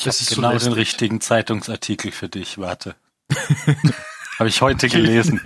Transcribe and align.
Ich 0.00 0.04
Das 0.04 0.16
habe 0.16 0.30
ist 0.30 0.34
genau 0.34 0.56
den 0.56 0.72
richtigen 0.72 1.20
Zeitungsartikel 1.20 2.10
für 2.10 2.30
dich. 2.30 2.56
Warte. 2.56 2.94
habe 4.38 4.48
ich 4.48 4.62
heute 4.62 4.88
gelesen. 4.88 5.42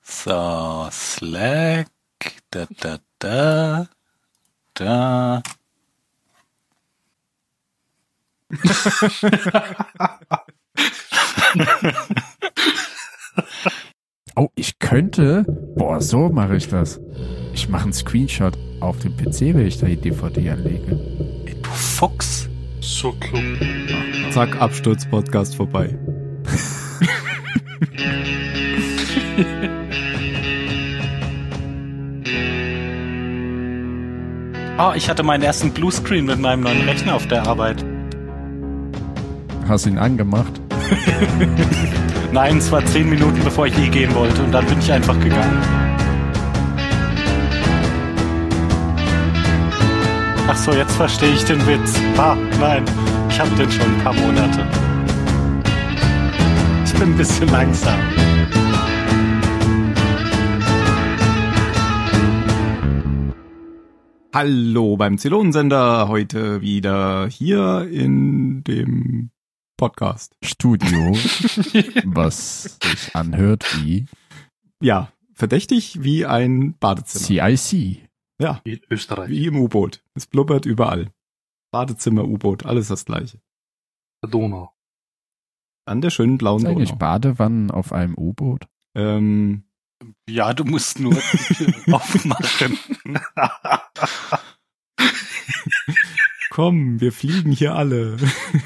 So, 0.00 0.88
Slack, 0.90 1.88
da, 2.50 2.66
da, 2.80 2.98
da, 3.18 3.88
da. 4.72 5.42
Oh, 14.34 14.48
ich 14.54 14.78
könnte. 14.78 15.44
Boah, 15.76 16.00
so 16.00 16.30
mache 16.30 16.56
ich 16.56 16.66
das. 16.66 16.98
Ich 17.52 17.68
mache 17.68 17.82
einen 17.82 17.92
Screenshot 17.92 18.56
auf 18.80 18.98
dem 19.00 19.14
PC, 19.14 19.54
wenn 19.54 19.66
ich 19.66 19.78
da 19.78 19.84
die 19.86 19.98
DVD 19.98 20.48
anlege. 20.52 20.98
Ey, 21.44 21.54
du 21.60 21.68
Fuchs. 21.68 22.48
So 23.02 23.10
klug. 23.18 23.42
Zack, 24.30 24.60
Absturz-Podcast 24.60 25.56
vorbei. 25.56 25.98
Oh, 34.78 34.92
ich 34.94 35.10
hatte 35.10 35.24
meinen 35.24 35.42
ersten 35.42 35.72
Bluescreen 35.72 36.26
mit 36.26 36.38
meinem 36.38 36.62
neuen 36.62 36.82
Rechner 36.82 37.16
auf 37.16 37.26
der 37.26 37.44
Arbeit. 37.44 37.84
Hast 39.66 39.86
ihn 39.86 39.98
angemacht? 39.98 40.60
Nein, 42.32 42.58
es 42.58 42.70
war 42.70 42.86
zehn 42.86 43.10
Minuten 43.10 43.42
bevor 43.42 43.66
ich 43.66 43.76
eh 43.78 43.88
gehen 43.88 44.14
wollte 44.14 44.44
und 44.44 44.52
dann 44.52 44.64
bin 44.66 44.78
ich 44.78 44.92
einfach 44.92 45.18
gegangen. 45.18 45.91
Ach 50.54 50.56
so, 50.58 50.70
jetzt 50.74 50.96
verstehe 50.96 51.32
ich 51.32 51.44
den 51.44 51.66
Witz. 51.66 51.98
Ah, 52.18 52.36
nein, 52.60 52.84
ich 53.30 53.40
habe 53.40 53.48
den 53.56 53.70
schon 53.70 53.86
ein 53.86 54.04
paar 54.04 54.12
Monate. 54.12 54.68
Ich 56.84 56.92
bin 56.92 57.12
ein 57.12 57.16
bisschen 57.16 57.48
langsam. 57.48 57.98
Hallo 64.34 64.98
beim 64.98 65.16
Zylonensender, 65.16 66.08
heute 66.08 66.60
wieder 66.60 67.28
hier 67.28 67.88
in 67.90 68.62
dem 68.64 69.30
Podcast. 69.78 70.34
Studio, 70.44 71.14
was 72.04 72.78
sich 72.84 73.16
anhört 73.16 73.64
wie 73.80 74.04
Ja, 74.82 75.10
verdächtig 75.32 76.02
wie 76.02 76.26
ein 76.26 76.74
Badezimmer. 76.78 77.56
CIC. 77.56 78.01
Ja, 78.42 78.60
In 78.64 78.80
Österreich. 78.90 79.30
wie 79.30 79.46
im 79.46 79.56
U-Boot. 79.56 80.02
Es 80.14 80.26
blubbert 80.26 80.66
überall. 80.66 81.12
Badezimmer, 81.72 82.24
U-Boot, 82.24 82.66
alles 82.66 82.88
das 82.88 83.04
gleiche. 83.04 83.40
Der 84.22 84.30
Donau. 84.30 84.72
An 85.86 86.00
der 86.00 86.10
schönen 86.10 86.38
blauen 86.38 86.62
Ist 86.62 86.66
eigentlich 86.68 86.88
Donau. 86.90 86.98
Badewannen 86.98 87.70
auf 87.70 87.92
einem 87.92 88.14
U-Boot? 88.16 88.66
Ähm, 88.94 89.64
Ja, 90.28 90.52
du 90.54 90.64
musst 90.64 90.98
nur 91.00 91.14
aufmachen. 91.92 92.78
komm, 96.50 97.00
wir 97.00 97.12
fliegen 97.12 97.52
hier 97.52 97.74
alle. 97.74 98.16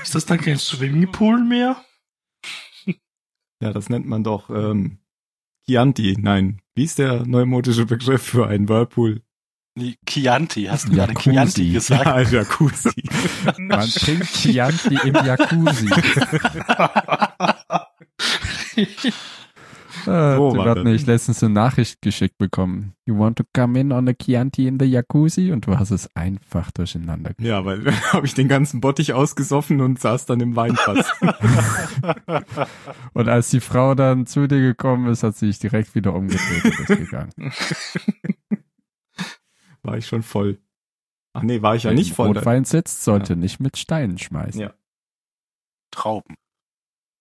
Ist 0.03 0.15
das 0.15 0.27
dann 0.27 0.39
kein 0.41 0.59
Swimmingpool 0.59 1.43
mehr? 1.45 1.83
Ja, 3.63 3.73
das 3.73 3.89
nennt 3.89 4.07
man 4.07 4.23
doch 4.25 4.51
ähm, 4.51 4.99
Chianti. 5.67 6.17
Nein, 6.19 6.61
wie 6.75 6.85
ist 6.85 6.99
der 6.99 7.25
neumodische 7.27 7.87
Begriff 7.87 8.23
für 8.23 8.47
einen 8.47 8.69
Whirlpool? 8.69 9.23
Nee, 9.79 9.97
Chianti, 10.07 10.65
hast 10.65 10.89
du 10.89 10.93
gerade. 10.93 11.13
Chianti 11.13 11.71
gesagt? 11.71 12.07
Ja, 12.07 12.21
Jacuzzi. 12.23 12.91
Man 13.59 13.87
trinkt 13.91 14.33
Chianti 14.33 14.99
im 15.05 15.15
Jacuzzi. 15.15 15.91
Äh, 20.07 20.07
Wo 20.39 20.65
hat 20.65 20.79
nämlich 20.79 21.05
letztens 21.05 21.43
eine 21.43 21.53
Nachricht 21.53 22.01
geschickt 22.01 22.39
bekommen. 22.39 22.95
You 23.05 23.19
want 23.19 23.37
to 23.37 23.45
come 23.55 23.79
in 23.79 23.93
on 23.93 24.09
a 24.09 24.15
Chianti 24.15 24.67
in 24.67 24.79
the 24.81 24.87
Jacuzzi? 24.87 25.53
Und 25.53 25.67
du 25.67 25.79
hast 25.79 25.91
es 25.91 26.09
einfach 26.17 26.71
durcheinander 26.71 27.35
gebracht. 27.35 27.47
Ja, 27.47 27.67
weil 27.67 27.81
da 27.85 27.93
habe 28.15 28.25
ich 28.25 28.33
den 28.33 28.49
ganzen 28.49 28.81
Bottich 28.81 29.13
ausgesoffen 29.13 29.83
und 29.83 30.01
saß 30.01 30.25
dann 30.25 30.41
im 30.41 30.57
Weinfass. 30.57 31.13
Und 33.13 33.29
als 33.29 33.51
die 33.51 33.61
Frau 33.61 33.95
dann 33.95 34.25
zu 34.25 34.49
dir 34.49 34.61
gekommen 34.61 35.09
ist, 35.09 35.23
hat 35.23 35.37
sie 35.37 35.49
sich 35.49 35.59
direkt 35.59 35.95
wieder 35.95 36.15
umgedreht 36.15 36.65
und 36.65 36.81
ist 36.81 37.11
gegangen. 37.11 37.53
War 39.87 39.97
ich 39.97 40.07
schon 40.07 40.23
voll. 40.23 40.59
Ach 41.33 41.43
nee, 41.43 41.63
war 41.63 41.77
ich 41.77 41.85
ja 41.85 41.93
nicht 41.93 42.13
voll. 42.15 42.29
Rotwein 42.29 42.65
sitzt, 42.65 43.05
sollte 43.05 43.37
nicht 43.37 43.61
mit 43.61 43.77
Steinen 43.77 44.19
schmeißen. 44.19 44.61
Ja. 44.61 44.75
Trauben. 45.91 46.37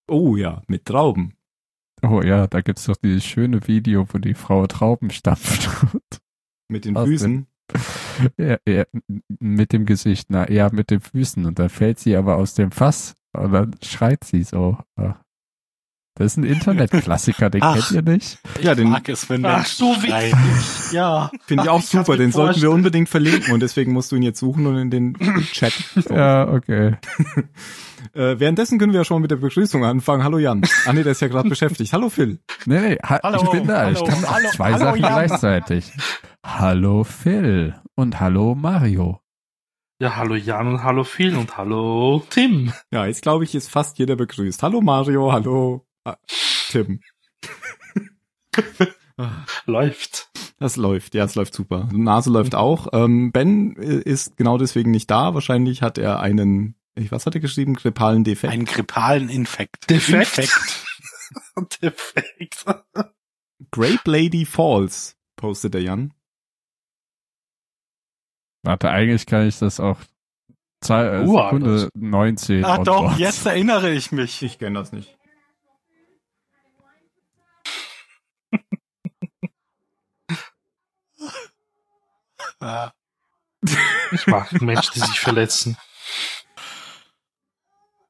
Oh 0.09 0.35
ja, 0.35 0.61
mit 0.67 0.85
Trauben. 0.85 1.35
Oh 2.01 2.21
ja, 2.21 2.47
da 2.47 2.61
gibt's 2.61 2.85
doch 2.85 2.95
dieses 2.97 3.25
schöne 3.25 3.67
Video, 3.67 4.05
wo 4.11 4.17
die 4.17 4.33
Frau 4.33 4.67
Trauben 4.67 5.09
stampft. 5.09 5.69
Mit 6.67 6.85
den 6.85 6.95
Was 6.95 7.07
Füßen. 7.07 7.45
ja, 8.37 8.57
ja, 8.67 8.85
mit 9.39 9.71
dem 9.71 9.85
Gesicht, 9.85 10.29
na 10.29 10.49
ja, 10.49 10.69
mit 10.71 10.89
den 10.89 10.99
Füßen. 10.99 11.45
Und 11.45 11.59
dann 11.59 11.69
fällt 11.69 11.99
sie 11.99 12.15
aber 12.15 12.37
aus 12.37 12.55
dem 12.55 12.71
Fass 12.71 13.13
und 13.37 13.51
dann 13.51 13.75
schreit 13.83 14.23
sie 14.23 14.41
so. 14.41 14.77
ah. 14.95 15.15
Das 16.17 16.27
ist 16.27 16.37
ein 16.37 16.45
Internetklassiker, 16.45 17.49
den 17.49 17.61
Ach. 17.61 17.73
kennt 17.75 17.91
ihr 17.91 18.13
nicht? 18.13 18.39
Ja, 18.61 18.73
den 18.73 18.89
Mag 18.89 19.09
es, 19.09 19.29
wenn 19.29 19.45
Ach, 19.45 19.65
so 19.65 19.87
witzig. 20.01 20.93
Ja. 20.93 21.29
finde 21.45 21.63
ich 21.63 21.69
auch 21.69 21.79
ich 21.81 21.87
super. 21.87 22.15
Den 22.15 22.31
sollten 22.31 22.61
wir 22.61 22.71
unbedingt 22.71 23.09
verlinken 23.09 23.53
und 23.53 23.59
deswegen 23.59 23.91
musst 23.91 24.13
du 24.13 24.15
ihn 24.15 24.21
jetzt 24.23 24.39
suchen 24.39 24.65
und 24.65 24.77
in 24.77 24.89
den 24.89 25.17
Chat. 25.51 25.73
Ja, 26.09 26.47
okay. 26.47 26.95
Äh, 28.13 28.39
währenddessen 28.39 28.77
können 28.77 28.93
wir 28.93 28.99
ja 28.99 29.03
schon 29.03 29.21
mit 29.21 29.31
der 29.31 29.37
Begrüßung 29.37 29.83
anfangen. 29.83 30.23
Hallo 30.23 30.37
Jan. 30.37 30.61
Ah 30.85 30.93
nee, 30.93 31.01
der 31.01 31.13
ist 31.13 31.21
ja 31.21 31.27
gerade 31.27 31.49
beschäftigt. 31.49 31.91
Hallo 31.91 32.09
Phil. 32.09 32.39
Nee, 32.65 32.79
nee, 32.79 32.97
ha 33.01 33.19
Hallo, 33.23 33.41
ich 33.43 33.49
bin 33.49 33.67
da. 33.67 33.89
ich 33.89 33.97
hallo, 33.97 34.05
kann 34.05 34.23
auch 34.25 34.31
hallo, 34.31 34.49
zwei 34.51 34.65
hallo, 34.73 34.77
Sachen 34.85 35.01
Jan. 35.01 35.13
gleichzeitig. 35.13 35.91
Hallo 36.45 37.03
Phil 37.03 37.75
und 37.95 38.19
hallo 38.19 38.53
Mario. 38.53 39.19
Ja, 39.99 40.15
hallo 40.15 40.35
Jan 40.35 40.67
und 40.67 40.83
hallo 40.83 41.03
Phil 41.03 41.35
und 41.35 41.57
hallo 41.57 42.21
Tim. 42.29 42.71
Ja, 42.91 43.05
jetzt 43.07 43.23
glaube 43.23 43.43
ich, 43.43 43.55
ist 43.55 43.69
fast 43.69 43.97
jeder 43.97 44.15
begrüßt. 44.15 44.61
Hallo 44.61 44.81
Mario, 44.81 45.33
hallo 45.33 45.84
ah, 46.05 46.17
Tim. 46.69 47.01
Läuft. 49.65 50.29
Das 50.59 50.77
läuft, 50.77 51.15
ja, 51.15 51.25
es 51.25 51.35
läuft 51.35 51.53
super. 51.53 51.89
Nase 51.91 52.29
läuft 52.29 52.55
auch. 52.55 52.87
Ähm, 52.93 53.31
ben 53.31 53.75
ist 53.75 54.37
genau 54.37 54.57
deswegen 54.57 54.91
nicht 54.91 55.11
da. 55.11 55.33
Wahrscheinlich 55.33 55.81
hat 55.81 55.97
er 55.97 56.19
einen, 56.19 56.75
ich, 56.95 57.11
was 57.11 57.25
hat 57.25 57.35
er 57.35 57.41
geschrieben? 57.41 57.75
Grippalen 57.75 58.23
Defekt. 58.23 58.53
Einen 58.53 58.65
grippalen 58.65 59.29
Infekt. 59.29 59.89
Defekt. 59.89 60.37
Infekt. 60.37 61.81
Defekt. 61.81 62.65
Grape 63.71 64.09
Lady 64.09 64.45
Falls, 64.45 65.17
postet 65.35 65.73
der 65.73 65.81
Jan. 65.81 66.13
Warte, 68.63 68.89
eigentlich 68.89 69.25
kann 69.25 69.47
ich 69.47 69.59
das 69.59 69.79
auch 69.79 69.99
zwei, 70.81 71.05
äh, 71.05 71.27
Sekunde 71.27 71.69
alles. 71.69 71.89
19. 71.95 72.65
Ach 72.65 72.79
doch, 72.79 73.17
jetzt 73.17 73.45
erinnere 73.45 73.91
ich 73.91 74.11
mich. 74.11 74.41
Ich 74.41 74.57
kenne 74.57 74.79
das 74.79 74.91
nicht. 74.91 75.17
Ah, 82.59 82.91
Ich 84.11 84.27
mag 84.27 84.51
Menschen, 84.61 84.93
die 84.95 84.99
sich 84.99 85.19
verletzen. 85.19 85.77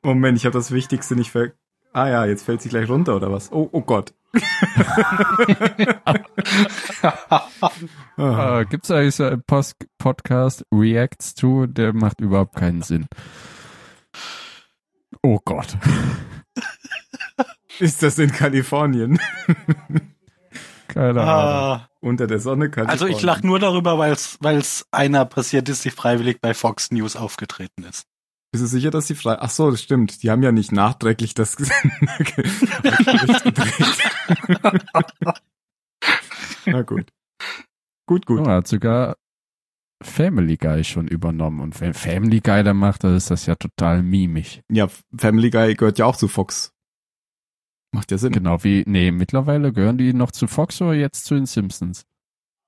Moment, 0.04 0.38
ich 0.38 0.46
habe 0.46 0.54
das 0.58 0.72
Wichtigste 0.72 1.16
nicht 1.16 1.32
ver... 1.32 1.52
Ah 1.94 2.10
ja, 2.10 2.26
jetzt 2.26 2.44
fällt 2.44 2.62
sie 2.62 2.70
gleich 2.70 2.90
runter 2.90 3.16
oder 3.16 3.32
was? 3.32 3.52
Oh, 3.52 3.70
oh 3.72 3.82
Gott. 3.82 4.14
Äh, 8.18 8.66
gibt's 8.70 8.92
eigentlich 8.92 9.16
so 9.16 9.24
einen 9.26 9.44
Post 9.44 9.76
Podcast 9.98 10.66
Reacts 10.74 11.36
to, 11.36 11.68
der 11.68 11.94
macht 11.94 12.20
überhaupt 12.20 12.56
keinen 12.56 12.82
Sinn. 12.82 13.08
Oh 15.24 15.40
Gott. 15.46 15.78
Ist 17.80 18.04
das 18.04 18.20
in 18.20 18.32
Kalifornien? 18.32 19.20
Keine 20.88 21.22
Ahnung. 21.22 21.24
ah. 21.24 21.90
Unter 22.00 22.28
der 22.28 22.40
Sonne 22.40 22.70
Kalifornien. 22.70 22.90
Also 22.92 23.08
ich 23.08 23.22
lache 23.24 23.46
nur 23.46 23.58
darüber, 23.60 23.98
weil 23.98 24.14
es 24.14 24.86
einer 24.92 25.26
passiert 25.26 25.68
ist, 25.70 25.84
die 25.86 25.90
freiwillig 25.90 26.40
bei 26.40 26.54
Fox 26.54 26.92
News 26.92 27.16
aufgetreten 27.16 27.84
ist. 27.84 28.04
Bist 28.52 28.64
du 28.64 28.68
sicher, 28.68 28.92
dass 28.92 29.08
sie 29.08 29.16
frei... 29.16 29.38
Ach 29.40 29.50
so, 29.50 29.72
das 29.72 29.82
stimmt. 29.82 30.22
Die 30.24 30.30
haben 30.32 30.44
ja 30.44 30.52
nicht 30.52 30.72
nachträglich 30.72 31.34
das 31.34 31.58
gedreht. 31.58 31.76
Na 36.66 36.82
gut. 36.84 37.10
Gut, 38.08 38.26
gut. 38.26 38.40
Oh, 38.42 38.44
er 38.46 38.56
hat 38.58 38.68
sogar 38.68 39.16
Family 40.04 40.58
Guy 40.58 40.84
schon 40.84 41.08
übernommen. 41.08 41.60
Und 41.60 41.80
wenn 41.82 41.94
Family 41.94 42.40
Guy 42.40 42.64
da 42.64 42.74
macht, 42.74 43.04
dann 43.04 43.16
ist 43.16 43.32
das 43.32 43.46
ja 43.46 43.56
total 43.56 44.04
mimig. 44.04 44.62
Ja, 44.72 44.88
Family 45.18 45.50
Guy 45.50 45.74
gehört 45.76 45.98
ja 45.98 46.06
auch 46.06 46.16
zu 46.16 46.28
Fox. 46.28 46.72
Macht 47.96 48.12
ja 48.12 48.18
Sinn. 48.18 48.34
Genau 48.34 48.64
wie, 48.64 48.84
nee, 48.86 49.12
mittlerweile 49.12 49.72
gehören 49.74 49.98
die 49.98 50.14
noch 50.14 50.32
zu 50.32 50.48
Fox 50.48 50.82
oder 50.82 50.94
jetzt 50.94 51.26
zu 51.26 51.36
den 51.36 51.46
Simpsons? 51.46 52.06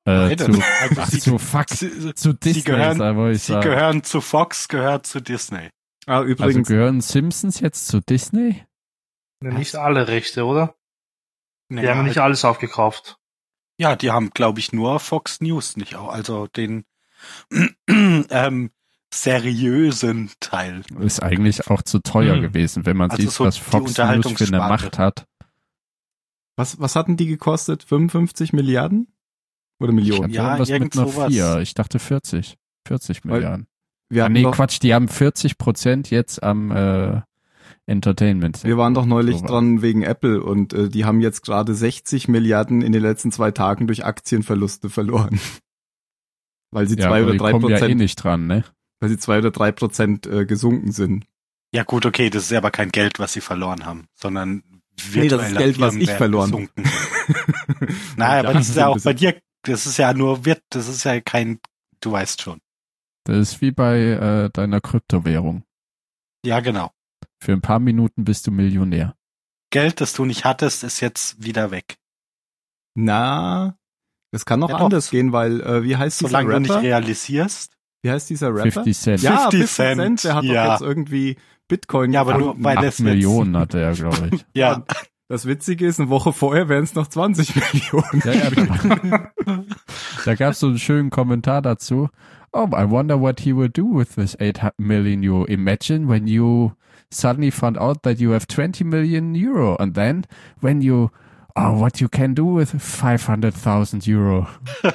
Äh, 0.05 0.35
zu, 0.37 0.45
Also 0.45 0.61
ach, 1.01 1.09
sie- 1.09 1.19
zu 1.19 1.37
Fuck, 1.37 1.69
Sie, 1.69 2.13
zu 2.15 2.33
Disney, 2.33 2.61
gehören- 2.63 2.97
da 2.97 3.15
wollte 3.17 3.35
ich 3.35 3.43
sie 3.43 3.51
sagen. 3.51 3.69
gehören 3.69 4.03
zu 4.03 4.21
Fox, 4.21 4.67
gehört 4.69 5.05
zu 5.05 5.19
Disney. 5.21 5.69
Ah, 6.05 6.19
Also 6.19 6.29
übrigens, 6.29 6.67
gehören 6.69 7.01
Simpsons 7.01 7.59
jetzt 7.59 7.87
zu 7.87 7.99
Disney? 7.99 8.63
Nicht 9.41 9.75
alle 9.75 10.07
Rechte, 10.07 10.45
oder? 10.45 10.75
Die 11.69 11.75
Naja, 11.75 11.95
haben 11.95 12.05
nicht 12.07 12.19
alles 12.19 12.45
aufgekauft. 12.45 13.17
Ja, 13.77 13.95
die 13.97 14.09
haben, 14.11 14.29
glaube 14.29 14.59
ich, 14.59 14.71
nur 14.71 14.99
Fox 15.01 15.41
News 15.41 15.75
nicht 15.75 15.95
auch, 15.95 16.07
also 16.09 16.47
den 16.47 16.85
ähm, 17.89 18.71
seriösen 19.13 20.31
Teil. 20.39 20.81
Ist 20.99 21.21
eigentlich 21.23 21.69
auch 21.69 21.81
zu 21.81 21.99
teuer 21.99 22.35
Hm. 22.35 22.41
gewesen, 22.41 22.85
wenn 22.85 22.97
man 22.97 23.09
Also 23.11 23.23
sieht, 23.23 23.31
so 23.31 23.45
was 23.45 23.57
Fox 23.57 23.97
News 23.97 24.31
für 24.37 24.47
eine. 24.47 24.57
Macht 24.59 24.97
hat. 24.99 25.25
was, 26.55 26.79
was 26.79 26.95
hatten 26.95 27.17
die 27.17 27.27
gekostet? 27.27 27.83
55 27.83 28.51
Milliarden? 28.53 29.07
Oder 29.79 29.89
Ich 29.91 29.95
Millionen? 29.95 30.23
hatte 30.23 30.33
Ja, 30.33 30.57
irgendwas 30.57 30.69
mit 30.79 30.97
einer 30.97 31.07
sowas. 31.07 31.33
4. 31.33 31.59
Ich 31.61 31.73
dachte 31.73 31.99
40. 31.99 32.57
40 32.87 33.23
Weil- 33.25 33.31
Milliarden. 33.33 33.67
Wir, 34.09 34.23
Ah, 34.25 34.29
nee, 34.29 34.43
Quatsch, 34.43 34.79
die 34.81 34.93
haben 34.93 35.09
40 35.09 35.57
Prozent 35.57 36.09
jetzt 36.11 36.41
am 36.41 36.71
äh, 36.71 37.21
Entertainment. 37.87 38.63
wir 38.63 38.77
waren 38.77 38.93
doch 38.93 39.05
neulich 39.05 39.35
So 39.35 39.41
war's. 39.41 39.51
dran 39.51 39.81
wegen 39.81 40.01
Apple 40.03 40.41
und 40.41 40.71
äh, 40.73 40.87
die 40.89 41.03
haben 41.03 41.19
jetzt 41.19 41.41
gerade 41.43 41.75
60 41.75 42.29
Milliarden 42.29 42.81
in 42.81 42.93
den 42.93 43.01
letzten 43.01 43.33
zwei 43.33 43.51
Tagen 43.51 43.85
durch 43.87 44.05
Aktienverluste 44.05 44.89
verloren. 44.89 45.39
Weil 46.71 46.87
sie 46.87 46.95
ja, 46.95 47.07
zwei 47.07 47.17
aber 47.17 47.23
oder 47.23 47.31
die 47.33 47.37
drei 47.37 47.51
kommen 47.51 47.69
ja 47.69 47.75
Prozent, 47.77 47.91
eh 47.91 47.95
nicht 47.95 48.15
dran, 48.15 48.47
ne? 48.47 48.63
Weil 48.99 49.09
sie 49.09 49.17
zwei 49.17 49.39
oder 49.39 49.51
drei 49.51 49.71
Prozent 49.71 50.25
äh, 50.27 50.45
gesunken 50.45 50.91
sind. 50.91 51.25
Ja 51.73 51.83
gut, 51.83 52.05
okay, 52.05 52.29
das 52.29 52.43
ist 52.43 52.53
aber 52.53 52.71
kein 52.71 52.89
Geld, 52.89 53.19
was 53.19 53.33
sie 53.33 53.41
verloren 53.41 53.85
haben, 53.85 54.07
sondern 54.15 54.63
Nee, 55.13 55.27
das 55.27 55.49
ist 55.49 55.57
Geld, 55.57 55.79
was 55.79 55.95
ich 55.95 56.09
verloren 56.09 56.51
gesunken. 56.51 56.83
Nein, 58.17 58.45
aber 58.45 58.53
das 58.53 58.69
ist 58.69 58.77
ja 58.77 58.87
auch 58.87 58.99
bei 59.03 59.13
dir, 59.13 59.39
das 59.61 59.85
ist 59.85 59.97
ja 59.97 60.13
nur 60.13 60.45
wird, 60.45 60.63
das 60.69 60.87
ist 60.87 61.03
ja 61.03 61.21
kein, 61.21 61.59
du 62.01 62.11
weißt 62.11 62.41
schon. 62.41 62.59
Das 63.25 63.37
ist 63.37 63.61
wie 63.61 63.71
bei 63.71 63.99
äh, 63.99 64.49
deiner 64.49 64.81
Kryptowährung. 64.81 65.63
Ja, 66.43 66.61
genau. 66.61 66.91
Für 67.39 67.53
ein 67.53 67.61
paar 67.61 67.79
Minuten 67.79 68.23
bist 68.23 68.47
du 68.47 68.51
Millionär. 68.51 69.15
Geld, 69.69 70.01
das 70.01 70.13
du 70.13 70.25
nicht 70.25 70.45
hattest, 70.45 70.83
ist 70.83 71.01
jetzt 71.01 71.43
wieder 71.43 71.69
weg. 71.71 71.97
Na, 72.95 73.77
das 74.31 74.45
kann 74.45 74.59
noch 74.59 74.69
Ja, 74.69 74.77
doch. 74.77 74.85
anders 74.85 75.09
gehen, 75.11 75.31
weil 75.31 75.61
äh, 75.61 75.83
wie 75.83 75.95
heißt 75.97 76.21
dieser 76.21 76.29
Solange 76.29 76.53
du 76.53 76.59
nicht 76.61 76.73
realisierst. 76.73 77.76
Wie 78.01 78.11
heißt 78.11 78.29
dieser 78.29 78.53
Rapper? 78.53 78.83
50 78.83 78.97
Cent. 78.97 79.21
Ja, 79.21 79.49
50 79.49 79.59
50 79.59 79.75
Cent, 79.75 79.99
Cent, 79.99 80.23
der 80.23 80.35
hat 80.35 80.43
ja. 80.43 80.65
doch 80.65 80.71
jetzt 80.73 80.81
irgendwie 80.81 81.37
Bitcoin 81.67 82.13
Ja, 82.13 82.21
aber 82.21 82.37
nur 82.37 82.55
weil 82.59 82.77
8 82.77 82.85
das 82.85 82.99
Millionen 82.99 83.57
hatte 83.57 83.79
er, 83.79 83.93
glaube 83.93 84.29
ich. 84.31 84.45
Ja, 84.53 84.83
Das 85.29 85.45
Witzige 85.45 85.85
ist, 85.85 85.99
eine 85.99 86.09
Woche 86.09 86.31
vorher 86.31 86.69
wären 86.69 86.83
es 86.85 86.95
noch 86.95 87.07
20 87.07 87.53
Millionen. 87.73 88.21
Ja, 88.23 88.31
ja, 88.33 88.49
da 89.45 89.63
da 90.25 90.35
gab 90.35 90.51
es 90.51 90.59
so 90.59 90.67
einen 90.67 90.79
schönen 90.79 91.09
Kommentar 91.09 91.61
dazu. 91.61 92.09
Oh, 92.53 92.67
I 92.71 92.89
wonder 92.89 93.19
what 93.19 93.41
he 93.41 93.53
will 93.53 93.69
do 93.69 93.83
with 93.93 94.15
this 94.15 94.37
8 94.39 94.71
million 94.77 95.21
euro. 95.23 95.45
Imagine 95.45 96.07
when 96.07 96.27
you 96.27 96.71
suddenly 97.11 97.51
found 97.51 97.77
out 97.77 98.03
that 98.03 98.19
you 98.19 98.31
have 98.31 98.47
20 98.47 98.85
million 98.85 99.35
euro 99.35 99.75
and 99.75 99.95
then 99.95 100.25
when 100.61 100.81
you 100.81 101.09
Oh, 101.59 101.79
what 101.79 101.99
you 101.99 102.07
can 102.07 102.35
do 102.35 102.55
with 102.57 102.71
500.000 102.75 104.07
Euro. 104.15 104.47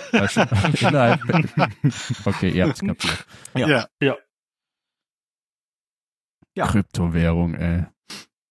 Okay, 2.24 2.50
ihr 2.50 2.66
habt's 2.66 2.80
kapiert. 2.80 3.26
Ja. 3.54 3.86
ja. 4.00 4.16
Ja. 6.54 6.66
Kryptowährung, 6.66 7.54
ey. 7.54 7.86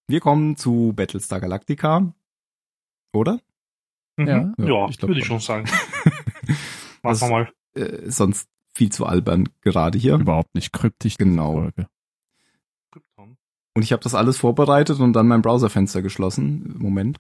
Wir 0.08 0.20
kommen 0.20 0.58
zu 0.58 0.94
Battlestar 0.96 1.40
Galactica. 1.40 2.14
Oder? 3.14 3.40
Mhm. 4.18 4.28
Ja. 4.28 4.54
Ja, 4.58 4.66
Ja, 4.66 4.88
ich 4.90 5.02
würde 5.02 5.20
ich 5.20 5.26
schon. 5.26 5.40
sagen. 5.40 5.70
Was- 7.04 7.22
Machen 7.22 7.30
wir 7.30 7.30
mal. 7.30 7.52
Äh, 7.76 8.10
sonst 8.10 8.50
viel 8.74 8.92
zu 8.92 9.06
albern 9.06 9.50
gerade 9.62 9.98
hier. 9.98 10.16
Überhaupt 10.16 10.54
nicht 10.56 10.74
kryptisch. 10.74 11.18
Genau. 11.18 11.54
Folge. 11.62 11.88
Und 13.74 13.84
ich 13.84 13.94
habe 13.94 14.04
das 14.04 14.16
alles 14.16 14.38
vorbereitet 14.38 15.00
und 15.00 15.14
dann 15.14 15.28
mein 15.28 15.42
Browserfenster 15.42 16.02
geschlossen. 16.02 16.76
Moment. 16.78 17.20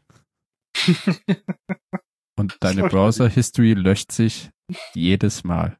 Und 2.37 2.57
deine. 2.61 2.87
Browser-History 2.87 3.73
löscht 3.73 4.11
sich 4.11 4.49
jedes 4.93 5.43
Mal. 5.43 5.77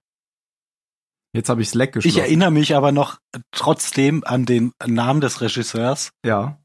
Jetzt 1.34 1.50
habe 1.50 1.62
ich 1.62 1.70
Slack 1.70 1.94
geschlossen. 1.94 2.18
Ich 2.18 2.22
erinnere 2.22 2.52
mich 2.52 2.76
aber 2.76 2.92
noch 2.92 3.20
trotzdem 3.52 4.24
an 4.26 4.46
den 4.46 4.74
Namen 4.86 5.22
des 5.22 5.42
Regisseurs. 5.42 6.12
Ja. 6.26 6.62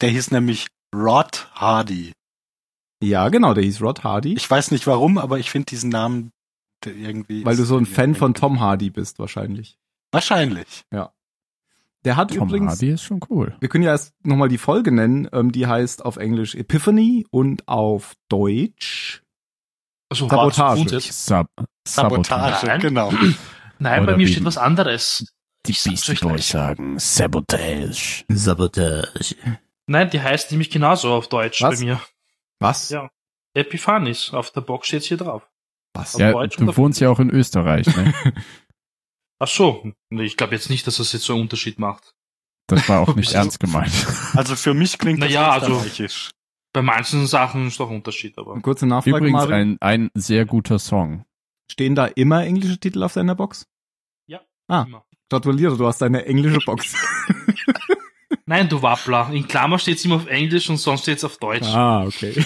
Der 0.00 0.10
hieß 0.10 0.30
nämlich 0.30 0.68
Rod 0.94 1.48
Hardy. 1.54 2.12
Ja, 3.02 3.30
genau, 3.30 3.54
der 3.54 3.64
hieß 3.64 3.80
Rod 3.80 4.04
Hardy. 4.04 4.34
Ich 4.34 4.50
weiß 4.50 4.70
nicht 4.70 4.86
warum, 4.86 5.16
aber 5.16 5.38
ich 5.38 5.50
finde 5.50 5.66
diesen 5.66 5.88
Namen 5.88 6.30
irgendwie. 6.84 7.44
weil 7.44 7.56
du 7.56 7.64
so 7.64 7.78
ein 7.78 7.86
Fan 7.86 8.14
von 8.14 8.34
Tom 8.34 8.60
Hardy 8.60 8.90
bist, 8.90 9.18
wahrscheinlich. 9.18 9.78
Wahrscheinlich. 10.12 10.82
Der 12.04 12.16
hat 12.16 12.34
Tom 12.34 12.48
übrigens, 12.48 12.72
Hardy 12.72 12.90
ist 12.90 13.02
schon 13.02 13.20
cool. 13.28 13.54
wir 13.60 13.68
können 13.68 13.84
ja 13.84 13.90
erst 13.90 14.14
nochmal 14.24 14.48
die 14.48 14.58
Folge 14.58 14.90
nennen, 14.92 15.28
ähm, 15.32 15.52
die 15.52 15.66
heißt 15.66 16.04
auf 16.04 16.16
Englisch 16.16 16.54
Epiphany 16.54 17.26
und 17.30 17.68
auf 17.68 18.14
Deutsch 18.28 19.22
Also, 20.08 20.28
Sabotage. 20.28 21.00
Sab 21.12 21.48
Sabotage, 21.86 22.66
Nein. 22.66 22.80
genau. 22.80 23.12
Nein, 23.78 24.02
Oder 24.02 24.12
bei 24.12 24.16
mir 24.18 24.26
steht 24.28 24.44
was 24.44 24.58
anderes. 24.58 25.26
Die 25.66 25.72
Beastie 25.72 26.12
euch 26.12 26.20
Boys 26.20 26.20
gleich. 26.20 26.46
sagen 26.46 26.98
Sabotage. 26.98 28.24
Sabotage. 28.28 29.36
Nein, 29.86 30.08
die 30.10 30.20
heißt 30.20 30.50
nämlich 30.52 30.70
genauso 30.70 31.12
auf 31.12 31.28
Deutsch 31.28 31.60
Was? 31.62 31.78
bei 31.80 31.84
mir. 31.84 32.00
Was? 32.60 32.88
Ja. 32.90 33.10
Epiphanis. 33.54 34.32
Auf 34.32 34.52
der 34.52 34.60
Box 34.62 34.86
steht's 34.88 35.06
hier 35.06 35.16
drauf. 35.18 35.48
Was? 35.94 36.14
Auf 36.14 36.20
Ja, 36.20 36.32
Deutsch 36.32 36.56
und 36.58 36.66
du 36.66 36.76
wohnst 36.76 37.00
ja 37.00 37.10
auch 37.10 37.20
in 37.20 37.30
Österreich, 37.30 37.86
ne? 37.94 38.14
Ach 39.40 39.48
so. 39.48 39.90
Nee, 40.10 40.22
ich 40.24 40.36
glaube 40.36 40.54
jetzt 40.54 40.70
nicht, 40.70 40.86
dass 40.86 40.98
das 40.98 41.12
jetzt 41.12 41.24
so 41.24 41.32
einen 41.32 41.42
Unterschied 41.42 41.78
macht. 41.78 42.14
Das 42.68 42.88
war 42.88 43.00
auch 43.00 43.14
nicht 43.16 43.32
ernst 43.32 43.58
gemeint. 43.58 43.90
Also 44.36 44.54
für 44.54 44.74
mich 44.74 44.98
klingt 44.98 45.20
das 45.20 45.28
Naja, 45.30 45.50
also-. 45.50 45.82
Bei 46.72 46.82
manchen 46.82 47.26
Sachen 47.26 47.66
ist 47.66 47.80
doch 47.80 47.90
ein 47.90 47.96
Unterschied, 47.96 48.38
aber. 48.38 48.52
Eine 48.52 48.62
kurze 48.62 48.86
Nachfrage, 48.86 49.16
Übrigens 49.16 49.32
Marvin. 49.32 49.54
ein, 49.54 49.78
ein 49.80 50.10
sehr 50.14 50.44
guter 50.46 50.78
Song. 50.78 51.24
Stehen 51.68 51.96
da 51.96 52.06
immer 52.06 52.44
englische 52.44 52.78
Titel 52.78 53.02
auf 53.02 53.14
deiner 53.14 53.34
Box? 53.34 53.66
Ah. 54.68 54.84
Immer. 54.86 55.04
Gratuliere, 55.28 55.76
du 55.76 55.84
hast 55.84 56.00
eine 56.00 56.26
englische 56.26 56.60
Box. 56.64 56.94
Nein, 58.46 58.68
du 58.68 58.80
Wappler. 58.82 59.28
In 59.32 59.48
Klammer 59.48 59.80
steht's 59.80 60.04
immer 60.04 60.14
auf 60.16 60.26
Englisch 60.28 60.70
und 60.70 60.76
sonst 60.76 61.02
steht's 61.02 61.24
auf 61.24 61.38
Deutsch. 61.38 61.66
ah, 61.66 62.04
okay. 62.04 62.44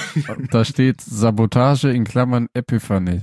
Da 0.50 0.64
steht 0.64 1.02
Sabotage 1.02 1.91
in 1.91 2.05
Klammern 2.05 2.49
Epiphanie. 2.55 3.20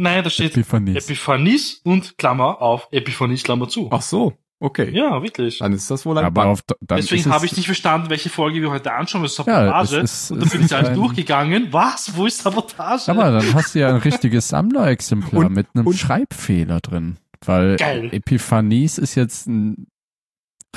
Nein, 0.00 0.24
da 0.24 0.30
steht 0.30 0.52
Epiphanis. 0.52 1.04
Epiphanis 1.04 1.80
und 1.84 2.16
Klammer 2.18 2.62
auf 2.62 2.88
Epiphanis 2.90 3.42
Klammer 3.42 3.68
zu. 3.68 3.88
Ach 3.92 4.00
so, 4.02 4.32
okay. 4.58 4.90
Ja, 4.96 5.22
wirklich. 5.22 5.58
Dann 5.58 5.72
ist 5.74 5.90
das 5.90 6.06
wohl 6.06 6.16
ein 6.16 6.24
Aber 6.24 6.46
auf, 6.46 6.62
dann 6.62 6.96
Deswegen 6.98 7.30
habe 7.30 7.44
ich 7.46 7.56
nicht 7.56 7.66
verstanden, 7.66 8.08
welche 8.08 8.30
Folge 8.30 8.62
wir 8.62 8.70
heute 8.70 8.92
anschauen. 8.92 9.22
Das 9.22 9.32
ist 9.32 9.38
Ja, 9.38 9.44
Sabotage. 9.66 10.00
es 10.00 10.12
ist- 10.22 10.30
und 10.30 10.40
dann 10.40 10.48
bin 10.48 10.60
ich 10.60 10.64
ist 10.66 10.72
halt 10.72 10.86
ein- 10.88 10.94
durchgegangen. 10.96 11.72
Was? 11.72 12.16
Wo 12.16 12.24
ist 12.26 12.38
Sabotage? 12.42 13.10
Aber 13.10 13.30
dann 13.30 13.54
hast 13.54 13.74
du 13.74 13.80
ja 13.80 13.88
ein 13.90 13.96
richtiges 13.96 14.48
Sammlerexemplar 14.48 15.46
Und- 15.46 15.52
mit 15.54 15.66
einem 15.74 15.86
und- 15.86 15.96
Schreibfehler 15.98 16.80
drin. 16.80 17.18
Weil 17.44 17.76
Geil. 17.76 18.08
Epiphanies 18.12 18.98
ist 18.98 19.14
jetzt 19.14 19.46
ein 19.48 19.86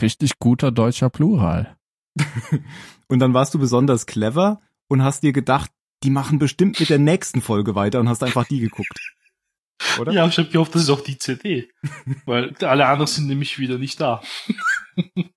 richtig 0.01 0.39
guter 0.39 0.71
deutscher 0.71 1.09
Plural. 1.09 1.75
Und 3.07 3.19
dann 3.19 3.33
warst 3.33 3.53
du 3.53 3.59
besonders 3.59 4.05
clever 4.05 4.61
und 4.87 5.03
hast 5.03 5.23
dir 5.23 5.33
gedacht, 5.33 5.69
die 6.03 6.09
machen 6.09 6.39
bestimmt 6.39 6.79
mit 6.79 6.89
der 6.89 6.99
nächsten 6.99 7.41
Folge 7.41 7.75
weiter 7.75 7.99
und 7.99 8.09
hast 8.09 8.23
einfach 8.23 8.45
die 8.45 8.59
geguckt. 8.59 9.12
Oder? 9.99 10.11
Ja, 10.11 10.27
ich 10.27 10.37
habe 10.37 10.49
gehofft, 10.49 10.75
das 10.75 10.83
ist 10.83 10.89
auch 10.89 11.01
die 11.01 11.17
CD. 11.17 11.69
Weil 12.25 12.55
alle 12.61 12.85
anderen 12.85 13.07
sind 13.07 13.27
nämlich 13.27 13.59
wieder 13.59 13.77
nicht 13.77 13.99
da. 13.99 14.21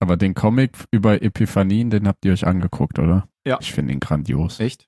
Aber 0.00 0.16
den 0.16 0.34
Comic 0.34 0.72
über 0.90 1.22
Epiphanien, 1.22 1.90
den 1.90 2.06
habt 2.08 2.24
ihr 2.24 2.32
euch 2.32 2.46
angeguckt, 2.46 2.98
oder? 2.98 3.28
Ja. 3.46 3.58
Ich 3.60 3.72
finde 3.72 3.92
ihn 3.92 4.00
grandios. 4.00 4.60
Echt? 4.60 4.86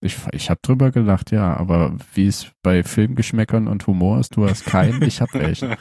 Ich, 0.00 0.16
ich 0.32 0.50
habe 0.50 0.60
drüber 0.60 0.90
gelacht, 0.90 1.30
ja, 1.30 1.56
aber 1.56 1.96
wie 2.12 2.26
es 2.26 2.48
bei 2.62 2.82
Filmgeschmäckern 2.82 3.68
und 3.68 3.86
Humor 3.86 4.20
ist, 4.20 4.36
du 4.36 4.46
hast 4.46 4.66
keinen, 4.66 5.00
ich 5.02 5.22
habe 5.22 5.32
welchen. 5.38 5.76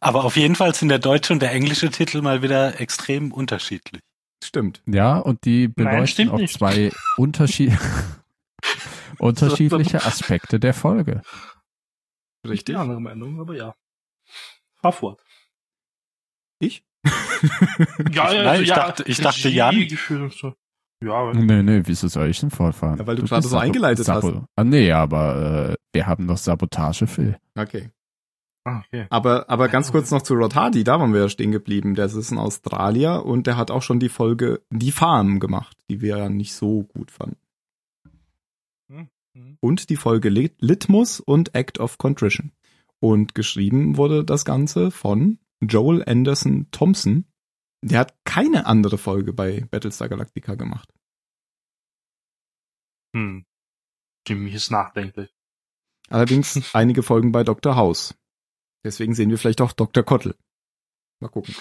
Aber 0.00 0.24
auf 0.24 0.36
jeden 0.36 0.56
Fall 0.56 0.74
sind 0.74 0.90
der 0.90 0.98
deutsche 0.98 1.32
und 1.32 1.40
der 1.40 1.52
englische 1.52 1.90
Titel 1.90 2.20
mal 2.20 2.42
wieder 2.42 2.78
extrem 2.78 3.32
unterschiedlich. 3.32 4.02
Stimmt. 4.44 4.82
Ja, 4.86 5.16
und 5.18 5.44
die 5.44 5.68
beleuchten 5.68 6.06
stimmt 6.06 6.32
auch 6.32 6.38
nicht. 6.38 6.54
zwei 6.54 6.90
Unterschied 7.16 7.72
unterschiedliche 9.18 9.98
Aspekte 10.04 10.60
der 10.60 10.74
Folge. 10.74 11.22
Richtig. 12.46 12.74
Die 12.74 12.76
andere 12.76 13.00
Meinung, 13.00 13.40
aber 13.40 13.54
ja. 13.56 13.74
Fahr 14.80 14.92
fort. 14.92 15.20
Ich? 16.62 16.84
Ja, 18.12 18.32
ja, 18.32 18.42
Nein, 18.42 18.46
also, 18.46 18.62
ich 18.62 18.68
ja, 18.68 18.74
dachte- 18.76 19.04
ich 19.06 19.16
dachte, 19.18 19.48
Jan. 19.48 19.88
So. 20.30 20.54
Ja, 21.02 21.32
Nee, 21.32 21.62
nee, 21.62 21.80
wieso 21.86 22.08
soll 22.08 22.28
ich 22.28 22.38
denn 22.40 22.50
fortfahren? 22.50 22.98
Ja, 22.98 23.06
weil 23.06 23.16
du 23.16 23.22
bist 23.22 23.32
gerade 23.32 23.48
so 23.48 23.56
eingeleitet 23.56 24.04
Sabo 24.04 24.44
Ah, 24.56 24.64
nee, 24.64 24.92
aber 24.92 25.70
äh, 25.70 25.76
wir 25.94 26.06
haben 26.06 26.28
doch 26.28 26.36
Sabotage, 26.36 27.06
Phil. 27.06 27.38
Okay. 27.58 27.90
Ah, 28.66 28.82
okay. 28.86 29.06
Aber, 29.08 29.48
aber 29.48 29.68
ganz 29.68 29.90
kurz 29.90 30.10
noch 30.10 30.20
zu 30.20 30.34
Rod 30.34 30.54
Hardy, 30.54 30.84
da 30.84 31.00
waren 31.00 31.14
wir 31.14 31.22
ja 31.22 31.28
stehen 31.30 31.52
geblieben. 31.52 31.94
Der 31.94 32.04
ist 32.04 32.30
ein 32.30 32.36
Australier 32.36 33.24
und 33.24 33.46
der 33.46 33.56
hat 33.56 33.70
auch 33.70 33.80
schon 33.82 33.98
die 34.00 34.10
Folge 34.10 34.60
Die 34.68 34.92
Farm 34.92 35.40
gemacht, 35.40 35.78
die 35.88 36.02
wir 36.02 36.18
ja 36.18 36.28
nicht 36.28 36.52
so 36.52 36.82
gut 36.82 37.10
fanden. 37.10 37.38
Hm, 39.34 39.42
hm. 39.42 39.58
Und 39.60 39.90
die 39.90 39.96
Folge 39.96 40.28
Lit 40.28 40.56
Litmus 40.60 41.20
und 41.20 41.54
Act 41.54 41.78
of 41.78 41.98
Contrition. 41.98 42.52
Und 43.00 43.34
geschrieben 43.34 43.96
wurde 43.96 44.24
das 44.24 44.44
Ganze 44.44 44.90
von 44.90 45.38
Joel 45.60 46.04
Anderson 46.06 46.68
Thompson. 46.70 47.24
Der 47.82 48.00
hat 48.00 48.24
keine 48.24 48.66
andere 48.66 48.98
Folge 48.98 49.32
bei 49.32 49.66
Battlestar 49.70 50.08
Galactica 50.08 50.54
gemacht. 50.54 50.92
Hm. 53.14 53.46
Jimmy 54.26 54.50
ist 54.52 54.70
nachdenklich. 54.70 55.34
Allerdings 56.08 56.60
einige 56.74 57.02
Folgen 57.02 57.32
bei 57.32 57.42
Dr. 57.42 57.76
House. 57.76 58.14
Deswegen 58.84 59.14
sehen 59.14 59.30
wir 59.30 59.38
vielleicht 59.38 59.60
auch 59.60 59.72
Dr. 59.72 60.02
Kottel. 60.02 60.36
Mal 61.20 61.28
gucken. 61.28 61.54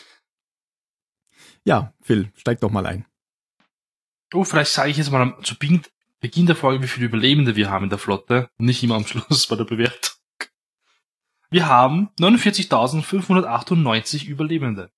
Ja, 1.66 1.94
Phil, 2.02 2.32
steig 2.36 2.60
doch 2.62 2.72
mal 2.72 2.86
ein. 2.86 3.06
Oh, 4.34 4.44
vielleicht 4.44 4.72
sage 4.72 4.92
ich 4.92 4.98
jetzt 4.98 5.12
mal 5.12 5.38
zu 5.42 5.58
Beginn, 5.58 5.82
Beginn 6.20 6.46
der 6.48 6.56
Folge, 6.56 6.84
wie 6.84 6.88
viele 6.88 7.06
Überlebende 7.08 7.56
wir 7.56 7.70
haben 7.70 7.86
in 7.86 7.90
der 7.90 8.00
Flotte 8.00 8.50
und 8.58 8.66
nicht 8.66 8.84
immer 8.84 8.96
am 8.96 9.06
Schluss 9.08 9.48
bei 9.48 9.56
der 9.56 9.64
Bewertung. 9.66 10.16
Wir 11.50 11.68
haben 11.68 12.10
49.598 12.20 14.26
Überlebende. 14.26 14.92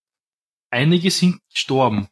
Einige 0.69 1.11
sind 1.11 1.41
gestorben 1.49 2.07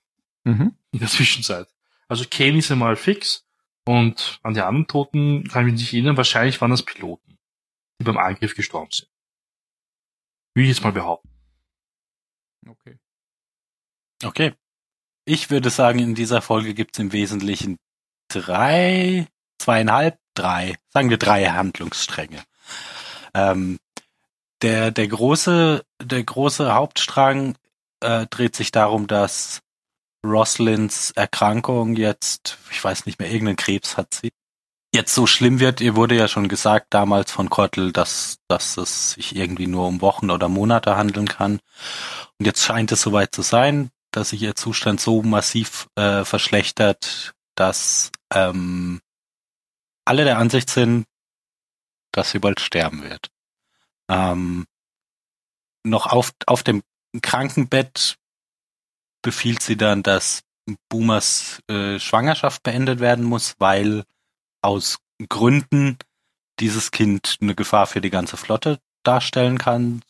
Mhm. 0.46 0.76
in 0.92 1.00
der 1.00 1.10
Zwischenzeit. 1.10 1.68
Also 2.08 2.24
Kane 2.30 2.58
ist 2.60 2.72
einmal 2.72 2.96
fix 2.96 3.46
und 3.86 4.40
an 4.44 4.54
die 4.54 4.62
anderen 4.62 4.88
Toten 4.88 5.46
kann 5.48 5.66
ich 5.66 5.72
mich 5.74 5.82
nicht 5.82 5.94
erinnern. 5.94 6.16
Wahrscheinlich 6.18 6.62
waren 6.62 6.72
das 6.72 6.84
Piloten, 6.84 7.38
die 8.00 8.06
beim 8.06 8.18
Angriff 8.18 8.56
gestorben 8.56 8.92
sind. 8.92 9.10
Will 10.56 10.64
ich 10.64 10.70
jetzt 10.70 10.84
mal 10.84 10.94
behaupten. 10.94 11.30
Okay. 12.68 12.98
Okay. 14.24 14.54
Ich 15.26 15.50
würde 15.50 15.70
sagen, 15.70 16.00
in 16.00 16.16
dieser 16.16 16.42
Folge 16.42 16.74
gibt's 16.74 17.00
im 17.00 17.12
Wesentlichen 17.12 17.78
drei, 18.30 19.28
zweieinhalb, 19.58 20.18
drei, 20.34 20.76
sagen 20.90 21.10
wir 21.10 21.18
drei 21.18 21.46
Handlungsstränge. 21.46 22.42
Ähm, 23.34 23.80
der, 24.62 24.92
der 24.92 25.08
große, 25.08 25.84
der 26.02 26.24
große 26.24 26.74
Hauptstrang 26.74 27.56
äh, 28.02 28.26
dreht 28.30 28.56
sich 28.56 28.72
darum, 28.72 29.08
dass 29.08 29.62
Roslins 30.26 31.12
Erkrankung 31.12 31.96
jetzt, 31.96 32.58
ich 32.72 32.84
weiß 32.84 33.06
nicht 33.06 33.20
mehr, 33.20 33.30
irgendeinen 33.30 33.56
Krebs 33.56 33.96
hat 33.98 34.14
sie, 34.14 34.32
jetzt 34.94 35.14
so 35.14 35.28
schlimm 35.28 35.60
wird. 35.60 35.82
Ihr 35.82 35.96
wurde 35.96 36.16
ja 36.16 36.28
schon 36.28 36.50
gesagt 36.50 36.88
damals 36.90 37.32
von 37.32 37.50
Kottel, 37.50 37.92
dass, 37.92 38.38
dass 38.48 38.78
es 38.78 39.12
sich 39.12 39.36
irgendwie 39.36 39.68
nur 39.68 39.88
um 39.88 40.02
Wochen 40.02 40.30
oder 40.30 40.50
Monate 40.50 40.98
handeln 40.98 41.28
kann. 41.28 41.60
Und 42.38 42.46
jetzt 42.46 42.64
scheint 42.64 42.92
es 42.92 43.02
soweit 43.02 43.34
zu 43.34 43.42
sein, 43.42 43.92
dass 44.12 44.32
sich 44.32 44.42
ihr 44.42 44.56
Zustand 44.56 45.00
so 45.00 45.22
massiv 45.22 45.88
äh, 45.96 46.26
verschlechtert, 46.26 47.34
dass 47.56 48.12
ähm, 48.34 49.02
alle 50.06 50.24
der 50.24 50.38
Ansicht 50.38 50.70
sind, 50.70 51.06
dass 52.12 52.32
sie 52.32 52.40
bald 52.40 52.60
sterben 52.60 53.04
wird. 53.04 53.30
Ähm, 54.10 54.66
noch 55.84 56.08
auf, 56.08 56.32
auf 56.48 56.64
dem 56.64 56.82
Krankenbett 57.22 58.18
befiehlt 59.22 59.62
sie 59.62 59.78
dann, 59.78 60.04
dass 60.04 60.42
Boomers 60.90 61.62
äh, 61.68 62.00
Schwangerschaft 62.00 62.64
beendet 62.64 63.00
werden 63.00 63.26
muss, 63.26 63.56
weil 63.60 64.04
aus 64.62 65.00
Gründen 65.28 65.98
dieses 66.60 66.92
Kind 66.92 67.38
eine 67.42 67.56
Gefahr 67.56 67.88
für 67.88 68.02
die 68.02 68.10
ganze 68.10 68.38
Flotte 68.38 68.80
darstellen 69.04 69.58
kann. 69.58 70.02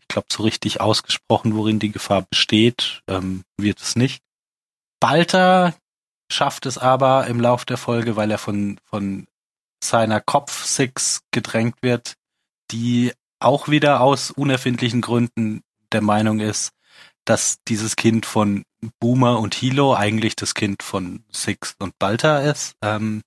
Ich 0.00 0.08
glaube, 0.08 0.28
so 0.30 0.42
richtig 0.42 0.80
ausgesprochen, 0.80 1.56
worin 1.56 1.78
die 1.78 1.90
Gefahr 1.90 2.22
besteht, 2.22 3.02
ähm, 3.08 3.44
wird 3.56 3.80
es 3.80 3.96
nicht. 3.96 4.22
Balter 5.00 5.74
schafft 6.30 6.66
es 6.66 6.78
aber 6.78 7.26
im 7.26 7.40
Lauf 7.40 7.64
der 7.64 7.76
Folge, 7.76 8.16
weil 8.16 8.30
er 8.30 8.38
von, 8.38 8.78
von 8.84 9.26
seiner 9.82 10.20
Kopf-Six 10.20 11.20
gedrängt 11.30 11.76
wird, 11.82 12.14
die 12.70 13.12
auch 13.40 13.68
wieder 13.68 14.00
aus 14.00 14.30
unerfindlichen 14.30 15.00
Gründen 15.00 15.62
der 15.92 16.00
Meinung 16.00 16.40
ist, 16.40 16.72
dass 17.24 17.58
dieses 17.68 17.96
Kind 17.96 18.26
von 18.26 18.64
Boomer 19.00 19.38
und 19.38 19.54
Hilo 19.54 19.94
eigentlich 19.94 20.36
das 20.36 20.54
Kind 20.54 20.82
von 20.82 21.24
Six 21.32 21.76
und 21.78 21.98
Balta 21.98 22.40
ist, 22.40 22.74
ähm, 22.82 23.22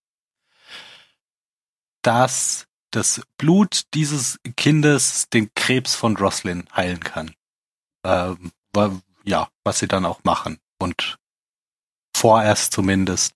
dass 2.01 2.65
das 2.91 3.21
Blut 3.37 3.83
dieses 3.93 4.39
Kindes 4.55 5.29
den 5.29 5.49
Krebs 5.55 5.95
von 5.95 6.15
Roslyn 6.15 6.67
heilen 6.75 6.99
kann. 6.99 7.33
Ähm, 8.03 8.51
ja, 9.23 9.49
was 9.63 9.79
sie 9.79 9.87
dann 9.87 10.05
auch 10.05 10.23
machen. 10.23 10.57
Und 10.79 11.17
vorerst 12.17 12.73
zumindest 12.73 13.33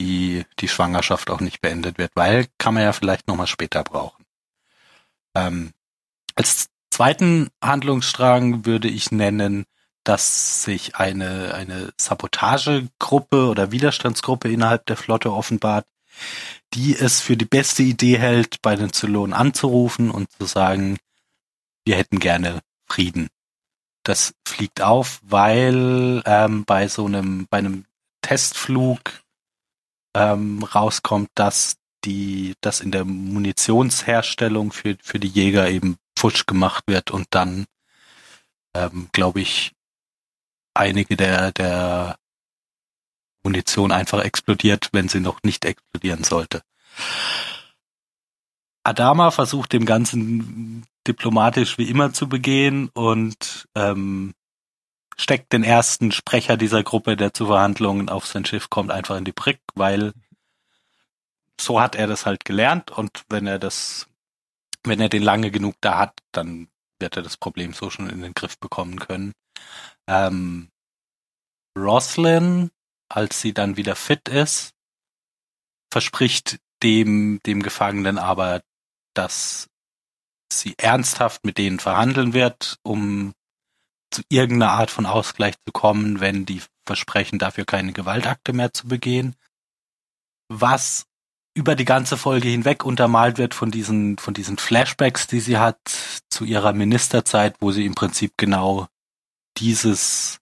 die, 0.00 0.44
die 0.60 0.68
Schwangerschaft 0.68 1.30
auch 1.30 1.40
nicht 1.40 1.60
beendet 1.60 1.98
wird, 1.98 2.12
weil 2.14 2.46
kann 2.58 2.74
man 2.74 2.82
ja 2.82 2.92
vielleicht 2.92 3.28
nochmal 3.28 3.46
später 3.46 3.84
brauchen. 3.84 4.24
Ähm, 5.34 5.72
als 6.34 6.68
zweiten 6.90 7.50
Handlungsstrang 7.62 8.64
würde 8.66 8.88
ich 8.88 9.10
nennen, 9.10 9.64
dass 10.04 10.62
sich 10.62 10.96
eine, 10.96 11.54
eine 11.54 11.92
Sabotagegruppe 11.96 13.48
oder 13.48 13.72
Widerstandsgruppe 13.72 14.50
innerhalb 14.50 14.86
der 14.86 14.96
Flotte 14.96 15.32
offenbart, 15.32 15.86
die 16.74 16.94
es 16.94 17.20
für 17.20 17.36
die 17.36 17.46
beste 17.46 17.82
Idee 17.82 18.18
hält, 18.18 18.60
bei 18.62 18.76
den 18.76 18.92
Zylonen 18.92 19.32
anzurufen 19.32 20.10
und 20.10 20.30
zu 20.32 20.44
sagen, 20.44 20.98
wir 21.84 21.96
hätten 21.96 22.18
gerne 22.18 22.60
Frieden. 22.86 23.28
Das 24.02 24.34
fliegt 24.46 24.82
auf, 24.82 25.20
weil 25.22 26.22
ähm, 26.26 26.64
bei 26.64 26.88
so 26.88 27.06
einem, 27.06 27.46
bei 27.48 27.58
einem 27.58 27.86
Testflug 28.24 29.00
ähm, 30.16 30.62
rauskommt, 30.62 31.28
dass 31.34 31.76
die, 32.04 32.54
dass 32.62 32.80
in 32.80 32.90
der 32.90 33.04
Munitionsherstellung 33.04 34.72
für, 34.72 34.96
für 35.02 35.18
die 35.18 35.28
Jäger 35.28 35.68
eben 35.68 35.96
futsch 36.18 36.46
gemacht 36.46 36.84
wird 36.86 37.10
und 37.10 37.26
dann, 37.30 37.66
ähm, 38.74 39.08
glaube 39.12 39.42
ich, 39.42 39.72
einige 40.72 41.16
der, 41.16 41.52
der 41.52 42.16
Munition 43.44 43.92
einfach 43.92 44.24
explodiert, 44.24 44.88
wenn 44.92 45.08
sie 45.08 45.20
noch 45.20 45.40
nicht 45.42 45.66
explodieren 45.66 46.24
sollte. 46.24 46.62
Adama 48.84 49.32
versucht 49.32 49.74
dem 49.74 49.84
Ganzen 49.84 50.86
diplomatisch 51.06 51.76
wie 51.76 51.90
immer 51.90 52.14
zu 52.14 52.26
begehen 52.26 52.88
und 52.94 53.68
ähm, 53.74 54.32
steckt 55.16 55.52
den 55.52 55.64
ersten 55.64 56.12
Sprecher 56.12 56.56
dieser 56.56 56.82
Gruppe, 56.82 57.16
der 57.16 57.32
zu 57.32 57.46
Verhandlungen 57.46 58.08
auf 58.08 58.26
sein 58.26 58.44
Schiff 58.44 58.70
kommt, 58.70 58.90
einfach 58.90 59.16
in 59.16 59.24
die 59.24 59.32
Brick, 59.32 59.60
weil 59.74 60.12
so 61.60 61.80
hat 61.80 61.94
er 61.94 62.06
das 62.06 62.26
halt 62.26 62.44
gelernt 62.44 62.90
und 62.90 63.24
wenn 63.28 63.46
er 63.46 63.58
das, 63.58 64.08
wenn 64.82 65.00
er 65.00 65.08
den 65.08 65.22
lange 65.22 65.50
genug 65.50 65.76
da 65.80 65.98
hat, 65.98 66.20
dann 66.32 66.68
wird 66.98 67.16
er 67.16 67.22
das 67.22 67.36
Problem 67.36 67.72
so 67.72 67.90
schon 67.90 68.08
in 68.10 68.22
den 68.22 68.34
Griff 68.34 68.58
bekommen 68.58 68.98
können. 68.98 69.32
Ähm, 70.06 70.70
Roslyn, 71.76 72.70
als 73.08 73.40
sie 73.40 73.52
dann 73.52 73.76
wieder 73.76 73.96
fit 73.96 74.28
ist, 74.28 74.72
verspricht 75.90 76.58
dem, 76.82 77.40
dem 77.46 77.62
Gefangenen 77.62 78.18
aber, 78.18 78.62
dass 79.14 79.68
sie 80.52 80.74
ernsthaft 80.76 81.44
mit 81.44 81.58
denen 81.58 81.78
verhandeln 81.78 82.32
wird, 82.32 82.78
um 82.82 83.34
zu 84.14 84.22
irgendeiner 84.28 84.72
Art 84.72 84.90
von 84.90 85.06
Ausgleich 85.06 85.54
zu 85.66 85.72
kommen, 85.72 86.20
wenn 86.20 86.46
die 86.46 86.62
versprechen, 86.86 87.38
dafür 87.38 87.64
keine 87.64 87.92
Gewaltakte 87.92 88.52
mehr 88.52 88.72
zu 88.72 88.86
begehen. 88.86 89.34
Was 90.48 91.06
über 91.56 91.74
die 91.74 91.84
ganze 91.84 92.16
Folge 92.16 92.48
hinweg 92.48 92.84
untermalt 92.84 93.38
wird 93.38 93.54
von 93.54 93.70
diesen, 93.70 94.18
von 94.18 94.34
diesen 94.34 94.58
Flashbacks, 94.58 95.26
die 95.26 95.40
sie 95.40 95.58
hat 95.58 95.78
zu 96.28 96.44
ihrer 96.44 96.72
Ministerzeit, 96.72 97.56
wo 97.60 97.70
sie 97.70 97.86
im 97.86 97.94
Prinzip 97.94 98.32
genau 98.36 98.88
dieses, 99.58 100.38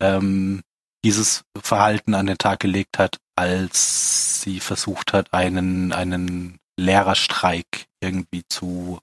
ähm, 0.00 0.62
dieses 1.04 1.44
Verhalten 1.60 2.14
an 2.14 2.26
den 2.26 2.38
Tag 2.38 2.60
gelegt 2.60 2.98
hat, 2.98 3.18
als 3.36 4.42
sie 4.42 4.60
versucht 4.60 5.12
hat, 5.12 5.32
einen, 5.32 5.92
einen 5.92 6.58
Lehrerstreik 6.78 7.86
irgendwie 8.00 8.42
zu, 8.48 9.00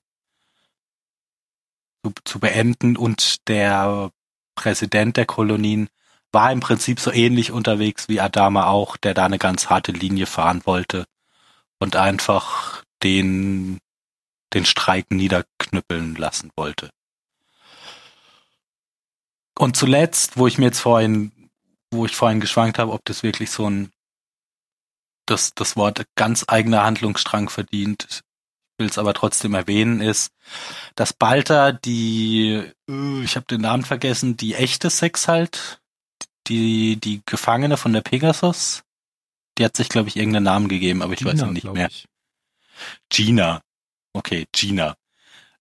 zu, 2.04 2.12
zu 2.24 2.40
beenden 2.40 2.96
und 2.96 3.48
der 3.48 4.10
Präsident 4.54 5.16
der 5.16 5.26
Kolonien 5.26 5.88
war 6.32 6.52
im 6.52 6.60
Prinzip 6.60 7.00
so 7.00 7.12
ähnlich 7.12 7.52
unterwegs 7.52 8.08
wie 8.08 8.20
Adama 8.20 8.66
auch, 8.66 8.96
der 8.96 9.14
da 9.14 9.24
eine 9.24 9.38
ganz 9.38 9.70
harte 9.70 9.92
Linie 9.92 10.26
fahren 10.26 10.62
wollte 10.64 11.06
und 11.78 11.96
einfach 11.96 12.82
den, 13.02 13.78
den 14.52 14.66
Streik 14.66 15.10
niederknüppeln 15.10 16.16
lassen 16.16 16.50
wollte. 16.56 16.90
Und 19.58 19.76
zuletzt, 19.76 20.36
wo 20.36 20.46
ich 20.46 20.58
mir 20.58 20.66
jetzt 20.66 20.80
vorhin, 20.80 21.32
wo 21.90 22.04
ich 22.04 22.14
vorhin 22.14 22.40
geschwankt 22.40 22.78
habe, 22.78 22.92
ob 22.92 23.04
das 23.04 23.22
wirklich 23.22 23.50
so 23.50 23.68
ein, 23.68 23.90
das, 25.26 25.54
das 25.54 25.76
Wort 25.76 26.04
ganz 26.14 26.44
eigener 26.46 26.84
Handlungsstrang 26.84 27.48
verdient, 27.48 28.22
will 28.78 28.88
es 28.88 28.98
aber 28.98 29.14
trotzdem 29.14 29.54
erwähnen, 29.54 30.00
ist, 30.00 30.32
dass 30.94 31.12
Balta 31.12 31.72
die, 31.72 32.62
äh, 32.88 33.22
ich 33.22 33.36
habe 33.36 33.46
den 33.46 33.60
Namen 33.60 33.84
vergessen, 33.84 34.36
die 34.36 34.54
echte 34.54 34.90
Sex 34.90 35.28
halt, 35.28 35.80
die, 36.46 36.96
die 36.96 37.22
Gefangene 37.26 37.76
von 37.76 37.92
der 37.92 38.00
Pegasus, 38.00 38.82
die 39.58 39.64
hat 39.64 39.76
sich, 39.76 39.88
glaube 39.88 40.08
ich, 40.08 40.16
irgendeinen 40.16 40.44
Namen 40.44 40.68
gegeben, 40.68 41.02
aber 41.02 41.12
ich 41.12 41.24
weiß 41.24 41.34
Gina, 41.34 41.46
ihn 41.48 41.52
nicht 41.52 41.72
mehr. 41.72 41.88
ich. 41.88 42.06
Gina. 43.10 43.60
Okay, 44.12 44.46
Gina. 44.52 44.96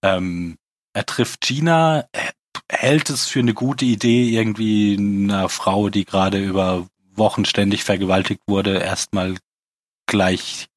Ähm, 0.03 0.57
er 0.93 1.05
trifft 1.05 1.41
Gina, 1.41 2.07
er 2.11 2.31
hält 2.71 3.09
es 3.09 3.27
für 3.27 3.39
eine 3.39 3.53
gute 3.53 3.85
Idee, 3.85 4.29
irgendwie 4.29 4.95
einer 4.97 5.49
Frau, 5.49 5.89
die 5.89 6.05
gerade 6.05 6.43
über 6.43 6.87
Wochen 7.15 7.45
ständig 7.45 7.83
vergewaltigt 7.83 8.41
wurde, 8.47 8.79
erstmal 8.79 9.37
gleich 10.05 10.67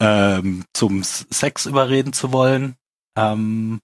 ähm, 0.00 0.64
zum 0.72 1.02
Sex 1.02 1.66
überreden 1.66 2.12
zu 2.12 2.32
wollen. 2.32 2.76
Ähm, 3.16 3.80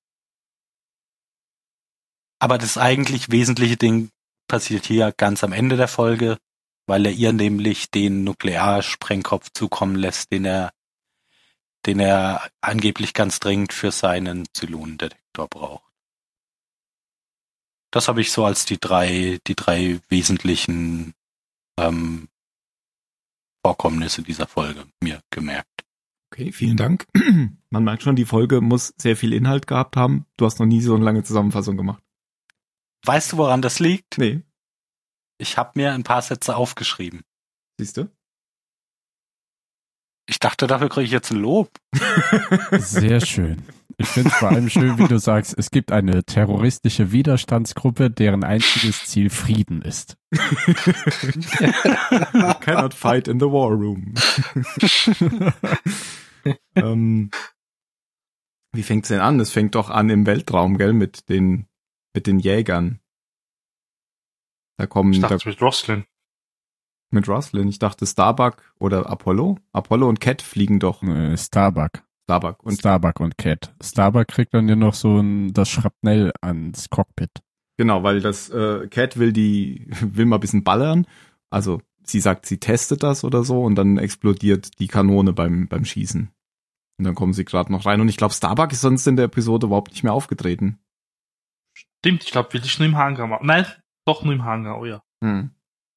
aber 2.40 2.58
das 2.58 2.78
eigentlich 2.78 3.30
wesentliche 3.30 3.76
Ding 3.76 4.10
passiert 4.48 4.86
hier 4.86 5.12
ganz 5.12 5.44
am 5.44 5.52
Ende 5.52 5.76
der 5.76 5.88
Folge, 5.88 6.38
weil 6.86 7.06
er 7.06 7.12
ihr 7.12 7.32
nämlich 7.32 7.90
den 7.90 8.24
Nuklearsprengkopf 8.24 9.50
zukommen 9.52 9.94
lässt, 9.94 10.32
den 10.32 10.44
er, 10.44 10.72
den 11.86 12.00
er 12.00 12.50
angeblich 12.60 13.14
ganz 13.14 13.40
dringend 13.40 13.72
für 13.72 13.92
seinen 13.92 14.46
Zylonendetektor 14.54 15.48
braucht. 15.48 15.84
Das 17.92 18.08
habe 18.08 18.20
ich 18.20 18.32
so 18.32 18.44
als 18.44 18.64
die 18.64 18.78
drei, 18.78 19.38
die 19.46 19.56
drei 19.56 20.00
wesentlichen 20.08 21.14
ähm, 21.78 22.28
Vorkommnisse 23.64 24.22
dieser 24.22 24.46
Folge 24.46 24.86
mir 25.00 25.20
gemerkt. 25.30 25.84
Okay, 26.32 26.52
vielen 26.52 26.76
Dank. 26.76 27.06
Man 27.70 27.84
merkt 27.84 28.02
schon, 28.02 28.16
die 28.16 28.24
Folge 28.24 28.60
muss 28.60 28.94
sehr 28.96 29.16
viel 29.16 29.32
Inhalt 29.32 29.66
gehabt 29.66 29.96
haben. 29.96 30.26
Du 30.36 30.46
hast 30.46 30.60
noch 30.60 30.66
nie 30.66 30.80
so 30.80 30.94
eine 30.94 31.04
lange 31.04 31.24
Zusammenfassung 31.24 31.76
gemacht. 31.76 32.02
Weißt 33.04 33.32
du, 33.32 33.36
woran 33.38 33.62
das 33.62 33.80
liegt? 33.80 34.18
Nee. 34.18 34.42
Ich 35.38 35.56
habe 35.56 35.72
mir 35.74 35.92
ein 35.92 36.04
paar 36.04 36.22
Sätze 36.22 36.54
aufgeschrieben. 36.54 37.22
Siehst 37.78 37.96
du? 37.96 38.10
Ich 40.28 40.38
dachte, 40.38 40.66
dafür 40.66 40.88
kriege 40.88 41.06
ich 41.06 41.10
jetzt 41.10 41.32
ein 41.32 41.38
Lob. 41.38 41.70
Sehr 42.72 43.20
schön. 43.20 43.64
Ich 44.00 44.08
finde 44.08 44.30
es 44.30 44.36
vor 44.36 44.48
allem 44.48 44.70
schön, 44.70 44.96
wie 44.98 45.06
du 45.06 45.18
sagst, 45.18 45.54
es 45.58 45.70
gibt 45.70 45.92
eine 45.92 46.24
terroristische 46.24 47.12
Widerstandsgruppe, 47.12 48.10
deren 48.10 48.44
einziges 48.44 49.04
Ziel 49.04 49.28
Frieden 49.28 49.82
ist. 49.82 50.16
Cannot 52.60 52.94
fight 52.94 53.28
in 53.28 53.38
the 53.38 53.46
war 53.46 53.70
room. 53.70 54.14
ähm, 56.76 57.30
wie 58.72 58.82
fängt's 58.82 59.08
denn 59.08 59.20
an? 59.20 59.38
Es 59.38 59.50
fängt 59.50 59.74
doch 59.74 59.90
an 59.90 60.08
im 60.08 60.24
Weltraum, 60.24 60.78
gell, 60.78 60.94
mit 60.94 61.28
den 61.28 61.66
mit 62.14 62.26
den 62.26 62.38
Jägern. 62.38 63.00
Da 64.78 64.86
kommen 64.86 65.12
Ich 65.12 65.20
da, 65.20 65.28
dachte 65.28 65.46
mit 65.46 65.60
Roslin. 65.60 66.06
mit 67.10 67.28
Roslin. 67.28 67.68
Ich 67.68 67.78
dachte 67.78 68.06
Starbuck 68.06 68.74
oder 68.78 69.10
Apollo. 69.10 69.58
Apollo 69.72 70.08
und 70.08 70.20
Cat 70.20 70.40
fliegen 70.40 70.80
doch. 70.80 71.02
Äh, 71.02 71.36
Starbuck. 71.36 72.02
Starbuck 72.30 72.62
Und 72.62 72.78
Starbuck 72.78 73.20
und 73.20 73.38
Cat. 73.38 73.74
Starbuck 73.82 74.28
kriegt 74.28 74.54
dann 74.54 74.68
ja 74.68 74.76
noch 74.76 74.94
so 74.94 75.18
ein, 75.18 75.52
das 75.52 75.68
Schrapnell 75.68 76.32
ans 76.40 76.88
Cockpit. 76.88 77.30
genau, 77.76 78.04
weil 78.04 78.20
das 78.20 78.48
äh, 78.50 78.86
Cat 78.88 79.18
will 79.18 79.32
die 79.32 79.88
will 80.00 80.26
mal 80.26 80.36
ein 80.36 80.40
bisschen 80.40 80.62
ballern. 80.62 81.06
Also 81.50 81.82
sie 82.04 82.20
sagt, 82.20 82.46
sie 82.46 82.58
testet 82.58 83.02
das 83.02 83.24
oder 83.24 83.42
so 83.42 83.64
und 83.64 83.74
dann 83.74 83.98
explodiert 83.98 84.78
die 84.78 84.86
Kanone 84.86 85.32
beim 85.32 85.66
beim 85.66 85.84
Schießen. 85.84 86.30
Und 86.98 87.04
dann 87.04 87.16
kommen 87.16 87.32
sie 87.32 87.44
gerade 87.44 87.72
noch 87.72 87.84
rein 87.84 88.00
und 88.00 88.08
ich 88.08 88.16
glaube 88.16 88.34
Starbuck 88.34 88.70
ist 88.70 88.82
sonst 88.82 89.06
in 89.08 89.16
der 89.16 89.24
Episode 89.24 89.66
überhaupt 89.66 89.90
nicht 89.90 90.04
mehr 90.04 90.12
aufgetreten. 90.12 90.78
Stimmt, 91.74 92.22
ich 92.22 92.30
glaube 92.30 92.52
wirklich 92.52 92.78
nur 92.78 92.86
im 92.86 92.96
Hangar. 92.96 93.40
Nein, 93.42 93.66
doch 94.06 94.22
nur 94.22 94.34
im 94.34 94.44
Hangar, 94.44 94.78
oh 94.78 94.84
ja. 94.84 95.02
Hm. 95.24 95.50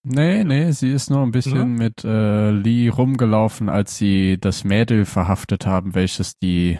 Nee, 0.05 0.43
nee, 0.43 0.71
sie 0.71 0.91
ist 0.91 1.09
nur 1.09 1.21
ein 1.23 1.31
bisschen 1.31 1.55
Ja. 1.57 1.65
mit 1.65 2.03
äh, 2.03 2.51
Lee 2.51 2.89
rumgelaufen, 2.89 3.69
als 3.69 3.97
sie 3.97 4.37
das 4.39 4.63
Mädel 4.65 5.05
verhaftet 5.05 5.65
haben, 5.65 5.95
welches 5.95 6.37
die 6.37 6.79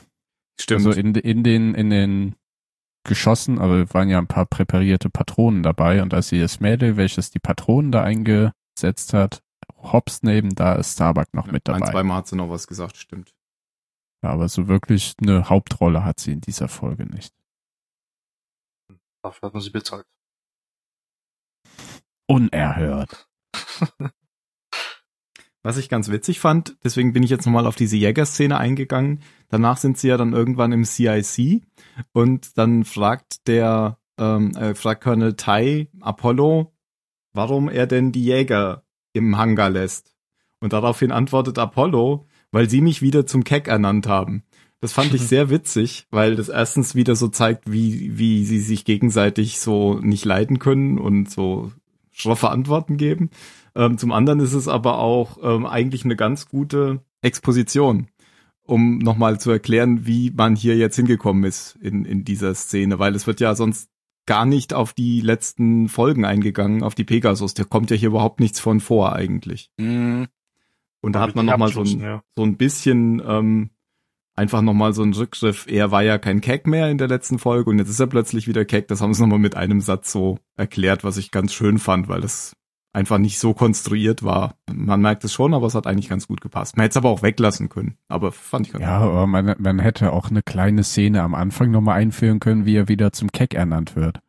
Stimmt. 0.60 0.86
also 0.86 1.00
in, 1.00 1.16
in 1.16 1.44
den 1.44 1.74
in 1.74 1.90
den 1.90 2.36
Geschossen, 3.06 3.60
aber 3.60 3.94
waren 3.94 4.10
ja 4.10 4.18
ein 4.18 4.28
paar 4.28 4.46
präparierte 4.46 5.10
Patronen 5.10 5.64
dabei 5.64 6.02
und 6.02 6.14
als 6.14 6.30
sie 6.30 6.40
das 6.40 6.60
Mädel, 6.60 6.96
welches 6.98 7.32
die 7.32 7.40
Patronen 7.40 7.92
da 7.92 8.04
eingesetzt 8.04 9.14
hat, 9.14 9.42
hops 9.78 10.24
neben, 10.24 10.56
da 10.56 10.76
ist 10.76 10.94
Starbuck 10.94 11.34
noch 11.34 11.48
mit 11.48 11.68
Ein, 11.70 11.80
dabei. 11.80 11.92
zweimal 11.92 12.18
hat 12.18 12.28
sie 12.28 12.36
noch 12.36 12.50
was 12.50 12.68
gesagt, 12.68 12.96
stimmt. 12.98 13.34
Ja, 14.24 14.30
aber 14.32 14.48
so 14.48 14.68
wirklich 14.70 15.16
eine 15.22 15.50
Hauptrolle 15.50 16.06
hat 16.06 16.20
sie 16.20 16.32
in 16.34 16.42
dieser 16.42 16.70
Folge 16.70 17.06
nicht. 17.06 17.34
Dafür 19.22 19.48
hat 19.48 19.54
man 19.54 19.62
sie 19.62 19.70
bezahlt. 19.70 20.06
Unerhört. 22.34 23.28
Was 25.62 25.78
ich 25.78 25.88
ganz 25.88 26.10
witzig 26.10 26.40
fand, 26.40 26.76
deswegen 26.84 27.14
bin 27.14 27.22
ich 27.22 27.30
jetzt 27.30 27.46
nochmal 27.46 27.68
auf 27.68 27.76
diese 27.76 27.96
Jägerszene 27.96 28.58
eingegangen. 28.58 29.22
Danach 29.50 29.78
sind 29.78 30.00
sie 30.00 30.08
ja 30.08 30.18
dann 30.18 30.34
irgendwann 30.34 30.72
im 30.72 30.84
CIC 30.84 31.62
und 32.12 32.58
dann 32.58 32.86
fragt 32.86 33.48
der, 33.48 34.00
ähm, 34.18 34.56
äh, 34.56 34.74
fragt 34.74 35.04
Colonel 35.04 35.36
Tai 35.36 35.88
Apollo, 36.02 36.74
warum 37.34 37.70
er 37.70 37.86
denn 37.86 38.12
die 38.12 38.26
Jäger 38.26 38.84
im 39.14 39.38
Hangar 39.38 39.70
lässt. 39.70 40.16
Und 40.60 40.74
daraufhin 40.74 41.12
antwortet 41.12 41.60
Apollo, 41.60 42.28
weil 42.52 42.68
sie 42.68 42.82
mich 42.82 43.04
wieder 43.04 43.28
zum 43.28 43.44
Keck 43.44 43.68
ernannt 43.68 44.08
haben. 44.08 44.44
Das 44.82 44.92
fand 44.92 45.14
ich 45.14 45.22
sehr 45.28 45.52
witzig, 45.52 46.08
weil 46.10 46.36
das 46.36 46.50
erstens 46.50 46.96
wieder 46.96 47.16
so 47.16 47.28
zeigt, 47.28 47.72
wie, 47.72 48.18
wie 48.18 48.44
sie 48.44 48.60
sich 48.60 48.86
gegenseitig 48.86 49.60
so 49.60 50.00
nicht 50.00 50.26
leiden 50.26 50.58
können 50.58 50.98
und 50.98 51.30
so 51.30 51.72
schroffe 52.14 52.50
Antworten 52.50 52.98
geben. 52.98 53.30
Ähm, 53.76 53.98
zum 53.98 54.12
anderen 54.12 54.40
ist 54.40 54.54
es 54.54 54.68
aber 54.68 55.00
auch 55.00 55.38
ähm, 55.44 55.66
eigentlich 55.66 56.06
eine 56.06 56.16
ganz 56.16 56.48
gute 56.48 57.02
Exposition, 57.22 58.08
um 58.64 59.00
nochmal 59.00 59.40
zu 59.40 59.52
erklären, 59.52 60.06
wie 60.06 60.32
man 60.32 60.56
hier 60.56 60.78
jetzt 60.78 60.96
hingekommen 60.96 61.44
ist 61.44 61.76
in, 61.82 62.06
in 62.06 62.24
dieser 62.24 62.54
Szene, 62.56 63.00
weil 63.00 63.16
es 63.16 63.28
wird 63.28 63.40
ja 63.40 63.56
sonst 63.56 63.90
gar 64.26 64.46
nicht 64.46 64.74
auf 64.74 64.94
die 64.94 65.20
letzten 65.20 65.90
Folgen 65.90 66.24
eingegangen, 66.24 66.82
auf 66.84 66.96
die 66.96 67.04
Pegasus. 67.04 67.56
Da 67.56 67.66
kommt 67.66 67.92
ja 67.92 67.98
hier 67.98 68.08
überhaupt 68.08 68.40
nichts 68.40 68.60
von 68.60 68.80
vor 68.80 69.14
eigentlich. 69.14 69.70
Hm, 69.78 70.28
Und 71.02 71.14
da 71.14 71.20
hat 71.20 71.36
man 71.36 71.46
nochmal 71.46 71.74
so 71.74 71.82
ein, 71.82 72.00
ja. 72.00 72.24
so 72.38 72.44
ein 72.44 72.56
bisschen 72.56 73.22
ähm, 73.26 73.70
einfach 74.36 74.62
nochmal 74.62 74.94
so 74.94 75.04
ein 75.04 75.14
Rückgriff. 75.14 75.66
Er 75.68 75.92
war 75.92 76.04
ja 76.04 76.18
kein 76.18 76.42
Keck 76.42 76.68
mehr 76.68 76.90
in 76.90 76.98
der 76.98 77.08
letzten 77.08 77.40
Folge 77.40 77.70
und 77.70 77.80
jetzt 77.80 77.90
ist 77.90 78.00
er 78.00 78.08
plötzlich 78.08 78.48
wieder 78.48 78.66
Keck. 78.66 78.88
Das 78.88 79.02
haben 79.02 79.14
sie 79.14 79.22
nochmal 79.22 79.40
mit 79.40 79.56
einem 79.56 79.82
Satz 79.82 80.12
so 80.12 80.40
erklärt, 80.56 81.04
was 81.04 81.18
ich 81.18 81.32
ganz 81.32 81.54
schön 81.54 81.78
fand, 81.80 82.08
weil 82.08 82.22
das 82.22 82.54
einfach 82.94 83.18
nicht 83.18 83.40
so 83.40 83.54
konstruiert 83.54 84.24
war. 84.24 84.56
Man 84.72 85.02
merkt 85.02 85.24
es 85.24 85.34
schon, 85.34 85.54
aber 85.54 85.66
es 85.68 85.76
hat 85.76 85.88
eigentlich 85.88 86.10
ganz 86.10 86.28
gut 86.28 86.42
gepasst. 86.42 86.78
Man 86.78 86.84
hätte 86.84 86.94
es 86.94 86.98
aber 86.98 87.10
auch 87.10 87.24
weglassen 87.24 87.70
können, 87.70 87.98
aber 88.08 88.32
fand 88.32 88.68
ich 88.68 88.74
ganz 88.74 88.84
Ja, 88.84 89.00
aber 89.00 89.26
man, 89.28 89.56
man 89.58 89.80
hätte 89.80 90.14
auch 90.14 90.30
eine 90.30 90.44
kleine 90.44 90.84
Szene 90.84 91.22
am 91.24 91.34
Anfang 91.36 91.72
nochmal 91.72 92.00
einführen 92.00 92.40
können, 92.40 92.66
wie 92.66 92.76
er 92.76 92.88
wieder 92.88 93.12
zum 93.12 93.32
Keck 93.32 93.54
ernannt 93.56 93.96
wird. 93.96 94.20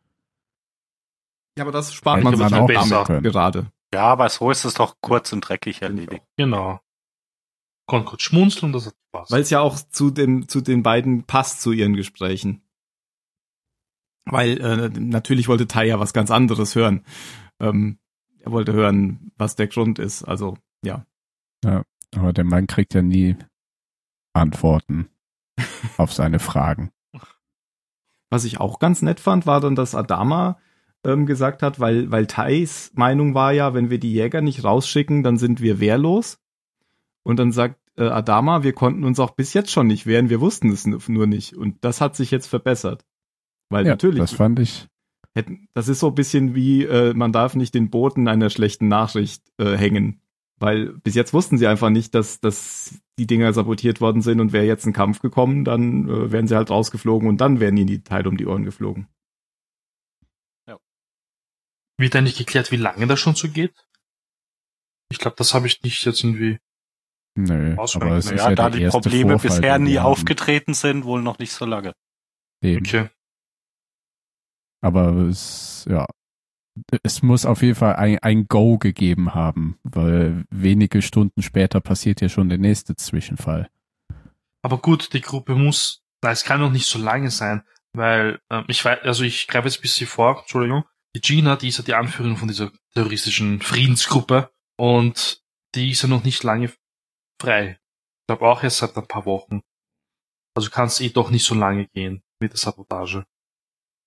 Ja, 1.57 1.63
aber 1.63 1.71
das 1.71 1.93
spart 1.93 2.17
Hätte 2.17 2.23
man 2.25 2.35
sich 2.35 2.49
man 2.49 2.53
auch 2.61 2.67
damit 2.67 3.05
können. 3.07 3.23
gerade. 3.23 3.67
ja, 3.93 4.01
aber 4.03 4.27
so 4.29 4.51
ist 4.51 4.65
es 4.65 4.73
doch 4.73 4.95
kurz 4.99 5.31
und 5.31 5.41
dreckig 5.41 5.81
erledigt. 5.81 6.23
Genau. 6.37 6.79
Konnte 7.87 8.09
kurz 8.09 8.23
schmunzeln, 8.23 8.73
das 8.73 8.87
hat 8.87 8.95
Spaß. 9.09 9.31
Weil 9.31 9.41
es 9.41 9.49
ja 9.49 9.59
auch 9.59 9.77
zu 9.77 10.09
dem, 10.09 10.47
zu 10.47 10.61
den 10.61 10.83
beiden 10.83 11.23
passt 11.23 11.61
zu 11.61 11.71
ihren 11.71 11.95
Gesprächen. 11.95 12.61
Weil 14.25 14.59
äh, 14.59 14.89
natürlich 14.89 15.47
wollte 15.47 15.67
Tai 15.67 15.85
ja 15.85 15.99
was 15.99 16.13
ganz 16.13 16.31
anderes 16.31 16.75
hören. 16.75 17.05
Ähm, 17.59 17.99
er 18.39 18.51
wollte 18.51 18.73
hören, 18.73 19.31
was 19.37 19.55
der 19.55 19.67
Grund 19.67 19.99
ist. 19.99 20.23
Also 20.23 20.57
ja. 20.83 21.05
Aber 22.15 22.33
der 22.33 22.43
Mann 22.43 22.67
kriegt 22.67 22.93
ja 22.93 23.01
nie 23.01 23.35
Antworten 24.33 25.09
auf 25.97 26.13
seine 26.13 26.39
Fragen. 26.39 26.91
Was 28.29 28.45
ich 28.45 28.59
auch 28.59 28.79
ganz 28.79 29.01
nett 29.01 29.19
fand, 29.19 29.45
war 29.45 29.61
dann, 29.61 29.75
dass 29.75 29.95
Adama 29.95 30.59
ähm, 31.03 31.25
gesagt 31.25 31.61
hat, 31.61 31.79
weil, 31.79 32.11
weil 32.11 32.25
Thais 32.27 32.91
Meinung 32.95 33.33
war 33.33 33.51
ja, 33.53 33.73
wenn 33.73 33.89
wir 33.89 33.99
die 33.99 34.11
Jäger 34.11 34.41
nicht 34.41 34.63
rausschicken, 34.63 35.23
dann 35.23 35.37
sind 35.37 35.61
wir 35.61 35.79
wehrlos. 35.79 36.39
Und 37.25 37.37
dann 37.37 37.51
sagt 37.51 37.79
äh, 37.97 38.03
Adama, 38.03 38.63
wir 38.63 38.73
konnten 38.73 39.03
uns 39.03 39.19
auch 39.19 39.31
bis 39.31 39.53
jetzt 39.53 39.71
schon 39.71 39.87
nicht 39.87 40.05
wehren, 40.05 40.29
wir 40.29 40.41
wussten 40.41 40.71
es 40.71 40.85
nur 40.85 41.27
nicht. 41.27 41.55
Und 41.55 41.83
das 41.83 42.01
hat 42.01 42.15
sich 42.15 42.31
jetzt 42.31 42.47
verbessert. 42.47 43.05
Weil 43.69 43.85
Ja, 43.85 43.93
natürlich, 43.93 44.19
das 44.19 44.33
fand 44.33 44.59
ich. 44.59 44.87
hätten, 45.33 45.67
das 45.73 45.87
ist 45.87 45.99
so 45.99 46.07
ein 46.07 46.15
bisschen 46.15 46.55
wie, 46.55 46.83
äh, 46.83 47.13
man 47.13 47.31
darf 47.31 47.55
nicht 47.55 47.73
den 47.73 47.89
Boten 47.89 48.27
einer 48.27 48.49
schlechten 48.49 48.87
Nachricht 48.87 49.43
äh, 49.57 49.75
hängen. 49.75 50.21
Weil 50.57 50.93
bis 50.99 51.15
jetzt 51.15 51.33
wussten 51.33 51.57
sie 51.57 51.67
einfach 51.67 51.89
nicht, 51.89 52.15
dass, 52.15 52.39
dass 52.39 52.97
die 53.19 53.27
Dinger 53.27 53.51
sabotiert 53.53 53.99
worden 54.01 54.21
sind 54.21 54.39
und 54.39 54.53
wäre 54.53 54.65
jetzt 54.65 54.85
ein 54.85 54.93
Kampf 54.93 55.19
gekommen, 55.19 55.65
dann 55.65 56.07
äh, 56.07 56.31
wären 56.31 56.47
sie 56.47 56.55
halt 56.55 56.69
rausgeflogen 56.69 57.27
und 57.27 57.41
dann 57.41 57.59
wären 57.59 57.75
ihnen 57.75 57.87
die 57.87 58.03
Teile 58.03 58.29
um 58.29 58.37
die 58.37 58.45
Ohren 58.45 58.63
geflogen. 58.63 59.07
Wird 61.97 62.15
eigentlich 62.15 62.37
geklärt, 62.37 62.71
wie 62.71 62.77
lange 62.77 63.07
das 63.07 63.19
schon 63.19 63.35
so 63.35 63.49
geht? 63.49 63.73
Ich 65.09 65.19
glaube, 65.19 65.37
das 65.37 65.53
habe 65.53 65.67
ich 65.67 65.81
nicht 65.83 66.03
jetzt 66.05 66.23
irgendwie. 66.23 66.59
Nö, 67.35 67.75
aber 67.77 68.17
es 68.17 68.25
ist 68.25 68.31
Naja, 68.31 68.49
ja 68.49 68.55
da 68.55 68.69
die 68.69 68.87
Probleme 68.87 69.37
Vorfall, 69.37 69.59
bisher 69.59 69.79
nie 69.79 69.99
aufgetreten 69.99 70.73
sind, 70.73 71.03
wohl 71.03 71.21
noch 71.21 71.37
nicht 71.37 71.51
so 71.51 71.65
lange. 71.65 71.93
Eben. 72.61 72.85
Okay. 72.85 73.09
Aber 74.81 75.13
es, 75.27 75.85
ja, 75.89 76.05
es 77.03 77.21
muss 77.21 77.45
auf 77.45 77.61
jeden 77.61 77.75
Fall 77.75 77.95
ein, 77.95 78.19
ein 78.19 78.47
Go 78.47 78.77
gegeben 78.77 79.33
haben, 79.33 79.77
weil 79.83 80.45
wenige 80.49 81.01
Stunden 81.01 81.41
später 81.41 81.81
passiert 81.81 82.21
ja 82.21 82.29
schon 82.29 82.49
der 82.49 82.57
nächste 82.57 82.95
Zwischenfall. 82.95 83.69
Aber 84.61 84.77
gut, 84.77 85.13
die 85.13 85.21
Gruppe 85.21 85.55
muss 85.55 86.03
Na, 86.23 86.31
es 86.31 86.43
kann 86.43 86.61
noch 86.61 86.71
nicht 86.71 86.87
so 86.87 86.99
lange 86.99 87.31
sein, 87.31 87.63
weil 87.93 88.39
ähm, 88.49 88.63
ich 88.67 88.83
weiß, 88.83 88.99
also 89.03 89.23
ich 89.23 89.47
greife 89.47 89.67
jetzt 89.67 89.79
ein 89.79 89.81
bisschen 89.81 90.07
vor, 90.07 90.39
Entschuldigung. 90.39 90.85
Die 91.15 91.21
Gina, 91.21 91.55
die 91.55 91.67
ist 91.67 91.77
ja 91.77 91.83
die 91.83 91.93
Anführerin 91.93 92.37
von 92.37 92.47
dieser 92.47 92.71
terroristischen 92.93 93.61
Friedensgruppe 93.61 94.51
und 94.77 95.43
die 95.75 95.91
ist 95.91 96.01
ja 96.01 96.09
noch 96.09 96.23
nicht 96.23 96.43
lange 96.43 96.71
frei. 97.41 97.79
Ich 98.21 98.27
glaube 98.27 98.47
auch 98.47 98.63
erst 98.63 98.77
seit 98.77 98.97
ein 98.97 99.07
paar 99.07 99.25
Wochen. 99.25 99.61
Also 100.55 100.69
kann 100.69 100.87
es 100.87 101.01
eh 101.01 101.09
doch 101.09 101.29
nicht 101.29 101.45
so 101.45 101.55
lange 101.55 101.87
gehen 101.87 102.23
mit 102.39 102.51
der 102.51 102.59
Sabotage. 102.59 103.25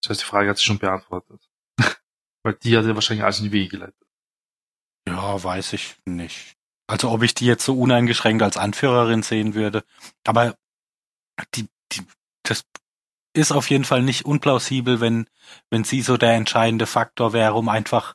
Das 0.03 0.11
heißt, 0.11 0.21
die 0.23 0.27
Frage 0.27 0.51
hat 0.51 0.57
sich 0.57 0.67
schon 0.67 0.79
beantwortet. 0.79 1.49
Weil 2.43 2.55
die 2.55 2.77
hat 2.77 2.85
ja 2.85 2.95
wahrscheinlich 2.95 3.25
alles 3.25 3.39
in 3.39 3.45
die 3.45 3.53
Wege 3.53 3.69
geleitet. 3.69 4.09
Ja, 5.09 5.43
weiß 5.43 5.73
ich 5.75 5.97
nicht. 6.05 6.57
Also 6.87 7.11
ob 7.11 7.23
ich 7.23 7.35
die 7.35 7.47
jetzt 7.47 7.65
so 7.65 7.79
uneingeschränkt 7.79 8.43
als 8.43 8.57
Anführerin 8.57 9.23
sehen 9.23 9.55
würde. 9.55 9.85
Aber 10.25 10.57
die, 11.55 11.69
die, 11.93 12.03
das 12.43 12.65
ist 13.35 13.53
auf 13.53 13.69
jeden 13.71 13.85
Fall 13.85 14.03
nicht 14.03 14.25
unplausibel, 14.25 15.01
wenn, 15.01 15.29
wenn 15.71 15.85
sie 15.85 16.03
so 16.03 16.17
der 16.17 16.33
entscheidende 16.33 16.87
Faktor 16.87 17.33
wäre, 17.33 17.55
um 17.55 17.69
einfach 17.69 18.15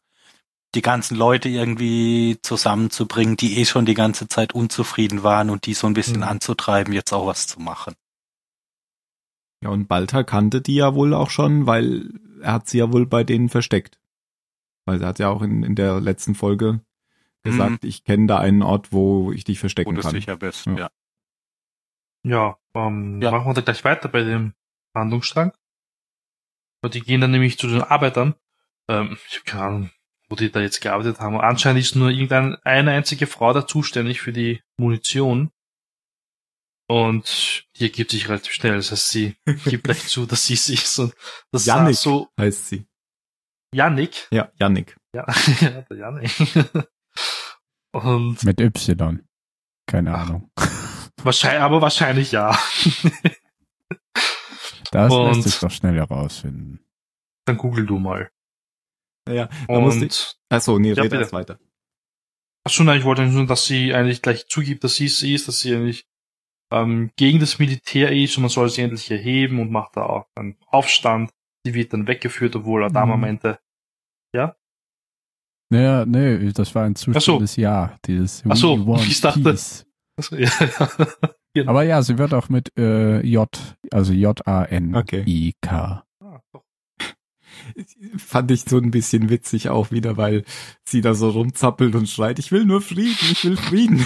die 0.76 0.82
ganzen 0.82 1.16
Leute 1.16 1.50
irgendwie 1.50 2.38
zusammenzubringen, 2.42 3.38
die 3.38 3.60
eh 3.60 3.66
schon 3.66 3.86
die 3.86 3.94
ganze 3.94 4.28
Zeit 4.28 4.54
unzufrieden 4.54 5.24
waren 5.24 5.50
und 5.50 5.66
die 5.66 5.74
so 5.74 5.88
ein 5.88 5.94
bisschen 5.94 6.18
Mhm. 6.18 6.24
anzutreiben, 6.24 6.94
jetzt 6.94 7.14
auch 7.14 7.28
was 7.28 7.48
zu 7.48 7.60
machen. 7.60 7.94
Ja, 9.62 9.70
und 9.70 9.88
Balta 9.88 10.24
kannte 10.24 10.62
die 10.62 10.76
ja 10.76 10.94
wohl 10.96 11.14
auch 11.14 11.30
schon, 11.30 11.68
weil 11.68 12.10
er 12.42 12.54
hat 12.54 12.68
sie 12.68 12.80
ja 12.80 12.92
wohl 12.92 13.06
bei 13.06 13.24
denen 13.24 13.50
versteckt. 13.50 14.00
Weil 14.86 15.02
er 15.02 15.08
hat 15.10 15.20
ja 15.20 15.30
auch 15.30 15.42
in, 15.42 15.64
in 15.64 15.76
der 15.76 16.02
letzten 16.02 16.36
Folge 16.36 16.82
gesagt, 17.44 17.84
ich 17.86 18.04
kenne 18.04 18.28
da 18.28 18.40
einen 18.40 18.62
Ort, 18.62 18.92
wo 18.92 19.32
ich 19.32 19.44
dich 19.44 19.60
Wo 19.60 19.62
verstecken 19.62 19.96
du 19.96 20.02
kann. 20.02 20.12
sicher 20.12 20.38
bist, 20.38 20.66
Ja. 20.66 20.76
ja. 20.78 20.90
Ja, 22.26 22.58
ähm, 22.74 23.22
Ja. 23.22 23.32
machen 23.32 23.46
wir 23.48 23.54
da 23.54 23.62
gleich 23.62 23.84
weiter 23.84 24.08
bei 24.10 24.24
dem 24.24 24.54
Handlungsstrang. 24.96 25.54
Und 26.82 26.94
die 26.96 27.02
gehen 27.02 27.22
dann 27.22 27.32
nämlich 27.32 27.58
zu 27.58 27.68
den 27.68 27.82
Arbeitern. 27.82 28.36
Ähm, 28.90 29.18
ich 29.28 29.36
habe 29.36 29.46
keine 29.46 29.64
Ahnung, 29.64 29.90
wo 30.34 30.36
die 30.36 30.52
da 30.52 30.62
jetzt 30.62 30.82
gearbeitet 30.82 31.20
haben. 31.20 31.40
Anscheinend 31.40 31.80
ist 31.82 31.96
nur 31.96 32.10
irgendeine 32.10 32.58
eine 32.66 32.90
einzige 32.92 33.28
Frau 33.28 33.54
da 33.54 33.68
zuständig 33.68 34.20
für 34.20 34.34
die 34.34 34.64
Munition. 34.80 35.52
Und 36.90 37.66
die 37.76 37.84
ergibt 37.84 38.10
sich 38.12 38.28
relativ 38.30 38.52
schnell. 38.52 38.76
Das 38.76 38.92
heißt, 38.92 39.10
sie 39.10 39.36
gibt 39.66 39.84
gleich 39.84 40.08
zu, 40.08 40.26
dass 40.26 40.48
sie 40.48 40.56
es 40.56 40.70
ist. 40.70 40.98
Und 40.98 41.14
das 41.52 41.66
sah 41.66 41.78
Jannik. 41.78 41.96
so 41.96 42.30
Heißt 42.40 42.68
sie. 42.68 42.88
Yannick. 43.76 44.28
Ja, 44.32 44.52
Yannick. 44.60 44.98
Ja, 45.16 45.26
ja 45.62 45.82
der 45.84 45.98
Yannick. 45.98 46.32
Und 47.94 48.44
Mit 48.44 48.60
Y. 48.60 49.22
Keine 49.86 50.16
Ach. 50.16 50.22
Ahnung. 50.28 50.52
wahrscheinlich, 51.22 51.62
aber 51.62 51.80
wahrscheinlich 51.82 52.32
ja. 52.32 52.58
Das 54.92 55.14
Und- 55.14 55.28
lässt 55.28 55.44
sich 55.44 55.60
doch 55.60 55.70
schnell 55.72 55.96
herausfinden. 55.96 56.80
Dann 57.46 57.58
google 57.58 57.86
du 57.86 58.00
mal. 58.00 58.32
Ja, 59.30 59.48
da 59.68 59.80
musste 59.80 60.06
ich, 60.06 60.36
Und 60.50 60.56
achso, 60.56 60.80
nee, 60.80 60.90
Ja, 60.94 60.96
red 61.02 61.12
bitte. 61.12 61.22
erst 61.24 61.34
weiter. 61.34 61.60
Ach 62.66 62.72
schon, 62.72 62.86
nein, 62.86 63.00
ich 63.00 63.06
wollte 63.06 63.26
nur, 63.26 63.46
dass 63.46 63.66
sie 63.66 63.94
eigentlich 63.94 64.22
gleich 64.22 64.48
zugibt, 64.48 64.84
dass 64.84 64.96
sie 64.96 65.06
es 65.06 65.22
ist, 65.24 65.48
dass 65.48 65.60
sie 65.60 65.76
eigentlich 65.76 66.06
ähm, 66.72 67.12
gegen 67.18 67.40
das 67.40 67.60
Militär 67.60 68.12
ist 68.12 68.36
und 68.38 68.44
man 68.44 68.50
soll 68.50 68.70
sie 68.70 68.82
endlich 68.82 69.10
erheben 69.12 69.60
und 69.60 69.70
macht 69.72 69.96
da 69.98 70.06
auch 70.06 70.28
einen 70.36 70.58
Aufstand. 70.68 71.32
Die 71.66 71.74
wird 71.74 71.94
dann 71.94 72.08
weggeführt, 72.08 72.56
obwohl 72.56 72.84
Adama 72.84 73.16
Mhm. 73.16 73.22
meinte, 73.22 73.60
Naja, 75.72 76.06
nee, 76.06 76.52
das 76.52 76.76
war 76.76 76.84
ein 76.84 76.94
Ach 76.96 77.00
so. 77.02 77.12
zustimmendes 77.14 77.56
Ja. 77.56 77.98
Dieses 78.06 78.44
Ach 78.48 78.56
so, 78.56 78.96
ich 79.08 79.20
dachte- 79.22 79.42
peace. 79.42 79.86
also, 80.18 80.36
ja, 80.38 80.50
genau. 81.56 81.72
Aber 81.72 81.84
ja, 81.84 82.02
sie 82.04 82.18
wird 82.20 82.34
auch 82.34 82.50
mit 82.50 82.70
äh, 82.78 83.22
J, 83.22 83.50
also 83.92 84.14
J-A-N-I-K. 84.14 86.04
Ah. 87.78 87.82
Fand 88.18 88.52
ich 88.52 88.66
so 88.68 88.78
ein 88.78 88.92
bisschen 88.92 89.30
witzig 89.30 89.70
auch 89.70 89.92
wieder, 89.92 90.18
weil 90.18 90.44
sie 90.86 91.02
da 91.02 91.14
so 91.14 91.30
rumzappelt 91.30 91.96
und 91.96 92.10
schreit, 92.10 92.40
ich 92.40 92.52
will 92.52 92.66
nur 92.66 92.82
Frieden, 92.82 93.16
ich 93.32 93.46
will 93.46 93.58
Frieden. 93.58 94.00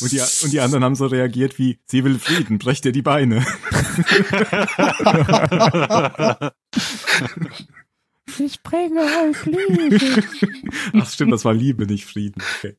Und 0.00 0.10
die, 0.10 0.18
und 0.20 0.52
die 0.52 0.58
anderen 0.60 0.82
haben 0.82 0.94
so 0.96 1.06
reagiert 1.06 1.58
wie, 1.60 1.78
sie 1.86 2.02
will 2.02 2.18
Frieden, 2.18 2.58
brech 2.58 2.80
dir 2.80 2.90
die 2.90 3.02
Beine. 3.02 3.46
Ich 8.38 8.62
bringe 8.62 9.00
euch 9.00 9.44
Liebe. 9.44 10.22
Ach 10.94 11.10
stimmt, 11.10 11.32
das 11.32 11.44
war 11.44 11.54
Liebe, 11.54 11.86
nicht 11.86 12.06
Frieden. 12.06 12.42
Okay. 12.58 12.76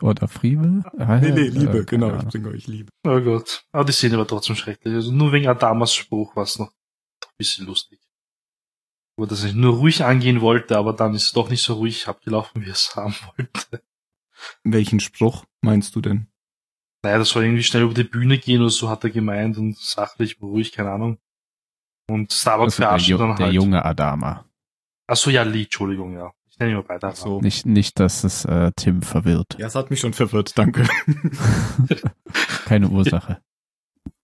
Oder 0.00 0.28
Friebe? 0.28 0.82
Ah, 0.98 1.18
Nee, 1.18 1.30
nee, 1.30 1.40
äh, 1.42 1.48
Liebe, 1.48 1.84
keine 1.84 1.86
genau, 2.06 2.16
ich 2.18 2.24
bringe 2.26 2.48
euch 2.48 2.66
Liebe. 2.66 2.90
Oh 3.06 3.20
Gott. 3.20 3.64
Aber 3.72 3.84
die 3.84 3.92
Szene 3.92 4.18
war 4.18 4.26
trotzdem 4.26 4.56
schrecklich. 4.56 4.94
Also 4.94 5.12
nur 5.12 5.32
wegen 5.32 5.48
Adamas 5.48 5.94
Spruch 5.94 6.34
war 6.36 6.44
es 6.44 6.58
noch 6.58 6.68
ein 6.68 7.36
bisschen 7.38 7.66
lustig. 7.66 8.00
Wo 9.16 9.26
das 9.26 9.44
ich 9.44 9.54
nur 9.54 9.76
ruhig 9.76 10.04
angehen 10.04 10.40
wollte, 10.40 10.76
aber 10.76 10.92
dann 10.92 11.14
ist 11.14 11.26
es 11.26 11.32
doch 11.32 11.48
nicht 11.48 11.62
so 11.62 11.74
ruhig 11.74 12.08
abgelaufen, 12.08 12.64
wie 12.64 12.70
es 12.70 12.96
haben 12.96 13.14
wollte. 13.36 13.82
Welchen 14.64 15.00
Spruch 15.00 15.44
meinst 15.60 15.94
du 15.94 16.00
denn? 16.00 16.26
Naja, 17.02 17.18
das 17.18 17.28
soll 17.28 17.44
irgendwie 17.44 17.62
schnell 17.62 17.82
über 17.84 17.94
die 17.94 18.04
Bühne 18.04 18.38
gehen 18.38 18.60
oder 18.60 18.70
so, 18.70 18.88
hat 18.88 19.04
er 19.04 19.10
gemeint 19.10 19.56
und 19.58 19.76
sachlich, 19.78 20.40
ruhig, 20.40 20.72
keine 20.72 20.90
Ahnung. 20.90 21.18
Und 22.08 22.32
Starbucks 22.32 22.80
Also 22.80 22.82
der, 22.82 22.88
verarscht 22.88 23.10
dann 23.10 23.36
der 23.36 23.46
halt. 23.46 23.54
junge 23.54 23.84
Adama. 23.84 24.44
Ach 25.06 25.16
so, 25.16 25.30
ja, 25.30 25.42
Lee, 25.42 25.64
Entschuldigung, 25.64 26.14
ja. 26.14 26.32
Ich 26.50 26.58
nenne 26.58 26.72
ihn 26.72 26.76
mal 26.76 26.82
beide. 26.82 27.08
Ach 27.08 27.16
so. 27.16 27.40
Nicht, 27.40 27.66
nicht, 27.66 27.98
dass 28.00 28.24
es 28.24 28.44
äh, 28.44 28.72
Tim 28.76 29.02
verwirrt. 29.02 29.56
Ja, 29.58 29.66
es 29.66 29.74
hat 29.74 29.90
mich 29.90 30.00
schon 30.00 30.12
verwirrt, 30.12 30.56
danke. 30.56 30.86
Keine 32.64 32.88
Ursache. 32.88 33.40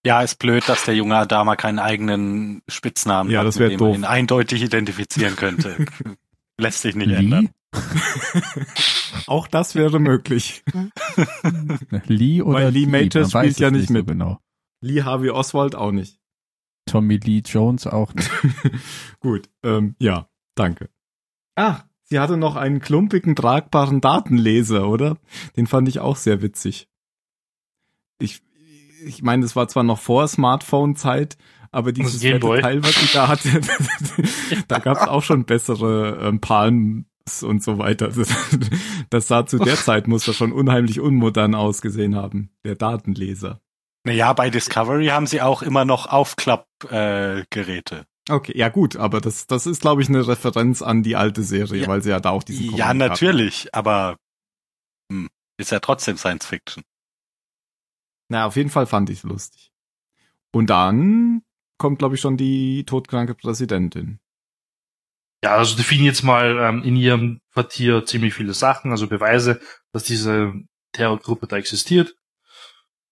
Ja, 0.05 0.21
ist 0.23 0.39
blöd, 0.39 0.67
dass 0.67 0.85
der 0.85 0.95
junge 0.95 1.15
Adama 1.15 1.55
keinen 1.55 1.77
eigenen 1.79 2.61
Spitznamen 2.67 3.29
Ja, 3.31 3.39
hat, 3.39 3.47
das 3.47 3.59
mit 3.59 3.71
dem 3.71 3.79
man 3.79 3.89
doof. 3.89 3.97
ihn 3.97 4.05
eindeutig 4.05 4.63
identifizieren 4.63 5.35
könnte. 5.35 5.85
Lässt 6.57 6.81
sich 6.81 6.95
nicht 6.95 7.11
ändern. 7.11 7.49
Lee? 7.73 7.81
Auch 9.27 9.47
das 9.47 9.75
wäre 9.75 9.99
möglich. 9.99 10.63
Lee 12.07 12.41
oder 12.41 12.53
Weil 12.59 12.69
Lee 12.71 12.79
Lee? 12.85 12.85
Majors 12.87 13.33
Man 13.33 13.43
spielt 13.43 13.59
ja 13.59 13.71
nicht 13.71 13.87
so 13.87 13.93
mit. 13.93 14.07
genau. 14.07 14.39
Lee 14.81 15.03
Harvey 15.03 15.29
Oswald 15.29 15.75
auch 15.75 15.91
nicht. 15.91 16.17
Tommy 16.87 17.17
Lee 17.17 17.41
Jones 17.45 17.85
auch 17.85 18.13
nicht. 18.15 18.29
Gut, 19.19 19.49
ähm, 19.63 19.95
ja, 19.99 20.27
danke. 20.55 20.89
Ach, 21.55 21.85
sie 22.03 22.19
hatte 22.19 22.37
noch 22.37 22.55
einen 22.55 22.79
klumpigen, 22.79 23.35
tragbaren 23.35 24.01
Datenleser, 24.01 24.87
oder? 24.89 25.17
Den 25.55 25.67
fand 25.67 25.87
ich 25.87 25.99
auch 25.99 26.15
sehr 26.15 26.41
witzig. 26.41 26.89
Ich, 28.19 28.41
ich 29.05 29.21
meine, 29.23 29.43
das 29.43 29.55
war 29.55 29.67
zwar 29.67 29.83
noch 29.83 29.99
vor 29.99 30.27
Smartphone-Zeit, 30.27 31.37
aber 31.71 31.91
dieses 31.91 32.21
fette. 32.21 32.61
Teil, 32.61 32.83
was 32.83 32.95
sie 32.95 33.13
da 33.13 33.27
hatte, 33.27 33.61
da 34.67 34.79
gab 34.79 34.97
es 34.97 35.07
auch 35.07 35.23
schon 35.23 35.45
bessere 35.45 36.19
ähm, 36.21 36.41
Palms 36.41 37.05
und 37.43 37.63
so 37.63 37.77
weiter. 37.77 38.09
Das, 39.09 39.27
sah 39.27 39.45
zu 39.45 39.57
der 39.57 39.75
Zeit, 39.77 40.07
muss 40.07 40.25
das 40.25 40.35
schon 40.35 40.51
unheimlich 40.51 40.99
unmodern 40.99 41.55
ausgesehen 41.55 42.15
haben, 42.15 42.49
der 42.65 42.75
Datenleser. 42.75 43.61
Naja, 44.03 44.33
bei 44.33 44.49
Discovery 44.49 45.07
haben 45.07 45.27
sie 45.27 45.41
auch 45.41 45.61
immer 45.61 45.85
noch 45.85 46.07
Aufklappgeräte. 46.07 47.95
Äh. 47.95 48.03
Okay, 48.29 48.53
ja 48.55 48.69
gut, 48.69 48.95
aber 48.97 49.19
das, 49.21 49.47
das 49.47 49.65
ist, 49.65 49.81
glaube 49.81 50.01
ich, 50.01 50.09
eine 50.09 50.27
Referenz 50.27 50.81
an 50.81 51.03
die 51.03 51.15
alte 51.15 51.43
Serie, 51.43 51.83
Ja. 51.83 51.87
weil 51.87 52.01
sie 52.01 52.09
ja 52.09 52.19
da 52.19 52.29
auch 52.31 52.43
diesen 52.43 52.75
ja, 52.75 52.93
natürlich, 52.93 53.73
aber 53.73 54.17
hm, 55.11 55.29
ist 55.57 55.71
ja 55.71 55.79
trotzdem 55.79 56.17
Science 56.17 56.45
Fiction. 56.45 56.83
Na, 58.31 58.45
auf 58.45 58.55
jeden 58.55 58.69
Fall 58.69 58.85
fand 58.85 59.09
ich 59.09 59.17
es 59.17 59.23
lustig. 59.23 59.73
Und 60.53 60.69
dann 60.69 61.41
kommt, 61.77 61.99
glaube 61.99 62.15
ich, 62.15 62.21
schon 62.21 62.37
die 62.37 62.85
todkranke 62.85 63.35
Präsidentin. 63.35 64.21
Ja, 65.43 65.57
also 65.57 65.75
die 65.75 65.83
finden 65.83 66.05
jetzt 66.05 66.23
mal 66.23 66.57
ähm, 66.57 66.81
in 66.83 66.95
ihrem 66.95 67.41
Quartier 67.51 68.05
ziemlich 68.05 68.33
viele 68.33 68.53
Sachen, 68.53 68.91
also 68.91 69.07
Beweise, 69.07 69.59
dass 69.91 70.05
diese 70.05 70.53
Terrorgruppe 70.93 71.45
da 71.47 71.57
existiert. 71.57 72.15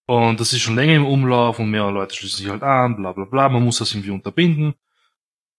Und 0.06 0.40
das 0.40 0.54
ist 0.54 0.60
schon 0.62 0.74
länger 0.74 0.94
im 0.94 1.04
Umlauf 1.04 1.58
und 1.58 1.70
mehrere 1.70 1.92
Leute 1.92 2.14
schließen 2.14 2.38
sich 2.38 2.48
halt 2.48 2.62
an, 2.62 2.96
bla 2.96 3.12
bla 3.12 3.26
bla. 3.26 3.50
Man 3.50 3.62
muss 3.62 3.76
das 3.76 3.92
irgendwie 3.92 4.12
unterbinden. 4.12 4.72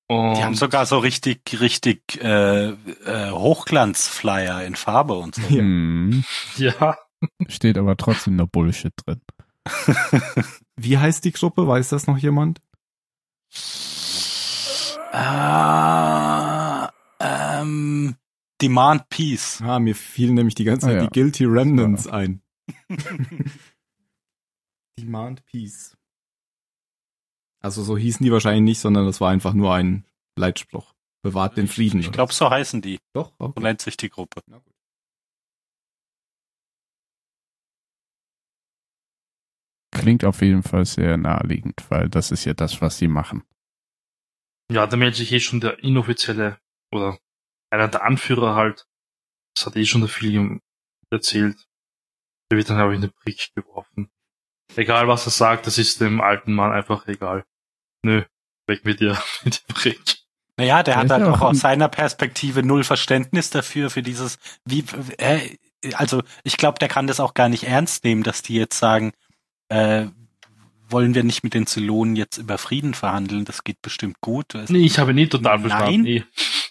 Und 0.07 0.37
Die 0.37 0.43
haben 0.43 0.55
sogar 0.55 0.87
so 0.87 0.97
richtig, 0.97 1.61
richtig 1.61 2.19
äh, 2.19 2.69
äh, 2.69 3.29
Hochglanzflyer 3.29 4.65
in 4.65 4.75
Farbe 4.75 5.13
und 5.13 5.35
so. 5.35 5.41
Ja. 5.53 5.59
Hm, 5.59 6.23
ja, 6.57 6.97
steht 7.47 7.77
aber 7.77 7.95
trotzdem 7.95 8.37
nur 8.37 8.47
Bullshit 8.47 8.93
drin. 9.05 9.21
Wie 10.75 10.97
heißt 10.97 11.23
die 11.25 11.31
Gruppe? 11.31 11.67
Weiß 11.67 11.89
das 11.89 12.07
noch 12.07 12.17
jemand? 12.17 12.61
Ah, 15.13 16.91
ähm, 17.19 18.15
Demand 18.61 19.09
Peace. 19.09 19.61
Ah, 19.61 19.79
mir 19.79 19.95
fielen 19.95 20.35
nämlich 20.35 20.55
die 20.55 20.63
ganze 20.63 20.85
Ah, 20.87 20.89
Zeit 20.89 21.01
ja. 21.01 21.07
die 21.07 21.13
Guilty 21.19 21.45
Remnants 21.45 22.07
ein. 22.07 22.41
Demand 24.99 25.45
Peace. 25.45 25.95
Also 27.63 27.83
so 27.83 27.97
hießen 27.97 28.23
die 28.23 28.31
wahrscheinlich 28.31 28.63
nicht, 28.63 28.79
sondern 28.79 29.05
das 29.05 29.21
war 29.21 29.29
einfach 29.31 29.53
nur 29.53 29.73
ein 29.73 30.05
Leitspruch. 30.35 30.93
Bewahrt 31.23 31.57
den 31.57 31.67
Frieden. 31.67 31.99
Ich 31.99 32.11
glaube, 32.11 32.33
so 32.33 32.49
heißen 32.49 32.81
die. 32.81 32.95
so. 32.95 33.21
doch. 33.21 33.33
So 33.37 33.45
Okay. 33.45 33.61
nennt 33.61 33.81
sich 33.81 33.97
die 33.97 34.09
Gruppe. 34.09 34.41
Na 34.47 34.59
klingt 40.01 40.25
auf 40.25 40.41
jeden 40.41 40.63
Fall 40.63 40.85
sehr 40.85 41.15
naheliegend, 41.17 41.85
weil 41.89 42.09
das 42.09 42.31
ist 42.31 42.45
ja 42.45 42.53
das, 42.53 42.81
was 42.81 42.97
sie 42.97 43.07
machen. 43.07 43.43
Ja, 44.71 44.87
da 44.87 44.97
meldet 44.97 45.17
sich 45.17 45.31
eh 45.31 45.39
schon 45.39 45.59
der 45.61 45.83
inoffizielle 45.83 46.57
oder 46.91 47.17
einer 47.69 47.87
der 47.87 48.03
Anführer 48.03 48.55
halt. 48.55 48.87
Das 49.55 49.65
hat 49.65 49.75
eh 49.75 49.85
schon 49.85 50.01
der 50.01 50.09
Film 50.09 50.61
erzählt. 51.11 51.57
Der 52.49 52.57
wird 52.57 52.69
dann 52.69 52.81
auch 52.81 52.91
in 52.91 53.01
den 53.01 53.11
Brick 53.23 53.51
geworfen. 53.55 54.09
Egal 54.75 55.07
was 55.07 55.25
er 55.27 55.31
sagt, 55.31 55.67
das 55.67 55.77
ist 55.77 55.99
dem 56.01 56.21
alten 56.21 56.53
Mann 56.53 56.71
einfach 56.71 57.05
egal. 57.07 57.45
Nö, 58.03 58.23
weg 58.67 58.85
mit 58.85 58.99
dir, 59.01 59.21
mit 59.43 59.61
dem 59.67 59.75
Brick. 59.75 60.17
Naja, 60.57 60.83
der 60.83 60.95
Der 60.95 61.03
hat 61.03 61.09
halt 61.11 61.23
auch 61.23 61.41
aus 61.41 61.57
ein- 61.57 61.59
seiner 61.59 61.89
Perspektive 61.89 62.63
null 62.63 62.83
Verständnis 62.83 63.49
dafür, 63.49 63.89
für 63.89 64.01
dieses, 64.01 64.37
wie, 64.65 64.83
äh, 65.17 65.57
also 65.93 66.23
ich 66.43 66.57
glaube, 66.57 66.79
der 66.79 66.87
kann 66.87 67.07
das 67.07 67.19
auch 67.19 67.33
gar 67.33 67.49
nicht 67.49 67.63
ernst 67.63 68.03
nehmen, 68.03 68.23
dass 68.23 68.41
die 68.41 68.55
jetzt 68.55 68.77
sagen, 68.77 69.11
äh, 69.71 70.07
wollen 70.89 71.15
wir 71.15 71.23
nicht 71.23 71.43
mit 71.43 71.53
den 71.53 71.65
Zylonen 71.67 72.15
jetzt 72.17 72.37
über 72.37 72.57
Frieden 72.57 72.93
verhandeln, 72.93 73.45
das 73.45 73.63
geht 73.63 73.81
bestimmt 73.81 74.19
gut. 74.21 74.53
Es- 74.55 74.69
Nee, 74.69 74.85
ich 74.85 74.99
habe 74.99 75.11
ihn 75.11 75.15
nie 75.15 75.27
total 75.27 75.59
Nein. 75.59 75.69
verstanden. 75.69 76.01
Nee. 76.01 76.23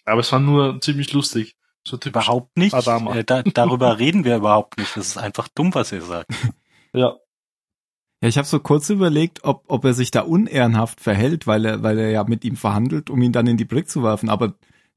Aber 0.05 0.21
es 0.21 0.31
war 0.33 0.41
nur 0.41 0.81
ziemlich 0.81 1.13
lustig. 1.13 1.57
So. 1.87 1.99
Überhaupt 2.05 2.57
nicht. 2.59 2.75
Äh, 2.75 3.25
da, 3.25 3.43
darüber 3.43 3.99
reden 3.99 4.25
wir 4.25 4.37
überhaupt 4.37 4.77
nicht. 4.79 4.95
Das 4.97 5.07
ist 5.07 5.17
einfach 5.17 5.49
dumm, 5.49 5.75
was 5.75 5.93
ihr 5.93 6.03
sagt. 6.03 6.31
Ja. 6.93 7.15
Ja, 8.21 8.29
ich 8.29 8.37
habe 8.37 8.47
so 8.49 8.59
kurz 8.59 8.91
überlegt, 8.91 9.45
ob, 9.45 9.63
ob 9.69 9.85
er 9.85 9.95
sich 9.95 10.11
da 10.11 10.23
unehrenhaft 10.23 11.01
verhält, 11.01 11.47
weil 11.47 11.65
er, 11.65 11.83
weil 11.85 11.99
er 12.01 12.11
ja 12.11 12.25
mit 12.25 12.45
ihm 12.45 12.57
verhandelt, 12.57 13.09
um 13.11 13.23
ihn 13.23 13.31
dann 13.33 13.47
in 13.47 13.57
die 13.57 13.65
Brick 13.65 13.89
zu 13.89 14.03
werfen. 14.03 14.29
Aber 14.29 14.55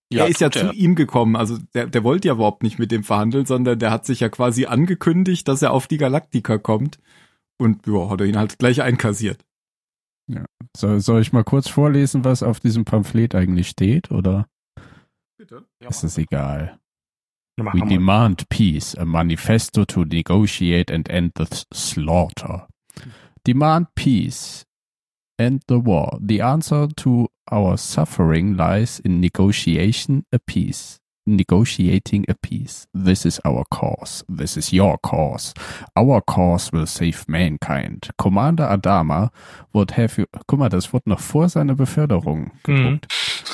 er 0.10 0.28
ist 0.28 0.42
ja 0.42 0.50
zu 0.52 0.66
er. 0.68 0.74
ihm 0.74 0.96
gekommen. 0.96 1.36
Also 1.36 1.58
der, 1.76 1.86
der 1.88 2.04
wollte 2.04 2.28
ja 2.28 2.34
überhaupt 2.34 2.64
nicht 2.64 2.80
mit 2.80 2.92
dem 2.92 3.04
verhandeln, 3.04 3.46
sondern 3.46 3.78
der 3.80 3.92
hat 3.92 4.06
sich 4.08 4.20
ja 4.22 4.30
quasi 4.30 4.66
angekündigt, 4.66 5.48
dass 5.48 5.62
er 5.62 5.72
auf 5.72 5.86
die 5.88 5.98
Galaktika 5.98 6.58
kommt. 6.58 6.98
Und 7.60 7.86
ja, 7.88 8.10
hat 8.10 8.22
er 8.22 8.28
ihn 8.28 8.38
halt 8.38 8.58
gleich 8.60 8.82
einkassiert. 8.82 9.44
So, 10.76 10.98
soll 11.00 11.22
ich 11.22 11.34
mal 11.34 11.44
kurz 11.44 11.68
vorlesen, 11.70 12.24
was 12.24 12.44
auf 12.44 12.60
diesem 12.60 12.86
Pamphlet 12.86 13.36
eigentlich 13.36 13.68
steht, 13.70 14.10
oder 14.12 14.48
Bitte. 15.38 15.66
ist 15.80 16.04
es 16.04 16.18
egal? 16.18 16.80
Ja, 17.60 17.66
We 17.74 17.86
demand 17.88 18.50
peace, 18.50 18.96
a 18.96 19.06
manifesto 19.06 19.86
to 19.86 20.06
negotiate 20.06 20.92
and 20.94 21.10
end 21.10 21.34
the 21.38 21.46
th- 21.46 21.66
slaughter. 21.74 22.68
Demand 23.46 23.94
peace, 23.96 24.66
end 25.38 25.64
the 25.68 25.86
war. 25.86 26.18
The 26.26 26.42
answer 26.42 26.88
to 26.96 27.30
our 27.52 27.78
suffering 27.78 28.56
lies 28.56 29.00
in 29.00 29.20
negotiation 29.20 30.26
a 30.32 30.40
peace. 30.40 31.00
Negotiating 31.26 32.26
a 32.28 32.34
peace. 32.36 32.86
This 32.94 33.26
is 33.26 33.40
our 33.46 33.64
cause. 33.72 34.24
This 34.28 34.58
is 34.58 34.74
your 34.74 34.98
cause. 34.98 35.54
Our 35.96 36.22
cause 36.22 36.72
will 36.74 36.86
save 36.86 37.26
mankind. 37.30 38.10
Commander 38.18 38.64
Adama 38.66 39.30
would 39.74 39.92
have 39.92 40.18
you. 40.18 40.26
Guck 40.48 40.60
mal, 40.60 40.70
das 40.70 40.92
wurde 40.92 41.10
noch 41.10 41.20
vor 41.22 41.48
seiner 41.48 41.76
Beförderung 41.76 42.52
Mhm. 42.68 43.00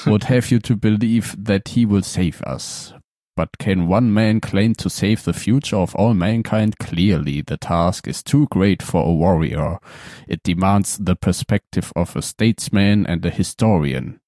would 0.07 0.23
have 0.29 0.49
you 0.51 0.59
to 0.59 0.75
believe 0.75 1.35
that 1.37 1.69
he 1.69 1.85
will 1.85 2.03
save 2.03 2.41
us. 2.41 2.93
But 3.35 3.57
can 3.59 3.87
one 3.87 4.11
man 4.11 4.41
claim 4.41 4.73
to 4.75 4.89
save 4.89 5.23
the 5.23 5.31
future 5.33 5.77
of 5.77 5.95
all 5.95 6.13
mankind? 6.13 6.77
Clearly, 6.79 7.41
the 7.45 7.57
task 7.57 8.07
is 8.07 8.21
too 8.23 8.47
great 8.49 8.83
for 8.83 9.05
a 9.05 9.13
warrior. 9.13 9.77
It 10.27 10.41
demands 10.43 10.97
the 10.97 11.15
perspective 11.15 11.91
of 11.95 12.15
a 12.17 12.21
statesman 12.21 13.05
and 13.05 13.23
a 13.25 13.29
historian. 13.29 14.19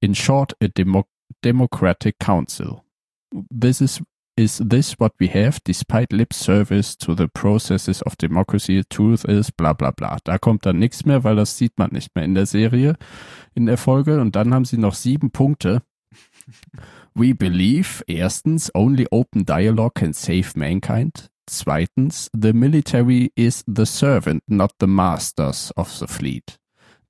In 0.00 0.14
short, 0.14 0.52
a 0.60 0.68
demo- 0.68 1.06
democratic 1.42 2.18
council. 2.18 2.84
This 3.50 3.80
is 3.80 4.02
is 4.36 4.62
this 4.64 4.98
what 4.98 5.12
we 5.18 5.28
have, 5.28 5.60
despite 5.64 6.12
lip 6.12 6.32
service 6.32 6.96
to 6.96 7.14
the 7.14 7.28
processes 7.28 8.02
of 8.02 8.16
democracy? 8.16 8.82
Truth 8.88 9.26
is 9.28 9.50
bla 9.50 9.74
bla 9.74 9.90
bla. 9.90 10.18
Da 10.24 10.38
kommt 10.38 10.64
dann 10.64 10.78
nichts 10.78 11.04
mehr, 11.04 11.22
weil 11.22 11.36
das 11.36 11.58
sieht 11.58 11.78
man 11.78 11.90
nicht 11.92 12.14
mehr 12.14 12.24
in 12.24 12.34
der 12.34 12.46
Serie, 12.46 12.96
in 13.54 13.66
der 13.66 13.76
Folge. 13.76 14.20
Und 14.20 14.34
dann 14.34 14.54
haben 14.54 14.64
sie 14.64 14.78
noch 14.78 14.94
sieben 14.94 15.30
Punkte. 15.30 15.82
We 17.14 17.34
believe, 17.34 18.02
erstens, 18.06 18.70
only 18.74 19.06
open 19.10 19.44
dialogue 19.44 19.94
can 19.94 20.14
save 20.14 20.52
mankind. 20.54 21.30
Zweitens, 21.46 22.30
the 22.32 22.52
military 22.52 23.30
is 23.34 23.64
the 23.66 23.84
servant, 23.84 24.42
not 24.46 24.72
the 24.80 24.86
masters 24.86 25.72
of 25.76 25.90
the 25.90 26.06
fleet. 26.06 26.58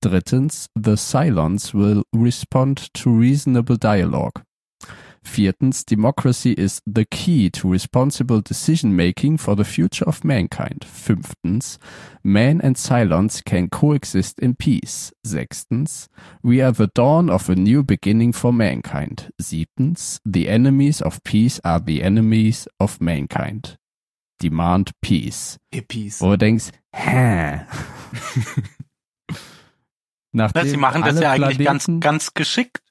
Drittens, 0.03 0.69
the 0.75 0.97
Cylons 0.97 1.73
will 1.73 2.03
respond 2.13 2.93
to 2.95 3.11
reasonable 3.11 3.77
dialogue. 3.77 4.43
Viertens, 5.25 5.85
democracy 5.85 6.53
is 6.59 6.81
the 6.85 7.05
key 7.05 7.49
to 7.51 7.71
responsible 7.71 8.41
decision 8.41 8.97
making 8.97 9.37
for 9.37 9.55
the 9.55 9.65
future 9.65 10.05
of 10.05 10.25
mankind. 10.25 10.85
Fünftens, 10.85 11.79
man 12.25 12.61
and 12.61 12.75
Cylons 12.75 13.45
can 13.45 13.69
coexist 13.69 14.41
in 14.41 14.57
peace. 14.57 15.13
Sechstens, 15.25 16.09
we 16.43 16.61
are 16.61 16.73
the 16.73 16.89
dawn 16.89 17.31
of 17.31 17.49
a 17.49 17.55
new 17.55 17.85
beginning 17.85 18.33
for 18.33 18.53
mankind. 18.53 19.31
Siebtens, 19.41 20.19
the 20.25 20.49
enemies 20.49 21.01
of 21.01 21.23
peace 21.23 21.61
are 21.65 21.79
the 21.79 22.03
enemies 22.03 22.67
of 22.81 23.01
mankind. 23.01 23.77
Demand 24.41 24.91
peace. 25.01 25.57
Hippies. 25.73 26.21
Wo 26.21 26.31
du 26.31 26.39
denkst, 26.39 26.73
hä? 26.93 27.67
Nachdem 30.33 30.63
Na, 30.65 30.69
sie 30.69 30.77
machen 30.77 31.03
das 31.03 31.21
ja 31.21 31.33
eigentlich 31.33 31.65
ganz, 31.67 31.85
Planeten- 31.85 32.01
ganz 32.01 32.35
geschickt, 32.35 32.83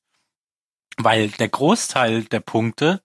weil 0.97 1.29
der 1.29 1.49
Großteil 1.49 2.23
der 2.25 2.39
Punkte 2.39 3.01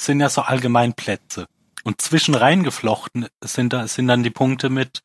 sind 0.00 0.20
ja 0.20 0.28
so 0.28 0.42
Allgemeinplätze. 0.42 1.46
Und 1.82 2.00
zwischen 2.00 2.34
reingeflochten 2.34 3.26
sind 3.42 3.72
da, 3.72 3.86
sind 3.88 4.06
dann 4.06 4.22
die 4.22 4.30
Punkte 4.30 4.70
mit, 4.70 5.02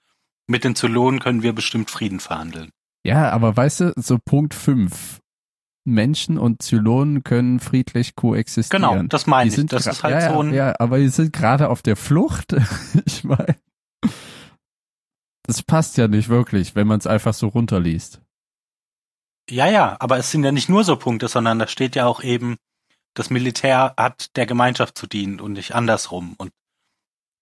mit 0.47 0.63
den 0.63 0.75
Zylonen 0.75 1.19
können 1.19 1.41
wir 1.41 1.53
bestimmt 1.53 1.89
Frieden 1.89 2.19
verhandeln. 2.19 2.71
Ja, 3.03 3.29
aber 3.29 3.55
weißt 3.55 3.79
du, 3.81 3.93
so 3.97 4.17
Punkt 4.23 4.53
5. 4.53 5.19
Menschen 5.87 6.39
und 6.39 6.63
Zylonen 6.63 7.23
können 7.23 7.59
friedlich 7.59 8.15
koexistieren. 8.15 8.81
Genau, 8.81 9.03
das 9.03 9.27
meine 9.27 9.51
Die 9.51 9.61
ich. 9.61 9.67
Das 9.67 9.85
ist 9.85 10.03
halt 10.03 10.15
ja, 10.15 10.33
so 10.33 10.41
ein, 10.41 10.53
ja, 10.53 10.73
aber 10.79 10.97
die 10.97 11.09
sind 11.09 11.31
gerade 11.31 11.69
auf 11.69 11.83
der 11.83 11.95
Flucht. 11.95 12.55
ich 13.05 13.23
meine, 13.23 13.55
das 15.43 15.61
passt 15.61 15.97
ja 15.97 16.07
nicht 16.07 16.27
wirklich, 16.27 16.75
wenn 16.75 16.87
man 16.87 16.97
es 16.97 17.05
einfach 17.05 17.35
so 17.35 17.47
runterliest. 17.47 18.19
Ja, 19.49 19.67
ja, 19.67 19.95
aber 19.99 20.17
es 20.17 20.31
sind 20.31 20.43
ja 20.43 20.51
nicht 20.51 20.69
nur 20.69 20.83
so 20.83 20.95
Punkte, 20.97 21.27
sondern 21.27 21.59
da 21.59 21.67
steht 21.67 21.95
ja 21.95 22.05
auch 22.07 22.23
eben, 22.23 22.57
das 23.13 23.29
Militär 23.29 23.93
hat 23.97 24.35
der 24.35 24.45
Gemeinschaft 24.45 24.97
zu 24.97 25.07
dienen 25.07 25.39
und 25.39 25.53
nicht 25.53 25.73
andersrum. 25.75 26.33
Und 26.37 26.51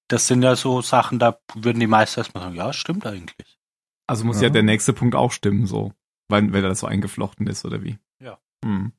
das 0.09 0.27
sind 0.27 0.43
ja 0.43 0.55
so 0.55 0.81
Sachen, 0.81 1.17
da 1.17 1.39
würden 1.55 1.79
die 1.79 1.87
meisten 1.87 2.19
erstmal 2.19 2.43
sagen, 2.43 2.55
ja, 2.55 2.73
stimmt 2.73 3.05
eigentlich. 3.05 3.57
Also 4.05 4.25
muss 4.25 4.37
Ja. 4.37 4.43
ja. 4.47 4.49
der 4.49 4.63
nächste 4.63 4.93
Punkt 4.93 5.15
auch 5.15 5.31
stimmen, 5.31 5.65
so. 5.65 5.93
Weil, 6.29 6.51
wenn 6.51 6.63
das 6.63 6.79
so 6.81 6.87
eingeflochten 6.87 7.47
ist, 7.47 7.63
oder 7.65 7.83
wie? 7.83 7.97
Ja. 8.19 8.39
Hm. 8.65 8.91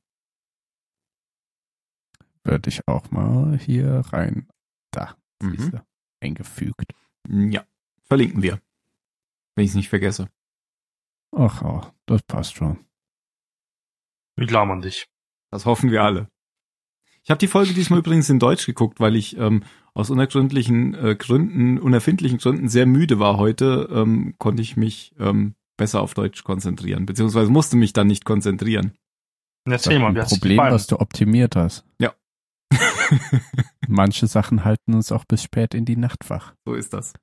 Würde 2.42 2.68
ich 2.68 2.86
auch 2.88 3.10
mal 3.10 3.58
hier 3.58 4.02
rein. 4.12 4.48
Da, 4.90 5.16
Mhm. 5.42 5.56
siehste, 5.56 5.86
eingefügt. 6.20 6.92
Ja. 7.28 7.64
Verlinken 8.02 8.42
wir. 8.42 8.60
Wenn 9.54 9.64
ich 9.64 9.70
es 9.70 9.76
nicht 9.76 9.88
vergesse. 9.88 10.28
Ach, 11.36 11.62
oh, 11.62 11.82
das 12.06 12.22
passt 12.22 12.54
schon. 12.54 12.84
Wir 14.36 14.46
glauben 14.46 14.70
an 14.70 14.80
dich. 14.80 15.06
Das 15.50 15.66
hoffen 15.66 15.90
wir 15.90 16.02
alle. 16.02 16.28
Ich 17.22 17.30
habe 17.30 17.38
die 17.38 17.48
Folge 17.48 17.72
diesmal 17.72 18.00
übrigens 18.00 18.28
in 18.28 18.38
Deutsch 18.38 18.66
geguckt, 18.66 19.00
weil 19.00 19.16
ich 19.16 19.36
ähm, 19.38 19.62
aus 19.94 20.10
unergründlichen 20.10 20.94
äh, 20.94 21.16
Gründen, 21.16 21.78
unerfindlichen 21.78 22.38
Gründen 22.38 22.68
sehr 22.68 22.84
müde 22.84 23.18
war 23.18 23.38
heute, 23.38 23.88
ähm, 23.90 24.34
konnte 24.38 24.60
ich 24.60 24.76
mich 24.76 25.14
ähm, 25.18 25.54
besser 25.78 26.02
auf 26.02 26.12
Deutsch 26.14 26.44
konzentrieren, 26.44 27.06
beziehungsweise 27.06 27.50
musste 27.50 27.76
mich 27.76 27.92
dann 27.92 28.08
nicht 28.08 28.24
konzentrieren. 28.24 28.92
Erzähl 29.64 29.72
Das 29.72 29.86
ist 29.86 30.00
mal, 30.00 30.08
ein 30.08 30.16
wie 30.16 30.20
dir 30.20 30.40
Problem, 30.40 30.58
was 30.58 30.86
du 30.86 31.00
optimiert 31.00 31.56
hast. 31.56 31.86
Ja. 31.98 32.12
Manche 33.88 34.26
Sachen 34.26 34.64
halten 34.64 34.94
uns 34.94 35.10
auch 35.10 35.24
bis 35.24 35.42
spät 35.42 35.72
in 35.74 35.84
die 35.84 35.96
Nacht 35.96 36.28
wach. 36.28 36.54
so 36.66 36.74
ist 36.74 36.92
das. 36.92 37.14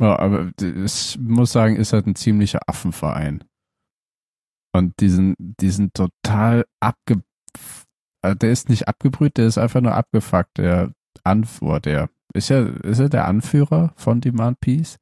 Ja, 0.00 0.18
aber 0.18 0.50
ich 0.60 1.18
muss 1.20 1.52
sagen, 1.52 1.76
ist 1.76 1.92
halt 1.92 2.06
ein 2.06 2.14
ziemlicher 2.14 2.60
Affenverein. 2.66 3.44
Und 4.72 5.00
diesen, 5.00 5.34
diesen 5.38 5.92
total 5.92 6.64
abge, 6.80 7.22
äh, 8.22 8.34
der 8.34 8.52
ist 8.52 8.68
nicht 8.68 8.88
abgebrüht, 8.88 9.36
der 9.36 9.46
ist 9.46 9.58
einfach 9.58 9.80
nur 9.80 9.94
abgefuckt. 9.94 10.58
Der 10.58 10.92
Anführer, 11.24 11.80
der 11.80 12.10
ist 12.34 12.48
ja, 12.48 12.60
ist 12.62 12.98
er 12.98 13.08
der 13.10 13.26
Anführer 13.26 13.92
von 13.96 14.20
Demand 14.20 14.60
Peace? 14.60 14.96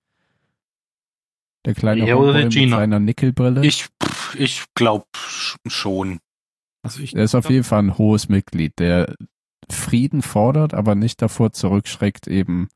Der 1.65 1.75
kleine 1.75 2.07
Er 2.07 2.19
oder 2.19 2.29
Homeboy 2.29 2.35
der 2.35 2.45
mit 2.47 2.53
Gina? 2.55 2.77
seiner 2.79 2.99
Nickelbrille. 3.01 3.65
Ich, 3.65 3.87
ich 4.35 4.65
glaube 4.75 5.07
schon. 5.15 6.19
Also 6.83 7.03
ich, 7.03 7.13
Der 7.13 7.25
ist 7.25 7.35
auf 7.35 7.51
jeden 7.51 7.65
Fall 7.65 7.83
ein 7.83 7.99
hohes 7.99 8.29
Mitglied, 8.29 8.79
der 8.79 9.15
Frieden 9.71 10.23
fordert, 10.23 10.73
aber 10.75 10.95
nicht 10.95 11.21
davor 11.23 11.53
zurückschreckt, 11.53 12.27
eben 12.27 12.69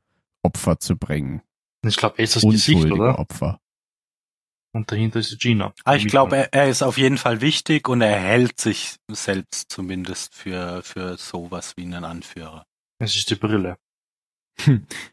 Opfer 0.42 0.78
zu 0.78 0.96
bringen. 0.96 1.40
Ich 1.84 1.96
glaube, 1.96 2.18
er 2.18 2.24
ist 2.24 2.36
das 2.36 2.42
Gesicht, 2.42 2.76
Unschuldige 2.76 3.00
oder? 3.02 3.18
Opfer. 3.18 3.60
Und 4.74 4.90
dahinter 4.90 5.20
ist 5.20 5.38
Gina. 5.38 5.72
Ah, 5.84 5.94
ich 5.94 6.08
glaube, 6.08 6.36
er, 6.36 6.52
er 6.52 6.68
ist 6.68 6.82
auf 6.82 6.98
jeden 6.98 7.16
Fall 7.16 7.40
wichtig 7.40 7.88
und 7.88 8.00
er 8.00 8.18
hält 8.18 8.60
sich 8.60 8.96
selbst 9.08 9.70
zumindest 9.70 10.34
für, 10.34 10.82
für 10.82 11.16
sowas 11.16 11.74
wie 11.76 11.82
einen 11.84 12.04
Anführer. 12.04 12.66
Es 12.98 13.14
ist 13.14 13.30
die 13.30 13.36
Brille. 13.36 13.76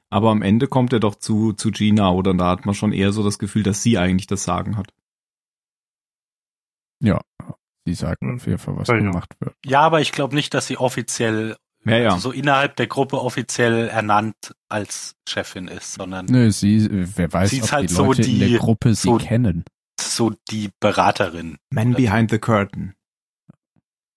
Aber 0.10 0.32
am 0.32 0.42
Ende 0.42 0.68
kommt 0.68 0.94
er 0.94 1.00
doch 1.00 1.16
zu, 1.16 1.54
zu 1.54 1.70
Gina, 1.72 2.12
oder 2.12 2.34
da 2.34 2.50
hat 2.50 2.66
man 2.66 2.74
schon 2.76 2.92
eher 2.92 3.12
so 3.12 3.24
das 3.24 3.38
Gefühl, 3.40 3.64
dass 3.64 3.84
sie 3.84 3.98
eigentlich 3.98 4.28
das 4.28 4.44
Sagen 4.44 4.78
hat. 4.78 4.94
Ja, 7.04 7.22
sie 7.86 7.94
sagen 7.94 8.18
Hm. 8.30 8.36
auf 8.38 8.46
jeden 8.46 8.60
Fall, 8.60 8.78
was 8.78 8.88
Ja, 8.88 8.96
ja. 8.96 9.02
gemacht 9.02 9.34
wird. 9.40 9.56
Ja, 9.66 9.82
aber 9.82 10.02
ich 10.02 10.12
glaube 10.12 10.36
nicht, 10.36 10.54
dass 10.54 10.68
sie 10.68 10.78
offiziell, 10.78 11.56
Ja, 11.86 11.98
ja. 11.98 12.10
also 12.14 12.30
so 12.30 12.32
innerhalb 12.32 12.76
der 12.76 12.88
Gruppe 12.88 13.20
offiziell 13.22 13.88
ernannt 13.90 14.56
als 14.70 15.16
Chefin 15.28 15.68
ist, 15.68 15.94
sondern 15.94 16.26
Nö, 16.28 16.52
sie, 16.52 16.88
wer 16.92 17.34
weiß, 17.34 17.50
Sie 17.50 17.58
ist 17.58 17.64
ob 17.66 17.72
halt 17.72 17.90
die 17.90 17.94
so 17.94 18.06
Leute 18.06 18.22
in 18.22 18.28
die- 18.28 18.50
der 18.52 18.60
Gruppe 18.60 18.94
sie 18.94 19.08
so- 19.08 19.18
kennen. 19.18 19.66
so 20.00 20.32
die 20.52 20.70
Beraterin. 20.80 21.58
Man 21.72 21.94
behind 21.94 22.30
the 22.30 22.38
curtain. 22.40 22.94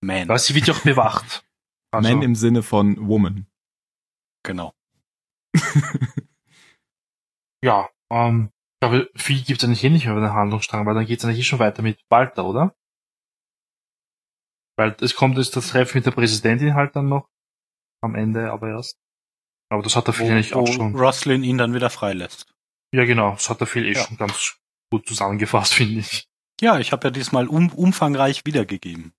Man. 0.02 0.28
Weil 0.28 0.38
sie 0.38 0.54
wird 0.54 0.66
ja 0.66 0.74
auch 0.74 0.80
bewacht. 0.82 1.42
Also, 1.94 2.10
Man 2.10 2.22
im 2.22 2.34
Sinne 2.34 2.64
von 2.64 3.06
Woman. 3.08 3.46
Genau. 4.44 4.74
ja, 7.62 7.88
ähm, 8.10 8.50
ich 8.52 8.80
glaube, 8.88 9.10
viel 9.14 9.42
gibt 9.42 9.62
es 9.62 9.64
eigentlich 9.68 9.84
eh 9.84 9.90
nicht 9.90 10.04
mehr 10.04 10.12
über 10.16 10.26
den 10.26 10.32
Handlungsstrang, 10.34 10.84
weil 10.86 10.94
dann 10.94 11.06
geht 11.06 11.20
es 11.20 11.24
eigentlich 11.24 11.38
eh 11.38 11.44
schon 11.44 11.60
weiter 11.60 11.82
mit 11.82 12.00
Walter, 12.10 12.44
oder? 12.46 12.74
Weil 14.76 14.96
es 15.00 15.14
kommt 15.14 15.38
jetzt 15.38 15.54
das 15.56 15.68
Treffen 15.68 15.98
mit 15.98 16.06
der 16.06 16.10
Präsidentin 16.10 16.74
halt 16.74 16.96
dann 16.96 17.08
noch 17.08 17.28
am 18.04 18.14
Ende, 18.14 18.50
aber 18.52 18.68
erst. 18.70 18.98
Aber 19.70 19.82
das 19.82 19.96
hat 19.96 20.06
der 20.06 20.14
Phil 20.14 20.30
eigentlich 20.30 20.54
Wo, 20.54 20.60
auch 20.60 20.68
wo 20.68 20.72
schon. 20.72 20.94
Roslyn 20.96 21.42
ihn 21.42 21.58
dann 21.58 21.74
wieder 21.74 21.90
freilässt. 21.90 22.46
Ja, 22.92 23.04
genau, 23.04 23.32
das 23.32 23.50
hat 23.50 23.60
der 23.60 23.66
Phil 23.66 23.84
eh 23.86 23.92
Ja. 23.92 24.04
schon 24.04 24.16
ganz 24.16 24.56
gut 24.90 25.06
zusammengefasst, 25.08 25.74
finde 25.74 26.00
ich. 26.00 26.28
Ja, 26.60 26.78
ich 26.78 26.92
habe 26.92 27.06
ja 27.08 27.10
diesmal 27.10 27.48
um, 27.48 27.70
umfangreich 27.70 28.42
wiedergegeben. 28.44 29.12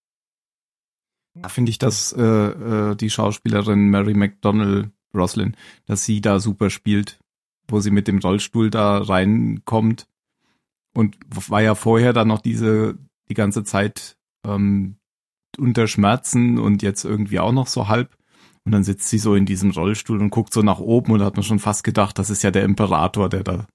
Da 1.34 1.50
finde 1.50 1.70
ich, 1.70 1.78
dass 1.80 2.14
äh, 2.14 2.22
äh, 2.22 2.96
die 2.96 3.10
Schauspielerin 3.10 3.90
Mary 3.90 4.14
McDonnell 4.14 4.92
Roslyn, 5.14 5.58
dass 5.86 6.06
sie 6.06 6.22
da 6.22 6.40
super 6.40 6.70
spielt, 6.70 7.20
wo 7.68 7.82
sie 7.82 7.92
mit 7.92 8.08
dem 8.08 8.20
Rollstuhl 8.20 8.70
da 8.70 9.00
reinkommt 9.00 10.08
und 10.94 11.18
war 11.30 11.62
ja 11.62 11.76
vorher 11.76 12.14
dann 12.14 12.30
noch 12.30 12.40
diese 12.42 12.98
die 13.30 13.34
ganze 13.34 13.64
Zeit 13.66 14.18
ähm, 14.46 14.98
unter 15.58 15.88
Schmerzen 15.88 16.58
und 16.60 16.82
jetzt 16.84 17.04
irgendwie 17.04 17.40
auch 17.40 17.52
noch 17.52 17.68
so 17.68 17.88
halb 17.90 18.16
und 18.66 18.72
dann 18.72 18.84
sitzt 18.84 19.10
sie 19.10 19.20
so 19.20 19.36
in 19.36 19.46
diesem 19.46 19.72
Rollstuhl 19.72 20.20
und 20.20 20.30
guckt 20.32 20.54
so 20.54 20.62
nach 20.62 20.80
oben 20.80 21.12
und 21.14 21.22
hat 21.24 21.36
man 21.36 21.44
schon 21.44 21.60
fast 21.60 21.84
gedacht, 21.84 22.18
das 22.20 22.30
ist 22.30 22.44
ja 22.44 22.52
der 22.52 22.64
Imperator, 22.64 23.30
der 23.30 23.44
da, 23.44 23.68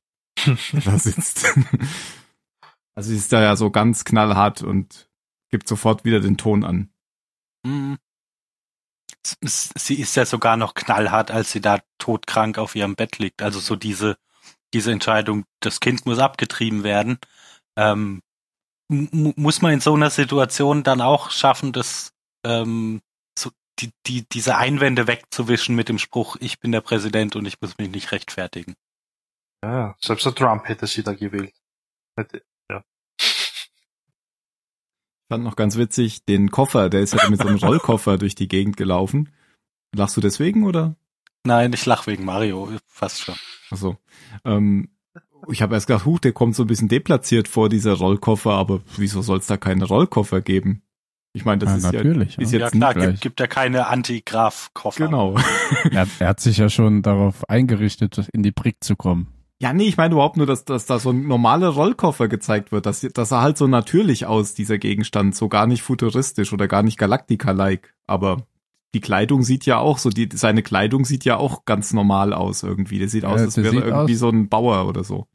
der 0.47 0.81
da 0.85 0.99
sitzt. 0.99 1.47
also 2.95 3.11
sie 3.11 3.17
ist 3.17 3.33
da 3.33 3.41
ja 3.43 3.57
so 3.57 3.71
ganz 3.71 4.05
knallhart 4.05 4.63
und 4.63 5.09
gibt 5.51 5.69
sofort 5.69 6.05
wieder 6.05 6.21
den 6.21 6.37
Ton 6.37 6.65
an. 6.65 6.91
Hm. 7.67 7.99
S- 9.43 9.71
Sie 9.77 10.01
ist 10.01 10.17
ja 10.17 10.25
sogar 10.25 10.57
noch 10.57 10.75
knallhart, 10.75 11.31
als 11.31 11.53
sie 11.53 11.61
da 11.61 11.81
todkrank 11.99 12.59
auf 12.59 12.75
ihrem 12.75 12.97
Bett 12.97 13.19
liegt. 13.19 13.43
Also 13.43 13.61
so 13.61 13.77
diese, 13.77 14.17
diese 14.73 14.93
Entscheidung, 14.93 15.45
das 15.61 15.81
Kind 15.81 16.07
muss 16.07 16.19
abgetrieben 16.19 16.85
werden. 16.85 17.19
Ähm, 17.77 18.23
mu- 18.89 19.35
muss 19.37 19.63
man 19.63 19.73
in 19.73 19.81
so 19.81 19.95
einer 19.95 20.11
Situation 20.11 20.83
dann 20.83 21.01
auch 21.01 21.31
schaffen, 21.31 21.73
das, 21.73 22.13
ähm, 22.45 23.03
die, 23.81 23.93
die, 24.07 24.29
diese 24.29 24.57
Einwände 24.57 25.07
wegzuwischen 25.07 25.75
mit 25.75 25.89
dem 25.89 25.99
Spruch, 25.99 26.37
ich 26.41 26.61
bin 26.61 26.73
der 26.73 26.81
Präsident 26.81 27.37
und 27.37 27.47
ich 27.47 27.61
muss 27.61 27.79
mich 27.79 27.91
nicht 27.91 28.13
rechtfertigen. 28.13 28.75
Ja, 29.63 29.95
selbst 30.01 30.25
der 30.27 30.35
Trump 30.35 30.69
hätte 30.69 30.87
sie 30.87 31.03
da 31.03 31.13
gewählt. 31.13 31.55
Hätte, 32.17 32.43
ja. 32.71 32.83
Ich 33.19 33.27
fand 35.29 35.45
noch 35.45 35.57
ganz 35.57 35.77
witzig, 35.77 36.25
den 36.25 36.51
Koffer, 36.51 36.89
der 36.89 37.01
ist 37.01 37.15
ja 37.15 37.29
mit 37.29 37.41
so 37.41 37.49
einem 37.49 37.59
Rollkoffer 37.63 38.19
durch 38.19 38.35
die 38.35 38.49
Gegend 38.49 38.77
gelaufen. 38.77 39.33
Lachst 39.95 40.17
du 40.17 40.21
deswegen 40.21 40.65
oder? 40.65 40.97
Nein, 41.45 41.73
ich 41.73 41.87
lach 41.87 42.07
wegen 42.07 42.25
Mario, 42.25 42.71
fast 42.87 43.21
schon. 43.23 43.37
Achso. 43.71 43.97
Ähm, 44.45 44.91
ich 45.49 45.63
habe 45.63 45.75
erst 45.75 45.87
gedacht, 45.87 46.05
huch, 46.05 46.19
der 46.19 46.33
kommt 46.33 46.55
so 46.55 46.65
ein 46.65 46.67
bisschen 46.67 46.89
deplatziert 46.89 47.49
vor, 47.49 47.69
dieser 47.69 47.95
Rollkoffer, 47.95 48.53
aber 48.53 48.83
wieso 48.97 49.23
soll 49.23 49.39
es 49.39 49.47
da 49.47 49.57
keine 49.57 49.85
Rollkoffer 49.85 50.41
geben? 50.41 50.83
Ich 51.33 51.45
meine, 51.45 51.59
das 51.59 51.71
ja, 51.71 51.77
ist 51.77 51.83
natürlich. 51.93 52.39
ist 52.39 52.53
ja. 52.53 52.59
Ja 52.59 52.65
jetzt 52.67 52.73
klar, 52.73 52.95
gleich. 52.95 53.07
gibt, 53.11 53.21
gibt 53.23 53.41
ja 53.41 53.47
keine 53.47 53.87
Antigraf-Koffer. 53.87 55.01
ja 55.01 55.07
genau. 55.07 55.37
Er, 55.93 56.07
er 56.19 56.29
hat 56.29 56.41
sich 56.41 56.59
ja 56.59 56.69
schon 56.69 57.03
darauf 57.03 57.49
eingerichtet, 57.49 58.29
in 58.33 58.43
die 58.43 58.51
Brick 58.51 58.83
zu 58.83 58.97
kommen. 58.97 59.29
Ja, 59.63 59.73
nee, 59.73 59.85
ich 59.85 59.97
meine 59.97 60.15
überhaupt 60.15 60.37
nur, 60.39 60.47
dass, 60.47 60.65
dass 60.65 60.87
da 60.87 60.99
so 60.99 61.11
ein 61.11 61.27
normaler 61.29 61.69
Rollkoffer 61.69 62.29
gezeigt 62.29 62.73
wird. 62.73 62.87
Das, 62.87 63.01
das 63.13 63.29
sah 63.29 63.43
halt 63.43 63.59
so 63.59 63.67
natürlich 63.67 64.25
aus, 64.27 64.55
dieser 64.55 64.79
Gegenstand, 64.79 65.37
so 65.37 65.49
gar 65.49 65.67
nicht 65.67 65.83
futuristisch 65.83 66.53
oder 66.53 66.67
gar 66.67 66.83
nicht 66.83 66.99
Galactica-like. 66.99 67.95
Aber 68.07 68.47
die 68.95 69.01
Kleidung 69.03 69.43
sieht 69.43 69.67
ja 69.67 69.79
auch 69.79 69.99
so, 69.99 70.09
die, 70.11 70.29
seine 70.33 70.63
Kleidung 70.63 71.05
sieht 71.05 71.25
ja 71.27 71.37
auch 71.37 71.65
ganz 71.67 71.93
normal 71.93 72.33
aus 72.33 72.63
irgendwie. 72.63 72.99
Der 72.99 73.09
sieht 73.09 73.23
Ja, 73.25 73.29
aus, 73.29 73.41
als 73.41 73.55
der 73.55 73.65
wäre 73.65 73.77
irgendwie 73.85 74.15
aus- 74.15 74.19
so 74.19 74.31
ein 74.31 74.49
Bauer 74.49 74.89
oder 74.89 75.05
so. 75.05 75.27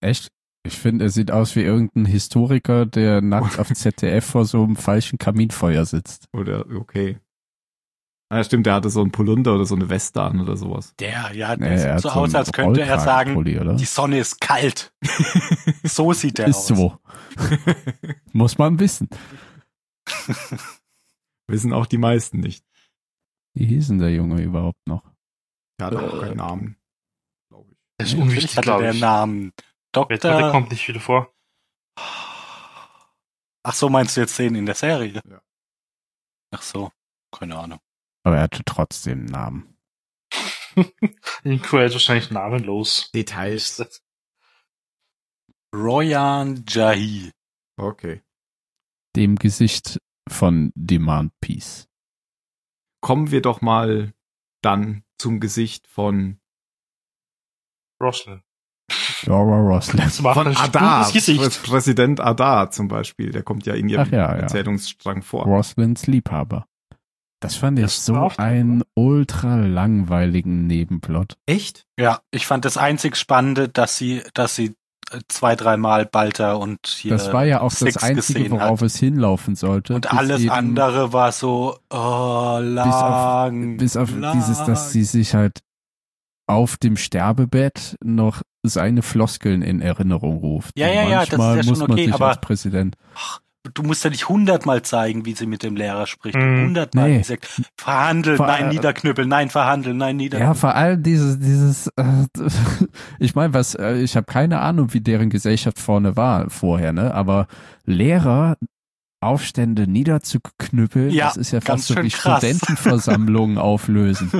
Echt? 0.00 0.28
Ich 0.66 0.78
finde, 0.78 1.04
er 1.04 1.10
sieht 1.10 1.30
aus 1.30 1.56
wie 1.56 1.62
irgendein 1.62 2.06
Historiker, 2.06 2.86
der 2.86 3.20
nachts 3.20 3.58
auf 3.58 3.68
ZDF 3.74 4.24
vor 4.24 4.44
so 4.46 4.62
einem 4.64 4.76
falschen 4.76 5.18
Kaminfeuer 5.18 5.84
sitzt. 5.84 6.28
Oder, 6.32 6.64
okay. 6.74 7.18
Ah, 8.30 8.42
stimmt, 8.42 8.64
der 8.66 8.72
hatte 8.74 8.88
so 8.88 9.02
ein 9.02 9.12
Polunder 9.12 9.54
oder 9.54 9.66
so 9.66 9.74
eine 9.74 9.90
Weste 9.90 10.22
an 10.22 10.40
oder 10.40 10.56
sowas. 10.56 10.94
Der, 10.98 11.30
ja, 11.34 11.54
Nee, 11.54 11.66
der 11.66 11.70
er 11.70 11.78
sieht 11.78 11.90
hat 11.90 12.00
so 12.00 12.08
aus, 12.08 12.28
einen 12.30 12.36
als 12.36 12.52
könnte 12.52 12.80
er 12.80 12.98
sagen, 12.98 13.36
oder? 13.36 13.74
die 13.74 13.84
Sonne 13.84 14.18
ist 14.18 14.40
kalt. 14.40 14.92
so 15.84 16.12
sieht 16.14 16.38
er 16.38 16.48
Ist 16.48 16.56
aus. 16.56 16.68
so. 16.68 16.98
Muss 18.32 18.56
man 18.56 18.78
wissen. 18.80 19.08
Wissen 21.46 21.72
auch 21.74 21.86
die 21.86 21.98
meisten 21.98 22.40
nicht. 22.40 22.64
Wie 23.54 23.66
hieß 23.66 23.88
denn 23.88 23.98
der 23.98 24.12
Junge 24.12 24.42
überhaupt 24.42 24.80
noch? 24.88 25.02
Der 25.78 25.86
hat 25.88 25.96
auch 25.96 26.14
Äh. 26.16 26.20
keinen 26.20 26.36
Namen. 26.38 26.76
Glaube 27.50 27.70
ich. 27.72 27.78
Das 27.98 28.08
ist 28.08 28.18
unwichtig, 28.18 28.56
hatte 28.56 28.64
glaube 28.64 28.82
der 28.84 28.94
ich. 28.94 29.00
Namen 29.00 29.52
Warte, 29.94 30.18
Der 30.18 30.50
kommt 30.50 30.70
nicht 30.70 30.86
wieder 30.88 31.00
vor. 31.00 31.32
Ach 33.66 33.74
so, 33.74 33.88
meinst 33.88 34.16
du 34.16 34.20
jetzt 34.20 34.38
den 34.38 34.54
in 34.54 34.66
der 34.66 34.74
Serie? 34.74 35.20
Ja. 35.26 35.42
Ach 36.50 36.62
so, 36.62 36.90
keine 37.32 37.58
Ahnung. 37.58 37.80
Aber 38.24 38.36
er 38.36 38.42
hatte 38.42 38.62
trotzdem 38.64 39.20
einen 39.20 39.26
Namen. 39.26 39.78
In 41.44 41.62
Kuwait 41.62 41.92
wahrscheinlich 41.92 42.30
namenlos. 42.30 43.10
Details. 43.12 44.02
Royan 45.74 46.64
Jahi. 46.68 47.30
Okay. 47.76 48.22
Dem 49.16 49.36
Gesicht 49.36 49.98
von 50.28 50.72
Demand 50.74 51.32
Peace. 51.40 51.88
Kommen 53.00 53.30
wir 53.30 53.42
doch 53.42 53.60
mal 53.60 54.14
dann 54.62 55.04
zum 55.18 55.40
Gesicht 55.40 55.86
von, 55.86 56.40
Roslyn. 58.02 58.42
Laura 59.26 59.58
Roslin. 59.60 60.02
Das 60.04 60.20
macht 60.20 60.34
von 60.34 60.56
Adar. 60.56 61.10
Präsident 61.62 62.20
Adar 62.20 62.70
zum 62.70 62.88
Beispiel. 62.88 63.30
Der 63.30 63.42
kommt 63.42 63.66
ja 63.66 63.74
in 63.74 63.88
ihrem 63.88 64.10
ja, 64.10 64.18
ja. 64.18 64.32
Erzählungsstrang 64.34 65.22
vor. 65.22 65.44
Roslins 65.44 66.06
Liebhaber. 66.06 66.66
Das 67.40 67.56
fand 67.56 67.78
ich 67.78 67.84
Das 67.84 68.06
so 68.06 68.14
war 68.14 68.22
auch 68.22 68.38
einen 68.38 68.84
ultra 68.94 69.56
langweiligen 69.56 70.66
Nebenplot. 70.66 71.36
Echt? 71.46 71.84
Ja, 71.98 72.20
ich 72.30 72.46
fand 72.46 72.64
das 72.64 72.76
einzig 72.78 73.16
Spannende, 73.16 73.68
dass 73.68 73.98
sie, 73.98 74.22
dass 74.32 74.56
sie 74.56 74.76
äh, 75.10 75.18
zwei, 75.28 75.54
dreimal 75.54 76.06
Balter 76.06 76.58
und 76.58 76.86
hier 76.86 77.10
Das 77.10 77.32
war 77.34 77.44
ja 77.44 77.60
auch 77.60 77.70
Six 77.70 77.94
das 77.94 78.02
Einzige, 78.02 78.50
worauf 78.50 78.80
hat. 78.80 78.86
es 78.86 78.96
hinlaufen 78.96 79.56
sollte. 79.56 79.94
Und 79.94 80.08
bis 80.08 80.18
alles 80.18 80.40
eben- 80.40 80.50
andere 80.50 81.12
war 81.12 81.32
so, 81.32 81.78
oh, 81.90 82.58
lang. 82.62 83.76
Bis 83.76 83.96
auf 83.98 84.10
lang. 84.16 84.32
dieses, 84.38 84.64
dass 84.64 84.92
sie 84.92 85.04
sich 85.04 85.34
halt 85.34 85.60
auf 86.46 86.78
dem 86.78 86.96
Sterbebett 86.96 87.96
noch 88.02 88.42
seine 88.64 89.02
Floskeln 89.02 89.62
in 89.62 89.80
Erinnerung 89.80 90.38
ruft. 90.38 90.70
Ja, 90.76 90.88
ja, 90.88 91.08
ja, 91.08 91.20
das 91.20 91.28
ist 91.28 91.38
manchmal 91.38 91.56
ja 91.56 91.62
schon 91.62 91.70
muss 91.70 91.78
man 91.80 91.90
okay, 91.92 92.04
sich 92.06 92.14
aber- 92.14 92.28
als 92.28 92.40
Präsident. 92.40 92.96
Du 93.72 93.82
musst 93.82 94.04
ja 94.04 94.10
nicht 94.10 94.28
hundertmal 94.28 94.82
zeigen, 94.82 95.24
wie 95.24 95.32
sie 95.32 95.46
mit 95.46 95.62
dem 95.62 95.74
Lehrer 95.74 96.06
spricht. 96.06 96.36
Mhm. 96.36 96.64
Hundertmal. 96.66 97.08
Nee. 97.08 97.18
wie 97.20 97.22
sie 97.22 97.28
sagt, 97.32 97.62
Verhandeln, 97.80 98.36
Vor- 98.36 98.46
nein, 98.46 98.68
niederknüppeln, 98.68 99.26
nein, 99.26 99.48
verhandeln, 99.48 99.96
nein, 99.96 100.18
Ja, 100.18 100.22
niederknüppeln. 100.24 100.54
vor 100.60 100.74
allem 100.74 101.02
dieses, 101.02 101.38
dieses, 101.38 101.86
äh, 101.96 102.26
ich 103.18 103.34
meine, 103.34 103.54
was, 103.54 103.74
äh, 103.74 103.94
ich 104.02 104.16
habe 104.16 104.26
keine 104.26 104.60
Ahnung, 104.60 104.92
wie 104.92 105.00
deren 105.00 105.30
Gesellschaft 105.30 105.78
vorne 105.78 106.14
war 106.14 106.50
vorher, 106.50 106.92
ne? 106.92 107.14
Aber 107.14 107.46
Lehrer 107.86 108.58
Aufstände 109.22 109.86
niederzuknüppeln, 109.86 111.10
Ja, 111.10 111.28
das 111.28 111.38
ist 111.38 111.50
ja 111.52 111.62
fast 111.62 111.86
so 111.86 111.96
wie 111.96 112.10
krass. 112.10 112.40
Studentenversammlungen 112.44 113.56
auflösen. 113.58 114.30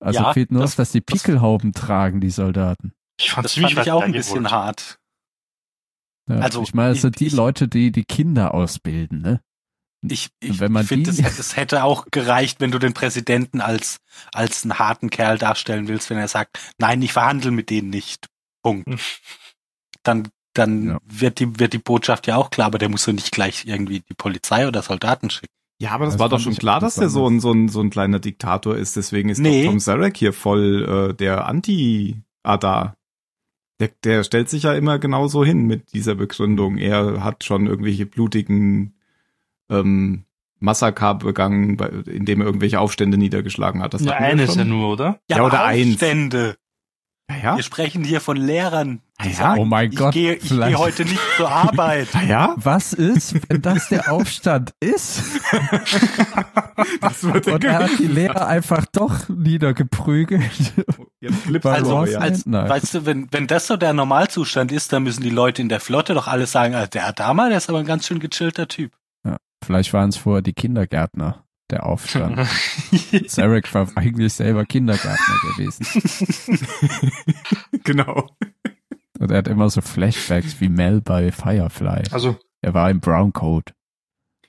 Also 0.00 0.20
Ja, 0.20 0.32
fehlt 0.34 0.52
nur, 0.52 0.60
das- 0.60 0.76
dass 0.76 0.92
die 0.92 1.00
das- 1.04 1.22
Pickelhauben 1.22 1.72
tragen, 1.72 2.20
die 2.20 2.28
Soldaten. 2.28 2.92
Ich 3.18 3.30
fand 3.30 3.44
das 3.44 3.52
ziemlich 3.52 3.74
fand 3.74 3.86
ich 3.86 3.92
auch 3.92 4.02
ein 4.02 4.12
bisschen 4.12 4.50
hart. 4.50 4.98
Ja, 6.28 6.36
Also, 6.36 6.62
ich 6.62 6.74
meine, 6.74 6.90
es 6.90 6.96
ich- 6.96 7.02
sind 7.02 7.20
die 7.20 7.26
ich- 7.26 7.32
Leute, 7.32 7.68
die 7.68 7.92
die 7.92 8.04
Kinder 8.04 8.52
ausbilden, 8.54 9.20
ne? 9.22 9.40
Ich, 10.08 10.28
ich 10.40 10.60
man 10.60 10.84
finde, 10.84 11.10
es, 11.10 11.18
es 11.18 11.56
hätte 11.56 11.82
auch 11.82 12.06
gereicht, 12.12 12.60
wenn 12.60 12.70
du 12.70 12.78
den 12.78 12.92
Präsidenten 12.94 13.60
als, 13.60 13.96
als 14.32 14.62
einen 14.62 14.78
harten 14.78 15.10
Kerl 15.10 15.38
darstellen 15.38 15.88
willst, 15.88 16.10
wenn 16.10 16.18
er 16.18 16.28
sagt, 16.28 16.58
nein, 16.78 17.02
ich 17.02 17.12
verhandle 17.12 17.50
mit 17.50 17.70
denen 17.70 17.90
nicht. 17.90 18.28
Punkt. 18.62 18.88
Dann, 20.04 20.28
dann 20.54 20.88
Ja. 20.88 20.98
wird 21.04 21.40
die, 21.40 21.58
wird 21.58 21.72
die 21.72 21.78
Botschaft 21.78 22.26
ja 22.26 22.36
auch 22.36 22.50
klar, 22.50 22.66
aber 22.68 22.78
der 22.78 22.88
muss 22.88 23.06
ja 23.06 23.12
nicht 23.12 23.32
gleich 23.32 23.64
irgendwie 23.66 24.00
die 24.00 24.14
Polizei 24.14 24.68
oder 24.68 24.82
Soldaten 24.82 25.30
schicken. 25.30 25.52
Ja, 25.80 25.90
aber 25.92 26.04
das, 26.04 26.14
Das 26.14 26.20
war 26.20 26.28
doch 26.28 26.40
schon 26.40 26.52
ich 26.52 26.58
klar, 26.58 26.78
dass 26.80 26.98
er 26.98 27.08
so 27.08 27.26
ein, 27.28 27.40
so 27.40 27.52
ein, 27.52 27.68
so 27.68 27.80
ein 27.80 27.90
kleiner 27.90 28.18
Diktator 28.20 28.76
ist. 28.76 28.96
Deswegen 28.96 29.28
ist 29.28 29.38
Nee. 29.38 29.64
doch 29.64 29.70
Tom 29.70 29.80
Zarek 29.80 30.16
hier 30.16 30.32
voll 30.32 31.10
äh, 31.10 31.14
der 31.14 31.46
Anti-Adar. 31.46 32.95
Der, 33.80 33.90
der 34.04 34.24
stellt 34.24 34.48
sich 34.48 34.62
ja 34.62 34.74
immer 34.74 34.98
genauso 34.98 35.44
hin 35.44 35.66
mit 35.66 35.92
dieser 35.92 36.14
Begründung. 36.14 36.78
Er 36.78 37.22
hat 37.22 37.44
schon 37.44 37.66
irgendwelche 37.66 38.06
blutigen 38.06 38.94
ähm, 39.68 40.24
Massaker 40.58 41.16
begangen, 41.16 41.76
bei- 41.76 41.88
indem 42.06 42.40
er 42.40 42.46
irgendwelche 42.46 42.80
Aufstände 42.80 43.18
niedergeschlagen 43.18 43.82
hat. 43.82 43.92
Das 43.92 44.00
Ja, 44.02 44.12
wir 44.12 44.16
eines 44.18 44.54
ja 44.54 44.64
nur, 44.64 44.92
oder? 44.92 45.20
Ja, 45.28 45.44
oder 45.44 45.64
eins. 45.64 45.94
Aufstände. 45.94 46.48
Ja, 46.48 46.54
ja. 47.30 47.56
Wir 47.56 47.62
sprechen 47.62 48.04
hier 48.04 48.20
von 48.20 48.36
Lehrern. 48.36 49.00
die 49.22 49.30
Ja, 49.30 49.34
sagen, 49.34 49.60
oh 49.60 49.64
mein 49.64 49.90
ich 49.90 49.96
Gott, 49.96 50.14
Gehe, 50.14 50.34
ich 50.34 50.48
gehe 50.48 50.78
heute 50.78 51.04
nicht 51.04 51.20
zur 51.36 51.50
Arbeit. 51.50 52.08
Ja? 52.26 52.54
Was 52.56 52.92
ist, 52.92 53.34
wenn 53.48 53.62
das 53.62 53.88
der 53.88 54.12
Aufstand 54.12 54.72
ist? 54.80 55.22
Das 57.00 57.22
wird 57.22 57.46
Und 57.48 57.64
er 57.64 57.78
hat 57.78 57.98
die 57.98 58.06
Lehrer 58.06 58.46
einfach 58.46 58.84
doch 58.92 59.28
niedergeprügelt. 59.28 60.74
Jetzt 61.20 61.66
Also, 61.66 62.04
ja. 62.04 62.18
als, 62.18 62.44
Nein. 62.44 62.68
weißt 62.68 62.94
du, 62.94 63.06
wenn, 63.06 63.28
wenn 63.32 63.46
das 63.46 63.66
so 63.66 63.76
der 63.76 63.92
Normalzustand 63.94 64.72
ist, 64.72 64.92
dann 64.92 65.04
müssen 65.04 65.22
die 65.22 65.30
Leute 65.30 65.62
in 65.62 65.68
der 65.68 65.80
Flotte 65.80 66.14
doch 66.14 66.26
alle 66.26 66.46
sagen, 66.46 66.74
ah, 66.74 66.86
der 66.86 67.06
Adama, 67.06 67.48
der 67.48 67.58
ist 67.58 67.70
aber 67.70 67.78
ein 67.78 67.86
ganz 67.86 68.06
schön 68.06 68.20
gechillter 68.20 68.68
Typ. 68.68 68.92
Vielleicht 69.64 69.92
waren 69.92 70.10
es 70.10 70.16
vorher 70.16 70.42
die 70.42 70.52
Kindergärtner, 70.52 71.44
der 71.70 71.86
Aufstand. 71.86 72.38
Zarek 73.26 73.72
war 73.74 73.88
eigentlich 73.96 74.32
selber 74.34 74.64
Kindergärtner 74.64 75.36
gewesen. 75.56 75.86
Genau. 77.84 78.26
Und 79.18 79.30
er 79.30 79.38
hat 79.38 79.48
immer 79.48 79.70
so 79.70 79.80
Flashbacks 79.80 80.60
wie 80.60 80.68
Mel 80.68 81.00
bei 81.00 81.30
Firefly. 81.32 82.02
Also, 82.10 82.36
Er 82.60 82.74
war 82.74 82.90
im 82.90 83.00
Browncoat. 83.00 83.72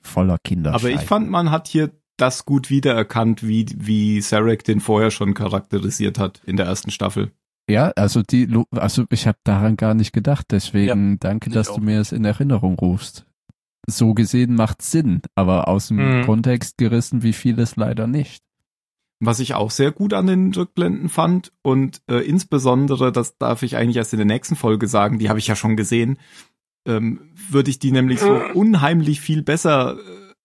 Voller 0.02 0.38
Kinder. 0.42 0.74
Aber 0.74 0.90
ich 0.90 1.00
fand, 1.02 1.30
man 1.30 1.50
hat 1.50 1.68
hier 1.68 1.92
das 2.16 2.44
gut 2.44 2.68
wiedererkannt, 2.68 3.46
wie, 3.46 3.66
wie 3.76 4.20
Sarek 4.20 4.64
den 4.64 4.80
vorher 4.80 5.10
schon 5.10 5.34
charakterisiert 5.34 6.18
hat 6.18 6.42
in 6.44 6.56
der 6.56 6.66
ersten 6.66 6.90
Staffel. 6.90 7.30
Ja, 7.70 7.90
also 7.96 8.22
die, 8.22 8.48
also 8.72 9.04
ich 9.10 9.26
habe 9.26 9.38
daran 9.44 9.76
gar 9.76 9.94
nicht 9.94 10.12
gedacht. 10.12 10.46
Deswegen 10.50 11.18
danke, 11.20 11.50
ich 11.50 11.54
dass 11.54 11.68
auch. 11.68 11.76
du 11.76 11.82
mir 11.82 12.00
es 12.00 12.12
in 12.12 12.24
Erinnerung 12.24 12.78
rufst. 12.78 13.26
So 13.90 14.14
gesehen 14.14 14.54
macht 14.54 14.82
Sinn, 14.82 15.22
aber 15.34 15.68
aus 15.68 15.88
dem 15.88 15.96
Mhm. 16.20 16.24
Kontext 16.26 16.76
gerissen, 16.78 17.22
wie 17.22 17.32
vieles 17.32 17.76
leider 17.76 18.06
nicht. 18.06 18.42
Was 19.20 19.40
ich 19.40 19.54
auch 19.54 19.70
sehr 19.70 19.90
gut 19.90 20.12
an 20.14 20.26
den 20.26 20.54
Rückblenden 20.54 21.08
fand 21.08 21.52
und 21.62 22.02
äh, 22.08 22.18
insbesondere, 22.18 23.10
das 23.10 23.36
darf 23.38 23.62
ich 23.62 23.76
eigentlich 23.76 23.96
erst 23.96 24.12
in 24.12 24.18
der 24.18 24.26
nächsten 24.26 24.54
Folge 24.56 24.86
sagen, 24.86 25.18
die 25.18 25.28
habe 25.28 25.38
ich 25.38 25.46
ja 25.48 25.56
schon 25.56 25.76
gesehen, 25.76 26.18
ähm, 26.86 27.32
würde 27.50 27.70
ich 27.70 27.78
die 27.78 27.90
nämlich 27.90 28.20
so 28.20 28.40
unheimlich 28.54 29.20
viel 29.20 29.42
besser 29.42 29.98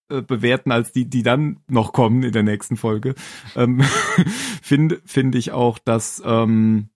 äh, 0.10 0.22
bewerten 0.22 0.72
als 0.72 0.91
die, 0.91 1.06
die 1.10 1.22
dann 1.22 1.60
noch 1.70 1.94
kommen 1.94 2.24
in 2.24 2.32
der 2.32 2.44
nächsten 2.44 2.76
Folge. 2.78 3.14
Ähm, 3.56 3.82
Finde 4.62 5.02
finde 5.06 5.38
ich 5.38 5.52
auch, 5.52 5.78
dass 5.78 6.22
ähm, 6.26 6.89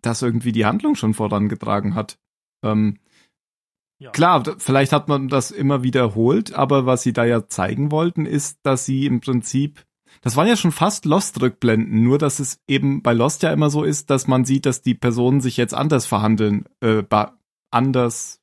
das 0.00 0.22
irgendwie 0.22 0.52
die 0.52 0.64
Handlung 0.64 0.94
schon 0.94 1.14
vorangetragen 1.14 1.94
hat. 1.94 2.18
Ähm, 2.62 2.98
ja. 3.98 4.10
Klar, 4.10 4.44
vielleicht 4.58 4.92
hat 4.92 5.08
man 5.08 5.28
das 5.28 5.50
immer 5.50 5.82
wiederholt, 5.82 6.52
aber 6.52 6.84
was 6.84 7.02
sie 7.02 7.12
da 7.12 7.24
ja 7.24 7.48
zeigen 7.48 7.90
wollten, 7.90 8.26
ist, 8.26 8.58
dass 8.62 8.84
sie 8.84 9.06
im 9.06 9.20
Prinzip, 9.20 9.84
das 10.20 10.36
waren 10.36 10.48
ja 10.48 10.56
schon 10.56 10.72
fast 10.72 11.06
Lost-Rückblenden, 11.06 12.02
nur 12.02 12.18
dass 12.18 12.38
es 12.38 12.60
eben 12.68 13.02
bei 13.02 13.14
Lost 13.14 13.42
ja 13.42 13.52
immer 13.52 13.70
so 13.70 13.84
ist, 13.84 14.10
dass 14.10 14.26
man 14.26 14.44
sieht, 14.44 14.66
dass 14.66 14.82
die 14.82 14.94
Personen 14.94 15.40
sich 15.40 15.56
jetzt 15.56 15.72
anders 15.72 16.04
verhandeln, 16.04 16.66
äh, 16.80 17.04
anders, 17.70 18.40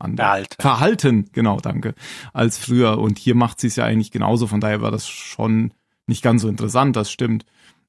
anders 0.00 0.26
Behalten. 0.26 0.56
verhalten, 0.60 1.28
genau, 1.32 1.58
danke, 1.60 1.94
als 2.32 2.58
früher. 2.58 2.98
Und 2.98 3.18
hier 3.18 3.36
macht 3.36 3.60
sie 3.60 3.68
es 3.68 3.76
ja 3.76 3.84
eigentlich 3.84 4.10
genauso, 4.10 4.48
von 4.48 4.60
daher 4.60 4.82
war 4.82 4.90
das 4.90 5.08
schon 5.08 5.72
nicht 6.08 6.22
ganz 6.22 6.42
so 6.42 6.48
interessant, 6.48 6.96
das 6.96 7.12
stimmt. 7.12 7.44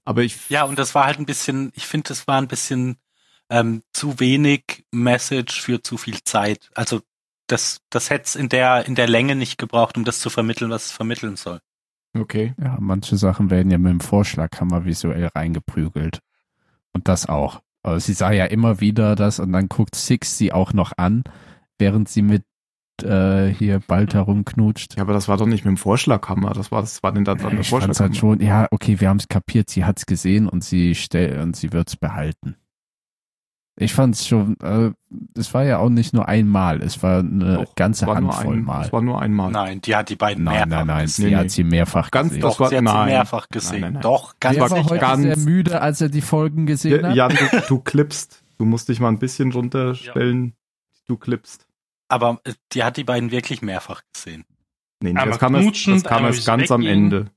Aber 0.06 0.22
ich, 0.22 0.50
Ja, 0.50 0.64
und 0.64 0.78
das 0.78 0.94
war 0.94 1.06
halt 1.06 1.18
ein 1.18 1.26
bisschen, 1.26 1.72
ich 1.76 1.88
finde, 1.88 2.10
das 2.10 2.28
war 2.28 2.40
ein 2.40 2.48
bisschen 2.48 2.98
ähm, 3.50 3.84
zu 3.94 4.20
wenig 4.20 4.86
Message 4.92 5.62
für 5.62 5.82
zu 5.82 5.98
viel 5.98 6.24
Zeit. 6.24 6.70
Also 6.76 7.02
das, 7.48 7.82
das 7.90 8.10
hätte 8.10 8.26
es 8.26 8.36
in 8.36 8.50
der, 8.50 8.86
in 8.86 8.96
der 8.96 9.08
Länge 9.08 9.36
nicht 9.36 9.58
gebraucht, 9.58 9.98
um 9.98 10.06
das 10.06 10.20
zu 10.20 10.30
vermitteln, 10.30 10.70
was 10.70 10.88
es 10.88 10.92
vermitteln 10.92 11.36
soll. 11.36 11.60
okay. 12.18 12.54
Ja, 12.62 12.78
manche 12.80 13.18
Sachen 13.18 13.50
werden 13.50 13.72
ja 13.72 13.78
mit 13.78 13.92
dem 13.92 14.02
Vorschlaghammer 14.02 14.86
visuell 14.86 15.28
reingeprügelt. 15.28 16.20
Und 16.94 17.08
das 17.08 17.28
auch. 17.28 17.62
Aber 17.84 18.00
sie 18.00 18.14
sah 18.14 18.32
ja 18.32 18.46
immer 18.46 18.82
wieder 18.82 19.16
das 19.16 19.40
und 19.40 19.52
dann 19.52 19.70
guckt 19.70 19.96
Six 19.96 20.38
sie 20.38 20.52
auch 20.52 20.74
noch 20.74 20.92
an, 20.98 21.24
während 21.78 22.10
sie 22.10 22.22
mit 22.22 22.44
äh, 23.04 23.48
hier 23.48 23.80
bald 23.80 24.14
herumknutscht. 24.14 24.96
Ja, 24.98 25.04
aber 25.04 25.14
das 25.14 25.28
war 25.28 25.38
doch 25.38 25.46
nicht 25.46 25.64
mit 25.64 25.72
dem 25.72 25.78
Vorschlaghammer, 25.78 26.52
das 26.52 26.72
war, 26.72 26.82
das 26.82 27.02
war 27.04 27.14
denn 27.14 27.24
dann 27.24 27.38
dran 27.38 27.52
der 27.52 27.62
ich 27.62 27.70
fand's 27.70 27.88
Vorschlaghammer. 27.88 28.10
halt 28.10 28.18
schon, 28.18 28.42
ja, 28.42 28.68
okay, 28.72 29.00
wir 29.00 29.08
haben 29.08 29.18
es 29.18 29.30
kapiert, 29.30 29.70
sie 29.70 29.86
hat's 29.86 30.06
gesehen 30.06 30.48
und 30.50 30.64
sie 30.64 30.96
stell 30.96 31.40
und 31.40 31.56
sie 31.56 31.72
wird's 31.72 31.96
behalten. 31.96 32.58
Ich 33.82 33.94
fand's 33.94 34.28
schon, 34.28 34.58
äh, 34.62 34.92
es 35.38 35.54
war 35.54 35.64
ja 35.64 35.78
auch 35.78 35.90
nicht 35.90 36.14
nur 36.14 36.28
einmal, 36.28 36.82
es 36.82 37.02
war 37.02 37.20
eine 37.20 37.56
Doch, 37.64 37.76
ganze 37.76 38.06
war 38.08 38.20
nur 38.20 38.34
Handvoll 38.36 38.56
ein, 38.58 38.64
Mal. 38.66 38.82
Das 38.84 38.92
war 38.94 39.02
nur 39.02 39.22
einmal. 39.22 39.52
Nein, 39.52 39.80
die 39.82 39.96
hat 39.96 40.10
die 40.10 40.16
beiden 40.18 40.44
Nein, 40.44 40.54
mehrfach 40.68 40.70
nein, 40.86 40.88
nein, 40.88 41.06
gesehen. 41.06 41.24
sie 41.26 41.30
Nee, 41.32 41.36
hat 41.38 41.44
nee. 41.44 41.50
sie 41.50 41.64
mehrfach 41.64 42.12
Ganz- 42.12 42.28
gesehen. 42.30 42.42
das 42.42 42.52
Doch, 42.54 42.60
war- 42.60 42.70
sie 42.70 42.78
hat 42.78 42.84
nein. 42.84 43.08
sie 43.08 43.14
mehrfach 43.14 43.48
gesehen. 43.50 43.72
Nein, 43.72 43.82
nein, 43.82 43.94
nein. 43.94 44.02
Doch, 44.02 44.36
ganz 44.40 44.54
Der 44.56 44.62
war 44.62 44.70
sicher. 44.70 44.84
heute 44.90 45.00
ganz- 45.00 45.22
sehr 45.24 45.38
müde, 45.38 45.82
als 45.82 46.02
er 46.02 46.10
die 46.10 46.22
Folgen 46.22 46.66
gesehen 46.66 47.02
Ja, 47.02 47.08
hat. 47.10 47.16
Jan, 47.16 47.50
du, 47.52 47.62
du 47.68 47.80
klippst. 47.80 48.44
Du 48.58 48.66
musst 48.66 48.90
dich 48.90 49.00
mal 49.00 49.08
ein 49.08 49.20
bisschen 49.20 49.52
runterstellen. 49.54 50.54
Du 51.08 51.16
klippst. 51.16 51.66
Aber 52.10 52.42
äh, 52.44 52.54
die 52.74 52.84
hat 52.84 52.98
die 52.98 53.06
beiden 53.06 53.32
wirklich 53.32 53.62
mehrfach 53.62 54.02
gesehen. 54.14 54.44
Nee, 55.02 55.10
Einmal 55.12 55.28
das 55.30 55.40
kam 55.40 55.56
erst, 55.56 55.88
das 55.88 56.04
kam 56.04 56.26
erst 56.26 56.46
ganz 56.46 56.70
am. 56.72 56.82
Ende. 56.86 57.28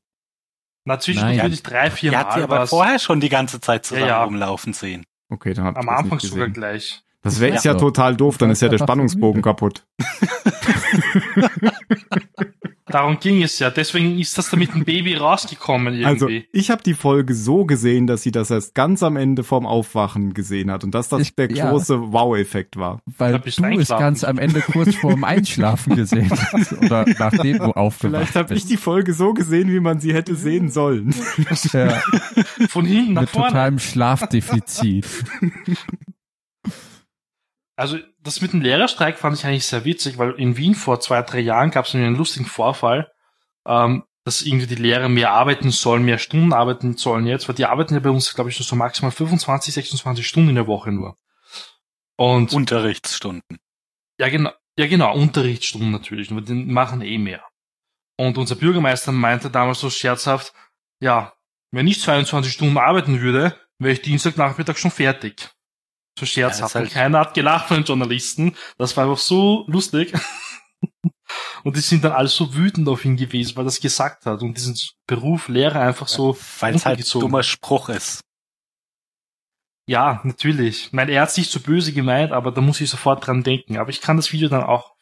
Na, 0.84 0.99
zwischendurch 0.99 1.36
Nein. 1.36 1.45
würde 1.47 1.55
ich 1.55 1.62
drei, 1.62 1.90
vier 1.93 2.11
Die 2.11 2.16
hat 2.16 2.32
sie 2.32 2.40
Mal 2.40 2.45
aber 2.45 2.66
vorher 2.66 2.99
schon 2.99 3.20
die 3.20 3.28
ganze 3.28 3.61
Zeit 3.61 3.86
zusammen 3.86 4.09
Ja, 4.09 4.16
ja. 4.18 4.24
rumlaufen 4.24 4.72
sehen. 4.72 5.05
Okay, 5.33 5.55
dann 5.55 5.64
hab 5.64 5.78
Am 5.78 5.89
Anfang 5.89 6.18
nicht 6.18 6.28
sogar 6.28 6.51
gleich. 6.51 7.03
Das 7.22 7.38
wäre 7.40 7.52
jetzt 7.52 7.64
ja 7.64 7.72
Ja. 7.72 7.78
total 7.78 8.16
doof, 8.16 8.36
dann 8.38 8.50
ist 8.50 8.62
ja 8.62 8.68
der 8.68 8.78
Spannungsbogen 8.78 9.42
kaputt. 9.42 9.86
Darum 12.86 13.18
ging 13.20 13.42
es 13.42 13.58
ja. 13.58 13.70
Deswegen 13.70 14.18
ist 14.18 14.36
das 14.36 14.50
da 14.50 14.56
mit 14.56 14.74
dem 14.74 14.84
Baby 14.84 15.14
rausgekommen 15.14 16.04
Also, 16.04 16.28
irgendwie. 16.28 16.48
ich 16.52 16.70
habe 16.70 16.82
die 16.82 16.92
Folge 16.94 17.34
so 17.34 17.64
gesehen, 17.64 18.06
dass 18.06 18.22
sie 18.22 18.32
das 18.32 18.50
erst 18.50 18.74
ganz 18.74 19.02
am 19.02 19.16
Ende 19.16 19.44
vorm 19.44 19.66
Aufwachen 19.66 20.34
gesehen 20.34 20.70
hat 20.70 20.84
und 20.84 20.94
dass 20.94 21.08
das 21.08 21.22
Ich- 21.22 21.34
der 21.36 21.50
ja. 21.52 21.70
große 21.70 22.12
Wow-Effekt 22.12 22.76
war. 22.76 23.00
Weil 23.06 23.32
du 23.38 23.38
du 23.38 23.78
es 23.78 23.88
ganz 23.88 24.24
am 24.24 24.36
Ende 24.38 24.60
kurz 24.60 24.94
vorm 24.96 25.24
Einschlafen 25.24 25.96
gesehen 25.96 26.28
hast. 26.30 26.72
Oder 26.74 27.06
nachdem 27.18 27.58
du 27.58 27.64
aufgewacht 27.76 27.98
Vielleicht 28.26 28.36
habe 28.36 28.54
ich 28.54 28.66
die 28.66 28.76
Folge 28.76 29.14
so 29.14 29.32
gesehen, 29.32 29.70
wie 29.72 29.80
man 29.80 30.00
sie 30.00 30.12
hätte 30.12 30.34
sehen 30.34 30.68
sollen. 30.70 31.14
Ja, 31.72 32.02
Von 32.68 32.84
hinten 32.84 33.14
nach 33.14 33.22
mit 33.22 33.30
vorne. 33.30 33.48
totalem 33.48 33.78
Schlafdefizit. 33.78 35.06
Also 37.83 37.99
das 38.20 38.41
mit 38.41 38.53
dem 38.53 38.61
Lehrerstreik 38.61 39.18
fand 39.18 39.37
ich 39.37 39.45
eigentlich 39.45 39.66
sehr 39.66 39.85
witzig, 39.85 40.16
weil 40.16 40.35
in 40.35 40.57
Wien 40.57 40.76
vor 40.76 41.01
zwei, 41.01 41.20
drei 41.22 41.41
Jahren 41.41 41.72
gab 41.72 41.85
es 41.85 41.97
einen 41.97 42.14
lustigen 42.14 42.45
Vorfall, 42.47 43.11
ähm, 43.66 44.05
dass 44.22 44.43
irgendwie 44.43 44.68
die 44.68 44.76
Lehrer 44.76 45.09
mehr 45.09 45.33
arbeiten 45.33 45.72
sollen, 45.72 46.05
mehr 46.05 46.18
Stunden 46.18 46.53
arbeiten 46.53 46.97
sollen 46.97 47.26
jetzt, 47.26 47.49
weil 47.49 47.57
die 47.57 47.66
arbeiten 47.66 47.95
ja 47.95 47.99
bei 47.99 48.11
uns, 48.11 48.35
glaube 48.35 48.51
ich, 48.51 48.59
nur 48.61 48.66
so 48.66 48.76
maximal 48.76 49.11
25, 49.11 49.74
26 49.74 50.24
Stunden 50.24 50.51
in 50.51 50.55
der 50.55 50.68
Woche 50.68 50.93
nur. 50.93 51.16
Und 52.14 52.53
Unterrichtsstunden. 52.53 53.59
ja 54.16 54.28
genau, 54.28 54.53
ja 54.78 54.87
genau, 54.87 55.12
Unterrichtsstunden 55.16 55.91
natürlich, 55.91 56.30
nur 56.30 56.41
die 56.41 56.55
machen 56.55 57.03
eh 57.03 57.18
mehr. 57.18 57.43
Und 58.16 58.39
unser 58.39 58.55
Bürgermeister 58.55 59.11
meinte 59.11 59.51
damals 59.51 59.80
so 59.80 59.91
scherzhaft, 59.91 60.53
ja, 61.01 61.33
wenn 61.72 61.89
ich 61.89 62.01
22 62.01 62.53
Stunden 62.53 62.78
arbeiten 62.78 63.20
würde, 63.20 63.57
wäre 63.80 63.95
ich 63.95 64.03
Dienstagnachmittag 64.03 64.76
schon 64.76 64.93
fertig. 64.93 65.51
So 66.18 66.26
scherzhaft. 66.26 66.74
Ja, 66.74 66.80
und 66.80 66.86
halt- 66.86 66.94
keiner 66.94 67.18
hat 67.20 67.34
gelacht 67.34 67.68
von 67.68 67.78
den 67.78 67.84
Journalisten. 67.84 68.54
Das 68.78 68.96
war 68.96 69.04
einfach 69.04 69.18
so 69.22 69.64
lustig. 69.68 70.12
und 71.64 71.76
die 71.76 71.80
sind 71.80 72.04
dann 72.04 72.12
alle 72.12 72.28
so 72.28 72.54
wütend 72.54 72.88
auf 72.88 73.04
ihn 73.04 73.16
gewesen, 73.16 73.56
weil 73.56 73.62
er 73.62 73.66
das 73.66 73.80
gesagt 73.80 74.26
hat 74.26 74.42
und 74.42 74.56
diesen 74.56 74.76
Beruf 75.06 75.48
Lehrer 75.48 75.80
einfach 75.80 76.08
so 76.08 76.36
Weil 76.60 76.74
es 76.74 76.84
halt 76.84 76.98
ein 77.00 77.20
dummer 77.20 77.42
Spruch 77.42 77.88
ist. 77.88 78.20
Ja, 79.88 80.20
natürlich. 80.24 80.86
Ich 80.86 80.92
meine, 80.92 81.12
er 81.12 81.22
hat 81.22 81.30
es 81.30 81.36
nicht 81.36 81.50
so 81.50 81.60
böse 81.60 81.92
gemeint, 81.92 82.32
aber 82.32 82.52
da 82.52 82.60
muss 82.60 82.80
ich 82.80 82.88
sofort 82.88 83.26
dran 83.26 83.42
denken. 83.42 83.78
Aber 83.78 83.90
ich 83.90 84.00
kann 84.00 84.16
das 84.16 84.32
Video 84.32 84.48
dann 84.48 84.62
auch 84.62 84.94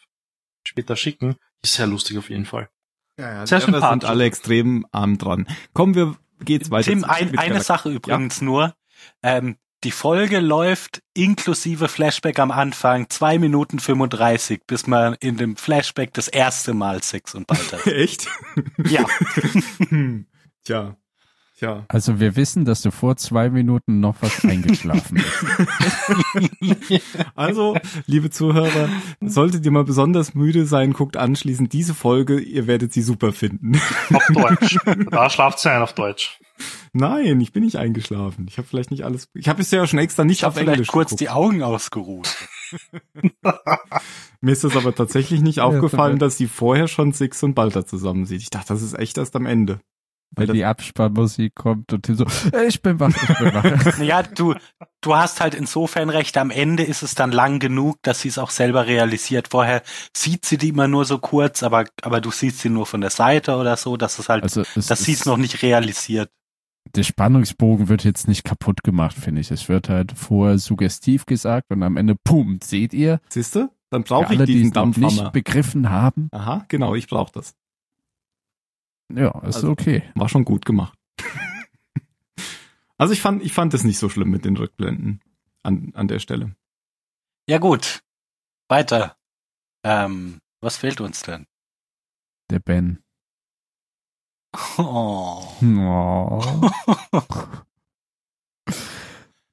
später 0.66 0.96
schicken. 0.96 1.36
Ist 1.62 1.74
sehr 1.74 1.86
lustig 1.86 2.16
auf 2.18 2.30
jeden 2.30 2.46
Fall. 2.46 2.70
Ja, 3.18 3.32
ja, 3.34 3.46
Sehr 3.46 3.58
Lehrer 3.58 3.72
sind 3.72 3.74
sympathisch. 3.80 4.08
alle 4.08 4.24
extrem 4.24 4.86
arm 4.92 5.18
dran. 5.18 5.46
Kommen 5.74 5.94
wir, 5.94 6.16
geht's 6.42 6.70
weiter. 6.70 6.90
Tim, 6.90 7.00
zu- 7.00 7.10
ein, 7.10 7.36
eine 7.38 7.60
Sache 7.60 7.90
übrigens 7.90 8.40
nur. 8.40 8.74
Ähm, 9.22 9.58
die 9.84 9.90
Folge 9.90 10.40
läuft 10.40 11.02
inklusive 11.14 11.88
Flashback 11.88 12.38
am 12.38 12.50
Anfang 12.50 13.08
zwei 13.08 13.38
Minuten 13.38 13.78
35, 13.78 14.62
bis 14.66 14.86
man 14.86 15.14
in 15.20 15.36
dem 15.36 15.56
Flashback 15.56 16.12
das 16.12 16.28
erste 16.28 16.74
Mal 16.74 17.02
Sex 17.02 17.34
und 17.34 17.46
bald 17.46 17.72
hat. 17.72 17.86
Echt? 17.86 18.28
ja. 18.88 19.04
Hm, 19.88 20.26
Tja. 20.64 20.96
Tja. 21.58 21.84
Also 21.88 22.20
wir 22.20 22.36
wissen, 22.36 22.64
dass 22.64 22.80
du 22.82 22.90
vor 22.90 23.16
zwei 23.16 23.50
Minuten 23.50 24.00
noch 24.00 24.16
was 24.20 24.44
eingeschlafen 24.44 25.22
bist. 25.22 27.00
Also, 27.34 27.76
liebe 28.06 28.30
Zuhörer, 28.30 28.88
solltet 29.20 29.64
ihr 29.64 29.70
mal 29.70 29.84
besonders 29.84 30.34
müde 30.34 30.66
sein, 30.66 30.92
guckt 30.92 31.16
anschließend 31.16 31.72
diese 31.72 31.94
Folge, 31.94 32.38
ihr 32.38 32.66
werdet 32.66 32.92
sie 32.92 33.02
super 33.02 33.32
finden. 33.32 33.80
Auf 34.12 34.26
Deutsch. 34.28 34.78
Da 35.10 35.30
schlaft 35.30 35.58
sie 35.58 35.70
ein 35.70 35.82
auf 35.82 35.94
Deutsch. 35.94 36.38
Nein, 36.92 37.40
ich 37.40 37.52
bin 37.52 37.64
nicht 37.64 37.76
eingeschlafen. 37.76 38.46
Ich 38.48 38.58
habe 38.58 38.66
vielleicht 38.68 38.90
nicht 38.90 39.04
alles. 39.04 39.28
Ich 39.34 39.48
habe 39.48 39.58
bisher 39.58 39.86
schon 39.86 39.98
extra 39.98 40.24
nicht 40.24 40.38
Ich 40.40 40.44
auf 40.44 40.56
Englisch 40.56 40.88
kurz 40.88 41.10
geguckt. 41.10 41.20
die 41.20 41.28
Augen 41.30 41.62
ausgeruht. 41.62 42.28
Mir 44.40 44.52
ist 44.52 44.64
das 44.64 44.76
aber 44.76 44.94
tatsächlich 44.94 45.40
nicht 45.40 45.56
Ja, 45.56 45.64
aufgefallen, 45.64 46.18
dass 46.18 46.36
sie 46.36 46.46
vorher 46.48 46.88
schon 46.88 47.12
Six 47.12 47.42
und 47.42 47.54
Balta 47.54 47.84
zusammen 47.86 48.24
sieht. 48.26 48.42
Ich 48.42 48.50
dachte, 48.50 48.68
das 48.72 48.82
ist 48.82 48.98
echt 48.98 49.18
erst 49.18 49.36
am 49.36 49.46
Ende. 49.46 49.80
Weil 50.36 50.46
die 50.46 50.64
Abspannmusik 50.64 51.56
kommt 51.56 51.92
und 51.92 52.06
die 52.06 52.14
so, 52.14 52.24
"Äh, 52.52 52.66
ich 52.68 52.80
bin 52.82 53.00
wach, 53.00 53.08
ich 53.10 53.36
bin 53.38 53.52
wach. 53.52 53.64
Naja, 53.98 54.22
du, 54.22 54.54
du 55.00 55.16
hast 55.16 55.40
halt 55.40 55.56
insofern 55.56 56.08
recht, 56.08 56.38
am 56.38 56.50
Ende 56.52 56.84
ist 56.84 57.02
es 57.02 57.16
dann 57.16 57.32
lang 57.32 57.58
genug, 57.58 57.96
dass 58.02 58.20
sie 58.20 58.28
es 58.28 58.38
auch 58.38 58.50
selber 58.50 58.86
realisiert. 58.86 59.48
Vorher 59.48 59.82
sieht 60.16 60.44
sie 60.44 60.56
die 60.56 60.68
immer 60.68 60.86
nur 60.86 61.04
so 61.04 61.18
kurz, 61.18 61.64
aber, 61.64 61.84
aber 62.02 62.20
du 62.20 62.30
siehst 62.30 62.60
sie 62.60 62.68
nur 62.70 62.86
von 62.86 63.00
der 63.00 63.10
Seite 63.10 63.56
oder 63.56 63.76
so, 63.76 63.96
dass 63.96 64.20
es 64.20 64.28
halt, 64.28 64.44
Also 64.44 64.62
es 64.76 64.86
dass 64.86 65.00
sie 65.02 65.14
es 65.14 65.26
noch 65.26 65.36
nicht 65.36 65.62
realisiert. 65.62 66.30
Der 66.94 67.02
Spannungsbogen 67.04 67.88
wird 67.88 68.04
jetzt 68.04 68.26
nicht 68.26 68.42
kaputt 68.44 68.82
gemacht, 68.82 69.16
finde 69.16 69.40
ich. 69.40 69.50
Es 69.50 69.68
wird 69.68 69.88
halt 69.88 70.12
vorher 70.12 70.58
suggestiv 70.58 71.26
gesagt 71.26 71.70
und 71.70 71.82
am 71.82 71.96
Ende, 71.96 72.16
pum, 72.24 72.58
seht 72.62 72.92
ihr? 72.94 73.20
siehst 73.28 73.54
du? 73.54 73.70
Dann 73.90 74.04
brauche 74.04 74.32
ich 74.32 74.38
alle, 74.38 74.46
die 74.46 74.54
diesen 74.54 74.68
es 74.70 74.74
noch 74.74 74.86
nicht 74.86 75.02
Dampfhammer. 75.02 75.30
begriffen 75.32 75.90
haben, 75.90 76.28
Aha, 76.32 76.64
genau, 76.68 76.94
ich 76.94 77.06
brauche 77.08 77.32
das. 77.32 77.54
ja, 79.12 79.28
ist 79.40 79.56
Also- 79.56 79.70
okay. 79.70 80.02
War 80.14 80.28
schon 80.28 80.44
gut 80.44 80.64
gemacht. 80.64 80.96
also 82.98 83.12
ich 83.12 83.20
fand, 83.20 83.42
ich 83.42 83.52
fand 83.52 83.74
es 83.74 83.84
nicht 83.84 83.98
so 83.98 84.08
schlimm 84.08 84.30
mit 84.30 84.44
den 84.44 84.56
Rückblenden 84.56 85.20
an, 85.62 85.90
an 85.94 86.08
der 86.08 86.18
Stelle. 86.20 86.54
Ja 87.48 87.58
gut, 87.58 88.00
weiter. 88.68 89.16
Ähm, 89.82 90.38
was 90.60 90.76
fehlt 90.76 91.00
uns 91.00 91.22
denn? 91.22 91.46
Der 92.50 92.60
Ben. 92.60 93.02
Oh. 94.78 95.46
Oh. 95.62 96.70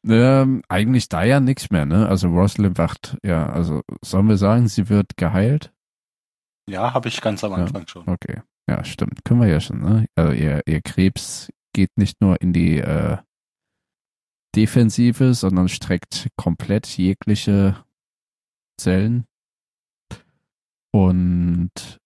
ähm, 0.08 0.64
eigentlich 0.70 1.10
da 1.10 1.24
ja 1.24 1.40
nichts 1.40 1.70
mehr, 1.70 1.86
ne? 1.86 2.08
Also 2.08 2.30
Rosalind 2.30 2.78
wacht, 2.78 3.18
ja, 3.24 3.48
also 3.48 3.84
sollen 4.02 4.28
wir 4.28 4.38
sagen, 4.38 4.68
sie 4.68 4.90
wird 4.90 5.18
geheilt? 5.18 5.72
Ja, 6.70 6.94
habe 6.94 7.08
ich 7.10 7.22
ganz 7.22 7.44
am 7.44 7.52
Ja. 7.52 7.58
Anfang 7.58 7.88
schon. 7.88 8.08
Okay, 8.08 8.42
ja, 8.70 8.84
stimmt. 8.84 9.24
Können 9.24 9.42
wir 9.42 9.48
ja 9.48 9.60
schon, 9.60 9.80
ne? 9.80 10.08
Also 10.16 10.34
ihr, 10.34 10.62
ihr 10.66 10.82
Krebs 10.82 11.52
geht 11.74 11.98
nicht 11.98 12.20
nur 12.22 12.42
in 12.42 12.54
die 12.54 12.80
äh, 12.80 13.18
Defensive, 14.56 15.34
sondern 15.36 15.70
streckt 15.70 16.30
komplett 16.36 16.88
jegliche 16.88 17.86
Zellen. 18.80 19.26
Und 20.92 22.00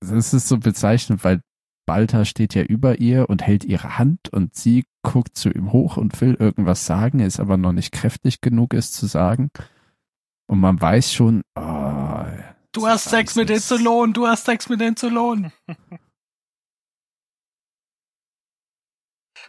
das 0.00 0.34
ist 0.34 0.48
so 0.48 0.58
bezeichnend, 0.58 1.24
weil 1.24 1.40
Balta 1.86 2.24
steht 2.24 2.54
ja 2.54 2.62
über 2.62 2.98
ihr 2.98 3.30
und 3.30 3.42
hält 3.42 3.64
ihre 3.64 3.98
Hand 3.98 4.28
und 4.30 4.54
sie 4.56 4.84
guckt 5.02 5.36
zu 5.36 5.50
ihm 5.50 5.72
hoch 5.72 5.96
und 5.96 6.20
will 6.20 6.34
irgendwas 6.34 6.84
sagen, 6.84 7.20
ist 7.20 7.38
aber 7.38 7.56
noch 7.56 7.72
nicht 7.72 7.92
kräftig 7.92 8.40
genug, 8.40 8.74
es 8.74 8.90
zu 8.90 9.06
sagen. 9.06 9.50
Und 10.48 10.60
man 10.60 10.80
weiß 10.80 11.12
schon, 11.12 11.42
oh, 11.56 12.24
Du 12.76 12.86
hast 12.86 13.04
Sex 13.08 13.36
mit 13.36 13.48
den 13.48 13.58
Zylonen, 13.58 14.12
du 14.12 14.26
hast 14.26 14.44
Sex 14.44 14.68
mit 14.68 14.80
den 14.80 14.96
Zylonen. 14.96 15.52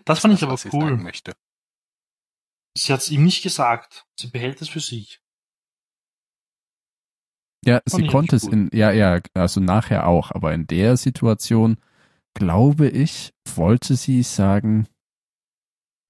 Das 0.06 0.20
fand 0.20 0.34
ich 0.34 0.44
aber 0.44 0.58
cool. 0.72 0.96
möchte. 0.96 1.34
Sie 2.78 2.94
hat 2.94 3.02
es 3.02 3.10
ihm 3.10 3.26
nicht 3.26 3.44
gesagt. 3.44 4.06
Sie 4.18 4.28
behält 4.28 4.62
es 4.62 4.70
für 4.70 4.80
sich. 4.80 5.22
Ja, 7.66 7.82
sie 7.86 8.08
konnte 8.08 8.36
es 8.36 8.44
in, 8.44 8.70
ja, 8.72 8.92
ja, 8.92 9.20
also 9.34 9.60
nachher 9.60 10.08
auch, 10.08 10.32
aber 10.32 10.54
in 10.54 10.68
der 10.68 10.96
Situation, 10.96 11.78
glaube 12.34 12.88
ich, 12.88 13.34
wollte 13.56 13.96
sie 13.96 14.24
sagen, 14.24 14.88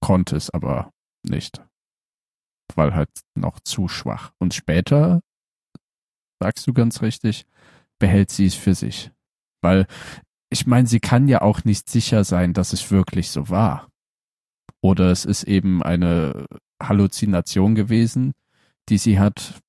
konnte 0.00 0.36
es 0.36 0.50
aber 0.50 0.92
nicht. 1.22 1.62
Weil 2.74 2.94
halt 2.94 3.10
noch 3.34 3.60
zu 3.60 3.88
schwach. 3.88 4.32
Und 4.38 4.54
später, 4.54 5.20
sagst 6.40 6.66
du 6.66 6.72
ganz 6.72 7.02
richtig, 7.02 7.46
behält 7.98 8.30
sie 8.30 8.46
es 8.46 8.54
für 8.54 8.74
sich. 8.74 9.10
Weil, 9.62 9.86
ich 10.50 10.66
meine, 10.66 10.86
sie 10.86 11.00
kann 11.00 11.28
ja 11.28 11.42
auch 11.42 11.64
nicht 11.64 11.88
sicher 11.88 12.24
sein, 12.24 12.52
dass 12.52 12.72
es 12.72 12.90
wirklich 12.90 13.30
so 13.30 13.48
war. 13.48 13.88
Oder 14.80 15.10
es 15.10 15.24
ist 15.24 15.44
eben 15.44 15.82
eine 15.82 16.46
Halluzination 16.80 17.74
gewesen, 17.74 18.34
die 18.88 18.98
sie 18.98 19.18
hat, 19.18 19.60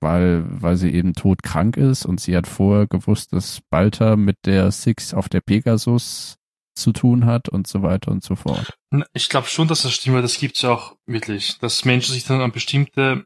weil, 0.00 0.44
weil 0.46 0.76
sie 0.76 0.92
eben 0.92 1.14
todkrank 1.14 1.76
ist 1.76 2.06
und 2.06 2.20
sie 2.20 2.36
hat 2.36 2.46
vorher 2.46 2.86
gewusst, 2.86 3.32
dass 3.32 3.60
Balta 3.70 4.16
mit 4.16 4.36
der 4.44 4.70
Six 4.70 5.14
auf 5.14 5.28
der 5.28 5.40
Pegasus 5.40 6.36
zu 6.74 6.92
tun 6.92 7.26
hat 7.26 7.48
und 7.48 7.66
so 7.66 7.82
weiter 7.82 8.10
und 8.10 8.24
so 8.24 8.34
fort. 8.34 8.76
Ich 9.12 9.28
glaube 9.28 9.46
schon, 9.46 9.68
dass 9.68 9.82
das 9.82 9.92
stimmt, 9.92 10.16
weil 10.16 10.22
das 10.22 10.38
gibt's 10.38 10.62
ja 10.62 10.72
auch 10.72 10.96
wirklich, 11.06 11.58
dass 11.58 11.84
Menschen 11.84 12.14
sich 12.14 12.24
dann 12.24 12.40
an 12.40 12.52
bestimmte 12.52 13.24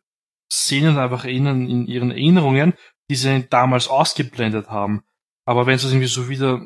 Szenen 0.53 0.99
einfach 0.99 1.25
erinnern 1.25 1.69
in 1.69 1.87
ihren 1.87 2.11
Erinnerungen, 2.11 2.75
die 3.11 3.17
sie 3.17 3.47
damals 3.49 3.89
ausgeblendet 3.89 4.69
haben. 4.69 5.03
Aber 5.47 5.67
wenn 5.67 5.79
du 5.79 5.87
es 5.87 5.93
irgendwie 5.93 6.09
so 6.09 6.29
wieder 6.29 6.61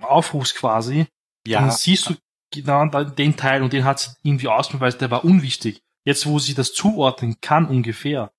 aufrufst 0.00 0.56
quasi, 0.56 1.06
Ja, 1.46 1.60
dann 1.60 1.70
siehst 1.70 2.08
du 2.08 2.14
genau 2.50 2.86
den 2.86 3.36
Teil 3.36 3.62
und 3.62 3.72
den 3.72 3.84
hat 3.84 4.00
sie 4.00 4.10
irgendwie 4.22 4.48
ausbeweist, 4.48 5.00
der 5.00 5.10
war 5.10 5.24
unwichtig. 5.24 5.82
Jetzt, 6.04 6.26
wo 6.26 6.38
sie 6.38 6.54
das 6.54 6.72
zuordnen 6.72 7.36
kann 7.40 7.66
ungefähr. 7.66 8.31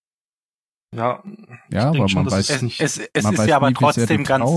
Ja, 0.96 1.24
ich 1.70 1.74
Ja, 1.76 1.90
aber 1.90 2.08
schon, 2.10 2.26
man 2.26 2.34
weiß- 2.34 2.52
es 2.54 2.62
nicht. 2.62 2.80
es, 2.82 2.98
es 2.98 3.26
ist 3.26 3.48
ja 3.48 3.56
aber 3.56 3.74
trotzdem 3.74 4.24
ganz, 4.24 4.50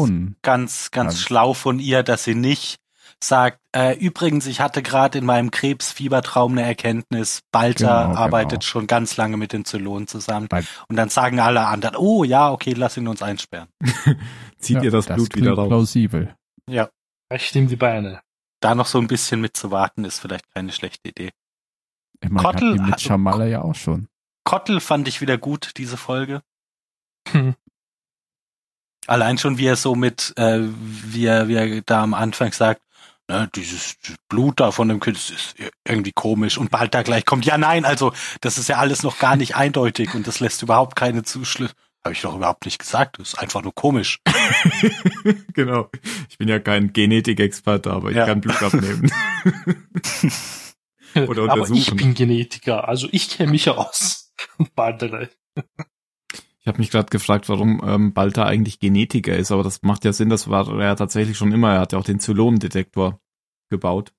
ganz, 0.42 0.90
ganz 0.90 0.90
kannst. 0.90 1.20
schlau 1.20 1.54
von 1.54 1.78
ihr, 1.78 2.02
dass 2.02 2.24
sie 2.24 2.34
nicht 2.34 2.76
sagt, 3.22 3.60
äh, 3.74 3.96
übrigens, 3.98 4.46
ich 4.46 4.60
hatte 4.60 4.82
gerade 4.82 5.18
in 5.18 5.24
meinem 5.24 5.50
Krebsfiebertraum 5.50 6.52
eine 6.52 6.62
Erkenntnis, 6.62 7.40
Balter 7.50 8.08
Genau, 8.08 8.18
arbeitet 8.18 8.60
genau. 8.60 8.62
schon 8.62 8.86
ganz 8.86 9.16
lange 9.16 9.36
mit 9.38 9.52
den 9.54 9.64
Zylonen 9.64 10.06
zusammen. 10.06 10.48
Bei- 10.48 10.64
Und 10.88 10.96
dann 10.96 11.08
sagen 11.08 11.40
alle 11.40 11.66
anderen, 11.66 11.96
oh 11.96 12.24
ja, 12.24 12.50
okay, 12.50 12.74
lass 12.74 12.96
ihn 12.98 13.08
uns 13.08 13.22
einsperren. 13.22 13.68
Zieht 14.58 14.76
Ja, 14.76 14.82
ihr 14.82 14.90
das, 14.90 15.06
Blut 15.06 15.34
wieder 15.34 15.46
klingt 15.54 15.58
raus? 15.58 15.68
plausibel. 15.68 16.36
Ja, 16.68 16.90
Recht 17.32 17.54
ihm 17.56 17.68
die 17.68 17.76
Beine. 17.76 18.20
da 18.60 18.74
noch 18.74 18.86
so 18.86 18.98
ein 18.98 19.06
bisschen 19.06 19.40
mit 19.40 19.56
zu 19.56 19.70
warten, 19.70 20.04
ist 20.04 20.18
vielleicht 20.20 20.52
keine 20.54 20.72
schlechte 20.72 21.08
Idee. 21.08 21.30
Ich 22.20 22.30
meine, 22.30 22.46
Kottel 22.48 22.74
die 22.74 22.80
mit 22.82 23.00
Shamala 23.00 23.46
ja 23.46 23.62
auch 23.62 23.74
schon. 23.74 24.08
Kottel 24.46 24.80
fand 24.80 25.08
ich 25.08 25.20
wieder 25.20 25.38
gut, 25.38 25.72
diese 25.76 25.96
Folge. 25.96 26.40
Hm. 27.30 27.56
Allein 29.08 29.38
schon, 29.38 29.58
wie 29.58 29.66
er 29.66 29.74
so 29.76 29.96
mit, 29.96 30.32
äh, 30.36 30.60
wie 30.60 31.26
er, 31.26 31.48
wie 31.48 31.54
er 31.54 31.82
da 31.82 32.02
am 32.04 32.14
Anfang 32.14 32.52
sagt, 32.52 32.80
ne, 33.28 33.50
dieses 33.56 33.96
Blut 34.28 34.60
da 34.60 34.70
von 34.70 34.88
dem 34.88 35.00
Kind 35.00 35.16
das 35.16 35.30
ist 35.30 35.54
irgendwie 35.84 36.12
komisch 36.12 36.58
und 36.58 36.70
bald 36.70 36.94
da 36.94 37.02
gleich 37.02 37.24
kommt, 37.24 37.44
ja 37.44 37.58
nein, 37.58 37.84
also 37.84 38.12
das 38.40 38.56
ist 38.56 38.68
ja 38.68 38.76
alles 38.78 39.02
noch 39.02 39.18
gar 39.18 39.34
nicht 39.34 39.56
eindeutig 39.56 40.14
und 40.14 40.28
das 40.28 40.38
lässt 40.38 40.62
überhaupt 40.62 40.94
keine 40.94 41.24
Zuschlüsse. 41.24 41.74
Habe 42.04 42.14
ich 42.14 42.20
doch 42.20 42.36
überhaupt 42.36 42.66
nicht 42.66 42.78
gesagt, 42.78 43.18
das 43.18 43.30
ist 43.32 43.38
einfach 43.40 43.62
nur 43.64 43.74
komisch. 43.74 44.20
genau. 45.54 45.90
Ich 46.28 46.38
bin 46.38 46.46
ja 46.46 46.60
kein 46.60 46.92
Genetikexperte, 46.92 47.90
aber 47.90 48.10
ich 48.10 48.16
Ja. 48.16 48.26
kann 48.26 48.40
Blut 48.40 48.62
abnehmen. 48.62 49.10
Oder 51.28 51.44
Aber 51.44 51.62
ich 51.64 51.70
untersuchen. 51.70 51.96
bin 51.96 52.14
Genetiker, 52.14 52.88
also 52.88 53.08
ich 53.10 53.30
kenne 53.30 53.52
mich 53.52 53.68
aus. 53.70 54.32
Bald 54.74 54.98
gleich. 55.00 55.28
Ich 56.60 56.66
habe 56.68 56.78
mich 56.78 56.90
gerade 56.90 57.08
gefragt, 57.10 57.48
warum 57.48 57.80
ähm, 57.84 58.12
Balta 58.12 58.44
eigentlich 58.44 58.80
Genetiker 58.80 59.36
ist, 59.36 59.52
aber 59.52 59.62
das 59.62 59.82
macht 59.82 60.04
ja 60.04 60.12
Sinn, 60.12 60.28
das 60.28 60.48
war 60.50 60.68
er 60.68 60.84
ja 60.84 60.94
tatsächlich 60.96 61.36
schon 61.38 61.52
immer. 61.52 61.74
Er 61.74 61.80
hat 61.80 61.92
ja 61.92 61.98
auch 61.98 62.04
den 62.04 62.18
Zylonendetektor 62.18 63.20
gebaut. 63.70 64.12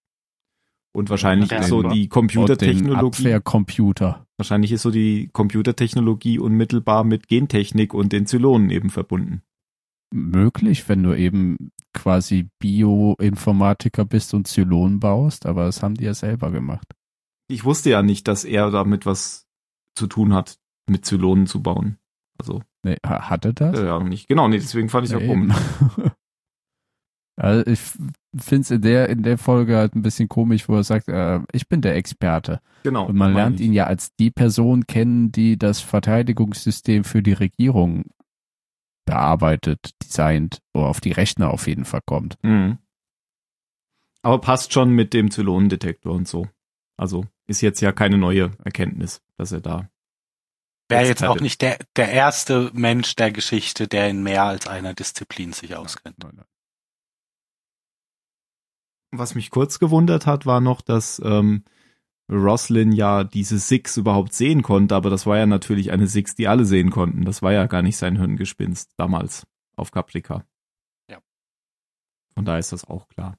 Und 0.93 1.09
wahrscheinlich 1.09 1.51
Ja, 1.51 1.59
ist 1.59 1.67
so 1.67 1.83
die 1.83 2.07
Computertechnologie, 2.07 3.19
Abwehrcomputer. 3.19 4.25
wahrscheinlich 4.37 4.71
ist 4.71 4.81
so 4.81 4.89
die 4.89 5.29
Computertechnologie 5.31 6.39
unmittelbar 6.39 7.03
mit 7.03 7.27
Gentechnik 7.27 7.93
und 7.93 8.13
den 8.13 8.25
Zylonen 8.25 8.71
eben 8.71 8.89
verbunden. 8.89 9.43
Möglich, 10.13 10.87
wenn 10.89 11.03
du 11.03 11.13
eben 11.13 11.71
quasi 11.93 12.47
Bioinformatiker 12.59 14.05
bist 14.05 14.33
und 14.33 14.47
Zylon 14.47 14.99
baust, 14.99 15.45
aber 15.45 15.65
das 15.65 15.83
haben 15.83 15.95
die 15.95 16.05
ja 16.05 16.13
selber 16.13 16.51
gemacht. 16.51 16.87
Ich 17.49 17.65
wusste 17.65 17.89
ja 17.89 18.01
nicht, 18.01 18.27
dass 18.27 18.43
er 18.45 18.71
damit 18.71 19.05
was 19.05 19.45
zu 19.95 20.07
tun 20.07 20.33
hat, 20.33 20.57
mit 20.89 21.05
Zylonen 21.05 21.47
zu 21.47 21.61
bauen. 21.61 21.97
Also, 22.39 22.61
Nee, 22.83 22.97
ha- 23.05 23.29
hatte 23.29 23.53
das? 23.53 23.77
ja, 23.79 24.01
nicht. 24.01 24.27
Genau, 24.27 24.47
nee, 24.47 24.59
deswegen 24.59 24.89
fand 24.89 25.07
ich 25.07 25.13
Nee, 25.15 25.27
komisch. 25.27 25.55
eben. 25.97 26.11
also 27.35 27.69
ich 27.69 27.79
finde 27.79 28.61
es 28.61 28.71
in 28.71 28.81
der, 28.81 29.09
in 29.09 29.23
der 29.23 29.37
Folge 29.37 29.75
halt 29.77 29.95
ein 29.95 30.01
bisschen 30.01 30.29
komisch, 30.29 30.69
wo 30.69 30.75
er 30.75 30.83
sagt, 30.83 31.07
äh, 31.09 31.39
ich 31.51 31.67
bin 31.67 31.81
der 31.81 31.95
Experte. 31.95 32.61
Genau. 32.83 33.07
Und 33.07 33.15
man 33.15 33.33
lernt 33.33 33.59
ich. 33.59 33.65
ihn 33.65 33.73
ja 33.73 33.85
als 33.85 34.15
die 34.15 34.31
Person 34.31 34.85
kennen, 34.87 35.31
die 35.31 35.57
das 35.57 35.79
Verteidigungssystem 35.81 37.03
für 37.03 37.21
die 37.23 37.33
Regierung 37.33 38.05
bearbeitet, 39.07 39.91
designt, 40.03 40.61
oder 40.75 40.85
auf 40.85 41.01
die 41.01 41.11
Rechner 41.11 41.49
auf 41.49 41.65
jeden 41.65 41.85
Fall 41.85 42.01
kommt. 42.05 42.37
Mhm. 42.43 42.77
Aber 44.21 44.39
passt 44.39 44.73
schon 44.73 44.91
mit 44.91 45.13
dem 45.13 45.31
Zylonendetektor 45.31 46.13
und 46.13 46.27
so. 46.27 46.47
Also 46.97 47.25
ist 47.47 47.61
jetzt 47.61 47.81
ja 47.81 47.91
keine 47.91 48.19
neue 48.19 48.51
Erkenntnis, 48.63 49.21
dass 49.37 49.51
er 49.51 49.61
da. 49.61 49.89
Wäre 50.89 51.05
Jetzt 51.05 51.23
auch 51.23 51.39
nicht 51.39 51.61
der, 51.61 51.79
der 51.95 52.11
erste 52.11 52.71
Mensch 52.73 53.15
der 53.15 53.31
Geschichte, 53.31 53.87
der 53.87 54.09
in 54.09 54.23
mehr 54.23 54.43
als 54.43 54.67
einer 54.67 54.93
Disziplin 54.93 55.51
sich 55.51 55.75
auskennt. 55.75 56.19
Nein, 56.19 56.33
nein. 56.35 56.45
Was 59.11 59.35
mich 59.35 59.49
kurz 59.49 59.79
gewundert 59.79 60.25
hat, 60.25 60.45
war 60.45 60.61
noch, 60.61 60.81
dass 60.81 61.21
ähm, 61.23 61.63
Roslin 62.29 62.91
ja 62.91 63.23
diese 63.23 63.57
Six 63.57 63.97
überhaupt 63.97 64.33
sehen 64.33 64.61
konnte, 64.61 64.95
aber 64.95 65.09
das 65.09 65.25
war 65.25 65.37
ja 65.37 65.45
natürlich 65.45 65.91
eine 65.91 66.07
Six, 66.07 66.35
die 66.35 66.47
alle 66.47 66.65
sehen 66.65 66.89
konnten. 66.91 67.23
Das 67.23 67.41
war 67.41 67.53
ja 67.53 67.65
gar 67.67 67.81
nicht 67.81 67.97
sein 67.97 68.17
Hirngespinst 68.17 68.91
damals 68.97 69.47
auf 69.77 69.91
Caprica. 69.91 70.45
Ja. 71.09 71.21
Von 72.33 72.43
daher 72.45 72.59
ist 72.59 72.71
das 72.73 72.83
auch 72.85 73.07
klar. 73.07 73.37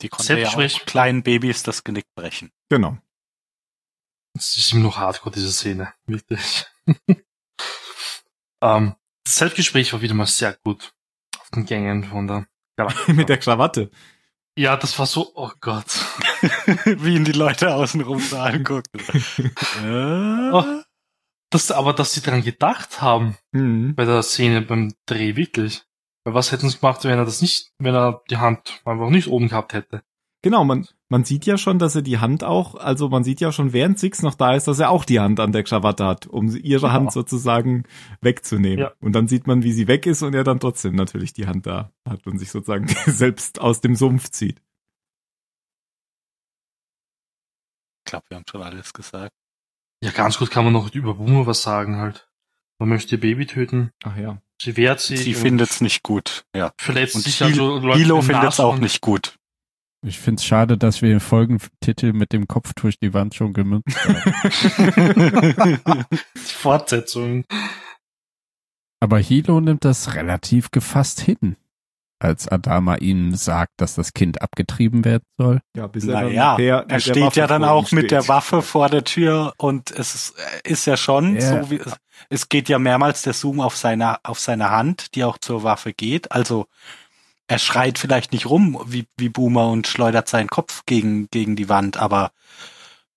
Die 0.00 0.08
konnte 0.08 0.38
ja 0.38 0.48
Selbstgespräch- 0.48 0.80
auch 0.82 0.86
kleinen 0.86 1.22
Babys 1.22 1.62
das 1.62 1.84
Genick 1.84 2.06
brechen. 2.14 2.50
Genau. 2.68 2.98
Es 4.34 4.56
ist 4.56 4.72
immer 4.72 4.84
noch 4.84 4.96
hardcore, 4.96 5.34
diese 5.34 5.52
Szene. 5.52 5.92
Wirklich. 6.06 6.64
ähm, 8.62 8.94
das 9.24 9.36
Selbstgespräch 9.36 9.92
war 9.92 10.02
wieder 10.02 10.14
mal 10.14 10.26
sehr 10.26 10.56
gut. 10.64 10.94
Auf 11.38 11.50
den 11.50 11.66
Gängen 11.66 12.04
von 12.04 12.26
der 12.26 12.46
Galaktika. 12.76 13.12
Mit 13.12 13.28
der 13.28 13.38
Krawatte. 13.38 13.90
Ja, 14.56 14.76
das 14.76 14.98
war 14.98 15.06
so, 15.06 15.32
oh 15.34 15.50
Gott. 15.60 16.04
Wie 16.84 17.14
ihn 17.14 17.24
die 17.24 17.32
Leute 17.32 17.74
außenrum 17.74 18.18
so 18.18 18.36
angucken. 18.38 18.98
äh? 19.84 20.62
Das, 21.50 21.70
aber 21.70 21.92
dass 21.92 22.14
sie 22.14 22.22
dran 22.22 22.42
gedacht 22.42 23.02
haben, 23.02 23.36
Mhm. 23.52 23.94
bei 23.94 24.06
der 24.06 24.22
Szene 24.22 24.62
beim 24.62 24.94
Dreh, 25.04 25.36
wirklich. 25.36 25.82
Weil 26.24 26.32
was 26.32 26.50
hätten 26.50 26.70
sie 26.70 26.78
gemacht, 26.78 27.04
wenn 27.04 27.18
er 27.18 27.26
das 27.26 27.42
nicht, 27.42 27.72
wenn 27.78 27.94
er 27.94 28.22
die 28.30 28.38
Hand 28.38 28.80
einfach 28.86 29.10
nicht 29.10 29.28
oben 29.28 29.48
gehabt 29.48 29.74
hätte? 29.74 30.02
Genau, 30.42 30.64
man, 30.64 30.88
man 31.10 31.24
sieht 31.24 31.44
ja 31.44 31.58
schon, 31.58 31.78
dass 31.78 31.94
er 31.94 32.00
die 32.00 32.16
Hand 32.18 32.42
auch, 32.42 32.74
also 32.74 33.10
man 33.10 33.22
sieht 33.22 33.42
ja 33.42 33.52
schon, 33.52 33.74
während 33.74 33.98
Six 33.98 34.22
noch 34.22 34.34
da 34.34 34.54
ist, 34.54 34.66
dass 34.66 34.78
er 34.78 34.88
auch 34.88 35.04
die 35.04 35.20
Hand 35.20 35.40
an 35.40 35.52
der 35.52 35.62
Krawatte 35.62 36.06
hat, 36.06 36.26
um 36.26 36.48
ihre 36.56 36.80
Genau. 36.80 36.92
Hand 36.94 37.12
sozusagen 37.12 37.82
wegzunehmen. 38.22 38.78
Ja. 38.78 38.92
Und 39.00 39.12
dann 39.12 39.28
sieht 39.28 39.46
man, 39.46 39.62
wie 39.62 39.72
sie 39.72 39.88
weg 39.88 40.06
ist 40.06 40.22
und 40.22 40.34
er 40.34 40.44
dann 40.44 40.58
trotzdem 40.58 40.94
natürlich 40.96 41.34
die 41.34 41.46
Hand 41.46 41.66
da 41.66 41.92
hat 42.08 42.26
und 42.26 42.38
sich 42.38 42.50
sozusagen 42.50 42.86
selbst 43.06 43.60
aus 43.60 43.82
dem 43.82 43.94
Sumpf 43.94 44.30
zieht. 44.30 44.62
Glaube, 48.12 48.26
wir 48.28 48.36
haben 48.36 48.44
schon 48.48 48.62
alles 48.62 48.92
gesagt. 48.92 49.32
Ja, 50.04 50.10
ganz 50.10 50.38
gut 50.38 50.50
kann 50.50 50.64
man 50.64 50.72
noch 50.72 50.94
über 50.94 51.14
Boomer 51.14 51.46
was 51.46 51.62
sagen 51.62 51.96
halt. 51.96 52.28
Man 52.78 52.88
möchte 52.88 53.14
ihr 53.14 53.20
Baby 53.20 53.46
töten, 53.46 53.90
Ach 54.04 54.16
ja. 54.16 54.38
sie 54.60 54.76
wehrt 54.76 55.00
sich. 55.00 55.20
Sie 55.20 55.34
und 55.34 55.40
findet's 55.40 55.80
nicht 55.80 56.02
gut. 56.02 56.44
Ja. 56.54 56.72
Verletzt 56.78 57.14
Und 57.14 57.22
sich 57.22 57.38
Hilo, 57.38 57.74
also 57.76 57.86
läuft 57.86 57.98
Hilo 57.98 58.16
dem 58.16 58.24
findet's 58.24 58.60
auch 58.60 58.78
nicht 58.78 59.00
gut. 59.00 59.36
Ich 60.04 60.18
find's 60.18 60.44
schade, 60.44 60.76
dass 60.76 61.00
wir 61.00 61.08
den 61.08 61.20
Folgentitel 61.20 62.12
mit 62.12 62.32
dem 62.32 62.48
Kopf 62.48 62.74
durch 62.74 62.98
die 62.98 63.14
Wand 63.14 63.34
schon 63.34 63.52
gemünzt 63.52 63.96
haben. 64.04 64.86
Die 66.34 66.52
Fortsetzung. 66.54 67.44
Aber 69.00 69.18
Hilo 69.20 69.60
nimmt 69.60 69.84
das 69.84 70.14
relativ 70.14 70.72
gefasst 70.72 71.20
hin, 71.20 71.56
als 72.22 72.48
Adama 72.48 72.96
ihm 72.96 73.34
sagt, 73.34 73.72
dass 73.78 73.94
das 73.94 74.12
Kind 74.14 74.40
abgetrieben 74.42 75.04
werden 75.04 75.24
soll. 75.38 75.60
Ja, 75.76 75.86
bis 75.86 76.06
er 76.06 76.22
Naja, 76.22 76.56
der, 76.56 76.84
er 76.88 77.00
steht 77.00 77.22
Waffe 77.22 77.40
ja 77.40 77.46
dann 77.46 77.64
auch 77.64 77.90
mit 77.92 78.10
der 78.10 78.20
steht. 78.20 78.28
Waffe 78.28 78.62
vor 78.62 78.88
der 78.88 79.04
Tür 79.04 79.52
und 79.58 79.90
es 79.90 80.14
ist, 80.14 80.34
ist 80.64 80.86
ja 80.86 80.96
schon 80.96 81.36
Ja. 81.36 81.62
so 81.62 81.70
wie 81.70 81.76
es, 81.76 81.96
es 82.30 82.48
geht 82.48 82.68
ja 82.68 82.78
mehrmals 82.78 83.22
der 83.22 83.32
Zoom 83.32 83.60
auf 83.60 83.76
seine 83.76 84.24
auf 84.24 84.38
seine 84.38 84.70
Hand, 84.70 85.14
die 85.14 85.24
auch 85.24 85.38
zur 85.38 85.62
Waffe 85.64 85.92
geht. 85.92 86.30
Also 86.32 86.66
er 87.48 87.58
schreit 87.58 87.98
vielleicht 87.98 88.32
nicht 88.32 88.46
rum 88.46 88.80
wie 88.86 89.06
wie 89.16 89.28
Boomer 89.28 89.68
und 89.70 89.86
schleudert 89.86 90.28
seinen 90.28 90.48
Kopf 90.48 90.82
gegen 90.86 91.28
gegen 91.30 91.56
die 91.56 91.68
Wand, 91.68 91.96
aber 91.96 92.30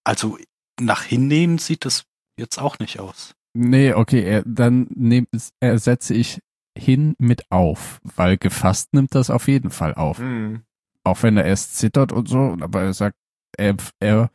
also 0.04 0.38
nach 0.80 1.04
hinnehmen 1.04 1.58
sieht 1.58 1.86
es 1.86 2.06
jetzt 2.38 2.60
auch 2.60 2.80
nicht 2.80 3.00
aus. 3.00 3.34
Nee, 3.54 3.94
okay, 3.94 4.22
er, 4.24 4.44
dann 4.46 4.88
nehm, 4.94 5.28
ersetze 5.62 6.14
ich 6.14 6.42
hin 6.78 7.16
mit 7.18 7.50
auf, 7.52 8.00
weil 8.04 8.38
gefasst 8.38 8.94
nimmt 8.94 9.16
das 9.16 9.30
auf 9.30 9.48
jeden 9.48 9.72
Fall 9.72 9.94
auf. 9.94 10.20
Mhm. 10.20 10.64
Auch 11.04 11.24
wenn 11.24 11.38
er 11.38 11.46
erst 11.46 11.78
zittert 11.78 12.12
und 12.12 12.28
so, 12.28 12.58
aber 12.60 12.84
er 12.84 12.94
sagt, 12.94 13.16
er, 13.58 13.76
er 14.00 14.30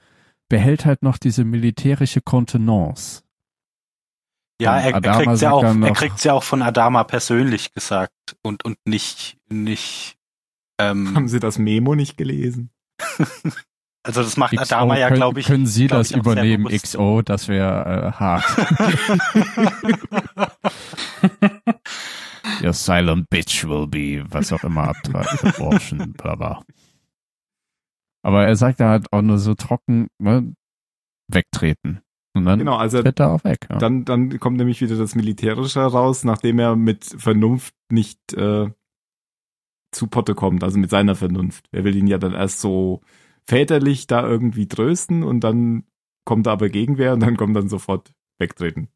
behält 0.49 0.87
halt 0.87 1.03
noch 1.03 1.19
diese 1.19 1.45
militärische 1.45 2.21
Kontenance. 2.21 3.23
Ja, 4.61 4.79
er, 4.79 4.91
er 4.91 4.95
Adama 4.97 5.23
kriegt's 5.23 5.41
ja 5.41 5.53
auch, 5.53 5.63
dann 5.63 5.83
er 5.83 5.89
noch- 5.91 5.97
kriegt's 5.97 6.25
ja 6.25 6.33
auch 6.35 6.45
von 6.45 6.63
Adama 6.63 7.05
persönlich 7.05 7.73
gesagt 7.73 8.13
und 8.43 8.65
und 8.65 8.79
nicht 8.85 9.39
nicht 9.49 10.17
ähm, 10.79 11.15
Haben 11.15 11.29
Sie 11.29 11.41
das 11.41 11.59
Memo 11.59 11.95
nicht 11.95 12.17
gelesen? 12.17 12.71
also 14.03 14.23
das 14.23 14.37
macht 14.37 14.53
XO, 14.53 14.63
Adama 14.63 14.99
ja, 14.99 15.09
glaube 15.11 15.41
ich. 15.41 15.47
Können 15.47 15.67
Sie 15.67 15.87
das 15.89 16.11
übernehmen. 16.11 16.67
XO? 16.69 17.23
Das 17.23 17.49
wäre 17.49 18.09
äh, 18.09 18.13
hart. 18.13 18.45
Your 22.63 22.73
silent 22.73 23.29
bitch 23.31 23.67
will 23.67 23.87
be, 23.87 24.25
was 24.29 24.53
auch 24.53 24.65
immer, 24.65 24.93
abortion, 25.13 26.13
bla 26.17 26.35
bla. 26.35 26.65
Aber 28.23 28.47
er 28.47 28.57
sagt 28.57 28.81
da 28.81 28.91
halt 28.91 29.13
auch 29.13 29.23
nur 29.23 29.39
so 29.39 29.55
trocken, 29.55 30.09
ne, 30.19 30.55
wegtreten. 31.29 32.01
Und 32.35 32.45
dann 32.45 32.59
Genau, 32.59 32.77
also 32.77 33.03
tritt 33.03 33.19
er 33.19 33.33
auch 33.33 33.45
weg. 33.45 33.67
Ja. 33.71 33.79
dann, 33.79 34.05
dann 34.05 34.39
kommt 34.39 34.59
nämlich 34.59 34.81
wieder 34.81 34.97
das 34.97 35.15
Militärische 35.15 35.81
raus, 35.81 36.23
nachdem 36.25 36.59
er 36.59 36.77
mit 36.77 37.05
Vernunft 37.05 37.75
nicht 37.91 38.33
äh, 38.35 38.71
zu 39.93 40.07
Potte 40.07 40.35
kommt, 40.35 40.63
also 40.63 40.79
mit 40.79 40.91
seiner 40.91 41.17
Vernunft. 41.17 41.67
Er 41.73 41.83
will 41.85 41.97
ihn 41.97 42.07
ja 42.07 42.19
dann 42.19 42.35
erst 42.35 42.61
so 42.61 43.01
väterlich 43.49 44.07
da 44.07 44.25
irgendwie 44.27 44.69
trösten 44.69 45.25
und 45.25 45.41
dann 45.41 45.85
kommt 46.25 46.47
da 46.47 46.53
aber 46.53 46.69
Gegenwehr 46.69 47.15
und 47.15 47.21
dann 47.21 47.37
kommt 47.37 47.57
dann 47.57 47.69
sofort 47.69 48.13
wegtreten. 48.39 48.89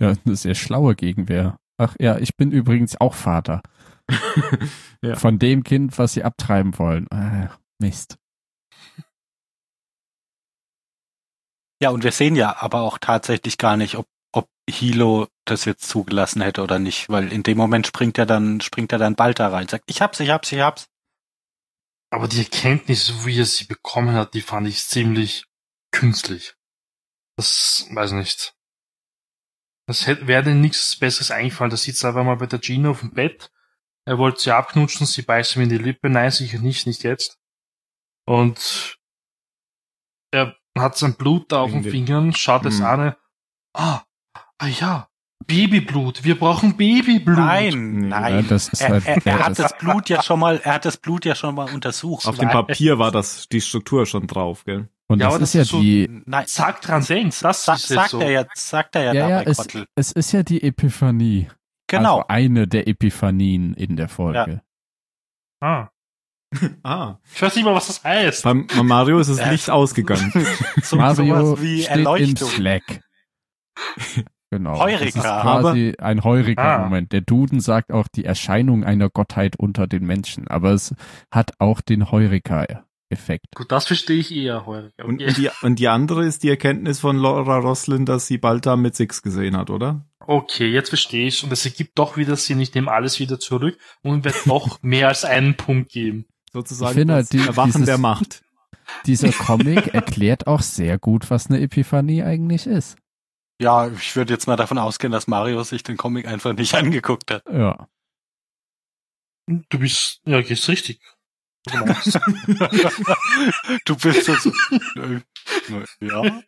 ja, 0.00 0.14
das 0.24 0.40
ist 0.40 0.44
ja 0.44 0.54
schlaue 0.54 0.94
Gegenwehr. 0.94 1.56
Ach 1.78 1.96
ja, 1.98 2.18
ich 2.18 2.36
bin 2.36 2.52
übrigens 2.52 3.00
auch 3.00 3.14
Vater. 3.14 3.62
Ja. 5.04 5.16
Von 5.16 5.40
dem 5.40 5.64
Kind, 5.64 5.98
was 5.98 6.12
sie 6.12 6.22
abtreiben 6.22 6.78
wollen. 6.78 7.08
Ah, 7.10 7.58
Mist. 7.80 8.18
Ja, 11.82 11.90
und 11.90 12.04
wir 12.04 12.12
sehen 12.12 12.36
ja 12.36 12.62
aber 12.62 12.82
auch 12.82 12.98
tatsächlich 12.98 13.58
gar 13.58 13.76
nicht, 13.76 13.96
ob, 13.96 14.06
ob 14.30 14.48
Hilo 14.70 15.26
das 15.44 15.64
jetzt 15.64 15.88
zugelassen 15.88 16.40
hätte 16.40 16.62
oder 16.62 16.78
nicht, 16.78 17.08
weil 17.08 17.32
in 17.32 17.42
dem 17.42 17.58
Moment 17.58 17.88
springt 17.88 18.16
er 18.16 18.26
dann, 18.26 18.60
springt 18.60 18.92
er 18.92 18.98
dann 18.98 19.16
bald 19.16 19.40
da 19.40 19.48
rein, 19.48 19.66
sagt, 19.66 19.90
ich 19.90 20.00
hab's, 20.00 20.20
ich 20.20 20.30
hab's, 20.30 20.52
ich 20.52 20.60
hab's. 20.60 20.86
Aber 22.12 22.28
die 22.28 22.38
Erkenntnis, 22.38 23.26
wie 23.26 23.40
er 23.40 23.46
sie 23.46 23.64
bekommen 23.64 24.14
hat, 24.14 24.34
die 24.34 24.42
fand 24.42 24.68
ich 24.68 24.84
ziemlich 24.84 25.46
künstlich. 25.90 26.54
Das 27.36 27.88
weiß 27.90 28.12
nicht. 28.12 28.54
Das 29.86 30.06
hätte, 30.06 30.26
wäre 30.26 30.44
denn 30.44 30.60
nichts 30.60 30.96
Besseres 30.98 31.30
eingefallen. 31.30 31.70
Da 31.70 31.76
sitzt 31.76 32.04
er 32.04 32.08
einfach 32.10 32.24
mal 32.24 32.36
bei 32.36 32.46
der 32.46 32.58
Gina 32.60 32.90
auf 32.90 33.00
dem 33.00 33.12
Bett. 33.12 33.50
Er 34.04 34.18
wollte 34.18 34.40
sie 34.40 34.52
abknutschen, 34.54 35.06
sie 35.06 35.22
beißt 35.22 35.56
ihm 35.56 35.62
in 35.62 35.68
die 35.68 35.78
Lippe. 35.78 36.08
Nein, 36.10 36.30
sicher 36.30 36.58
nicht, 36.58 36.86
nicht 36.86 37.02
jetzt. 37.02 37.38
Und 38.26 38.98
er 40.32 40.56
hat 40.78 40.96
sein 40.96 41.14
Blut 41.14 41.52
da 41.52 41.60
auf 41.60 41.70
den 41.72 41.84
Fingern, 41.84 42.32
schaut 42.34 42.64
es 42.64 42.78
Hm. 42.78 42.84
an. 42.84 43.14
Ah, 43.74 44.02
ah 44.58 44.66
ja, 44.66 45.08
Babyblut. 45.46 46.24
Wir 46.24 46.38
brauchen 46.38 46.76
Babyblut. 46.76 47.36
Nein, 47.36 48.02
Ja, 48.04 48.20
nein. 48.20 48.46
das 48.48 48.68
ist 48.68 48.80
Er, 48.80 48.88
halt, 48.90 49.06
er, 49.06 49.16
er 49.26 49.38
ja, 49.38 49.44
hat 49.44 49.58
das, 49.58 49.70
das 49.72 49.78
Blut 49.78 50.08
ja 50.08 50.22
schon 50.22 50.38
mal, 50.40 50.58
er 50.62 50.74
hat 50.74 50.84
das 50.84 50.96
Blut 50.96 51.24
ja 51.24 51.34
schon 51.34 51.54
mal 51.54 51.72
untersucht. 51.72 52.26
Auf 52.26 52.38
dem. 52.38 52.48
Papier 52.48 52.98
war 52.98 53.10
das 53.10 53.48
die 53.48 53.60
Struktur 53.60 54.06
schon 54.06 54.26
drauf, 54.26 54.64
gell? 54.64 54.88
Und 55.12 55.20
Ja, 55.20 55.26
das 55.26 55.34
aber 55.34 55.42
ist 55.44 55.50
das 55.50 55.54
ja 55.54 55.62
ist 55.62 55.68
so- 55.70 55.80
die, 55.80 56.22
Nein, 56.26 56.44
Sag 56.48 56.80
dran, 56.82 57.04
denk, 57.04 57.32
das 57.40 57.64
sa 57.64 57.74
ist 57.74 57.88
jetzt 57.90 57.94
sagt 57.96 58.10
so. 58.10 58.20
er 58.20 58.30
ja, 58.30 58.44
sagt 58.54 58.96
er 58.96 59.02
ja, 59.04 59.12
ja, 59.12 59.28
ja, 59.28 59.38
dabei, 59.40 59.50
es, 59.50 59.56
Kottel. 59.58 59.86
es 59.94 60.12
ist 60.12 60.32
ja 60.32 60.42
die 60.42 60.62
Epiphanie. 60.62 61.48
Genau. 61.88 62.16
Also 62.20 62.28
eine 62.28 62.66
der 62.68 62.88
Epiphanien 62.88 63.74
in 63.74 63.96
der 63.96 64.08
Folge. 64.08 64.62
Ah. 65.60 65.88
Ah. 66.82 67.16
Ich 67.34 67.40
weiß 67.40 67.54
nicht 67.56 67.64
mal, 67.64 67.74
was 67.74 67.86
das 67.86 68.04
heißt. 68.04 68.44
Beim 68.44 68.66
Mario 68.82 69.18
ist 69.18 69.30
das 69.30 69.38
Äh, 69.38 69.50
Licht 69.52 69.70
ausgegangen. 69.70 70.30
so, 70.82 70.96
Mario 70.98 71.46
sowas 71.46 71.62
wie 71.62 71.80
steht 71.82 71.92
im 71.96 71.98
Erleuchtung. 72.00 72.48
Slack. 72.50 73.00
Genau. 74.50 74.78
Heureka. 74.78 75.04
Das 75.04 75.14
ist 75.14 75.22
quasi 75.22 75.94
ein 75.98 76.22
Heureka-Moment. 76.24 77.12
Der 77.12 77.22
Duden 77.22 77.60
sagt 77.60 77.90
auch 77.90 78.06
die 78.06 78.26
Erscheinung 78.26 78.84
einer 78.84 79.08
Gottheit 79.08 79.56
unter 79.56 79.86
den 79.86 80.04
Menschen, 80.04 80.46
aber 80.46 80.72
es 80.72 80.94
hat 81.30 81.52
auch 81.58 81.80
den 81.80 82.10
Heureka-Effekt. 83.12 83.46
Gut, 83.54 83.70
das 83.70 83.86
verstehe 83.86 84.18
ich 84.18 84.34
eher. 84.34 84.66
Und, 84.66 84.92
Okay. 84.98 85.04
und, 85.08 85.36
die, 85.36 85.50
und 85.62 85.78
die 85.78 85.88
andere 85.88 86.24
ist 86.24 86.42
die 86.42 86.48
Erkenntnis 86.50 87.00
von 87.00 87.16
Laura 87.16 87.58
Roslin, 87.58 88.04
dass 88.06 88.26
sie 88.26 88.38
bald 88.38 88.66
da 88.66 88.76
mit 88.76 88.96
Six 88.96 89.22
gesehen 89.22 89.56
hat, 89.56 89.70
oder? 89.70 90.06
okay, 90.24 90.68
jetzt 90.70 90.90
verstehe 90.90 91.26
ich. 91.26 91.42
Und 91.42 91.52
es 91.52 91.64
ergibt 91.64 91.98
doch 91.98 92.16
wieder 92.16 92.36
Sinn. 92.36 92.60
Ich 92.60 92.72
nehme 92.74 92.92
alles 92.92 93.18
wieder 93.18 93.40
zurück 93.40 93.76
und 94.02 94.24
werde 94.24 94.38
doch 94.46 94.78
mehr 94.82 95.08
als 95.08 95.24
einen 95.24 95.56
Punkt 95.56 95.90
geben. 95.90 96.26
Sozusagen 96.52 96.90
Ich 96.92 96.94
finde 96.98 97.14
das 97.14 97.30
halt 97.30 97.32
die- 97.32 97.48
Erwachen 97.48 97.72
dieses- 97.72 97.86
der 97.86 97.98
Macht. 97.98 98.42
Dieser 99.06 99.32
Comic 99.32 99.94
erklärt 99.94 100.46
auch 100.46 100.60
sehr 100.62 100.98
gut, 100.98 101.28
was 101.30 101.48
eine 101.48 101.60
Epiphanie 101.60 102.22
eigentlich 102.22 102.66
ist. 102.68 102.96
Ja, 103.60 103.88
ich 103.88 104.14
würde 104.14 104.32
jetzt 104.32 104.46
mal 104.46 104.56
davon 104.56 104.78
ausgehen, 104.78 105.12
dass 105.12 105.26
Mario 105.26 105.62
sich 105.64 105.82
den 105.82 105.96
Comic 105.96 106.26
einfach 106.28 106.52
nicht 106.52 106.74
angeguckt 106.74 107.30
hat. 107.32 107.42
Ja. 107.52 107.88
Du 109.46 109.78
bist, 109.78 110.20
ja, 110.24 110.40
gehst 110.40 110.68
richtig. 110.68 111.00
du 113.84 113.96
bist 113.96 114.24
so, 114.24 114.34
so 114.34 114.50
ja. 116.00 116.42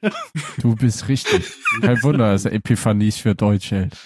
Du 0.58 0.74
bist 0.74 1.06
richtig. 1.08 1.52
Kein 1.80 2.02
Wunder, 2.02 2.32
dass 2.32 2.46
er 2.46 2.52
Epiphanies 2.52 3.18
für 3.18 3.36
Deutsch 3.36 3.70
hält. 3.70 3.96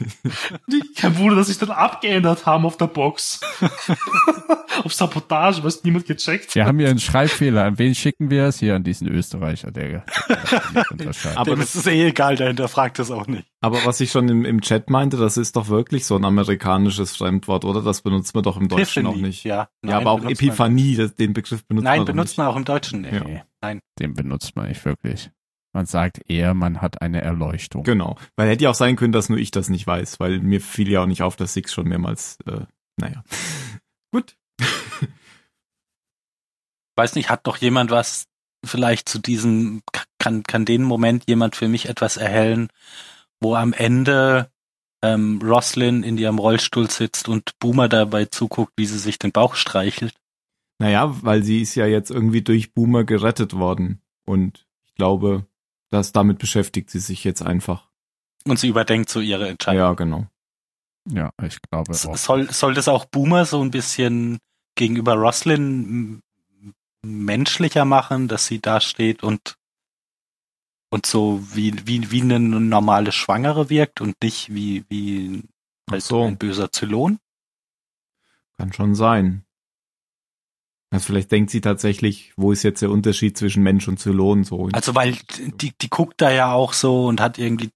Kein 0.96 1.18
Wunder, 1.18 1.36
dass 1.36 1.48
sich 1.48 1.58
dann 1.58 1.70
abgeändert 1.70 2.46
haben 2.46 2.64
auf 2.64 2.76
der 2.76 2.86
Box. 2.86 3.40
auf 4.84 4.92
Sabotage, 4.92 5.62
was 5.62 5.84
niemand 5.84 6.06
gecheckt. 6.06 6.54
Wir 6.54 6.66
haben 6.66 6.78
hier 6.78 6.88
einen 6.88 6.98
Schreibfehler. 6.98 7.64
An 7.64 7.78
wen 7.78 7.94
schicken 7.94 8.30
wir 8.30 8.44
es? 8.44 8.58
Hier 8.58 8.74
an 8.74 8.84
diesen 8.84 9.08
Österreicher, 9.08 9.70
der, 9.70 9.88
der 10.74 10.84
unterscheidet. 10.90 11.38
Aber 11.38 11.56
das 11.56 11.74
ist 11.74 11.86
eh 11.86 12.08
egal, 12.08 12.36
der 12.36 12.48
hinterfragt 12.48 12.98
das 12.98 13.10
auch 13.10 13.26
nicht. 13.26 13.46
Aber 13.60 13.84
was 13.84 14.00
ich 14.00 14.10
schon 14.10 14.28
im, 14.28 14.44
im 14.44 14.60
Chat 14.60 14.90
meinte, 14.90 15.16
das 15.16 15.36
ist 15.36 15.56
doch 15.56 15.68
wirklich 15.68 16.06
so 16.06 16.16
ein 16.16 16.24
amerikanisches 16.24 17.16
Fremdwort, 17.16 17.64
oder? 17.64 17.82
Das 17.82 18.02
benutzt 18.02 18.34
man 18.34 18.42
doch 18.42 18.56
im 18.56 18.68
Deutschen 18.68 19.06
Epiphany, 19.06 19.08
auch 19.08 19.26
nicht. 19.26 19.44
Ja, 19.44 19.68
nein, 19.82 19.90
ja 19.90 19.96
aber 19.98 20.10
auch 20.12 20.24
Epiphanie, 20.24 20.96
das, 20.96 21.14
den 21.14 21.32
Begriff 21.32 21.64
benutzt 21.66 21.84
nein, 21.84 22.00
man 22.00 22.06
benutzt 22.06 22.30
nicht. 22.30 22.38
man 22.38 22.46
auch 22.46 22.56
im 22.56 22.64
Deutschen 22.64 23.02
nicht. 23.02 23.12
Nee, 23.12 23.42
nein. 23.60 23.80
Den 23.98 24.14
benutzt 24.14 24.56
man 24.56 24.68
nicht 24.68 24.84
wirklich. 24.84 25.30
Man 25.72 25.86
sagt 25.86 26.20
eher, 26.28 26.52
man 26.54 26.82
hat 26.82 27.00
eine 27.00 27.22
Erleuchtung. 27.22 27.84
Genau. 27.84 28.16
Weil 28.36 28.48
hätte 28.50 28.64
ja 28.64 28.70
auch 28.70 28.74
sein 28.74 28.96
können, 28.96 29.12
dass 29.12 29.28
nur 29.28 29.38
ich 29.38 29.50
das 29.50 29.70
nicht 29.70 29.86
weiß, 29.86 30.20
weil 30.20 30.40
mir 30.40 30.60
fiel 30.60 30.90
ja 30.90 31.02
auch 31.02 31.06
nicht 31.06 31.22
auf, 31.22 31.36
dass 31.36 31.54
Six 31.54 31.72
schon 31.72 31.88
mehrmals, 31.88 32.38
äh, 32.46 32.66
naja. 32.96 33.24
Gut. 34.12 34.36
Weiß 36.96 37.14
nicht, 37.14 37.30
hat 37.30 37.46
doch 37.46 37.56
jemand 37.56 37.90
was 37.90 38.26
vielleicht 38.64 39.08
zu 39.08 39.18
diesem, 39.18 39.82
kann, 40.18 40.42
kann 40.42 40.64
den 40.64 40.82
Moment 40.82 41.24
jemand 41.26 41.56
für 41.56 41.68
mich 41.68 41.88
etwas 41.88 42.18
erhellen, 42.18 42.68
wo 43.40 43.54
am 43.54 43.72
Ende 43.72 44.50
ähm, 45.02 45.40
Roslyn 45.42 46.02
in 46.02 46.16
ihrem 46.16 46.38
Rollstuhl 46.38 46.90
sitzt 46.90 47.28
und 47.28 47.58
Boomer 47.58 47.88
dabei 47.88 48.26
zuguckt, 48.26 48.74
wie 48.76 48.86
sie 48.86 48.98
sich 48.98 49.18
den 49.18 49.32
Bauch 49.32 49.54
streichelt? 49.54 50.14
Naja, 50.78 51.14
weil 51.22 51.42
sie 51.42 51.62
ist 51.62 51.74
ja 51.74 51.86
jetzt 51.86 52.10
irgendwie 52.10 52.42
durch 52.42 52.72
Boomer 52.74 53.04
gerettet 53.04 53.54
worden. 53.54 54.00
Und 54.24 54.66
ich 54.84 54.94
glaube, 54.94 55.46
das 55.92 56.12
damit 56.12 56.38
beschäftigt 56.38 56.90
sie 56.90 57.00
sich 57.00 57.22
jetzt 57.22 57.42
einfach. 57.42 57.88
Und 58.44 58.58
sie 58.58 58.68
überdenkt 58.68 59.10
so 59.10 59.20
ihre 59.20 59.48
Entscheidung. 59.48 59.80
Ja, 59.80 59.92
genau. 59.92 60.26
Ja, 61.08 61.32
ich 61.42 61.60
glaube 61.62 61.92
auch. 61.92 62.16
Soll, 62.16 62.50
soll 62.50 62.74
das 62.74 62.88
auch 62.88 63.04
Boomer 63.04 63.44
so 63.44 63.60
ein 63.62 63.70
bisschen 63.70 64.38
gegenüber 64.74 65.14
Roslyn 65.14 66.22
menschlicher 67.02 67.84
machen, 67.84 68.28
dass 68.28 68.46
sie 68.46 68.60
da 68.60 68.80
steht 68.80 69.22
und 69.22 69.56
und 70.90 71.06
so 71.06 71.42
wie 71.54 71.86
wie 71.86 72.10
wie 72.10 72.22
eine 72.22 72.38
normale 72.38 73.12
Schwangere 73.12 73.68
wirkt 73.68 74.00
und 74.00 74.22
nicht 74.22 74.54
wie 74.54 74.84
wie 74.88 75.42
halt 75.90 76.02
so. 76.02 76.22
ein 76.22 76.38
böser 76.38 76.70
Zylon? 76.70 77.18
Kann 78.56 78.72
schon 78.72 78.94
sein. 78.94 79.44
Also 80.92 81.06
vielleicht 81.06 81.32
denkt 81.32 81.50
sie 81.50 81.62
tatsächlich, 81.62 82.34
wo 82.36 82.52
ist 82.52 82.62
jetzt 82.64 82.82
der 82.82 82.90
Unterschied 82.90 83.38
zwischen 83.38 83.62
Mensch 83.62 83.88
und 83.88 83.98
Zylon 83.98 84.44
so. 84.44 84.68
Also 84.72 84.94
weil 84.94 85.16
die, 85.38 85.72
die 85.80 85.88
guckt 85.88 86.20
da 86.20 86.30
ja 86.30 86.52
auch 86.52 86.74
so 86.74 87.06
und 87.06 87.18
hat 87.18 87.38
irgendwie 87.38 87.70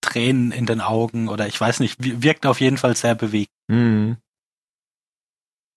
Tränen 0.00 0.50
in 0.50 0.66
den 0.66 0.80
Augen 0.80 1.28
oder 1.28 1.46
ich 1.46 1.60
weiß 1.60 1.78
nicht, 1.78 1.98
wirkt 2.00 2.46
auf 2.46 2.60
jeden 2.60 2.78
Fall 2.78 2.96
sehr 2.96 3.14
bewegt. 3.14 3.52
Mhm. 3.68 4.16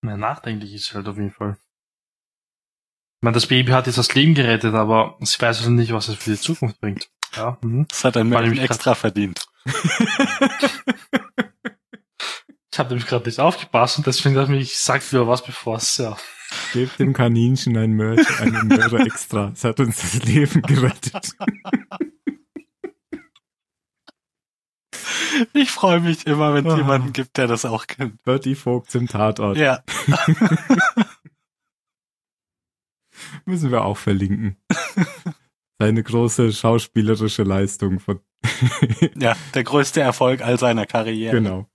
Na, 0.01 0.17
nachdenklich 0.17 0.73
ist 0.73 0.95
halt 0.95 1.07
auf 1.07 1.17
jeden 1.17 1.31
Fall. 1.31 1.51
Ich 1.51 3.25
meine, 3.25 3.35
das 3.35 3.45
Baby 3.45 3.71
hat 3.71 3.85
jetzt 3.85 3.99
das 3.99 4.15
Leben 4.15 4.33
gerettet, 4.33 4.73
aber 4.73 5.17
sie 5.21 5.39
weiß 5.39 5.59
also 5.59 5.69
nicht, 5.69 5.93
was 5.93 6.07
es 6.07 6.15
für 6.15 6.31
die 6.31 6.39
Zukunft 6.39 6.81
bringt. 6.81 7.09
Ja, 7.35 7.59
mhm. 7.61 7.85
Das 7.87 8.03
hat 8.05 8.17
ein 8.17 8.27
Menschen 8.27 8.57
extra 8.57 8.95
verdient. 8.95 9.45
Ich 12.73 12.79
habe 12.79 12.89
nämlich 12.89 13.05
gerade 13.05 13.27
nicht 13.27 13.39
aufgepasst 13.39 13.99
und 13.99 14.07
deswegen 14.07 14.33
dachte 14.33 14.55
ich, 14.55 14.61
ich 14.63 14.77
sag 14.79 15.03
lieber 15.11 15.27
was, 15.27 15.45
bevor 15.45 15.77
es 15.77 15.95
ja. 15.97 16.17
Gebt 16.73 16.97
dem 16.97 17.13
Kaninchen 17.13 17.77
ein 17.77 17.93
Mörder, 17.93 18.25
einen 18.39 18.67
Mörder 18.67 19.05
extra. 19.05 19.51
Es 19.53 19.63
hat 19.63 19.79
uns 19.79 20.01
das 20.01 20.23
Leben 20.23 20.63
gerettet. 20.63 21.33
Ich 25.53 25.69
freue 25.69 25.99
mich 25.99 26.25
immer, 26.25 26.55
wenn 26.55 26.65
es 26.65 26.73
oh. 26.73 26.77
jemanden 26.77 27.13
gibt, 27.13 27.37
der 27.37 27.45
das 27.45 27.65
auch 27.65 27.85
kennt. 27.85 28.23
Bertie 28.23 28.55
Vogt 28.55 28.95
im 28.95 29.07
Tatort. 29.07 29.57
Ja. 29.57 29.83
Müssen 33.45 33.69
wir 33.69 33.83
auch 33.83 33.97
verlinken. 33.97 34.57
Seine 35.77 36.01
große 36.01 36.51
schauspielerische 36.51 37.43
Leistung 37.43 37.99
von. 37.99 38.19
ja, 39.15 39.35
der 39.53 39.63
größte 39.63 40.01
Erfolg 40.01 40.41
all 40.41 40.57
seiner 40.57 40.87
Karriere. 40.87 41.35
Genau. 41.35 41.69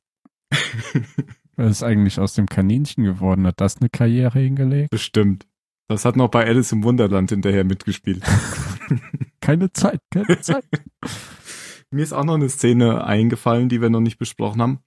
Was 1.56 1.70
ist 1.70 1.82
eigentlich 1.82 2.20
aus 2.20 2.34
dem 2.34 2.46
Kaninchen 2.46 3.04
geworden? 3.04 3.46
Hat 3.46 3.60
das 3.60 3.78
eine 3.78 3.90
Karriere 3.90 4.38
hingelegt? 4.38 4.90
Bestimmt. 4.90 5.46
Das 5.88 6.04
hat 6.04 6.16
noch 6.16 6.28
bei 6.28 6.46
Alice 6.46 6.72
im 6.72 6.84
Wunderland 6.84 7.30
hinterher 7.30 7.64
mitgespielt. 7.64 8.22
keine 9.40 9.72
Zeit, 9.72 10.00
keine 10.12 10.40
Zeit. 10.40 10.64
Mir 11.90 12.02
ist 12.02 12.12
auch 12.12 12.24
noch 12.24 12.34
eine 12.34 12.50
Szene 12.50 13.04
eingefallen, 13.04 13.68
die 13.68 13.80
wir 13.80 13.88
noch 13.88 14.00
nicht 14.00 14.18
besprochen 14.18 14.60
haben. 14.60 14.78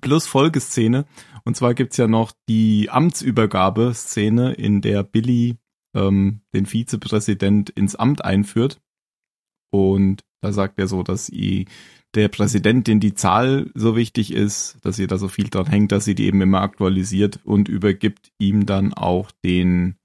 Plus 0.00 0.26
Folgeszene. 0.26 1.06
Und 1.44 1.56
zwar 1.56 1.74
gibt's 1.74 1.96
ja 1.96 2.06
noch 2.06 2.32
die 2.48 2.88
Amtsübergabe-Szene, 2.88 4.52
in 4.54 4.80
der 4.80 5.02
Billy 5.02 5.56
ähm, 5.94 6.42
den 6.54 6.66
Vizepräsident 6.66 7.70
ins 7.70 7.96
Amt 7.96 8.24
einführt. 8.24 8.80
Und 9.70 10.24
da 10.40 10.52
sagt 10.52 10.78
er 10.78 10.86
so, 10.86 11.02
dass 11.02 11.28
i 11.28 11.66
der 12.14 12.28
Präsidentin 12.28 13.00
die 13.00 13.14
Zahl 13.14 13.70
so 13.74 13.96
wichtig 13.96 14.32
ist, 14.32 14.78
dass 14.82 14.98
ihr 14.98 15.06
da 15.06 15.16
so 15.16 15.28
viel 15.28 15.48
dran 15.48 15.66
hängt, 15.66 15.92
dass 15.92 16.04
sie 16.04 16.14
die 16.14 16.26
eben 16.26 16.42
immer 16.42 16.60
aktualisiert 16.60 17.40
und 17.44 17.68
übergibt 17.68 18.32
ihm 18.38 18.66
dann 18.66 18.92
auch 18.92 19.30
den 19.44 19.96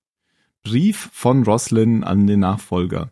Brief 0.63 1.09
von 1.13 1.43
Roslyn 1.43 2.03
an 2.03 2.27
den 2.27 2.41
Nachfolger, 2.41 3.11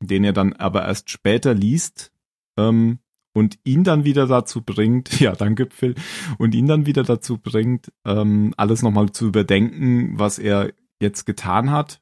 den 0.00 0.24
er 0.24 0.32
dann 0.32 0.52
aber 0.52 0.84
erst 0.84 1.10
später 1.10 1.54
liest 1.54 2.12
ähm, 2.56 2.98
und 3.34 3.58
ihn 3.64 3.84
dann 3.84 4.04
wieder 4.04 4.26
dazu 4.26 4.62
bringt, 4.62 5.20
ja, 5.20 5.34
danke 5.34 5.68
Phil, 5.70 5.94
und 6.38 6.54
ihn 6.54 6.66
dann 6.66 6.86
wieder 6.86 7.02
dazu 7.02 7.38
bringt, 7.38 7.92
ähm, 8.04 8.54
alles 8.56 8.82
nochmal 8.82 9.10
zu 9.10 9.26
überdenken, 9.26 10.18
was 10.18 10.38
er 10.38 10.72
jetzt 11.00 11.24
getan 11.24 11.70
hat 11.70 12.00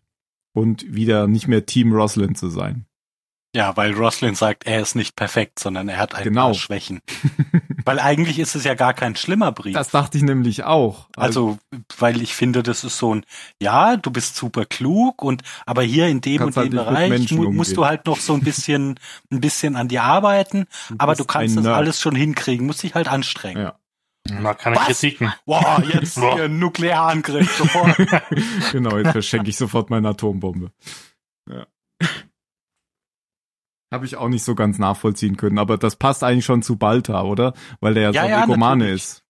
und 0.52 0.94
wieder 0.94 1.26
nicht 1.26 1.48
mehr 1.48 1.64
Team 1.64 1.92
Roslyn 1.92 2.34
zu 2.34 2.50
sein. 2.50 2.86
Ja, 3.54 3.76
weil 3.76 3.92
Roslin 3.94 4.36
sagt, 4.36 4.64
er 4.64 4.80
ist 4.80 4.94
nicht 4.94 5.16
perfekt, 5.16 5.58
sondern 5.58 5.88
er 5.88 5.98
hat 5.98 6.14
ein 6.14 6.22
genau. 6.22 6.46
paar 6.46 6.54
Schwächen. 6.54 7.00
weil 7.84 7.98
eigentlich 7.98 8.38
ist 8.38 8.54
es 8.54 8.62
ja 8.62 8.74
gar 8.74 8.94
kein 8.94 9.16
schlimmer 9.16 9.50
Brief. 9.50 9.74
Das 9.74 9.90
dachte 9.90 10.16
ich 10.18 10.22
nämlich 10.22 10.62
auch. 10.62 11.08
Also, 11.16 11.58
also 11.72 11.82
weil 11.98 12.22
ich 12.22 12.34
finde, 12.34 12.62
das 12.62 12.84
ist 12.84 12.96
so 12.96 13.14
ein, 13.14 13.26
ja, 13.60 13.96
du 13.96 14.12
bist 14.12 14.36
super 14.36 14.66
klug 14.66 15.22
und, 15.22 15.42
aber 15.66 15.82
hier 15.82 16.06
in 16.06 16.20
dem 16.20 16.42
und 16.42 16.56
halt 16.56 16.72
dem 16.72 16.76
Bereich 16.76 17.32
mu 17.32 17.50
musst 17.50 17.76
du 17.76 17.86
halt 17.86 18.06
noch 18.06 18.20
so 18.20 18.34
ein 18.34 18.42
bisschen, 18.42 19.00
ein 19.32 19.40
bisschen 19.40 19.74
an 19.74 19.88
dir 19.88 20.04
arbeiten, 20.04 20.66
du 20.88 20.94
aber 20.98 21.16
du 21.16 21.24
kannst 21.24 21.56
das 21.56 21.66
alles 21.66 22.00
schon 22.00 22.14
hinkriegen, 22.14 22.66
musst 22.66 22.84
dich 22.84 22.94
halt 22.94 23.08
anstrengen. 23.08 23.62
Ja. 23.62 23.74
Man 24.28 24.56
keine 24.56 24.76
Was? 24.76 24.86
Kritiken. 24.86 25.32
Boah, 25.44 25.82
jetzt 25.92 26.20
Boah. 26.20 26.46
Nuklearangriff 26.46 27.56
sofort. 27.56 27.96
genau, 28.72 28.98
jetzt 28.98 29.12
verschenke 29.12 29.50
ich 29.50 29.56
sofort 29.56 29.90
meine 29.90 30.10
Atombombe. 30.10 30.70
Ja. 31.48 31.66
Habe 33.92 34.06
ich 34.06 34.16
auch 34.16 34.28
nicht 34.28 34.44
so 34.44 34.54
ganz 34.54 34.78
nachvollziehen 34.78 35.36
können, 35.36 35.58
aber 35.58 35.76
das 35.76 35.96
passt 35.96 36.22
eigentlich 36.22 36.44
schon 36.44 36.62
zu 36.62 36.76
Balta, 36.76 37.22
oder? 37.22 37.54
Weil 37.80 37.94
der 37.94 38.10
ja, 38.10 38.10
ja 38.10 38.22
so 38.22 38.28
ja, 38.28 38.44
Egomane 38.44 38.84
natürlich. 38.84 39.02
ist. 39.02 39.24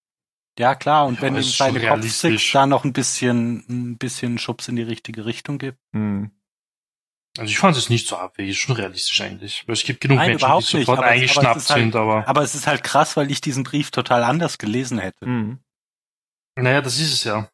Ja, 0.58 0.74
klar, 0.74 1.06
und 1.06 1.16
ja, 1.16 1.22
wenn 1.22 1.36
ihm 1.36 1.42
seine 1.42 1.80
Kopfsix 1.80 2.52
da 2.52 2.66
noch 2.66 2.84
ein 2.84 2.92
bisschen, 2.92 3.64
ein 3.68 3.96
bisschen 3.96 4.36
Schubs 4.38 4.68
in 4.68 4.76
die 4.76 4.82
richtige 4.82 5.24
Richtung 5.24 5.58
gibt. 5.58 5.78
Hm. 5.94 6.30
Also 7.38 7.50
ich 7.50 7.58
fand 7.58 7.76
es 7.76 7.88
nicht 7.88 8.08
so 8.08 8.16
abwegig, 8.16 8.58
schon 8.58 8.74
realistisch 8.74 9.20
eigentlich. 9.20 9.66
Weil 9.66 9.74
es 9.74 9.84
gibt 9.84 10.00
genug 10.00 10.18
Nein, 10.18 10.30
Menschen, 10.30 10.58
die 10.58 10.64
sofort 10.64 10.98
nicht, 10.98 11.08
eingeschnappt 11.08 11.54
halt, 11.54 11.62
sind, 11.62 11.96
aber. 11.96 12.28
Aber 12.28 12.42
es 12.42 12.54
ist 12.54 12.66
halt 12.66 12.82
krass, 12.82 13.16
weil 13.16 13.30
ich 13.30 13.40
diesen 13.40 13.62
Brief 13.62 13.90
total 13.90 14.24
anders 14.24 14.58
gelesen 14.58 14.98
hätte. 14.98 15.26
Mhm. 15.26 15.61
Naja, 16.56 16.82
das 16.82 16.98
ist 16.98 17.12
es 17.12 17.24
ja. 17.24 17.48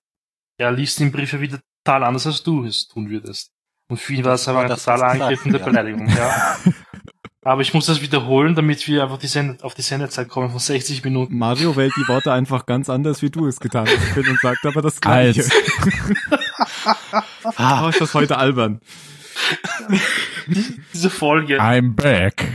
Er 0.58 0.72
liest 0.72 0.98
den 0.98 1.12
Brief 1.12 1.32
ja 1.32 1.40
wieder 1.40 1.60
total 1.84 2.04
anders, 2.04 2.26
als 2.26 2.42
du 2.42 2.64
es 2.64 2.88
tun 2.88 3.10
würdest. 3.10 3.52
Und 3.88 3.98
für 3.98 4.14
ihn 4.14 4.24
war 4.24 4.34
es 4.34 4.48
aber 4.48 4.60
eine 4.60 4.74
total 4.74 5.02
angegriffene 5.02 5.58
ja. 5.58 5.64
Beleidigung, 5.64 6.08
ja. 6.08 6.56
Aber 7.46 7.62
ich 7.62 7.72
muss 7.74 7.86
das 7.86 8.02
wiederholen, 8.02 8.56
damit 8.56 8.88
wir 8.88 9.04
einfach 9.04 9.18
die 9.18 9.28
Send 9.28 9.62
auf 9.62 9.72
die 9.72 9.82
Sendezeit 9.82 10.28
kommen 10.28 10.50
von 10.50 10.58
60 10.58 11.04
Minuten. 11.04 11.38
Mario 11.38 11.76
wählt 11.76 11.92
die 11.96 12.08
Worte 12.08 12.32
einfach 12.32 12.66
ganz 12.66 12.90
anders, 12.90 13.22
wie 13.22 13.30
du 13.30 13.46
es 13.46 13.60
getan 13.60 13.86
hast 13.86 14.16
und 14.16 14.40
sagt 14.40 14.66
aber 14.66 14.82
das 14.82 15.00
Gleiche. 15.00 15.44
ah, 17.56 17.88
ist 17.88 18.00
das 18.00 18.14
heute 18.14 18.36
albern. 18.36 18.80
Diese 20.92 21.08
Folge. 21.08 21.60
I'm 21.60 21.94
back. 21.94 22.48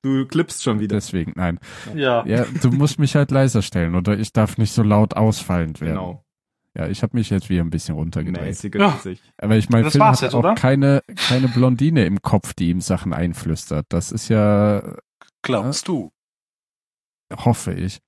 Du 0.00 0.24
klippst 0.24 0.62
schon 0.62 0.80
wieder. 0.80 0.96
Deswegen, 0.96 1.34
nein. 1.36 1.58
Ja. 1.94 2.24
Ja, 2.24 2.46
du 2.62 2.70
musst 2.70 2.98
mich 2.98 3.16
halt 3.16 3.30
leiser 3.30 3.60
stellen 3.60 3.94
oder 3.94 4.18
ich 4.18 4.32
darf 4.32 4.56
nicht 4.56 4.72
so 4.72 4.82
laut 4.82 5.14
ausfallend 5.14 5.82
werden. 5.82 5.96
Genau. 5.96 6.24
Ja, 6.78 6.86
ich 6.86 7.02
habe 7.02 7.16
mich 7.16 7.28
jetzt 7.28 7.48
wieder 7.48 7.62
ein 7.62 7.70
bisschen 7.70 7.96
runtergedreht. 7.96 8.74
Ja. 8.74 8.98
Aber 9.38 9.56
ich 9.56 9.68
meine, 9.68 9.90
Film 9.90 10.04
hat 10.04 10.20
jetzt, 10.20 10.34
auch 10.34 10.54
keine, 10.54 11.02
keine 11.16 11.48
Blondine 11.48 12.04
im 12.04 12.22
Kopf, 12.22 12.54
die 12.54 12.70
ihm 12.70 12.80
Sachen 12.80 13.12
einflüstert. 13.12 13.86
Das 13.88 14.12
ist 14.12 14.28
ja. 14.28 14.96
Glaubst 15.42 15.84
äh, 15.84 15.86
du? 15.86 16.12
Hoffe 17.34 17.72
ich. 17.74 18.00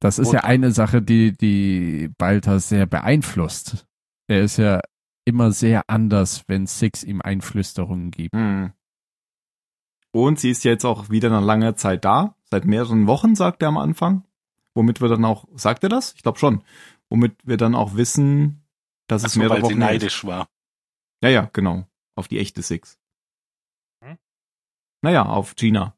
Das 0.00 0.20
ist 0.20 0.28
Und- 0.28 0.34
ja 0.34 0.44
eine 0.44 0.70
Sache, 0.70 1.02
die, 1.02 1.36
die 1.36 2.10
Balta 2.16 2.60
sehr 2.60 2.86
beeinflusst. 2.86 3.84
Er 4.28 4.42
ist 4.42 4.56
ja 4.58 4.80
immer 5.24 5.50
sehr 5.50 5.82
anders, 5.88 6.44
wenn 6.46 6.68
Six 6.68 7.02
ihm 7.02 7.20
Einflüsterungen 7.20 8.12
gibt. 8.12 8.36
Hm. 8.36 8.72
Und 10.12 10.38
sie 10.38 10.50
ist 10.50 10.62
jetzt 10.64 10.84
auch 10.84 11.10
wieder 11.10 11.28
nach 11.28 11.42
langer 11.42 11.74
Zeit 11.74 12.04
da. 12.04 12.36
Seit 12.44 12.64
mehreren 12.66 13.08
Wochen, 13.08 13.34
sagt 13.34 13.62
er 13.62 13.68
am 13.68 13.78
Anfang. 13.78 14.24
Womit 14.78 15.00
wir 15.00 15.08
dann 15.08 15.24
auch, 15.24 15.44
sagt 15.56 15.82
er 15.82 15.88
das? 15.88 16.12
Ich 16.14 16.22
glaube 16.22 16.38
schon. 16.38 16.62
Womit 17.10 17.34
wir 17.42 17.56
dann 17.56 17.74
auch 17.74 17.96
wissen, 17.96 18.64
dass 19.08 19.24
es 19.24 19.32
so, 19.32 19.40
mehrere 19.40 19.56
weil 19.56 19.62
Wochen 19.62 19.68
sie 19.70 19.74
ist. 19.74 19.78
neidisch 19.80 20.24
war. 20.24 20.48
Ja, 21.20 21.30
ja, 21.30 21.50
genau. 21.52 21.88
Auf 22.14 22.28
die 22.28 22.38
echte 22.38 22.62
Six. 22.62 22.96
Hm? 24.04 24.18
Naja, 25.02 25.26
auf 25.26 25.56
Gina. 25.56 25.96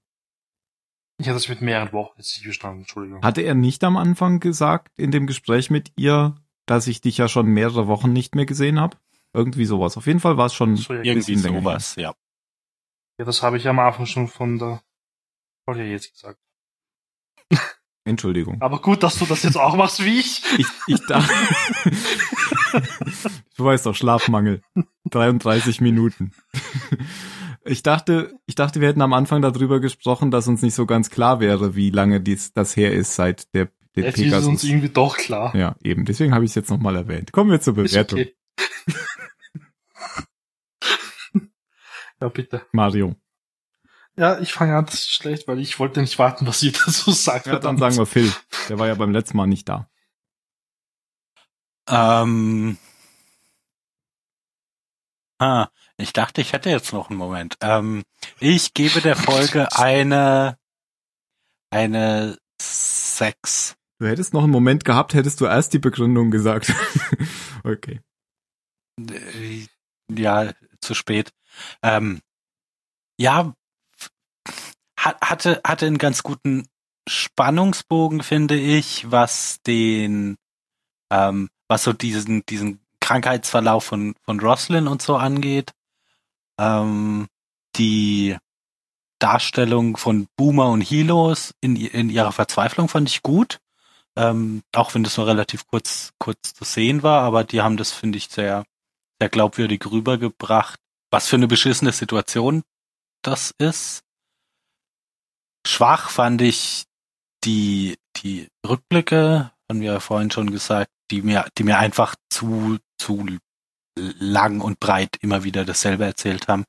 Ich 1.18 1.26
hatte 1.26 1.34
das 1.34 1.50
mit 1.50 1.60
mehreren 1.60 1.92
Wochen 1.92 2.14
jetzt 2.16 2.34
nicht 2.36 2.44
verstanden, 2.44 2.80
Entschuldigung. 2.80 3.22
Hatte 3.22 3.42
er 3.42 3.54
nicht 3.54 3.84
am 3.84 3.98
Anfang 3.98 4.40
gesagt, 4.40 4.98
in 4.98 5.10
dem 5.10 5.26
Gespräch 5.26 5.68
mit 5.68 5.92
ihr, 5.96 6.36
dass 6.64 6.86
ich 6.86 7.02
dich 7.02 7.18
ja 7.18 7.28
schon 7.28 7.48
mehrere 7.48 7.86
Wochen 7.86 8.14
nicht 8.14 8.34
mehr 8.34 8.46
gesehen 8.46 8.80
habe? 8.80 8.96
Irgendwie 9.34 9.66
sowas. 9.66 9.98
Auf 9.98 10.06
jeden 10.06 10.20
Fall 10.20 10.38
war 10.38 10.46
es 10.46 10.54
schon 10.54 10.76
So, 10.76 10.94
ja, 10.94 11.02
Irgendwie 11.02 11.34
bisschen 11.34 11.42
länger 11.42 11.60
sowas, 11.60 11.96
ja. 11.96 12.14
ja, 13.18 13.26
das 13.26 13.42
habe 13.42 13.58
ich 13.58 13.68
am 13.68 13.78
Anfang 13.78 14.06
schon 14.06 14.26
von 14.26 14.58
der 14.58 14.82
Folge 15.66 15.84
jetzt 15.84 16.14
gesagt. 16.14 16.40
Entschuldigung. 18.10 18.60
Aber 18.60 18.80
gut, 18.80 19.02
dass 19.02 19.18
du 19.18 19.24
das 19.26 19.42
jetzt 19.42 19.56
auch 19.56 19.76
machst 19.76 20.04
wie 20.04 20.20
ich. 20.20 20.42
Ich, 20.58 20.66
ich 20.86 21.00
dachte. 21.06 21.32
du 23.56 23.64
weißt 23.64 23.86
doch, 23.86 23.94
Schlafmangel. 23.94 24.62
33 25.10 25.80
Minuten. 25.80 26.32
Ich 27.64 27.82
dachte, 27.82 28.34
ich 28.46 28.54
dachte, 28.54 28.80
wir 28.80 28.88
hätten 28.88 29.02
am 29.02 29.12
Anfang 29.12 29.42
darüber 29.42 29.80
gesprochen, 29.80 30.30
dass 30.30 30.48
uns 30.48 30.62
nicht 30.62 30.74
so 30.74 30.86
ganz 30.86 31.10
klar 31.10 31.40
wäre, 31.40 31.74
wie 31.76 31.90
lange 31.90 32.20
dies, 32.20 32.52
das 32.52 32.76
her 32.76 32.92
ist 32.92 33.14
seit 33.14 33.54
der, 33.54 33.68
der 33.96 34.04
Jetzt 34.04 34.18
ist 34.18 34.26
es 34.26 34.32
uns 34.34 34.44
Pegasus. 34.44 34.64
irgendwie 34.64 34.88
doch 34.88 35.16
klar. 35.16 35.54
Ja, 35.54 35.76
eben. 35.82 36.04
Deswegen 36.04 36.34
habe 36.34 36.44
ich 36.44 36.50
es 36.50 36.54
jetzt 36.54 36.70
nochmal 36.70 36.96
erwähnt. 36.96 37.32
Kommen 37.32 37.50
wir 37.50 37.60
zur 37.60 37.76
Ist 37.78 37.92
Bewertung. 37.92 38.20
okay. 38.20 38.34
ja, 42.20 42.28
bitte. 42.28 42.62
Mario. 42.72 43.14
Ja, 44.20 44.38
ich 44.38 44.52
fange 44.52 44.76
an, 44.76 44.84
das 44.84 44.96
ist 44.96 45.14
schlecht, 45.14 45.48
weil 45.48 45.58
ich 45.60 45.78
wollte 45.78 46.02
nicht 46.02 46.18
warten, 46.18 46.46
was 46.46 46.62
ihr 46.62 46.72
dazu 46.72 47.10
sagt. 47.10 47.46
Ja, 47.46 47.58
dann 47.58 47.78
sagen 47.78 47.96
wir 47.96 48.04
Phil. 48.04 48.30
Der 48.68 48.78
war 48.78 48.86
ja 48.86 48.94
beim 48.94 49.12
letzten 49.12 49.38
Mal 49.38 49.46
nicht 49.46 49.66
da. 49.66 49.88
Ähm, 51.88 52.76
ah, 55.38 55.68
ich 55.96 56.12
dachte, 56.12 56.42
ich 56.42 56.52
hätte 56.52 56.68
jetzt 56.68 56.92
noch 56.92 57.08
einen 57.08 57.18
Moment. 57.18 57.56
Ähm, 57.62 58.02
ich 58.40 58.74
gebe 58.74 59.00
der 59.00 59.16
Folge 59.16 59.72
eine, 59.72 60.58
eine 61.70 62.36
sechs. 62.60 63.74
Du 64.00 64.06
hättest 64.06 64.34
noch 64.34 64.42
einen 64.42 64.52
Moment 64.52 64.84
gehabt, 64.84 65.14
hättest 65.14 65.40
du 65.40 65.46
erst 65.46 65.72
die 65.72 65.78
Begründung 65.78 66.30
gesagt. 66.30 66.74
okay. 67.64 68.02
Ja, 70.10 70.52
zu 70.82 70.92
spät. 70.92 71.32
Ähm, 71.82 72.20
ja, 73.18 73.54
hatte, 75.04 75.60
hatte 75.64 75.86
einen 75.86 75.98
ganz 75.98 76.22
guten 76.22 76.66
Spannungsbogen, 77.08 78.22
finde 78.22 78.56
ich, 78.56 79.10
was 79.10 79.60
den, 79.66 80.36
ähm, 81.10 81.48
was 81.68 81.84
so 81.84 81.92
diesen, 81.92 82.44
diesen 82.46 82.80
Krankheitsverlauf 83.00 83.84
von, 83.84 84.14
von 84.22 84.40
Roslyn 84.40 84.86
und 84.86 85.02
so 85.02 85.16
angeht. 85.16 85.72
Ähm, 86.58 87.26
die 87.76 88.36
Darstellung 89.18 89.96
von 89.96 90.28
Boomer 90.36 90.70
und 90.70 90.80
Hilos 90.80 91.54
in, 91.60 91.76
in 91.76 92.10
ihrer 92.10 92.32
Verzweiflung 92.32 92.88
fand 92.88 93.08
ich 93.08 93.22
gut. 93.22 93.58
Ähm, 94.16 94.62
auch 94.74 94.94
wenn 94.94 95.04
das 95.04 95.16
nur 95.16 95.26
relativ 95.26 95.66
kurz, 95.66 96.10
kurz 96.18 96.52
zu 96.52 96.64
sehen 96.64 97.02
war, 97.02 97.22
aber 97.22 97.44
die 97.44 97.62
haben 97.62 97.76
das, 97.76 97.92
finde 97.92 98.18
ich, 98.18 98.28
sehr, 98.28 98.64
sehr 99.20 99.28
glaubwürdig 99.28 99.86
rübergebracht, 99.86 100.80
was 101.10 101.28
für 101.28 101.36
eine 101.36 101.46
beschissene 101.46 101.92
Situation 101.92 102.62
das 103.22 103.54
ist. 103.58 104.02
Schwach 105.66 106.10
fand 106.10 106.42
ich 106.42 106.84
die, 107.44 107.96
die 108.16 108.48
Rückblicke, 108.66 109.52
haben 109.68 109.80
wir 109.80 109.92
ja 109.92 110.00
vorhin 110.00 110.30
schon 110.30 110.50
gesagt, 110.50 110.90
die 111.10 111.22
mir, 111.22 111.46
die 111.58 111.64
mir 111.64 111.78
einfach 111.78 112.14
zu, 112.28 112.78
zu 112.98 113.26
lang 113.96 114.60
und 114.60 114.80
breit 114.80 115.16
immer 115.20 115.44
wieder 115.44 115.64
dasselbe 115.64 116.04
erzählt 116.04 116.48
haben. 116.48 116.64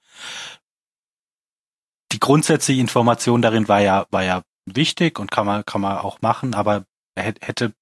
Die 2.12 2.20
grundsätzliche 2.20 2.82
Information 2.82 3.42
darin 3.42 3.68
war 3.68 3.82
ja, 3.82 4.06
war 4.12 4.24
ja 4.24 4.44
wichtig 4.66 5.20
und 5.20 5.32
kann 5.32 5.46
man, 5.46 5.66
kann 5.66 5.82
man 5.82 5.98
auch 5.98 6.22
machen, 6.22 6.54
aber 6.54 6.86
hätte, 7.18 7.74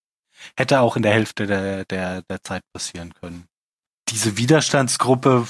hätte 0.56 0.82
auch 0.82 0.96
in 0.96 1.02
der 1.02 1.14
Hälfte 1.14 1.48
der, 1.48 1.86
der, 1.86 2.22
der 2.24 2.44
Zeit 2.44 2.64
passieren 2.72 3.14
können. 3.14 3.49
Diese 4.12 4.38
Widerstandsgruppe 4.38 5.48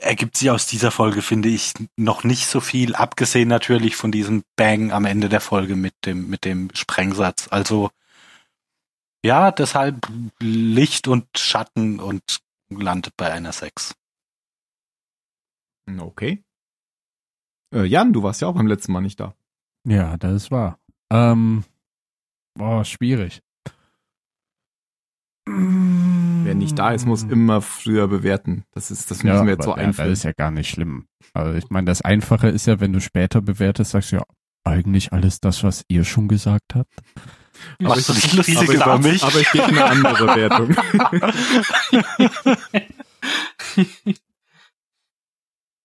ergibt 0.00 0.36
sich 0.36 0.50
aus 0.50 0.66
dieser 0.66 0.90
Folge, 0.90 1.22
finde 1.22 1.48
ich, 1.48 1.72
noch 1.96 2.24
nicht 2.24 2.46
so 2.46 2.60
viel, 2.60 2.94
abgesehen 2.94 3.48
natürlich 3.48 3.96
von 3.96 4.10
diesem 4.10 4.42
Bang 4.56 4.92
am 4.92 5.04
Ende 5.04 5.28
der 5.28 5.40
Folge 5.40 5.76
mit 5.76 5.94
dem, 6.04 6.28
mit 6.28 6.44
dem 6.44 6.70
Sprengsatz. 6.74 7.48
Also, 7.50 7.90
ja, 9.24 9.52
deshalb 9.52 10.06
Licht 10.40 11.06
und 11.08 11.26
Schatten 11.36 12.00
und 12.00 12.40
landet 12.70 13.14
bei 13.16 13.30
einer 13.30 13.52
6. 13.52 13.94
Okay. 15.98 16.42
Äh, 17.72 17.84
Jan, 17.84 18.12
du 18.12 18.22
warst 18.22 18.40
ja 18.40 18.48
auch 18.48 18.54
beim 18.54 18.66
letzten 18.66 18.92
Mal 18.92 19.00
nicht 19.00 19.20
da. 19.20 19.34
Ja, 19.86 20.16
das 20.16 20.32
ist 20.32 20.50
wahr. 20.50 20.78
Ähm, 21.12 21.64
boah, 22.54 22.84
schwierig. 22.84 23.42
Wer 25.48 26.54
nicht 26.54 26.78
da 26.78 26.90
ist, 26.90 27.06
muss 27.06 27.22
immer 27.22 27.60
früher 27.62 28.08
bewerten. 28.08 28.64
Das 28.72 28.90
ist, 28.90 29.10
das 29.10 29.22
müssen 29.22 29.46
wir 29.46 29.54
jetzt 29.54 29.64
so 29.64 29.72
aber, 29.72 29.82
ja, 29.82 29.88
einführen. 29.88 30.10
Das 30.10 30.18
ist 30.18 30.24
ja 30.24 30.32
gar 30.32 30.50
nicht 30.50 30.68
schlimm. 30.68 31.06
Also 31.34 31.56
ich 31.56 31.70
meine, 31.70 31.86
das 31.86 32.02
Einfache 32.02 32.48
ist 32.48 32.66
ja, 32.66 32.80
wenn 32.80 32.92
du 32.92 33.00
später 33.00 33.40
bewertest, 33.40 33.92
sagst 33.92 34.12
du 34.12 34.16
ja, 34.16 34.24
eigentlich 34.64 35.12
alles 35.12 35.40
das, 35.40 35.62
was 35.62 35.84
ihr 35.88 36.04
schon 36.04 36.26
gesagt 36.26 36.74
habt. 36.74 36.92
Machst 37.78 38.08
du 38.08 38.12
das 38.12 38.22
dich 38.22 38.32
lustig 38.34 38.58
aber, 38.58 38.72
ich, 38.72 38.80
über 38.80 38.98
mich? 38.98 39.22
aber 39.22 39.40
ich 39.40 39.50
gebe 39.52 39.64
eine 39.66 39.84
andere 39.84 40.36
Wertung. 40.36 40.76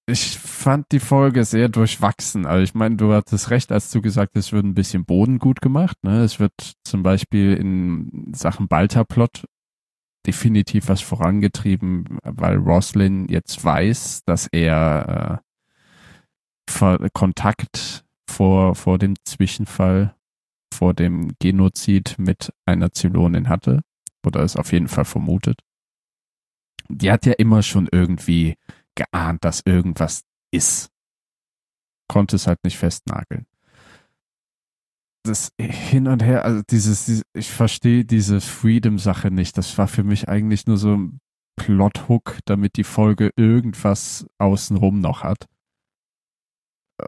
Ich 0.07 0.37
fand 0.39 0.91
die 0.91 0.99
Folge 0.99 1.45
sehr 1.45 1.69
durchwachsen. 1.69 2.45
Also 2.45 2.63
ich 2.63 2.73
meine, 2.73 2.97
du 2.97 3.13
hattest 3.13 3.49
recht, 3.49 3.71
als 3.71 3.91
du 3.91 4.01
gesagt 4.01 4.31
hast, 4.35 4.47
es 4.47 4.51
wird 4.51 4.65
ein 4.65 4.73
bisschen 4.73 5.05
Boden 5.05 5.39
gut 5.39 5.61
gemacht. 5.61 5.95
Ne? 6.03 6.23
Es 6.23 6.39
wird 6.39 6.73
zum 6.83 7.01
Beispiel 7.01 7.53
in 7.53 8.31
Sachen 8.35 8.67
Balta-Plot 8.67 9.45
definitiv 10.25 10.87
was 10.87 11.01
vorangetrieben, 11.01 12.19
weil 12.23 12.57
Roslin 12.57 13.27
jetzt 13.27 13.63
weiß, 13.63 14.23
dass 14.25 14.47
er 14.51 15.41
äh, 16.67 17.09
Kontakt 17.13 18.05
vor, 18.29 18.75
vor 18.75 18.97
dem 18.97 19.15
Zwischenfall, 19.25 20.15
vor 20.73 20.93
dem 20.93 21.33
Genozid 21.39 22.15
mit 22.17 22.53
einer 22.65 22.91
Zylonin 22.91 23.49
hatte. 23.49 23.81
Oder 24.25 24.41
es 24.41 24.55
auf 24.55 24.71
jeden 24.71 24.87
Fall 24.87 25.05
vermutet. 25.05 25.61
Die 26.87 27.11
hat 27.11 27.25
ja 27.25 27.33
immer 27.33 27.63
schon 27.63 27.89
irgendwie 27.91 28.55
geahnt, 28.95 29.43
dass 29.43 29.63
irgendwas 29.65 30.23
ist. 30.51 30.91
Konnte 32.07 32.35
es 32.35 32.47
halt 32.47 32.63
nicht 32.63 32.77
festnageln. 32.77 33.45
Das 35.23 35.51
hin 35.59 36.07
und 36.07 36.23
her, 36.23 36.45
also 36.45 36.63
dieses, 36.69 37.05
dieses 37.05 37.23
ich 37.33 37.51
verstehe 37.51 38.05
diese 38.05 38.41
Freedom-Sache 38.41 39.29
nicht. 39.29 39.57
Das 39.57 39.77
war 39.77 39.87
für 39.87 40.03
mich 40.03 40.27
eigentlich 40.29 40.65
nur 40.65 40.77
so 40.77 40.95
ein 40.95 41.19
Plot-Hook, 41.57 42.39
damit 42.45 42.75
die 42.77 42.83
Folge 42.83 43.31
irgendwas 43.35 44.25
außenrum 44.39 44.99
noch 44.99 45.23
hat. 45.23 45.45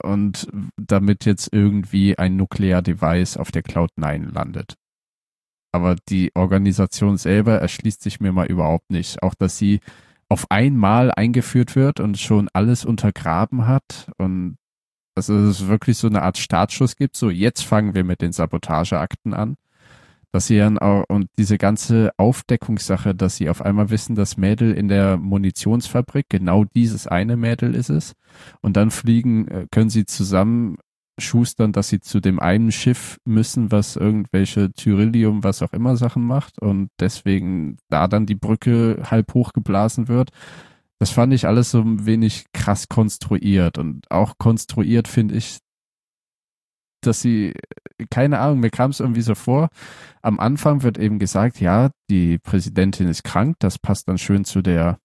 Und 0.03 0.47
damit 0.77 1.25
jetzt 1.25 1.49
irgendwie 1.51 2.17
ein 2.17 2.35
Nuklear-Device 2.35 3.37
auf 3.37 3.51
der 3.51 3.63
Cloud 3.63 3.91
9 3.95 4.29
landet. 4.29 4.75
Aber 5.71 5.95
die 6.09 6.31
Organisation 6.35 7.17
selber 7.17 7.59
erschließt 7.59 8.01
sich 8.01 8.19
mir 8.19 8.31
mal 8.31 8.47
überhaupt 8.47 8.91
nicht. 8.91 9.23
Auch, 9.23 9.33
dass 9.33 9.57
sie 9.57 9.79
auf 10.29 10.49
einmal 10.49 11.11
eingeführt 11.11 11.75
wird 11.75 11.99
und 11.99 12.19
schon 12.19 12.49
alles 12.53 12.85
untergraben 12.85 13.67
hat 13.67 14.11
und 14.17 14.57
also 15.15 15.35
es 15.35 15.67
wirklich 15.67 15.97
so 15.97 16.07
eine 16.07 16.21
Art 16.21 16.37
Startschuss 16.37 16.95
gibt, 16.95 17.15
so 17.15 17.29
jetzt 17.29 17.63
fangen 17.63 17.95
wir 17.95 18.03
mit 18.03 18.21
den 18.21 18.31
Sabotageakten 18.31 19.33
an, 19.33 19.55
dass 20.31 20.47
sie 20.47 20.57
dann 20.57 20.79
auch, 20.79 21.03
und 21.09 21.29
diese 21.37 21.57
ganze 21.57 22.11
Aufdeckungssache, 22.17 23.13
dass 23.13 23.35
sie 23.35 23.49
auf 23.49 23.61
einmal 23.61 23.89
wissen, 23.89 24.15
das 24.15 24.37
Mädel 24.37 24.73
in 24.73 24.87
der 24.87 25.17
Munitionsfabrik, 25.17 26.25
genau 26.29 26.65
dieses 26.65 27.07
eine 27.07 27.37
Mädel 27.37 27.75
ist 27.75 27.89
es, 27.89 28.13
und 28.61 28.75
dann 28.75 28.91
fliegen, 28.91 29.47
äh, 29.47 29.67
können 29.71 29.89
sie 29.89 30.05
zusammen 30.05 30.77
schustern, 31.19 31.71
dass 31.71 31.89
sie 31.89 31.99
zu 31.99 32.19
dem 32.19 32.39
einen 32.39 32.71
Schiff 32.71 33.17
müssen, 33.25 33.71
was 33.71 33.95
irgendwelche 33.95 34.71
Tyrillium, 34.73 35.43
was 35.43 35.61
auch 35.61 35.73
immer 35.73 35.95
Sachen 35.95 36.23
macht. 36.23 36.59
Und 36.59 36.89
deswegen 36.99 37.77
da 37.89 38.07
dann 38.07 38.25
die 38.25 38.35
Brücke 38.35 39.03
halb 39.09 39.33
hochgeblasen 39.33 40.07
wird. 40.07 40.31
Das 41.03 41.11
fand 41.11 41.33
ich 41.33 41.47
alles 41.47 41.69
so 41.69 41.81
ein 41.81 42.05
wenig 42.05 42.45
krass 42.53 42.87
konstruiert 42.87 43.77
und 43.77 44.09
auch 44.09 44.37
konstruiert 44.37 45.09
finde 45.09 45.35
ich, 45.35 45.57
dass 47.01 47.19
sie, 47.19 47.51
keine 48.09 48.39
Ahnung, 48.39 48.61
mir 48.61 48.69
kam 48.69 48.91
es 48.91 49.01
irgendwie 49.01 49.21
so 49.21 49.35
vor, 49.35 49.67
am 50.21 50.39
Anfang 50.39 50.81
wird 50.81 50.97
eben 50.97 51.19
gesagt, 51.19 51.59
ja, 51.59 51.89
die 52.09 52.37
Präsidentin 52.39 53.09
ist 53.09 53.25
krank, 53.25 53.57
das 53.59 53.79
passt 53.79 54.07
dann 54.07 54.17
schön 54.17 54.45
zu 54.45 54.61
der 54.61 54.97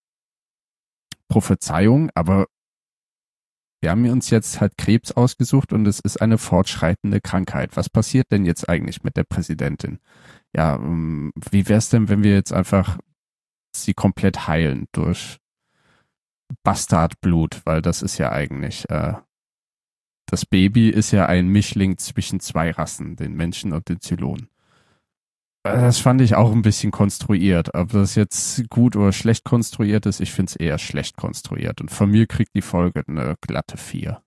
Prophezeiung, 1.26 2.11
aber 2.14 2.46
wir 3.82 3.90
haben 3.90 4.09
uns 4.09 4.30
jetzt 4.30 4.61
halt 4.61 4.78
Krebs 4.78 5.11
ausgesucht 5.11 5.72
und 5.72 5.84
es 5.88 5.99
ist 5.99 6.22
eine 6.22 6.38
fortschreitende 6.38 7.20
Krankheit. 7.20 7.76
Was 7.76 7.90
passiert 7.90 8.30
denn 8.30 8.44
jetzt 8.44 8.68
eigentlich 8.68 9.03
mit 9.03 9.16
der 9.16 9.24
Präsidentin? 9.24 9.99
Ja, 10.55 10.76
ähm, 10.76 11.32
wie 11.51 11.68
wäre 11.68 11.78
es 11.78 11.88
denn, 11.88 12.09
wenn 12.09 12.22
wir 12.22 12.34
jetzt 12.34 12.53
einfach 12.53 12.99
sie 13.74 13.94
komplett 13.94 14.46
heilen 14.46 14.86
durch 14.92 15.40
Bastardblut, 16.62 17.62
weil 17.64 17.82
das 17.82 18.03
ist 18.03 18.18
ja 18.18 18.32
eigentlich, 18.32 18.88
äh, 18.90 19.14
das 20.26 20.44
Baby 20.44 20.90
ist 20.90 21.11
ja 21.11 21.26
ein 21.26 21.49
Mischling 21.49 21.99
zwischen 21.99 22.40
zwei 22.40 22.70
Rassen, 22.70 23.16
den 23.16 23.34
Menschen 23.34 23.72
und 23.72 23.88
den 23.88 24.01
Zylonen. 24.01 24.49
Äh, 25.64 25.72
Das 25.80 25.99
fand 25.99 26.20
ich 26.20 26.34
auch 26.34 26.53
ein 26.53 26.62
bisschen 26.62 26.90
konstruiert. 26.90 27.74
Ob 27.74 27.90
das 27.90 28.14
jetzt 28.14 28.68
gut 28.70 28.96
oder 28.96 29.12
schlecht 29.12 29.44
konstruiert 29.44 30.07
ist, 30.07 30.20
ich 30.20 30.32
finde 30.32 30.51
es 30.51 30.57
eher 30.57 30.78
schlecht 30.78 31.16
konstruiert. 31.16 31.80
Und 31.80 31.90
von 31.90 32.11
mir 32.11 32.26
kriegt 32.26 32.55
die 32.55 32.62
Folge 32.62 33.03
eine 33.07 33.36
glatte 33.40 33.76
4. 33.76 34.22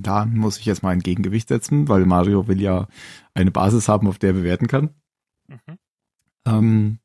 Da 0.00 0.26
muss 0.26 0.58
ich 0.58 0.66
jetzt 0.66 0.82
mal 0.82 0.90
ein 0.90 1.00
Gegengewicht 1.00 1.48
setzen, 1.48 1.88
weil 1.88 2.06
Mario 2.06 2.46
will 2.46 2.60
ja 2.60 2.86
eine 3.34 3.50
Basis 3.50 3.88
haben, 3.88 4.06
auf 4.06 4.18
der 4.18 4.30
er 4.30 4.34
bewerten 4.34 4.68
kann. 4.68 4.90
Mhm. 5.48 5.78
Ähm, 6.46 6.98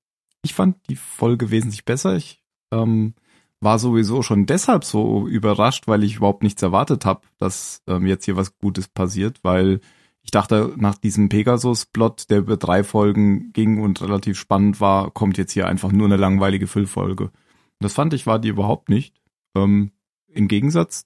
ich 0.44 0.54
fand 0.54 0.78
die 0.90 0.96
Folge 0.96 1.50
wesentlich 1.50 1.86
besser. 1.86 2.16
Ich 2.16 2.44
ähm, 2.72 3.16
war 3.64 3.80
sowieso 3.80 4.22
schon 4.22 4.46
deshalb 4.46 4.84
so 4.84 5.28
überrascht, 5.28 5.88
weil 5.88 6.04
ich 6.04 6.18
überhaupt 6.18 6.44
nichts 6.44 6.62
erwartet 6.62 7.06
habe, 7.06 7.22
dass 7.38 7.82
ähm, 7.88 8.06
jetzt 8.06 8.26
hier 8.26 8.36
was 8.36 8.58
Gutes 8.58 8.88
passiert, 8.88 9.40
weil 9.44 9.80
ich 10.24 10.32
dachte, 10.32 10.74
nach 10.78 10.98
diesem 10.98 11.30
Pegasus-Plot, 11.30 12.30
der 12.30 12.40
über 12.40 12.58
drei 12.58 12.84
Folgen 12.84 13.52
ging 13.52 13.82
und 13.82 14.02
relativ 14.02 14.40
spannend 14.40 14.80
war, 14.80 15.12
kommt 15.12 15.38
jetzt 15.38 15.52
hier 15.52 15.68
einfach 15.68 15.92
nur 15.92 16.08
eine 16.08 16.18
langweilige 16.18 16.68
Füllfolge. 16.68 17.32
Das 17.80 17.94
fand 17.94 18.14
ich 18.14 18.26
war 18.26 18.40
die 18.40 18.48
überhaupt 18.48 18.90
nicht. 18.90 19.16
Ähm, 19.56 19.92
Im 20.28 20.48
Gegensatz, 20.48 21.06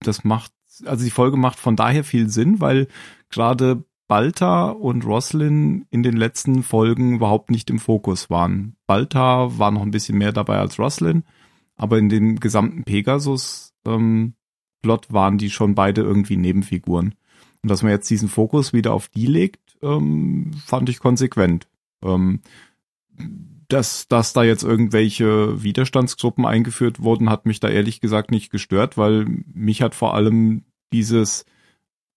das 0.00 0.24
macht, 0.24 0.52
also 0.84 1.04
die 1.04 1.10
Folge 1.10 1.36
macht 1.36 1.58
von 1.58 1.76
daher 1.76 2.02
viel 2.02 2.28
Sinn, 2.28 2.60
weil 2.60 2.88
gerade 3.30 3.84
Balta 4.08 4.70
und 4.70 5.04
Roslin 5.04 5.86
in 5.90 6.02
den 6.02 6.16
letzten 6.16 6.62
Folgen 6.62 7.16
überhaupt 7.16 7.50
nicht 7.50 7.70
im 7.70 7.78
Fokus 7.78 8.30
waren. 8.30 8.76
Balta 8.86 9.58
war 9.58 9.70
noch 9.70 9.82
ein 9.82 9.90
bisschen 9.90 10.18
mehr 10.18 10.32
dabei 10.32 10.58
als 10.58 10.78
Roslin, 10.78 11.24
aber 11.78 11.96
in 11.98 12.10
dem 12.10 12.38
gesamten 12.40 12.84
Pegasus-Plot 12.84 14.34
waren 15.08 15.38
die 15.38 15.50
schon 15.50 15.74
beide 15.74 16.02
irgendwie 16.02 16.36
Nebenfiguren. 16.36 17.14
Und 17.62 17.70
dass 17.70 17.82
man 17.82 17.92
jetzt 17.92 18.10
diesen 18.10 18.28
Fokus 18.28 18.74
wieder 18.74 18.92
auf 18.92 19.08
die 19.08 19.26
legt, 19.26 19.78
ähm, 19.82 20.50
fand 20.64 20.90
ich 20.90 20.98
konsequent. 20.98 21.68
Ähm, 22.02 22.40
dass, 23.68 24.08
dass 24.08 24.32
da 24.32 24.42
jetzt 24.42 24.62
irgendwelche 24.62 25.62
Widerstandsgruppen 25.62 26.46
eingeführt 26.46 27.00
wurden, 27.00 27.30
hat 27.30 27.46
mich 27.46 27.60
da 27.60 27.68
ehrlich 27.68 28.00
gesagt 28.00 28.30
nicht 28.30 28.50
gestört, 28.50 28.96
weil 28.96 29.26
mich 29.52 29.82
hat 29.82 29.94
vor 29.94 30.14
allem 30.14 30.64
dieses, 30.92 31.44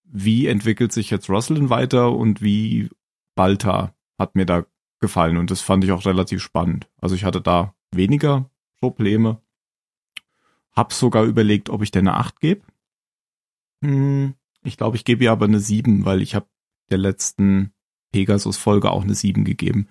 wie 0.04 0.48
entwickelt 0.48 0.94
sich 0.94 1.10
jetzt 1.10 1.30
Roslin 1.30 1.70
weiter 1.70 2.14
und 2.14 2.42
wie 2.42 2.90
Balta 3.36 3.94
hat 4.18 4.36
mir 4.36 4.46
da 4.46 4.66
gefallen 5.00 5.38
und 5.38 5.52
das 5.52 5.62
fand 5.62 5.84
ich 5.84 5.92
auch 5.92 6.06
relativ 6.06 6.42
spannend. 6.42 6.88
Also 7.02 7.16
ich 7.16 7.26
hatte 7.26 7.42
da 7.42 7.74
weniger 7.92 8.50
Probleme. 8.80 9.42
Hab 10.74 10.94
sogar 10.94 11.24
überlegt, 11.26 11.70
ob 11.70 11.82
ich 11.82 11.92
dir 11.92 12.00
eine 12.00 12.14
8 12.16 12.40
gebe. 12.40 12.62
Hm, 13.84 14.36
ich 14.64 14.78
glaube, 14.78 14.96
ich 14.96 15.06
gebe 15.06 15.24
ihr 15.24 15.32
aber 15.32 15.46
eine 15.46 15.60
7, 15.60 16.06
weil 16.06 16.22
ich 16.22 16.36
habe 16.36 16.48
der 16.90 16.98
letzten 16.98 17.74
Pegasus-Folge 18.12 18.92
auch 18.92 19.04
eine 19.04 19.16
7 19.16 19.44
gegeben. 19.44 19.88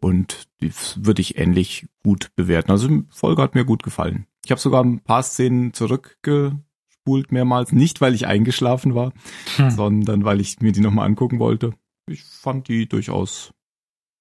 Und 0.00 0.48
die 0.60 0.72
würde 0.96 1.22
ich 1.22 1.38
ähnlich 1.38 1.86
gut 2.02 2.30
bewerten. 2.36 2.70
Also 2.70 2.88
die 2.88 3.04
Folge 3.10 3.42
hat 3.42 3.54
mir 3.54 3.64
gut 3.64 3.82
gefallen. 3.82 4.26
Ich 4.44 4.50
habe 4.50 4.60
sogar 4.60 4.84
ein 4.84 5.00
paar 5.00 5.22
Szenen 5.22 5.72
zurückgespult 5.72 7.32
mehrmals. 7.32 7.72
Nicht, 7.72 8.00
weil 8.00 8.14
ich 8.14 8.26
eingeschlafen 8.26 8.94
war, 8.94 9.12
Hm. 9.56 9.70
sondern 9.70 10.24
weil 10.24 10.40
ich 10.40 10.60
mir 10.60 10.72
die 10.72 10.80
nochmal 10.80 11.06
angucken 11.06 11.38
wollte. 11.38 11.72
Ich 12.08 12.22
fand 12.22 12.68
die 12.68 12.86
durchaus 12.88 13.52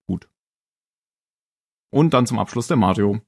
gut. 0.07 0.29
Und 1.91 2.13
dann 2.13 2.25
zum 2.25 2.39
Abschluss 2.39 2.67
der 2.67 2.77
Mario. 2.77 3.21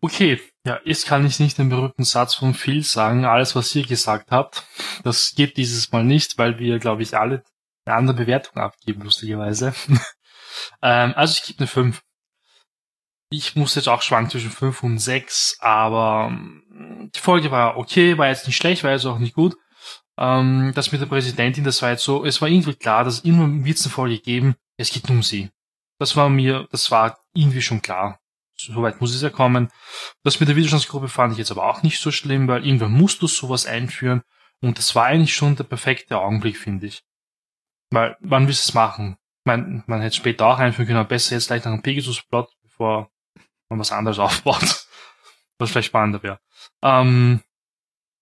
Okay, 0.00 0.40
ja, 0.64 0.80
jetzt 0.84 1.06
kann 1.06 1.26
ich 1.26 1.40
nicht 1.40 1.58
den 1.58 1.68
berühmten 1.68 2.04
Satz 2.04 2.34
von 2.34 2.54
Phil 2.54 2.84
sagen, 2.84 3.24
alles 3.24 3.56
was 3.56 3.74
ihr 3.74 3.84
gesagt 3.84 4.30
habt. 4.30 4.64
Das 5.02 5.34
geht 5.34 5.56
dieses 5.56 5.90
Mal 5.90 6.04
nicht, 6.04 6.38
weil 6.38 6.58
wir, 6.58 6.78
glaube 6.78 7.02
ich, 7.02 7.16
alle 7.16 7.42
eine 7.84 7.96
andere 7.96 8.16
Bewertung 8.16 8.58
abgeben, 8.58 9.02
lustigerweise. 9.02 9.74
ähm, 10.82 11.14
also 11.16 11.34
ich 11.36 11.42
gebe 11.42 11.60
eine 11.60 11.66
5. 11.66 12.02
Ich 13.30 13.56
muss 13.56 13.74
jetzt 13.74 13.88
auch 13.88 14.02
schwanken 14.02 14.30
zwischen 14.30 14.50
5 14.50 14.82
und 14.84 14.98
6, 14.98 15.56
aber 15.60 16.28
ähm, 16.30 17.10
die 17.14 17.18
Folge 17.18 17.50
war 17.50 17.76
okay, 17.76 18.18
war 18.18 18.28
jetzt 18.28 18.46
nicht 18.46 18.56
schlecht, 18.56 18.84
war 18.84 18.92
jetzt 18.92 19.06
auch 19.06 19.18
nicht 19.18 19.34
gut. 19.34 19.56
Ähm, 20.18 20.72
das 20.74 20.92
mit 20.92 21.00
der 21.00 21.06
Präsidentin, 21.06 21.64
das 21.64 21.82
war 21.82 21.90
jetzt 21.90 22.04
so, 22.04 22.24
es 22.24 22.40
war 22.40 22.48
irgendwie 22.48 22.74
klar, 22.74 23.04
dass 23.04 23.20
immer 23.20 23.48
wird 23.64 23.78
es 23.78 23.86
eine 23.86 23.92
Folge 23.92 24.20
geben, 24.20 24.54
es 24.76 24.90
geht 24.90 25.08
um 25.10 25.22
sie. 25.22 25.50
Das 25.98 26.14
war 26.14 26.28
mir, 26.28 26.68
das 26.70 26.90
war 26.90 27.18
irgendwie 27.34 27.62
schon 27.62 27.82
klar. 27.82 28.20
Soweit 28.66 29.00
muss 29.00 29.14
es 29.14 29.22
ja 29.22 29.30
kommen. 29.30 29.70
Das 30.22 30.40
mit 30.40 30.48
der 30.48 30.56
Widerstandsgruppe 30.56 31.08
fand 31.08 31.32
ich 31.32 31.38
jetzt 31.38 31.50
aber 31.50 31.68
auch 31.68 31.82
nicht 31.82 32.00
so 32.00 32.10
schlimm, 32.10 32.48
weil 32.48 32.64
irgendwann 32.66 32.92
musst 32.92 33.22
du 33.22 33.26
sowas 33.26 33.66
einführen. 33.66 34.22
Und 34.60 34.78
das 34.78 34.94
war 34.94 35.06
eigentlich 35.06 35.34
schon 35.34 35.56
der 35.56 35.64
perfekte 35.64 36.18
Augenblick, 36.18 36.56
finde 36.56 36.86
ich. 36.86 37.02
Weil, 37.90 38.16
wann 38.20 38.46
willst 38.46 38.66
du 38.66 38.70
es 38.70 38.74
machen? 38.74 39.16
Man, 39.44 39.82
man 39.86 40.00
hätte 40.00 40.10
es 40.10 40.16
später 40.16 40.46
auch 40.46 40.58
einführen 40.58 40.86
können, 40.86 41.00
aber 41.00 41.08
besser 41.08 41.34
jetzt 41.34 41.48
gleich 41.48 41.64
nach 41.64 41.72
einem 41.72 41.82
Pegasus-Plot, 41.82 42.48
bevor 42.62 43.10
man 43.68 43.80
was 43.80 43.92
anderes 43.92 44.18
aufbaut. 44.20 44.86
Was 45.58 45.70
vielleicht 45.70 45.88
spannender 45.88 46.22
wäre. 46.22 46.40
Ähm, 46.82 47.42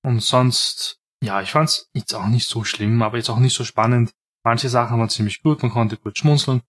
und 0.03 0.21
sonst, 0.21 0.99
ja, 1.23 1.43
ich 1.43 1.51
fand 1.51 1.69
es 1.69 1.91
jetzt 1.93 2.15
auch 2.15 2.27
nicht 2.27 2.49
so 2.49 2.65
schlimm, 2.65 3.03
aber 3.03 3.19
jetzt 3.19 3.31
auch 3.31 3.39
nicht 3.39 3.55
so 3.55 3.65
spannend. 3.65 4.13
Manche 4.43 4.71
Sachen 4.71 4.99
waren 4.99 5.11
ziemlich 5.11 5.43
gut, 5.43 5.63
man 5.63 5.71
konnte 5.71 5.99
gut 5.99 6.19
schmunzeln. 6.19 6.63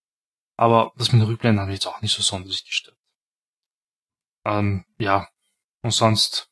Aber 0.57 0.91
das 0.97 1.11
mit 1.11 1.21
den 1.21 1.27
Rückblenden 1.27 1.61
hat 1.61 1.67
mich 1.67 1.77
jetzt 1.77 1.87
auch 1.87 2.01
nicht 2.01 2.13
so 2.13 2.21
sonderlich 2.21 2.65
gestört. 2.65 2.97
Ähm, 4.45 4.85
ja. 4.99 5.27
Und 5.83 5.91
sonst, 5.91 6.49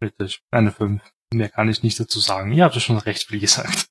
wirklich, 0.00 0.42
eine 0.50 0.72
5. 0.72 1.02
Mehr 1.32 1.50
kann 1.50 1.68
ich 1.68 1.82
nicht 1.82 2.00
dazu 2.00 2.20
sagen. 2.20 2.52
Ihr 2.52 2.64
habt 2.64 2.74
ja 2.74 2.80
schon 2.80 2.98
recht 2.98 3.24
viel 3.24 3.40
gesagt. 3.40 3.88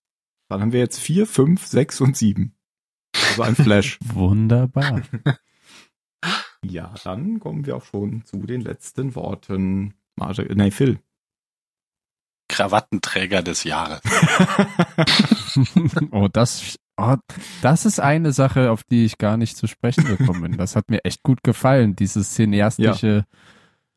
Dann 0.49 0.61
haben 0.61 0.71
wir 0.71 0.79
jetzt 0.79 0.99
vier, 0.99 1.27
fünf, 1.27 1.67
sechs 1.67 2.01
und 2.01 2.17
sieben. 2.17 2.57
Also 3.13 3.43
ein 3.43 3.55
Flash. 3.55 3.99
Wunderbar. 4.03 5.01
ja, 6.63 6.93
dann 7.03 7.39
kommen 7.39 7.65
wir 7.65 7.75
auch 7.75 7.85
schon 7.85 8.25
zu 8.25 8.37
den 8.37 8.61
letzten 8.61 9.13
Worten. 9.15 9.93
Mario, 10.15 10.45
nein, 10.55 10.71
Phil. 10.71 10.99
Krawattenträger 12.49 13.43
des 13.43 13.65
Jahres. 13.65 14.01
oh, 16.11 16.29
das, 16.31 16.79
oh, 16.97 17.15
das 17.61 17.85
ist 17.85 17.99
eine 17.99 18.31
Sache, 18.33 18.71
auf 18.71 18.83
die 18.83 19.05
ich 19.05 19.17
gar 19.17 19.37
nicht 19.37 19.57
zu 19.57 19.67
sprechen 19.67 20.05
gekommen 20.05 20.41
bin. 20.41 20.57
Das 20.57 20.75
hat 20.75 20.89
mir 20.89 21.03
echt 21.05 21.23
gut 21.23 21.43
gefallen, 21.43 21.95
dieses 21.95 22.33
cineastische 22.33 23.25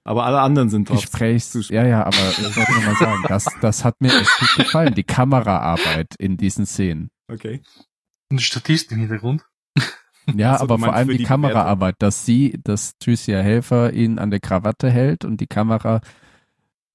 Aber 0.05 0.25
alle 0.25 0.41
anderen 0.41 0.71
sind 0.71 0.89
drauf. 0.89 1.01
Gesprächs. 1.01 1.69
Ja, 1.71 1.87
ja, 1.87 2.05
aber 2.05 2.17
ich 2.17 2.57
wollte 2.57 2.73
nur 2.73 2.83
mal 2.83 2.97
sagen, 2.97 3.25
das, 3.29 3.47
das 3.61 3.85
hat 3.85 4.01
mir 4.01 4.13
echt 4.19 4.39
gut 4.39 4.55
gefallen, 4.57 4.95
die 4.95 5.05
Kameraarbeit 5.05 6.15
in 6.19 6.37
diesen 6.37 6.67
Szenen. 6.67 7.11
Okay. 7.29 7.61
Und 8.31 8.39
die 8.41 8.45
Statisten 8.45 8.95
im 8.97 9.01
Hintergrund. 9.01 9.43
Ja, 10.35 10.53
Also, 10.53 10.65
aber 10.65 10.79
vor 10.79 10.93
allem 10.95 11.09
die, 11.09 11.19
die 11.19 11.25
Kameraarbeit, 11.25 11.97
dass 11.99 12.25
sie, 12.25 12.61
dass 12.63 12.97
Tricia 12.99 13.41
Helfer 13.41 13.93
ihn 13.93 14.19
an 14.19 14.31
der 14.31 14.39
Krawatte 14.41 14.89
hält 14.91 15.25
und 15.25 15.41
die 15.41 15.47
Kamera 15.49 16.01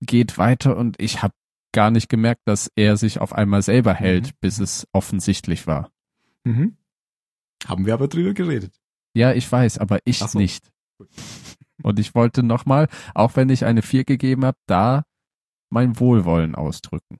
geht 0.01 0.38
weiter 0.38 0.78
und 0.78 0.95
ich 1.01 1.22
habe 1.24 1.34
gar 1.74 1.91
nicht 1.91 2.08
gemerkt, 2.08 2.41
dass 2.45 2.72
er 2.76 2.95
sich 2.95 3.20
auf 3.20 3.34
einmal 3.34 3.62
selber 3.62 3.93
hält, 3.93 4.28
Mhm. 4.28 4.32
bis 4.39 4.60
es 4.60 4.88
offensichtlich 4.93 5.68
war. 5.68 5.89
Mhm. 6.46 6.78
Haben 7.66 7.86
wir 7.86 7.93
aber 7.93 8.08
drüber 8.08 8.34
geredet. 8.34 8.80
Ja, 9.16 9.34
ich 9.34 9.52
weiß, 9.52 9.80
aber 9.80 10.00
ich 10.06 10.20
so. 10.20 10.38
nicht. 10.38 10.72
Und 11.84 12.00
ich 12.00 12.16
wollte 12.16 12.43
nochmal, 12.43 12.88
auch 13.14 13.36
wenn 13.36 13.50
ich 13.50 13.66
eine 13.66 13.82
4 13.82 14.06
gegeben 14.06 14.46
habe, 14.46 14.58
da 14.66 15.04
mein 15.70 16.00
Wohlwollen 16.00 16.56
ausdrücken. 16.56 17.18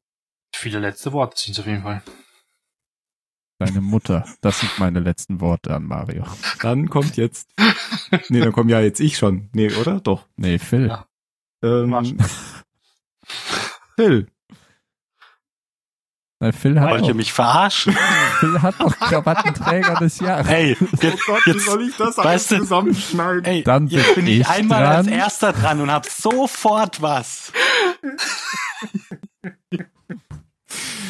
Viele 0.56 0.80
letzte 0.80 1.12
Worte 1.12 1.38
sind 1.38 1.60
auf 1.60 1.68
jeden 1.68 1.84
Fall. 1.84 2.02
Deine 3.60 3.82
Mutter, 3.82 4.26
das 4.42 4.60
sind 4.60 4.80
meine 4.80 5.00
letzten 5.00 5.40
Worte 5.40 5.74
an 5.74 5.84
Mario. 5.84 6.26
Dann 6.62 6.90
kommt 6.90 7.16
jetzt. 7.16 7.50
nee, 8.30 8.42
dann 8.42 8.52
kommt 8.52 8.70
ja 8.70 8.82
jetzt 8.82 9.00
ich 9.00 9.18
schon. 9.18 9.50
Nee, 9.54 9.74
oder? 9.74 10.02
Doch. 10.02 10.28
Nee, 10.36 10.60
Phil. 10.60 10.88
Ja. 10.88 11.08
Ähm, 11.64 12.18
Phil. 13.96 14.28
Nein, 16.46 16.54
Phil 16.54 16.80
hat, 16.80 16.90
Wollt 16.92 17.08
ihr 17.08 17.14
mich 17.16 17.34
verarschen? 17.34 17.98
Phil 18.40 18.62
hat 18.62 18.76
doch 18.80 18.96
Krawattenträger 19.00 19.96
des 19.96 20.20
Jahres. 20.20 20.48
Ey, 20.48 20.78
Oh 20.80 20.86
jetzt, 21.02 21.26
Gott, 21.26 21.42
wie 21.46 21.52
jetzt, 21.52 21.66
soll 21.66 21.82
ich 21.90 21.98
das 21.98 22.20
alles 22.20 22.48
du- 22.48 22.58
zusammenschneiden? 22.60 23.46
ey, 23.46 23.64
Dann 23.64 23.88
jetzt 23.88 24.14
bin 24.14 24.26
bin 24.26 24.34
ich 24.36 24.40
ich 24.42 24.48
einmal 24.48 24.86
als 24.86 25.08
dran. 25.08 25.16
erster 25.18 25.54
dran 25.54 25.82
und 25.82 25.92
hab 25.92 26.06
sofort 26.06 27.02
was. 27.02 27.52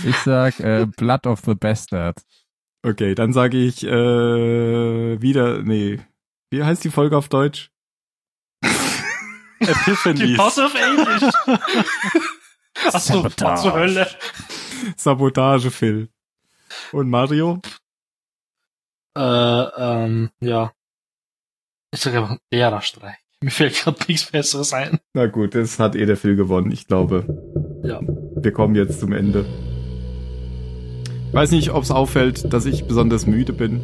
Ich 0.05 0.15
sag 0.23 0.59
äh, 0.61 0.85
Blood 0.95 1.27
of 1.27 1.41
the 1.45 1.55
Bastard. 1.55 2.17
Okay, 2.83 3.13
dann 3.15 3.33
sage 3.33 3.57
ich 3.57 3.83
äh, 3.83 3.89
wieder, 5.21 5.61
nee. 5.63 5.99
Wie 6.51 6.63
heißt 6.63 6.83
die 6.83 6.91
Folge 6.91 7.17
auf 7.17 7.27
Deutsch? 7.29 7.71
Die 8.63 9.67
Epiphanies. 9.67 10.37
House 10.37 10.59
of 10.59 10.73
English. 10.75 11.23
Achso, 12.93 13.27
zur 13.29 13.73
Hölle. 13.73 14.07
Sabotage, 14.97 15.71
Phil. 15.71 16.09
Und 16.91 17.09
Mario? 17.09 17.61
Äh, 19.17 19.21
ähm, 19.21 20.29
ja. 20.41 20.71
Ich 21.93 22.01
sag 22.01 22.13
einfach 22.15 22.37
Lehrerstreik. 22.51 23.17
Mir 23.41 23.51
fällt 23.51 23.75
gerade 23.75 23.99
nichts 24.07 24.31
Besseres 24.31 24.73
ein. 24.73 24.99
Na 25.13 25.27
gut, 25.27 25.55
das 25.55 25.79
hat 25.79 25.95
eh 25.95 26.05
der 26.05 26.17
Phil 26.17 26.35
gewonnen, 26.35 26.71
ich 26.71 26.87
glaube. 26.87 27.25
Ja. 27.83 27.99
Wir 28.01 28.51
kommen 28.51 28.75
jetzt 28.75 28.99
zum 28.99 29.13
Ende. 29.13 29.45
Weiß 31.31 31.51
nicht, 31.51 31.71
ob 31.71 31.83
es 31.83 31.91
auffällt, 31.91 32.51
dass 32.53 32.65
ich 32.65 32.85
besonders 32.85 33.25
müde 33.25 33.53
bin. 33.53 33.81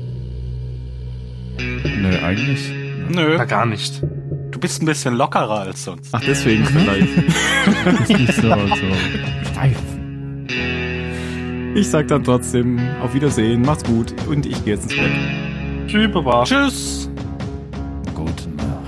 Nö, 1.58 2.18
eigentlich. 2.24 2.70
Nö, 3.10 3.36
Na, 3.38 3.46
gar 3.46 3.66
nicht. 3.66 4.02
du 4.02 4.60
bist 4.60 4.82
ein 4.82 4.86
bisschen 4.86 5.16
lockerer 5.16 5.60
als 5.62 5.84
sonst. 5.84 6.10
Ach, 6.14 6.22
deswegen 6.26 6.66
vielleicht. 6.66 7.08
Das 7.86 8.10
ist 8.10 8.18
nicht 8.18 8.34
so, 8.34 8.50
so 8.50 9.52
steif. 9.52 9.78
Ich 11.74 11.90
sag 11.90 12.10
dann 12.10 12.24
trotzdem 12.24 12.80
auf 13.02 13.14
Wiedersehen, 13.14 13.62
macht's 13.62 13.86
gut 13.86 14.14
und 14.28 14.46
ich 14.46 14.64
gehe 14.66 14.76
jetzt 14.76 14.92
ins 14.92 14.96
Bett. 14.98 15.12
Tschüss, 15.88 16.12
Baba. 16.12 16.44
Tschüss. 16.44 17.10
Gute 18.14 18.50
Nacht. 18.50 18.81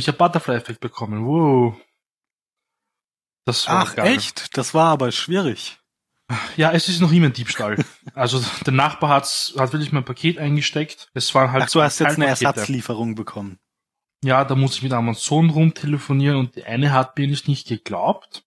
Und 0.00 0.04
ich 0.04 0.08
habe 0.08 0.16
Butterfly-Effekt 0.16 0.80
bekommen. 0.80 1.26
Wow. 1.26 1.76
Das 3.44 3.68
war 3.68 3.86
Ach, 3.86 3.94
geil. 3.94 4.16
echt? 4.16 4.56
Das 4.56 4.72
war 4.72 4.88
aber 4.88 5.12
schwierig. 5.12 5.78
Ja, 6.56 6.72
es 6.72 6.88
ist 6.88 7.02
noch 7.02 7.12
immer 7.12 7.26
ein 7.26 7.34
Diebstahl. 7.34 7.84
also 8.14 8.42
der 8.64 8.72
Nachbar 8.72 9.10
hat's, 9.10 9.52
hat 9.58 9.74
wirklich 9.74 9.92
mein 9.92 10.06
Paket 10.06 10.38
eingesteckt. 10.38 11.10
Es 11.12 11.34
waren 11.34 11.52
halt 11.52 11.64
Ach, 11.64 11.70
du 11.70 11.82
hast 11.82 11.98
jetzt 11.98 12.16
eine. 12.16 12.28
Ersatzlieferung 12.28 13.14
bekommen. 13.14 13.58
Ja, 14.24 14.46
da 14.46 14.54
muss 14.54 14.76
ich 14.76 14.82
mit 14.82 14.94
Amazon 14.94 15.50
rumtelefonieren 15.50 16.38
und 16.38 16.56
die 16.56 16.64
eine 16.64 16.92
hat 16.92 17.18
mir 17.18 17.26
nicht, 17.26 17.46
nicht 17.46 17.68
geglaubt. 17.68 18.44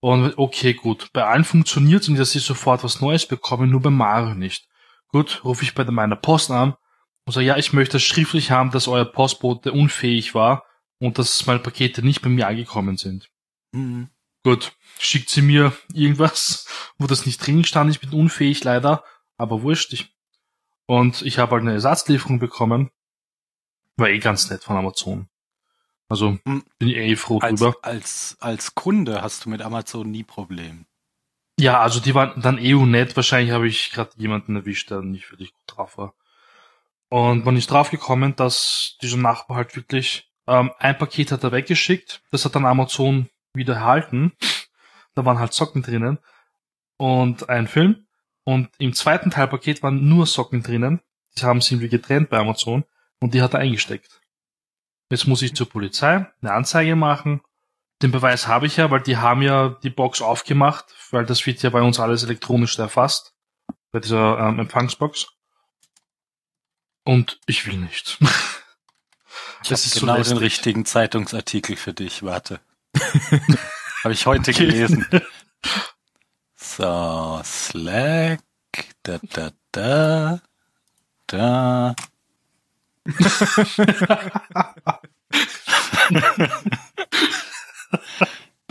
Und 0.00 0.36
okay, 0.36 0.74
gut. 0.74 1.14
Bei 1.14 1.24
allen 1.24 1.44
funktioniert's 1.44 2.10
und 2.10 2.16
dass 2.16 2.34
ich 2.34 2.44
sofort 2.44 2.84
was 2.84 3.00
Neues 3.00 3.24
bekomme, 3.24 3.66
nur 3.66 3.80
bei 3.80 3.88
Mario 3.88 4.34
nicht. 4.34 4.68
Gut, 5.08 5.42
rufe 5.44 5.62
ich 5.62 5.74
bei 5.74 5.84
meiner 5.84 6.16
Post 6.16 6.50
an 6.50 6.76
und 7.24 7.32
sage, 7.32 7.46
ja, 7.46 7.56
ich 7.56 7.72
möchte 7.72 8.00
schriftlich 8.00 8.50
haben, 8.50 8.70
dass 8.70 8.88
euer 8.88 9.04
Postbote 9.04 9.72
unfähig 9.72 10.34
war 10.34 10.64
und 10.98 11.18
dass 11.18 11.46
meine 11.46 11.60
Pakete 11.60 12.02
nicht 12.02 12.22
bei 12.22 12.28
mir 12.28 12.48
angekommen 12.48 12.96
sind. 12.96 13.30
Hm. 13.74 14.08
Gut, 14.44 14.72
schickt 14.98 15.30
sie 15.30 15.42
mir 15.42 15.72
irgendwas, 15.94 16.66
wo 16.98 17.06
das 17.06 17.26
nicht 17.26 17.44
drin 17.46 17.64
stand. 17.64 17.90
Ich 17.90 18.00
bin 18.00 18.10
unfähig 18.10 18.64
leider, 18.64 19.04
aber 19.36 19.62
wurscht. 19.62 19.92
Ich. 19.92 20.12
Und 20.86 21.22
ich 21.22 21.38
habe 21.38 21.52
halt 21.52 21.62
eine 21.62 21.72
Ersatzlieferung 21.74 22.38
bekommen. 22.40 22.90
War 23.96 24.08
eh 24.08 24.18
ganz 24.18 24.50
nett 24.50 24.64
von 24.64 24.76
Amazon. 24.76 25.28
Also 26.08 26.38
Hm. 26.44 26.64
bin 26.78 26.88
ich 26.88 26.96
eh 26.96 27.16
froh 27.16 27.38
Als, 27.38 27.60
drüber. 27.60 27.76
als, 27.82 28.36
als 28.40 28.74
Kunde 28.74 29.22
hast 29.22 29.44
du 29.44 29.50
mit 29.50 29.62
Amazon 29.62 30.10
nie 30.10 30.24
Problem. 30.24 30.86
Ja, 31.58 31.80
also 31.80 32.00
die 32.00 32.14
waren 32.14 32.40
dann 32.42 32.58
eh 32.58 32.74
nett. 32.74 33.14
Wahrscheinlich 33.16 33.52
habe 33.52 33.68
ich 33.68 33.92
gerade 33.92 34.10
jemanden 34.16 34.56
erwischt, 34.56 34.90
der 34.90 35.02
nicht 35.02 35.30
wirklich 35.30 35.52
gut 35.52 35.62
drauf 35.66 35.96
war. 35.98 36.14
Und 37.12 37.44
man 37.44 37.58
ist 37.58 37.70
drauf 37.70 37.90
gekommen, 37.90 38.34
dass 38.36 38.96
dieser 39.02 39.18
Nachbar 39.18 39.58
halt 39.58 39.76
wirklich 39.76 40.32
ähm, 40.46 40.70
ein 40.78 40.96
Paket 40.96 41.30
hat 41.30 41.44
er 41.44 41.52
weggeschickt. 41.52 42.22
Das 42.30 42.46
hat 42.46 42.54
dann 42.54 42.64
Amazon 42.64 43.28
wieder 43.52 43.74
erhalten. 43.74 44.32
Da 45.14 45.26
waren 45.26 45.38
halt 45.38 45.52
Socken 45.52 45.82
drinnen 45.82 46.18
und 46.96 47.50
ein 47.50 47.66
Film. 47.66 48.06
Und 48.44 48.70
im 48.78 48.94
zweiten 48.94 49.30
Teilpaket 49.30 49.82
waren 49.82 50.08
nur 50.08 50.24
Socken 50.24 50.62
drinnen. 50.62 51.02
Die 51.36 51.42
haben 51.42 51.60
sie 51.60 51.74
irgendwie 51.74 51.90
getrennt 51.90 52.30
bei 52.30 52.38
Amazon 52.38 52.84
und 53.20 53.34
die 53.34 53.42
hat 53.42 53.52
er 53.52 53.60
eingesteckt. 53.60 54.22
Jetzt 55.10 55.26
muss 55.26 55.42
ich 55.42 55.54
zur 55.54 55.68
Polizei 55.68 56.32
eine 56.40 56.52
Anzeige 56.54 56.96
machen. 56.96 57.42
Den 58.00 58.10
Beweis 58.10 58.48
habe 58.48 58.64
ich 58.64 58.78
ja, 58.78 58.90
weil 58.90 59.02
die 59.02 59.18
haben 59.18 59.42
ja 59.42 59.76
die 59.82 59.90
Box 59.90 60.22
aufgemacht, 60.22 60.86
weil 61.10 61.26
das 61.26 61.44
wird 61.44 61.62
ja 61.62 61.68
bei 61.68 61.82
uns 61.82 62.00
alles 62.00 62.24
elektronisch 62.24 62.78
erfasst. 62.78 63.34
Bei 63.90 64.00
dieser 64.00 64.38
ähm, 64.38 64.60
Empfangsbox. 64.60 65.26
Und 67.04 67.38
ich 67.46 67.66
will 67.66 67.76
nicht. 67.78 68.18
Ich 69.64 69.68
Das 69.68 69.80
habe 69.82 69.86
ist 69.86 69.94
so 69.94 70.00
genau 70.00 70.14
den 70.14 70.18
lästig. 70.24 70.40
richtigen 70.40 70.84
Zeitungsartikel 70.84 71.76
für 71.76 71.94
dich. 71.94 72.24
Warte. 72.24 72.58
habe 74.02 74.12
ich 74.12 74.26
heute 74.26 74.50
Okay. 74.50 74.66
gelesen. 74.66 75.06
So, 76.56 77.40
Slack, 77.44 78.40
da, 79.02 79.18
da, 79.32 79.50
da, 79.72 80.40
da. 81.26 81.94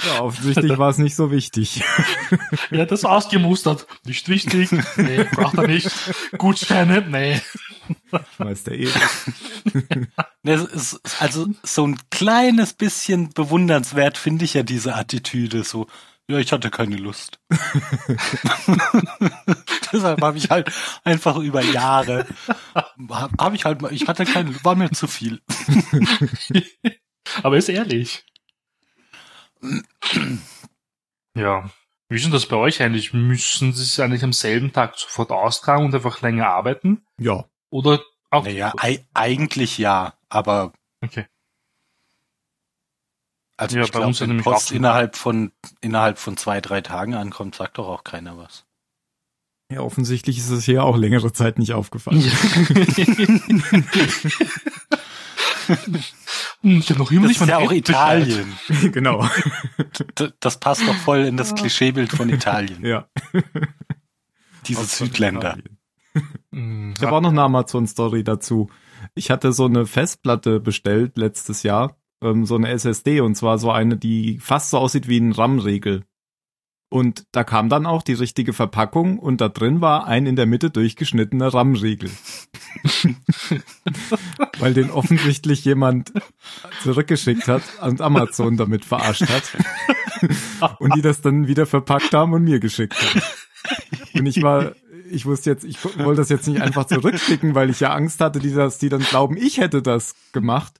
Ja, 0.03 0.21
offensichtlich 0.21 0.77
war 0.79 0.89
es 0.89 0.97
nicht 0.97 1.15
so 1.15 1.29
wichtig. 1.31 1.83
Er 2.71 2.81
hat 2.81 2.91
das 2.91 3.05
ausgemustert. 3.05 3.85
Nicht 4.05 4.27
wichtig. 4.29 4.71
Nee, 4.97 5.25
braucht 5.31 5.57
er 5.57 5.67
nicht. 5.67 5.89
Gutscheine? 6.37 7.01
Nee. 7.07 7.39
Der 8.39 8.79
eh. 8.79 8.89
Das 10.43 10.63
ist, 10.71 11.21
also 11.21 11.47
so 11.63 11.87
ein 11.87 11.97
kleines 12.09 12.73
bisschen 12.73 13.29
bewundernswert 13.33 14.17
finde 14.17 14.45
ich 14.45 14.53
ja 14.53 14.63
diese 14.63 14.95
Attitüde. 14.95 15.63
So, 15.63 15.87
ja, 16.29 16.37
ich 16.39 16.51
hatte 16.51 16.69
keine 16.71 16.95
Lust. 16.97 17.39
Deshalb 19.91 20.21
habe 20.21 20.37
ich 20.37 20.49
halt 20.49 20.71
einfach 21.03 21.37
über 21.37 21.61
Jahre, 21.61 22.25
habe 23.09 23.33
hab 23.37 23.53
ich 23.53 23.65
halt, 23.65 23.81
mal- 23.81 23.93
ich 23.93 24.07
hatte 24.07 24.25
keine, 24.25 24.63
war 24.63 24.75
mir 24.75 24.91
zu 24.91 25.07
viel. 25.07 25.41
Aber 27.43 27.57
ist 27.57 27.69
ehrlich. 27.69 28.23
Ja. 31.35 31.69
Wie 32.09 32.15
ist 32.15 32.25
denn 32.25 32.31
das 32.31 32.45
bei 32.45 32.57
euch 32.57 32.81
eigentlich? 32.81 33.13
Müssen 33.13 33.71
sie 33.73 33.83
es 33.83 33.99
eigentlich 33.99 34.23
am 34.23 34.33
selben 34.33 34.73
Tag 34.73 34.97
sofort 34.97 35.31
austragen 35.31 35.85
und 35.85 35.95
einfach 35.95 36.21
länger 36.21 36.47
arbeiten? 36.47 37.05
Ja. 37.17 37.45
Oder 37.71 37.99
auch? 38.29 38.43
Naja, 38.45 38.71
ei- 38.77 39.03
eigentlich 39.15 39.77
ja, 39.79 40.13
aber 40.29 40.71
Okay. 41.03 41.25
also 43.57 43.77
Ja, 43.77 43.83
ich 43.85 43.91
bei 43.91 43.99
glaube, 43.99 44.19
wenn 44.19 44.27
nämlich 44.29 44.43
Post 44.45 44.71
innerhalb 44.71 45.15
von 45.15 45.51
innerhalb 45.81 46.19
von 46.19 46.37
zwei, 46.37 46.61
drei 46.61 46.81
Tagen 46.81 47.15
ankommt, 47.15 47.55
sagt 47.55 47.79
doch 47.79 47.87
auch 47.87 48.03
keiner 48.03 48.37
was. 48.37 48.65
Ja, 49.71 49.79
offensichtlich 49.81 50.37
ist 50.37 50.49
es 50.49 50.65
hier 50.65 50.83
auch 50.83 50.97
längere 50.97 51.31
Zeit 51.33 51.57
nicht 51.57 51.73
aufgefallen. 51.73 52.21
Hm, 56.61 56.79
ich 56.79 56.89
habe 56.89 56.99
noch 56.99 57.11
immer 57.11 57.21
Das 57.21 57.29
nicht 57.29 57.41
ist 57.41 57.47
ja 57.47 57.57
auch 57.57 57.69
Bescheid. 57.69 58.27
Italien. 58.27 58.57
genau. 58.91 59.27
Das 60.39 60.59
passt 60.59 60.87
doch 60.87 60.95
voll 60.95 61.19
in 61.19 61.37
das 61.37 61.55
Klischeebild 61.55 62.11
von 62.11 62.29
Italien. 62.29 62.85
Ja. 62.85 63.07
Diese 64.67 64.81
Aus 64.81 64.97
Südländer. 64.97 65.51
Italien. 65.57 65.77
Hm, 66.53 66.93
Ich 66.97 67.01
habe 67.03 67.15
auch 67.15 67.21
noch 67.21 67.29
eine 67.31 67.41
Amazon-Story 67.43 68.23
dazu. 68.23 68.69
Ich 69.15 69.31
hatte 69.31 69.53
so 69.53 69.65
eine 69.65 69.85
Festplatte 69.85 70.59
bestellt 70.59 71.17
letztes 71.17 71.63
Jahr, 71.63 71.97
ähm, 72.21 72.45
so 72.45 72.55
eine 72.55 72.69
SSD, 72.69 73.21
und 73.21 73.35
zwar 73.35 73.57
so 73.57 73.71
eine, 73.71 73.97
die 73.97 74.37
fast 74.39 74.69
so 74.71 74.77
aussieht 74.77 75.07
wie 75.07 75.17
ein 75.19 75.31
RAM-Riegel. 75.31 76.03
Und 76.93 77.23
da 77.31 77.45
kam 77.45 77.69
dann 77.69 77.85
auch 77.85 78.01
die 78.03 78.11
richtige 78.13 78.51
Verpackung 78.51 79.17
und 79.17 79.39
da 79.39 79.47
drin 79.47 79.79
war 79.79 80.07
ein 80.07 80.25
in 80.25 80.35
der 80.35 80.45
Mitte 80.45 80.69
durchgeschnittener 80.69 81.47
RAM-Riegel. 81.53 82.11
Weil 84.59 84.73
den 84.73 84.91
offensichtlich 84.91 85.63
jemand 85.65 86.11
zurückgeschickt 86.83 87.47
hat 87.47 87.63
und 87.81 88.01
Amazon 88.01 88.57
damit 88.57 88.83
verarscht 88.85 89.29
hat. 89.29 89.57
und 90.79 90.93
die 90.95 91.01
das 91.01 91.21
dann 91.21 91.47
wieder 91.47 91.65
verpackt 91.65 92.13
haben 92.13 92.33
und 92.33 92.43
mir 92.43 92.59
geschickt 92.59 92.95
haben. 93.01 93.21
Und 94.19 94.25
ich 94.25 94.41
war, 94.43 94.73
ich 95.11 95.25
wusste 95.25 95.49
jetzt, 95.49 95.63
ich 95.63 95.83
wollte 95.83 96.21
das 96.21 96.29
jetzt 96.29 96.47
nicht 96.47 96.61
einfach 96.61 96.85
zurückschicken, 96.85 97.55
weil 97.55 97.69
ich 97.69 97.79
ja 97.79 97.93
Angst 97.93 98.21
hatte, 98.21 98.39
die, 98.39 98.53
dass 98.53 98.77
die 98.77 98.89
dann 98.89 99.01
glauben, 99.01 99.37
ich 99.37 99.57
hätte 99.59 99.81
das 99.81 100.15
gemacht. 100.31 100.79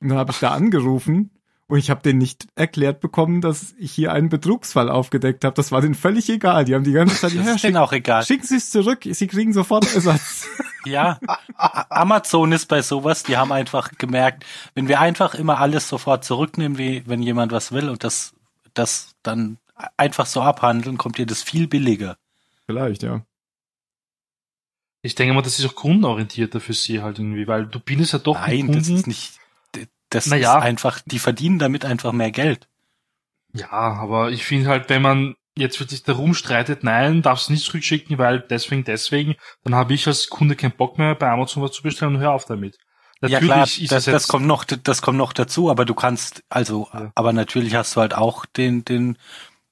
Und 0.00 0.10
dann 0.10 0.18
habe 0.18 0.32
ich 0.32 0.38
da 0.38 0.50
angerufen 0.50 1.30
und 1.66 1.78
ich 1.78 1.90
habe 1.90 2.02
denen 2.02 2.18
nicht 2.18 2.46
erklärt 2.54 3.00
bekommen, 3.00 3.40
dass 3.40 3.74
ich 3.78 3.92
hier 3.92 4.12
einen 4.12 4.28
Betrugsfall 4.28 4.88
aufgedeckt 4.88 5.44
habe. 5.44 5.54
Das 5.54 5.70
war 5.70 5.80
denen 5.80 5.94
völlig 5.94 6.28
egal. 6.30 6.64
Die 6.64 6.74
haben 6.74 6.84
die 6.84 6.92
ganze 6.92 7.16
Zeit, 7.16 7.36
Das 7.36 7.46
ja, 7.46 7.54
ist 7.54 7.60
schick, 7.60 7.76
auch 7.76 7.92
egal. 7.92 8.24
schicken 8.24 8.46
Sie 8.46 8.56
es 8.56 8.70
zurück, 8.70 9.00
Sie 9.04 9.26
kriegen 9.26 9.52
sofort 9.52 9.92
Ersatz. 9.94 10.46
Ja, 10.86 11.18
Amazon 11.56 12.52
ist 12.52 12.66
bei 12.66 12.80
sowas, 12.82 13.22
die 13.24 13.36
haben 13.36 13.52
einfach 13.52 13.90
gemerkt, 13.98 14.44
wenn 14.74 14.88
wir 14.88 15.00
einfach 15.00 15.34
immer 15.34 15.58
alles 15.58 15.88
sofort 15.88 16.24
zurücknehmen, 16.24 16.78
wie 16.78 17.02
wenn 17.04 17.20
jemand 17.20 17.52
was 17.52 17.72
will 17.72 17.90
und 17.90 18.04
das, 18.04 18.32
das 18.74 19.10
dann 19.22 19.58
einfach 19.96 20.24
so 20.24 20.40
abhandeln, 20.40 20.96
kommt 20.96 21.18
dir 21.18 21.26
das 21.26 21.42
viel 21.42 21.66
billiger. 21.66 22.16
Vielleicht, 22.66 23.02
ja. 23.02 23.22
Ich 25.02 25.14
denke 25.14 25.32
mal, 25.34 25.42
das 25.42 25.58
ist 25.58 25.66
auch 25.66 25.74
kundenorientierter 25.74 26.60
für 26.60 26.72
sie 26.74 27.02
halt 27.02 27.18
irgendwie, 27.18 27.46
weil 27.46 27.66
du 27.66 27.78
bindest 27.80 28.12
ja 28.12 28.18
doch 28.18 28.34
Nein, 28.34 28.50
den 28.50 28.66
das 28.72 28.86
Kunden. 28.86 28.96
ist 29.00 29.06
nicht, 29.06 29.32
das 30.10 30.26
Naja. 30.26 30.58
ist 30.58 30.62
einfach, 30.64 31.00
die 31.04 31.18
verdienen 31.18 31.58
damit 31.58 31.84
einfach 31.84 32.12
mehr 32.12 32.30
Geld. 32.32 32.68
Ja, 33.54 33.70
aber 33.70 34.30
ich 34.30 34.44
finde 34.44 34.68
halt, 34.68 34.88
wenn 34.88 35.02
man 35.02 35.34
jetzt 35.56 35.80
wirklich 35.80 36.02
darum 36.04 36.34
streitet, 36.34 36.84
nein, 36.84 37.22
darfst 37.22 37.50
nicht 37.50 37.64
zurückschicken, 37.64 38.18
weil 38.18 38.40
deswegen, 38.40 38.84
deswegen, 38.84 39.34
dann 39.64 39.74
habe 39.74 39.94
ich 39.94 40.06
als 40.06 40.28
Kunde 40.28 40.54
keinen 40.54 40.72
Bock 40.76 40.98
mehr, 40.98 41.14
bei 41.14 41.28
Amazon 41.30 41.62
was 41.62 41.72
zu 41.72 41.82
bestellen 41.82 42.16
und 42.16 42.20
hör 42.20 42.32
auf 42.32 42.44
damit. 42.44 42.78
ja 43.22 43.40
klar, 43.40 43.64
ist 43.64 43.90
das, 43.90 44.04
das 44.04 44.28
kommt 44.28 44.46
noch, 44.46 44.64
das 44.64 45.02
kommt 45.02 45.18
noch 45.18 45.32
dazu, 45.32 45.70
aber 45.70 45.84
du 45.84 45.94
kannst, 45.94 46.44
also, 46.48 46.88
Ja. 46.92 47.10
aber 47.14 47.32
natürlich 47.32 47.74
hast 47.74 47.96
du 47.96 48.00
halt 48.00 48.14
auch 48.14 48.46
den, 48.46 48.84
den 48.84 49.16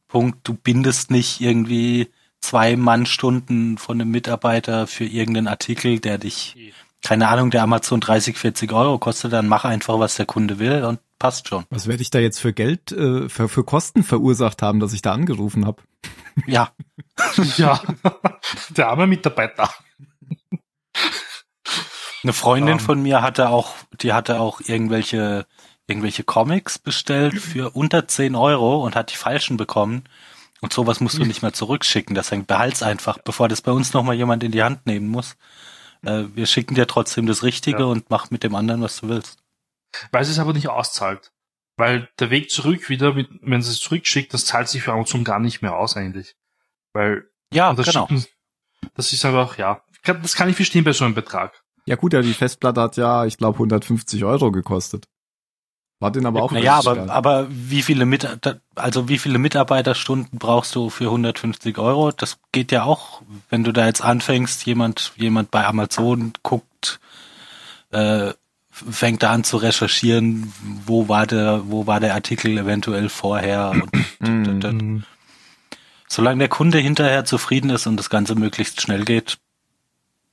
Punkt, 0.08 0.46
du 0.48 0.54
bindest 0.54 1.10
nicht 1.10 1.40
irgendwie 1.40 2.08
zwei 2.46 2.76
Mannstunden 2.76 3.76
von 3.76 4.00
einem 4.00 4.10
Mitarbeiter 4.10 4.86
für 4.86 5.04
irgendeinen 5.04 5.48
Artikel, 5.48 5.98
der 5.98 6.18
dich, 6.18 6.72
keine 7.02 7.26
Ahnung, 7.28 7.50
der 7.50 7.62
Amazon 7.62 8.00
30, 8.00 8.38
40 8.38 8.72
Euro 8.72 8.98
kostet, 8.98 9.32
dann 9.32 9.48
mach 9.48 9.64
einfach, 9.64 9.98
was 9.98 10.14
der 10.14 10.26
Kunde 10.26 10.60
will 10.60 10.84
und 10.84 11.00
passt 11.18 11.48
schon. 11.48 11.64
Was 11.70 11.88
werde 11.88 12.02
ich 12.02 12.10
da 12.10 12.20
jetzt 12.20 12.38
für 12.38 12.52
Geld, 12.52 12.92
äh, 12.92 13.28
für, 13.28 13.48
für 13.48 13.64
Kosten 13.64 14.04
verursacht 14.04 14.62
haben, 14.62 14.78
dass 14.78 14.92
ich 14.92 15.02
da 15.02 15.12
angerufen 15.12 15.66
habe? 15.66 15.82
Ja, 16.46 16.70
ja, 17.56 17.80
der 18.70 18.88
arme 18.88 19.06
Mitarbeiter. 19.06 19.70
Eine 22.22 22.32
Freundin 22.32 22.74
Ähm. 22.74 22.80
von 22.80 23.02
mir 23.02 23.22
hatte 23.22 23.48
auch, 23.48 23.72
die 24.00 24.12
hatte 24.12 24.38
auch 24.40 24.60
irgendwelche, 24.60 25.46
irgendwelche 25.88 26.22
Comics 26.22 26.78
bestellt 26.78 27.40
für 27.40 27.70
unter 27.70 28.06
10 28.06 28.36
Euro 28.36 28.84
und 28.84 28.94
hat 28.94 29.12
die 29.12 29.16
falschen 29.16 29.56
bekommen. 29.56 30.04
Und 30.66 30.72
sowas 30.72 30.98
musst 30.98 31.16
du 31.18 31.24
nicht 31.24 31.42
mehr 31.42 31.52
zurückschicken. 31.52 32.16
Deswegen 32.16 32.44
behalt's 32.44 32.82
einfach, 32.82 33.18
bevor 33.18 33.46
das 33.46 33.62
bei 33.62 33.70
uns 33.70 33.92
nochmal 33.92 34.16
jemand 34.16 34.42
in 34.42 34.50
die 34.50 34.64
Hand 34.64 34.84
nehmen 34.84 35.06
muss. 35.06 35.36
Äh, 36.02 36.24
wir 36.34 36.46
schicken 36.46 36.74
dir 36.74 36.88
trotzdem 36.88 37.26
das 37.26 37.44
Richtige 37.44 37.78
Ja. 37.78 37.84
und 37.84 38.10
mach 38.10 38.32
mit 38.32 38.42
dem 38.42 38.56
anderen, 38.56 38.82
was 38.82 38.96
du 39.00 39.08
willst. 39.08 39.38
Weil 40.10 40.22
es 40.22 40.28
es 40.28 40.40
aber 40.40 40.52
nicht 40.54 40.68
auszahlt. 40.68 41.30
Weil 41.76 42.08
der 42.18 42.30
Weg 42.30 42.50
zurück 42.50 42.88
wieder, 42.88 43.14
wenn 43.14 43.62
sie 43.62 43.70
es 43.70 43.78
zurückschickt, 43.78 44.34
das 44.34 44.44
zahlt 44.44 44.68
sich 44.68 44.82
für 44.82 44.92
Amazon 44.92 45.22
gar 45.22 45.38
nicht 45.38 45.62
mehr 45.62 45.76
aus 45.76 45.96
eigentlich. 45.96 46.34
Weil 46.92 47.30
Ja, 47.54 47.72
das 47.72 47.86
genau. 47.86 48.08
Schicken, 48.08 48.24
das 48.94 49.12
ist 49.12 49.24
einfach, 49.24 49.56
ja, 49.58 49.82
kann- 50.02 50.20
das 50.20 50.34
kann 50.34 50.48
ich 50.48 50.56
verstehen 50.56 50.82
bei 50.82 50.92
so 50.94 51.04
einem 51.04 51.14
Betrag. 51.14 51.62
Ja 51.84 51.94
gut, 51.94 52.12
ja, 52.12 52.22
die 52.22 52.34
Festplatte 52.34 52.80
hat 52.80 52.96
ja, 52.96 53.24
ich 53.24 53.38
glaube, 53.38 53.58
150 53.60 54.24
Euro 54.24 54.50
gekostet. 54.50 55.06
War 55.98 56.10
den 56.10 56.26
aber 56.26 56.42
auch 56.42 56.52
Naja, 56.52 56.78
aber, 56.78 57.10
aber 57.10 57.46
wie 57.50 57.80
viele 57.82 58.04
Mit 58.04 58.28
also 58.74 59.08
wie 59.08 59.18
viele 59.18 59.38
Mitarbeiterstunden 59.38 60.38
brauchst 60.38 60.74
du 60.74 60.90
für 60.90 61.04
150 61.06 61.78
Euro? 61.78 62.12
Das 62.12 62.38
geht 62.52 62.70
ja 62.70 62.84
auch, 62.84 63.22
wenn 63.48 63.64
du 63.64 63.72
da 63.72 63.86
jetzt 63.86 64.02
anfängst, 64.02 64.66
jemand, 64.66 65.12
jemand 65.16 65.50
bei 65.50 65.64
Amazon 65.64 66.34
guckt, 66.42 67.00
äh, 67.92 68.32
fängt 68.70 69.22
da 69.22 69.32
an 69.32 69.42
zu 69.42 69.56
recherchieren, 69.56 70.52
wo 70.84 71.08
war 71.08 71.26
der, 71.26 71.62
wo 71.66 71.86
war 71.86 71.98
der 71.98 72.12
Artikel 72.12 72.58
eventuell 72.58 73.08
vorher. 73.08 73.72
Und 74.20 74.62
d- 74.62 75.02
solange 76.08 76.40
der 76.40 76.48
Kunde 76.48 76.78
hinterher 76.78 77.24
zufrieden 77.24 77.70
ist 77.70 77.86
und 77.86 77.96
das 77.96 78.10
Ganze 78.10 78.34
möglichst 78.34 78.82
schnell 78.82 79.06
geht, 79.06 79.38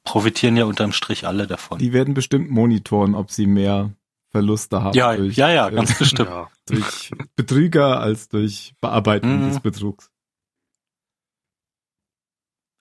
profitieren 0.03 0.57
ja 0.57 0.65
unterm 0.65 0.91
Strich 0.91 1.26
alle 1.26 1.48
davon. 1.48 1.77
Die 1.80 1.94
werden 1.94 2.14
bestimmt 2.14 2.49
monitoren, 2.52 3.15
ob 3.15 3.31
sie 3.31 3.48
mehr 3.48 3.91
Verluste 4.34 4.81
haben 4.81 4.97
ja, 4.97 5.15
durch, 5.15 5.38
ja, 5.38 5.49
ja, 5.49 5.69
äh, 5.69 5.76
ganz 5.76 5.97
bestimmt. 5.97 6.30
Ja. 6.30 6.49
durch 6.65 7.11
Betrüger 7.35 7.99
als 8.01 8.27
durch 8.30 8.73
Bearbeitung 8.81 9.43
Mhm. 9.43 9.49
des 9.49 9.60
Betrugs. 9.60 10.10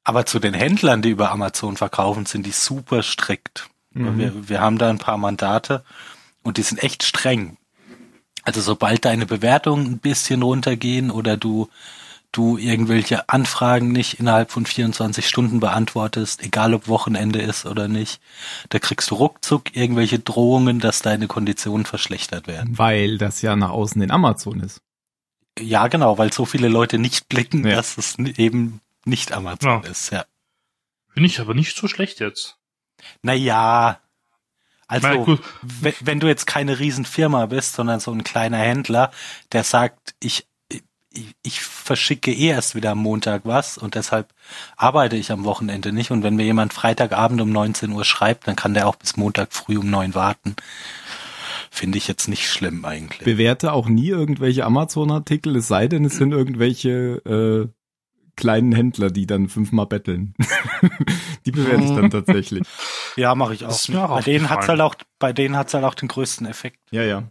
Aber 0.05 0.27
zu 0.27 0.39
den 0.41 0.55
Händlern, 0.55 1.03
die 1.03 1.11
über 1.11 1.31
Amazon 1.31 1.77
verkaufen, 1.77 2.27
sind 2.27 2.45
die 2.47 2.53
super 2.53 3.03
strikt. 3.03 3.69
Mhm. 3.93 4.19
Wir, 4.19 4.49
wir 4.49 4.61
haben 4.61 4.79
da 4.79 4.89
ein 4.91 4.99
paar 4.99 5.19
Mandate 5.19 5.85
und 6.43 6.57
die 6.57 6.63
sind 6.63 6.83
echt 6.83 7.03
streng. 7.05 7.59
Also 8.43 8.61
sobald 8.61 9.05
deine 9.05 9.27
Bewertungen 9.27 9.87
ein 9.87 9.99
bisschen 9.99 10.43
runtergehen 10.43 11.11
oder 11.13 11.37
du, 11.37 11.69
du 12.33 12.57
irgendwelche 12.57 13.29
Anfragen 13.29 13.93
nicht 13.93 14.19
innerhalb 14.19 14.51
von 14.51 14.65
24 14.67 15.29
Stunden 15.29 15.61
beantwortest, 15.61 16.43
egal 16.43 16.75
ob 16.75 16.89
Wochenende 16.89 17.41
ist 17.41 17.67
oder 17.67 17.89
nicht, 17.89 18.21
da 18.71 18.79
kriegst 18.79 19.11
du 19.11 19.17
ruckzuck 19.17 19.77
irgendwelche 19.77 20.19
Drohungen, 20.19 20.81
dass 20.81 21.03
deine 21.03 21.29
Konditionen 21.29 21.85
verschlechtert 21.87 22.47
werden. 22.47 22.77
Weil 22.79 23.19
das 23.19 23.43
ja 23.43 23.55
nach 23.55 23.71
außen 23.71 24.01
in 24.03 24.11
Amazon 24.11 24.61
ist. 24.61 24.81
Ja, 25.59 25.89
genau, 25.89 26.17
weil 26.17 26.33
so 26.33 26.47
viele 26.47 26.69
Leute 26.69 26.99
nicht 26.99 27.29
blicken, 27.29 27.67
Ja. 27.67 27.77
dass 27.77 27.99
es 27.99 28.19
eben 28.19 28.81
nicht 29.05 29.33
Amazon 29.33 29.83
Ja. 29.85 29.91
ist, 29.91 30.11
ja. 30.11 30.25
Finde 31.13 31.27
ich 31.27 31.41
aber 31.41 31.53
nicht 31.55 31.77
so 31.77 31.89
schlecht 31.89 32.21
jetzt. 32.21 32.57
Naja, 33.21 33.99
Na 34.89 35.09
also 35.09 35.39
wenn 36.01 36.21
du 36.21 36.27
jetzt 36.29 36.47
keine 36.47 36.79
Riesenfirma 36.79 37.47
bist, 37.47 37.75
sondern 37.75 38.01
so 38.01 38.11
ein 38.13 38.25
kleiner 38.25 38.59
Händler, 38.59 39.11
der 39.53 39.65
sagt, 39.65 40.15
ich, 40.21 40.47
ich, 41.15 41.35
ich 41.43 41.61
verschicke 41.63 42.33
eh 42.33 42.49
erst 42.49 42.75
wieder 42.75 42.93
am 42.93 42.99
Montag 42.99 43.43
was 43.45 43.79
und 43.79 43.95
deshalb 43.95 44.33
arbeite 44.77 45.17
ich 45.17 45.31
am 45.33 45.45
Wochenende 45.45 45.93
nicht. 45.93 46.11
Und 46.11 46.23
wenn 46.23 46.37
mir 46.37 46.45
jemand 46.45 46.73
Freitagabend 46.73 47.41
um 47.41 47.51
19 47.51 47.91
Uhr 47.93 48.05
schreibt, 48.05 48.47
dann 48.49 48.57
kann 48.57 48.75
der 48.75 48.89
auch 48.89 48.97
bis 48.97 49.17
Montag 49.17 49.53
früh 49.53 49.77
um 49.79 49.91
neun 49.91 50.15
warten. 50.15 50.57
Finde 51.71 51.99
ich 51.99 52.09
jetzt 52.09 52.29
nicht 52.29 52.49
schlimm 52.49 52.85
eigentlich. 52.85 53.25
Bewerte 53.25 53.73
auch 53.73 53.89
nie 53.89 54.09
irgendwelche 54.09 54.65
Amazon-Artikel, 54.65 55.57
es 55.57 55.69
sei 55.69 55.89
denn, 55.89 56.05
es 56.05 56.17
sind 56.17 56.33
irgendwelche 56.33 56.91
äh, 57.25 57.69
kleinen 58.37 58.73
Händler, 58.73 59.11
die 59.11 59.27
dann 59.27 59.49
fünfmal 59.49 59.87
betteln. 59.87 60.35
die 61.47 61.51
bewerte 61.53 61.85
ich 61.85 61.91
dann 61.91 62.11
tatsächlich. 62.11 62.63
Ja, 63.17 63.35
mache 63.35 63.55
ich 63.55 63.61
Das 63.61 63.69
auch. 63.69 63.75
ist 63.81 63.89
mir 63.89 64.05
auch 64.05 64.17
bei 64.17 64.23
denen 64.23 64.51
hat's 64.51 64.69
halt 64.69 64.81
auch, 64.81 64.95
bei 65.19 65.33
denen 65.33 65.57
hat's 65.57 65.75
halt 65.75 65.85
auch 65.85 65.95
den 65.95 66.09
größten 66.09 66.47
Effekt. 66.47 66.79
Ja, 66.91 67.03
ja. 67.03 67.25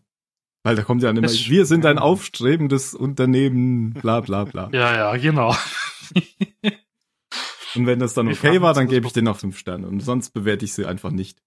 Weil 0.64 0.76
da 0.76 0.84
kommt 0.84 1.02
ja 1.02 1.10
immer, 1.10 1.22
Das- 1.22 1.50
wir 1.50 1.66
sind 1.66 1.86
ein 1.86 1.98
aufstrebendes 1.98 2.94
Unternehmen, 2.94 3.94
bla 3.94 4.20
bla 4.22 4.44
bla. 4.46 4.70
ja, 4.72 4.94
ja, 4.96 5.18
genau. 5.18 5.56
Und 7.76 7.86
wenn 7.88 8.00
das 8.00 8.14
dann 8.14 8.28
okay 8.28 8.62
war, 8.62 8.74
dann 8.74 8.88
gebe 8.88 9.08
ich 9.08 9.14
denen 9.14 9.26
noch 9.26 9.38
fünf 9.40 9.58
Sterne. 9.58 9.88
Und 9.88 10.02
sonst 10.02 10.32
bewerte 10.32 10.66
ich 10.66 10.74
sie 10.74 10.86
einfach 10.86 11.12
nicht. 11.12 11.42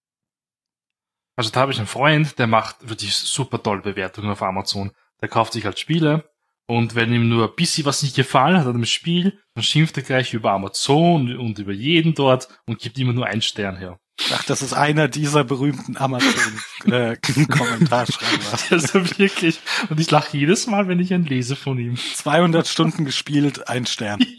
Also 1.37 1.51
da 1.51 1.61
habe 1.61 1.73
ich 1.73 1.79
einen 1.79 1.87
Freund, 1.87 2.39
der 2.39 2.47
macht 2.47 2.89
wirklich 2.89 3.15
super 3.15 3.63
tolle 3.63 3.83
Bewertungen 3.83 4.31
auf 4.31 4.41
Amazon. 4.43 4.93
Der 5.21 5.29
kauft 5.29 5.53
sich 5.53 5.65
halt 5.67 5.79
Spiele 5.79 6.31
und 6.67 6.95
wenn 6.95 7.13
ihm 7.13 7.29
nur 7.29 7.49
ein 7.51 7.57
bisschen 7.57 7.85
was 7.85 8.03
nicht 8.03 8.17
gefallen 8.17 8.57
hat 8.59 8.67
an 8.67 8.73
dem 8.75 8.85
Spiel, 8.87 9.39
dann 9.55 9.65
schimpft 9.65 9.97
er 9.99 10.03
gleich 10.03 10.33
über 10.33 10.53
Amazon 10.53 11.37
und 11.37 11.59
über 11.59 11.73
jeden 11.73 12.15
dort 12.15 12.49
und 12.67 12.79
gibt 12.79 12.99
immer 12.99 13.13
nur 13.13 13.27
einen 13.27 13.43
Stern 13.43 13.77
her. 13.77 13.99
Ach, 14.33 14.45
das 14.45 14.63
ist 14.63 14.73
einer 14.73 15.09
dieser 15.09 15.43
berühmten 15.45 15.97
Amazon-Kommentarschreiber. 15.97 18.59
Also 18.71 19.19
wirklich. 19.19 19.61
Und 19.91 20.01
ich 20.01 20.11
lache 20.11 20.35
jedes 20.37 20.67
Mal, 20.67 20.89
wenn 20.89 20.99
ich 21.01 21.13
einen 21.13 21.27
lese 21.27 21.57
von 21.57 21.79
ihm. 21.79 21.97
200 21.97 22.67
Stunden 22.67 23.05
gespielt, 23.05 23.69
ein 23.69 23.85
Stern. 23.87 24.25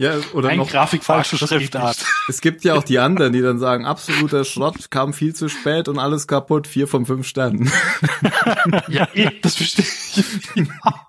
Ja, 0.00 0.16
oder 0.32 0.50
Ein 0.50 0.58
noch, 0.58 0.70
Grafik 0.70 1.02
falsche 1.02 1.36
Schriftart. 1.36 1.96
es 2.28 2.40
gibt 2.40 2.62
ja 2.62 2.74
auch 2.74 2.84
die 2.84 3.00
anderen, 3.00 3.32
die 3.32 3.42
dann 3.42 3.58
sagen, 3.58 3.84
absoluter 3.84 4.44
Schrott, 4.44 4.92
kam 4.92 5.12
viel 5.12 5.34
zu 5.34 5.48
spät 5.48 5.88
und 5.88 5.98
alles 5.98 6.28
kaputt, 6.28 6.68
vier 6.68 6.86
von 6.86 7.04
fünf 7.04 7.26
Sternen. 7.26 7.68
Ja, 8.86 9.08
eh, 9.14 9.32
das 9.42 9.56
verstehe 9.56 9.84
ich. 9.84 10.24
Ja. 10.54 11.08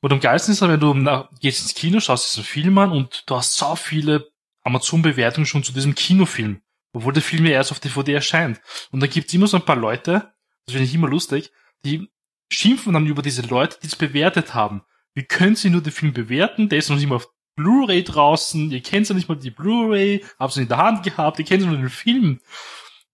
Und 0.00 0.12
am 0.12 0.18
geilsten 0.18 0.52
ist, 0.52 0.62
wenn 0.62 0.80
du 0.80 0.94
nach, 0.94 1.30
gehst 1.40 1.62
ins 1.62 1.74
Kino, 1.74 2.00
schaust 2.00 2.32
diesen 2.32 2.44
Film 2.44 2.76
an 2.78 2.90
und 2.90 3.22
du 3.26 3.36
hast 3.36 3.56
so 3.56 3.76
viele 3.76 4.31
Amazon-Bewertungen 4.64 5.46
schon 5.46 5.64
zu 5.64 5.72
diesem 5.72 5.94
Kinofilm, 5.94 6.62
obwohl 6.92 7.12
der 7.12 7.22
Film 7.22 7.46
ja 7.46 7.52
erst 7.52 7.72
auf 7.72 7.80
DVD 7.80 8.14
erscheint. 8.14 8.60
Und 8.90 9.00
da 9.00 9.06
gibt's 9.06 9.34
immer 9.34 9.46
so 9.46 9.56
ein 9.56 9.64
paar 9.64 9.76
Leute, 9.76 10.32
das 10.66 10.74
finde 10.74 10.84
ich 10.84 10.94
immer 10.94 11.08
lustig, 11.08 11.50
die 11.84 12.10
schimpfen 12.50 12.92
dann 12.92 13.06
über 13.06 13.22
diese 13.22 13.42
Leute, 13.42 13.78
die 13.82 13.86
es 13.86 13.96
bewertet 13.96 14.54
haben. 14.54 14.82
Wie 15.14 15.24
können 15.24 15.56
sie 15.56 15.70
nur 15.70 15.82
den 15.82 15.92
Film 15.92 16.12
bewerten? 16.12 16.68
Der 16.68 16.78
ist 16.78 16.90
noch 16.90 16.96
nicht 16.96 17.08
mal 17.08 17.16
auf 17.16 17.28
Blu-ray 17.54 18.02
draußen, 18.02 18.70
ihr 18.70 18.82
kennt 18.82 19.08
ja 19.08 19.14
nicht 19.14 19.28
mal 19.28 19.36
die 19.36 19.50
Blu-ray, 19.50 20.24
habt 20.38 20.54
sie 20.54 20.62
in 20.62 20.68
der 20.68 20.78
Hand 20.78 21.02
gehabt, 21.02 21.38
ihr 21.38 21.44
kennt 21.44 21.62
ja 21.62 21.68
nur 21.68 21.76
den 21.76 21.90
Film. 21.90 22.40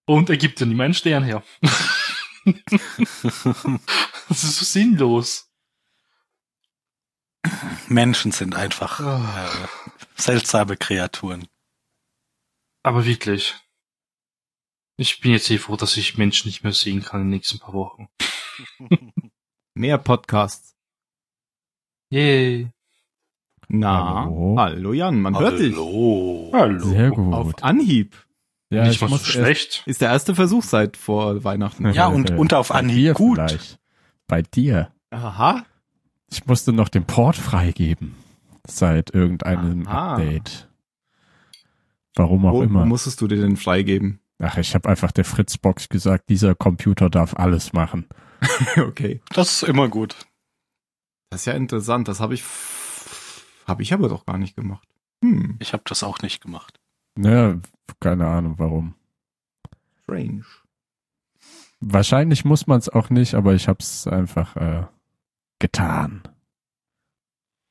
Und 0.04 0.30
er 0.30 0.36
gibt 0.36 0.60
ja 0.60 0.66
nicht 0.66 0.76
mal 0.76 0.84
einen 0.84 0.94
Stern 0.94 1.24
her. 1.24 1.42
das 4.28 4.44
ist 4.44 4.58
so 4.58 4.64
sinnlos. 4.64 5.50
Menschen 7.88 8.32
sind 8.32 8.54
einfach 8.54 9.00
äh, 9.00 9.66
seltsame 10.18 10.76
Kreaturen. 10.76 11.46
Aber 12.82 13.04
wirklich. 13.04 13.54
Ich 14.96 15.20
bin 15.20 15.30
jetzt 15.32 15.50
eh 15.50 15.58
froh, 15.58 15.76
dass 15.76 15.96
ich 15.96 16.18
Menschen 16.18 16.48
nicht 16.48 16.64
mehr 16.64 16.72
sehen 16.72 17.02
kann 17.02 17.20
in 17.22 17.26
den 17.26 17.36
nächsten 17.36 17.58
paar 17.60 17.72
Wochen. 17.74 18.08
Mehr 19.74 19.98
Podcasts. 19.98 20.74
Yay. 22.10 22.70
Na, 23.68 24.24
Hallo? 24.24 24.56
hallo, 24.58 24.92
Jan, 24.94 25.20
man 25.20 25.38
hört 25.38 25.58
dich. 25.60 25.74
Hallo. 25.76 26.50
Hallo. 26.54 26.88
Sehr 26.88 27.10
gut. 27.10 27.34
Auf 27.34 27.62
Anhieb. 27.62 28.16
ja, 28.70 28.84
Nicht 28.84 28.94
ich 29.02 29.08
mal 29.08 29.18
so 29.18 29.24
schlecht. 29.24 29.82
Ist 29.86 30.00
der 30.00 30.08
erste 30.10 30.34
Versuch 30.34 30.64
seit 30.64 30.96
vor 30.96 31.44
Weihnachten. 31.44 31.88
Ja, 31.92 32.06
und- 32.08 32.30
und 32.30 32.54
auf 32.54 32.70
Anhieb 32.72 33.14
gut. 33.14 33.36
Vielleicht. 33.36 33.78
Bei 34.26 34.42
dir. 34.42 34.90
Aha. 35.10 35.64
Ich 36.30 36.46
musste 36.46 36.72
noch 36.72 36.88
den 36.88 37.04
Port 37.04 37.36
freigeben. 37.36 38.16
Seit 38.70 39.14
irgendeinem 39.14 39.86
Aha. 39.86 40.12
Update. 40.14 40.68
Warum 42.14 42.46
auch 42.46 42.52
Wo, 42.52 42.58
wo 42.58 42.62
immer. 42.62 42.84
musstest 42.86 43.20
du 43.20 43.28
dir 43.28 43.40
denn 43.40 43.56
freigeben? 43.56 44.20
Ach, 44.40 44.56
ich 44.58 44.74
habe 44.74 44.88
einfach 44.88 45.10
der 45.12 45.24
Fritzbox 45.24 45.88
gesagt, 45.88 46.28
dieser 46.28 46.54
Computer 46.54 47.10
darf 47.10 47.34
alles 47.34 47.72
machen. 47.72 48.06
okay. 48.76 49.20
Das 49.34 49.50
ist 49.62 49.68
immer 49.68 49.88
gut. 49.88 50.16
Das 51.30 51.40
ist 51.42 51.46
ja 51.46 51.52
interessant. 51.54 52.08
Das 52.08 52.20
habe 52.20 52.34
ich, 52.34 52.44
habe 53.66 53.82
ich 53.82 53.92
aber 53.92 54.08
doch 54.08 54.26
gar 54.26 54.38
nicht 54.38 54.56
gemacht. 54.56 54.86
Hm, 55.24 55.56
Ich 55.60 55.72
habe 55.72 55.82
das 55.86 56.02
auch 56.02 56.20
nicht 56.22 56.40
gemacht. 56.42 56.78
Ja, 57.18 57.56
keine 58.00 58.26
Ahnung 58.28 58.54
warum. 58.58 58.94
strange. 60.04 60.44
Wahrscheinlich 61.80 62.44
muss 62.44 62.66
man 62.66 62.78
es 62.78 62.88
auch 62.88 63.10
nicht, 63.10 63.34
aber 63.34 63.54
ich 63.54 63.68
habe 63.68 63.78
es 63.80 64.06
einfach 64.06 64.56
äh, 64.56 64.86
getan. 65.58 66.22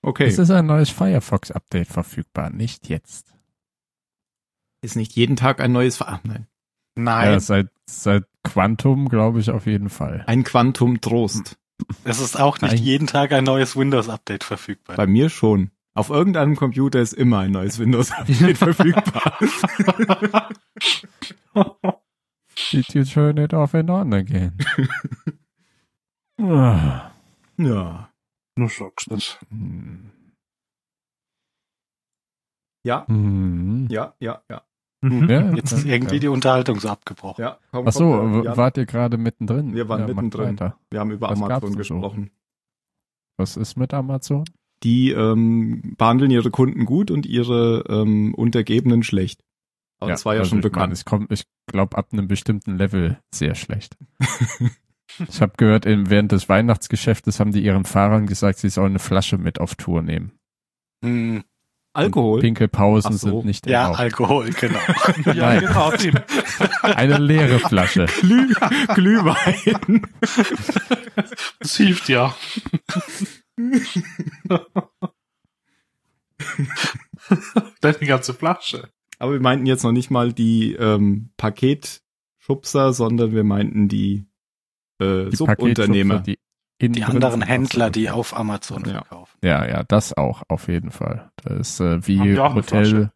Okay. 0.08 0.26
Es 0.26 0.38
ist 0.38 0.52
ein 0.52 0.66
neues 0.68 0.90
Firefox-Update 0.90 1.88
verfügbar, 1.90 2.50
nicht 2.50 2.88
jetzt. 2.88 3.34
Ist 4.82 4.96
nicht 4.96 5.14
jeden 5.18 5.36
Tag 5.36 5.60
ein 5.60 5.74
neues 5.74 5.98
Ver 5.98 6.08
Ach, 6.08 6.20
nein. 6.24 6.48
Nein, 6.96 7.32
Ja, 7.34 7.40
seit, 7.42 7.68
seit 7.90 8.24
Quantum 8.44 9.10
glaube 9.10 9.42
ich 9.42 9.50
auf 9.52 9.66
jeden 9.66 9.90
Fall. 9.90 10.24
Ein 10.26 10.46
Quantum 10.46 11.02
Trost. 11.02 11.58
es 12.06 12.22
ist 12.22 12.40
auch 12.40 12.62
nicht 12.62 12.76
Nein. 12.76 12.82
jeden 12.84 13.08
Tag 13.08 13.34
ein 13.34 13.44
neues 13.44 13.76
Windows-Update 13.76 14.46
verfügbar. 14.46 14.96
Bei 14.96 15.08
mir 15.08 15.28
schon. 15.30 15.72
Auf 15.94 16.10
irgendeinem 16.10 16.56
Computer 16.56 17.02
ist 17.02 17.12
immer 17.14 17.40
ein 17.40 17.52
neues 17.52 17.78
Windows-Update 17.78 18.58
verfügbar. 18.60 19.38
Did 22.72 22.94
you 22.94 23.04
turn 23.04 23.38
it 23.38 23.54
off 23.54 23.74
and 23.74 23.90
on 23.90 24.14
again? 24.14 24.58
Ah, 26.40 27.12
Ja. 27.58 28.10
Nur 28.58 28.70
sagst 28.70 29.10
das. 29.12 29.38
hm. 29.50 30.12
Ja, 32.84 33.06
Hm. 33.08 33.88
ja, 33.90 34.14
ja, 34.20 34.42
ja. 34.50 34.62
Mhm. 35.02 35.30
Ja, 35.30 35.52
Jetzt 35.54 35.74
ist 35.74 35.86
irgendwie 35.86 36.20
die 36.20 36.28
Unterhaltung 36.28 36.80
so 36.80 36.90
abgebrochen. 36.90 37.42
ja 37.44 37.60
komm, 37.72 37.88
Ach 37.88 37.92
so, 37.92 38.18
komm, 38.18 38.44
Jan. 38.44 38.58
wart 38.58 38.78
ihr 38.78 38.86
gerade 38.86 39.18
mittendrin? 39.18 39.76
Wir 39.76 39.88
waren 39.90 40.02
ja, 40.02 40.08
mittendrin. 40.08 40.58
Wir 40.90 41.00
haben 41.00 41.12
über 41.12 41.30
Was 41.30 41.38
Amazon 41.42 41.62
denn 41.62 41.72
so? 41.74 41.78
gesprochen. 41.78 42.32
Was 43.38 43.58
ist 43.58 43.76
mit 43.78 43.94
Amazon? 43.94 44.46
Die 44.84 45.12
ähm, 45.12 45.94
behandeln 45.98 46.32
ihre 46.32 46.50
Kunden 46.50 46.86
gut 46.86 47.12
und 47.12 47.26
ihre 47.28 47.84
ähm, 47.90 48.34
Untergebenen 48.34 49.04
schlecht. 49.04 49.44
Aber 50.00 50.12
das 50.12 50.26
war 50.26 50.34
ja 50.36 50.40
also 50.42 50.50
schon 50.50 50.60
ich 50.60 50.64
meine, 50.64 50.72
bekannt. 50.72 50.94
es 50.94 51.06
kommt, 51.06 51.32
ich 51.32 51.44
glaube, 51.68 51.98
ab 51.98 52.10
einem 52.14 52.28
bestimmten 52.28 52.78
Level 52.78 53.20
sehr 53.34 53.54
schlecht. 53.56 53.98
ich 55.30 55.42
habe 55.42 55.54
gehört, 55.58 55.86
während 55.86 56.32
des 56.32 56.50
Weihnachtsgeschäftes 56.50 57.40
haben 57.40 57.52
die 57.52 57.64
ihren 57.64 57.86
Fahrern 57.86 58.28
gesagt, 58.28 58.60
sie 58.60 58.70
sollen 58.70 58.92
eine 58.92 59.00
Flasche 59.00 59.38
mit 59.38 59.60
auf 59.60 59.76
Tour 59.76 60.02
nehmen. 60.02 60.32
Hm, 61.04 61.44
Alkohol? 61.98 62.42
Pinkelpausen 62.42 63.18
so. 63.18 63.30
sind 63.30 63.46
nicht 63.46 63.66
ja, 63.66 63.84
erlaubt. 63.84 64.00
Alkohol, 64.00 64.50
genau. 64.52 64.80
Ja, 65.34 65.34
Nein. 65.34 65.60
genau. 65.62 65.92
Eine 66.84 67.18
leere 67.18 67.58
Flasche. 67.58 68.06
Glüh 68.22 68.54
Glühwein. 68.94 70.06
Das 71.60 71.76
hilft 71.76 72.08
ja. 72.08 72.36
Deine 77.82 77.98
ganze 78.06 78.36
Flasche. 78.36 78.90
Aber 79.18 79.34
wir 79.34 79.42
meinten 79.42 79.66
jetzt 79.66 79.84
noch 79.84 79.92
nicht 79.92 80.12
mal 80.12 80.34
die 80.34 80.74
ähm, 80.74 81.32
Paketschubser, 81.38 82.94
sondern 82.94 83.32
wir 83.32 83.44
meinten 83.44 83.88
die, 83.88 84.27
äh, 85.00 85.30
Die 85.30 85.36
Subunternehmer. 85.36 86.20
Die, 86.20 86.38
Die 86.82 87.04
anderen. 87.04 87.42
Händler, 87.42 87.90
die 87.90 88.10
auf 88.10 88.36
Amazon 88.38 88.84
Ja. 88.86 88.92
verkaufen. 89.04 89.38
Ja, 89.44 89.66
ja, 89.68 89.84
das 89.84 90.16
auch, 90.16 90.44
auf 90.48 90.68
jeden 90.68 90.92
Fall. 90.92 91.32
Das 91.44 91.54
ist 91.60 91.80
äh, 91.80 92.06
wie 92.08 92.20
die 92.20 92.38
Hotel? 92.38 93.12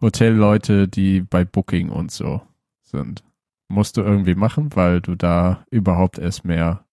Hotelleute, 0.00 0.86
die 0.88 1.20
bei 1.22 1.44
Booking 1.44 1.88
und 1.90 2.10
so 2.10 2.42
sind. 2.82 3.24
Musst 3.68 3.96
du 3.96 4.02
irgendwie 4.02 4.34
machen, 4.34 4.70
weil 4.74 5.00
du 5.00 5.14
da 5.14 5.64
überhaupt 5.70 6.18
erst 6.18 6.44
mehr 6.44 6.84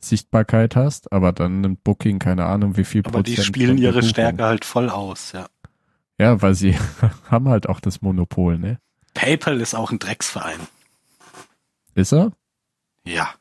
Sichtbarkeit 0.00 0.76
hast, 0.76 1.12
aber 1.12 1.32
dann 1.32 1.60
nimmt 1.60 1.84
Booking 1.84 2.18
keine 2.18 2.44
Ahnung, 2.46 2.76
wie 2.76 2.84
viel 2.84 3.02
Aber 3.06 3.22
die 3.22 3.32
Prozent 3.34 3.46
spielen 3.46 3.68
von 3.68 3.76
der 3.76 3.84
ihre 3.84 3.94
Buchung. 4.00 4.08
Stärke 4.10 4.44
halt 4.44 4.64
voll 4.64 4.90
aus, 4.90 5.32
ja. 5.32 5.46
Ja, 6.18 6.42
weil 6.42 6.54
sie 6.54 6.76
haben 7.30 7.48
halt 7.48 7.68
auch 7.68 7.80
das 7.80 8.02
Monopol, 8.02 8.58
ne? 8.58 8.78
PayPal 9.14 9.60
ist 9.60 9.74
auch 9.74 9.92
ein 9.92 9.98
Drecksverein. 9.98 10.58
Ist 11.94 12.12
er? 12.12 12.32
Ja. 13.06 13.34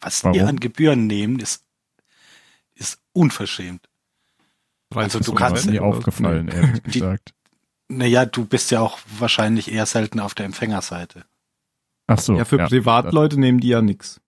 Was 0.00 0.22
Warum? 0.24 0.32
die 0.34 0.40
an 0.42 0.60
Gebühren 0.60 1.06
nehmen, 1.06 1.38
ist, 1.40 1.64
ist 2.74 3.00
unverschämt. 3.12 3.88
Also 4.94 5.18
du 5.18 5.24
Ist 5.24 5.28
mir 5.30 5.34
kannst- 5.34 5.66
nie 5.66 5.80
aufgefallen, 5.80 6.48
ehrlich 6.48 6.82
Die- 6.84 6.90
gesagt. 7.00 7.34
Naja, 7.90 8.26
du 8.26 8.44
bist 8.44 8.70
ja 8.70 8.80
auch 8.80 8.98
wahrscheinlich 9.18 9.72
eher 9.72 9.86
selten 9.86 10.20
auf 10.20 10.34
der 10.34 10.44
Empfängerseite. 10.46 11.24
Ach 12.06 12.18
so. 12.18 12.36
Ja, 12.36 12.44
für 12.44 12.58
Privatleute 12.58 13.38
nehmen 13.40 13.60
die 13.60 13.68
ja 13.68 13.80
nix. 13.82 14.20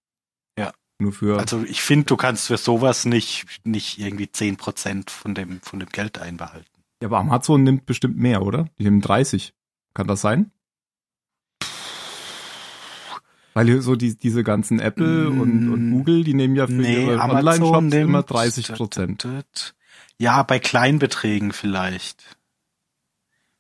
Ja. 0.59 0.73
Nur 0.99 1.13
für. 1.13 1.39
Also 1.39 1.63
ich 1.65 1.83
finde, 1.83 2.07
du 2.07 2.17
kannst 2.17 2.47
für 2.47 2.57
sowas 2.57 3.05
nicht, 3.05 3.47
nicht 3.65 3.99
irgendwie 3.99 4.31
zehn 4.33 4.57
Prozent 4.57 5.11
von 5.11 5.35
dem, 5.35 5.61
von 5.61 5.79
dem 5.79 5.89
Geld 5.91 6.19
einbehalten. 6.19 6.67
ja, 7.03 7.09
aber 7.09 7.19
Amazon 7.19 7.63
nimmt 7.63 7.85
bestimmt 7.87 8.17
mehr, 8.19 8.43
oder? 8.43 8.69
Die 8.79 8.85
nehmen 8.85 9.01
30. 9.03 9.53
Kann 9.95 10.07
das 10.07 10.21
sein? 10.23 10.51
Weil 13.61 13.66
hier 13.66 13.82
so 13.82 13.95
die, 13.95 14.16
diese 14.16 14.43
ganzen 14.43 14.81
Apple 14.81 15.28
und, 15.28 15.70
und 15.70 15.91
Mm, 15.91 15.93
Google, 15.93 16.24
die 16.24 16.32
nehmen 16.32 16.57
ja 16.57 16.66
für 16.66 16.82
ihre 16.82 17.20
Online-Shops 17.20 17.95
immer 17.95 18.23
30 18.23 18.73
Prozent. 18.73 19.74
Ja, 20.16 20.43
bei 20.45 20.59
Kleinbeträgen 20.59 21.53
vielleicht. 21.53 22.39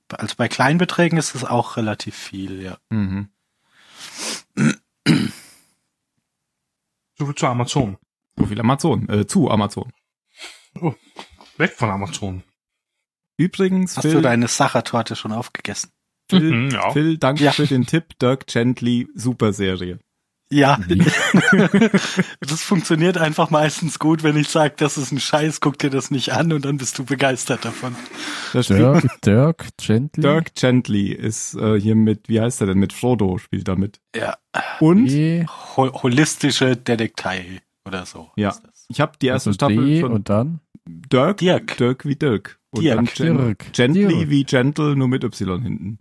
Also 0.08 0.36
bei 0.38 0.48
Kleinbeträgen 0.48 1.18
ist 1.18 1.34
es 1.34 1.44
auch 1.44 1.76
relativ 1.76 2.16
viel, 2.16 2.62
ja. 2.62 2.78
Mhm. 2.88 3.28
So 7.18 7.26
viel 7.26 7.34
zu 7.34 7.46
Amazon. 7.46 7.98
So 8.38 8.46
viel 8.46 8.58
Amazon, 8.58 9.06
äh, 9.10 9.26
zu 9.26 9.50
Amazon. 9.50 9.92
Weg 11.58 11.72
von 11.72 11.90
Amazon. 11.90 12.42
Übrigens, 13.36 13.98
Hast 13.98 14.04
du 14.04 14.12
Phil, 14.12 14.22
deine 14.22 14.48
Sachertorte 14.48 15.14
schon 15.14 15.32
aufgegessen? 15.32 15.90
Phil, 16.30 16.52
Mhm, 16.52 16.70
ja. 16.70 16.90
Phil, 16.92 17.18
danke 17.18 17.44
Ja. 17.44 17.52
für 17.52 17.66
den 17.66 17.86
Tipp. 17.86 18.18
Dirk 18.20 18.46
Gently, 18.46 19.08
super 19.14 19.52
Serie. 19.52 19.98
Ja. 20.52 20.80
das 22.40 22.62
funktioniert 22.62 23.18
einfach 23.18 23.50
meistens 23.50 23.98
gut, 24.00 24.22
wenn 24.24 24.36
ich 24.36 24.48
sage, 24.48 24.74
das 24.76 24.98
ist 24.98 25.12
ein 25.12 25.20
Scheiß, 25.20 25.60
guck 25.60 25.78
dir 25.78 25.90
das 25.90 26.10
nicht 26.10 26.32
an 26.32 26.52
und 26.52 26.64
dann 26.64 26.76
bist 26.76 26.98
du 26.98 27.04
begeistert 27.04 27.64
davon. 27.64 27.94
Dirk, 28.52 29.06
Dirk 29.24 29.68
Gently. 29.76 30.20
Dirk 30.22 30.54
Gently 30.56 31.12
ist 31.12 31.54
äh, 31.54 31.80
hier 31.80 31.94
mit, 31.94 32.28
wie 32.28 32.40
heißt 32.40 32.60
er 32.62 32.66
denn, 32.68 32.78
mit 32.78 32.92
Frodo 32.92 33.38
spielt 33.38 33.68
er 33.68 33.76
mit. 33.76 34.00
Ja. 34.16 34.36
Und 34.80 35.06
D, 35.06 35.46
Hol 35.76 35.92
holistische 35.92 36.76
Detektei 36.76 37.60
oder 37.86 38.04
so. 38.06 38.30
Ja. 38.36 38.48
ist 38.50 38.62
das. 38.64 38.86
ich 38.88 39.00
habe 39.00 39.12
die 39.22 39.28
erste 39.28 39.50
also 39.50 39.54
Staffel 39.54 39.84
D 39.86 40.00
von 40.00 40.12
und 40.12 40.28
dann 40.28 40.60
Dirk, 40.88 41.36
Dirk. 41.38 41.76
Dirk 41.76 42.04
wie 42.04 42.16
Dirk. 42.16 42.58
Und 42.72 42.82
Dirk. 42.82 42.96
dann 42.96 43.04
Gen 43.14 43.36
Dirk. 43.38 43.72
Gently 43.72 44.08
Dirk. 44.08 44.30
wie 44.30 44.44
Gentle, 44.44 44.96
nur 44.96 45.06
mit 45.08 45.22
Y 45.22 45.62
hinten. 45.62 45.98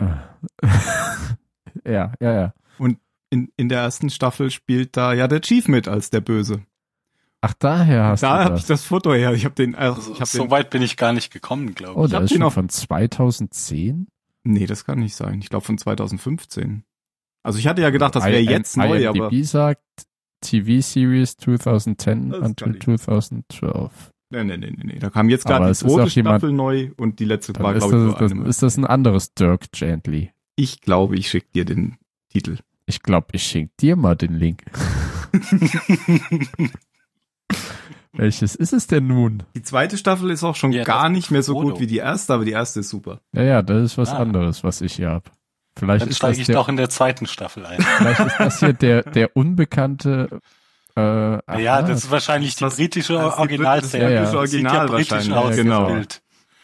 ja, 1.84 2.12
ja, 2.20 2.32
ja. 2.32 2.54
In, 3.28 3.50
in 3.56 3.68
der 3.68 3.80
ersten 3.80 4.08
Staffel 4.08 4.52
spielt 4.52 4.96
da 4.96 5.12
ja 5.12 5.26
der 5.26 5.40
Chief 5.40 5.66
mit 5.66 5.88
als 5.88 6.10
der 6.10 6.20
Böse. 6.20 6.62
Ach, 7.40 7.54
daher 7.58 8.04
hast 8.04 8.22
da 8.22 8.38
du 8.38 8.44
habe 8.44 8.50
das. 8.54 8.60
ich 8.62 8.66
das 8.68 8.84
Foto 8.84 9.12
her. 9.12 9.32
Ich 9.34 9.44
habe 9.44 9.54
den, 9.56 9.74
äh, 9.74 9.78
Also, 9.78 10.12
ich 10.12 10.20
hab 10.20 10.28
so 10.28 10.44
den, 10.44 10.50
weit 10.52 10.70
bin 10.70 10.80
ich 10.80 10.96
gar 10.96 11.12
nicht 11.12 11.32
gekommen, 11.32 11.74
glaube 11.74 11.98
Oh, 11.98 12.04
ich. 12.04 12.10
der 12.10 12.18
hab 12.18 12.24
ist 12.24 12.30
den 12.32 12.40
schon 12.42 12.50
von 12.52 12.68
2010? 12.68 14.06
nee, 14.44 14.66
das 14.66 14.84
kann 14.84 15.00
nicht 15.00 15.16
sein. 15.16 15.40
Ich 15.40 15.48
glaube 15.48 15.64
von 15.66 15.76
2015. 15.76 16.84
Also 17.42 17.58
ich 17.58 17.66
hatte 17.66 17.82
ja 17.82 17.90
gedacht, 17.90 18.14
das 18.14 18.24
wäre 18.24 18.38
jetzt 18.38 18.76
neu, 18.76 19.08
aber 19.08 19.30
IMDb 19.32 19.44
sagt 19.44 19.82
TV 20.40 20.80
Series 20.82 21.36
2010 21.36 22.30
Das 22.30 22.40
kann 22.40 22.46
until 22.50 22.74
ich. 22.76 22.80
2012. 22.82 24.12
nee, 24.30 24.44
nee, 24.44 24.56
nee, 24.56 24.70
nee, 24.76 24.84
nee. 24.84 24.98
Da 24.98 25.10
kam 25.10 25.28
jetzt 25.28 25.44
gerade 25.46 25.66
die 25.68 25.74
zweite 25.74 26.02
auch 26.02 26.08
jemand- 26.08 26.40
Staffel 26.40 26.52
neu 26.52 26.90
und 26.96 27.18
die 27.20 27.24
letzte 27.24 27.54
war, 27.58 27.74
glaube 27.74 28.08
ich, 28.08 28.14
das, 28.14 28.32
das, 28.32 28.48
ist 28.48 28.62
das 28.62 28.76
ein 28.76 28.84
anderes 28.86 29.34
Dirk 29.34 29.70
Gently. 29.72 30.32
Ich 30.56 30.80
glaube, 30.80 31.16
ich 31.16 31.28
schicke 31.28 31.48
dir 31.54 31.64
den 31.64 31.96
Titel. 32.30 32.58
Ich 32.86 33.02
glaube, 33.02 33.28
ich 33.32 33.42
schenke 33.42 33.72
dir 33.80 33.96
mal 33.96 34.14
den 34.16 34.34
Link. 34.34 34.64
Welches 38.12 38.54
ist 38.54 38.72
es 38.72 38.86
denn 38.86 39.06
nun? 39.08 39.42
Die 39.54 39.62
zweite 39.62 39.98
Staffel 39.98 40.30
ist 40.30 40.42
auch 40.42 40.56
schon 40.56 40.72
Ja, 40.72 40.84
gar 40.84 41.10
nicht 41.10 41.30
mehr 41.30 41.42
so 41.42 41.52
Frodo. 41.52 41.70
gut 41.72 41.80
wie 41.80 41.86
die 41.86 41.98
erste, 41.98 42.32
aber 42.32 42.46
die 42.46 42.52
erste 42.52 42.80
ist 42.80 42.88
super. 42.88 43.20
Ja, 43.32 43.42
ja, 43.42 43.62
das 43.62 43.82
ist 43.82 43.98
was 43.98 44.10
Ah. 44.10 44.18
anderes, 44.18 44.64
was 44.64 44.80
ich 44.80 44.94
hier 44.94 45.10
hab. 45.10 45.30
Vielleicht 45.78 46.06
Dann 46.06 46.12
steige 46.14 46.40
ich 46.40 46.46
der, 46.46 46.54
doch 46.54 46.70
in 46.70 46.76
der 46.78 46.88
zweiten 46.88 47.26
Staffel 47.26 47.66
ein. 47.66 47.82
vielleicht 47.82 48.20
ist 48.20 48.40
das 48.40 48.60
hier 48.60 48.72
der, 48.72 49.02
der 49.02 49.36
unbekannte 49.36 50.40
Äh, 50.96 51.62
ja, 51.62 51.82
das 51.82 52.04
ist 52.04 52.10
wahrscheinlich 52.10 52.54
die 52.56 52.64
Das- 52.64 52.76
britische 52.76 53.18
Originalserie. 53.38 54.04
ja, 54.04 54.10
ja. 54.10 54.20
Das 54.22 54.30
sieht 54.30 54.38
Original 54.38 54.74
ja 54.74 54.86
britisch 54.86 55.30
aus, 55.30 55.56
genau. 55.56 55.86
Bild. 55.92 56.22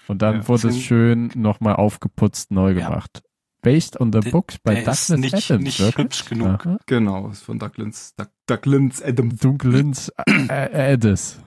Und 0.09 0.23
dann 0.23 0.37
Ja. 0.37 0.49
wurde 0.49 0.69
es 0.69 0.81
schön 0.81 1.31
nochmal 1.35 1.77
aufgeputzt, 1.77 2.51
neu 2.51 2.73
Ja. 2.73 2.89
gemacht. 2.89 3.23
Based 3.63 4.01
on 4.01 4.13
the 4.13 4.19
Der- 4.21 4.31
books 4.33 4.59
by 4.59 4.71
der 4.75 4.79
Douglas 4.81 5.11
ist 5.11 5.19
nicht- 5.19 5.35
Adams. 5.35 5.65
nicht 5.65 5.81
wirklich? 5.81 6.05
hübsch 6.05 6.25
genug. 6.29 6.67
Aha. 6.67 6.79
Genau, 6.87 7.29
ist 7.29 7.43
von 7.45 7.59
Douglas, 7.61 8.15
Doug, 8.17 8.27
Douglas 8.47 9.03
Adams. 9.03 10.13
Äh, 10.49 10.93
Addis. 10.95 11.39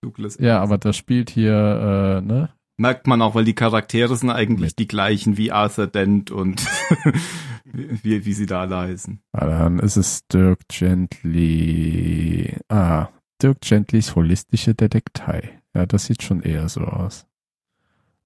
Douglas 0.00 0.36
Ja, 0.38 0.56
Adams. 0.58 0.68
aber 0.70 0.78
das 0.78 0.96
spielt 0.96 1.30
hier, 1.30 2.20
äh, 2.22 2.24
ne? 2.24 2.50
Merkt 2.76 3.06
man 3.06 3.22
auch, 3.22 3.34
weil 3.34 3.44
die 3.44 3.54
Charaktere 3.54 4.14
sind 4.16 4.30
eigentlich 4.30 4.72
Mit. 4.72 4.78
die 4.78 4.86
gleichen 4.88 5.36
wie 5.36 5.50
Arthur 5.52 5.86
Dent 5.86 6.30
und 6.30 6.60
wie, 7.74 8.24
wie 8.24 8.32
sie 8.32 8.46
da 8.46 8.62
alle 8.62 8.76
heißen. 8.76 9.20
Ah, 9.32 9.46
Dann 9.46 9.78
ist 9.78 9.96
es 9.96 10.26
Dirk 10.28 10.60
Gently. 10.68 12.56
Ah, 12.68 13.08
Dirk 13.42 13.60
Gentlys 13.60 14.14
holistische 14.14 14.74
Detektei. 14.74 15.60
Ja, 15.74 15.86
das 15.86 16.06
sieht 16.06 16.22
schon 16.22 16.40
eher 16.42 16.68
so 16.68 16.82
aus. 16.82 17.26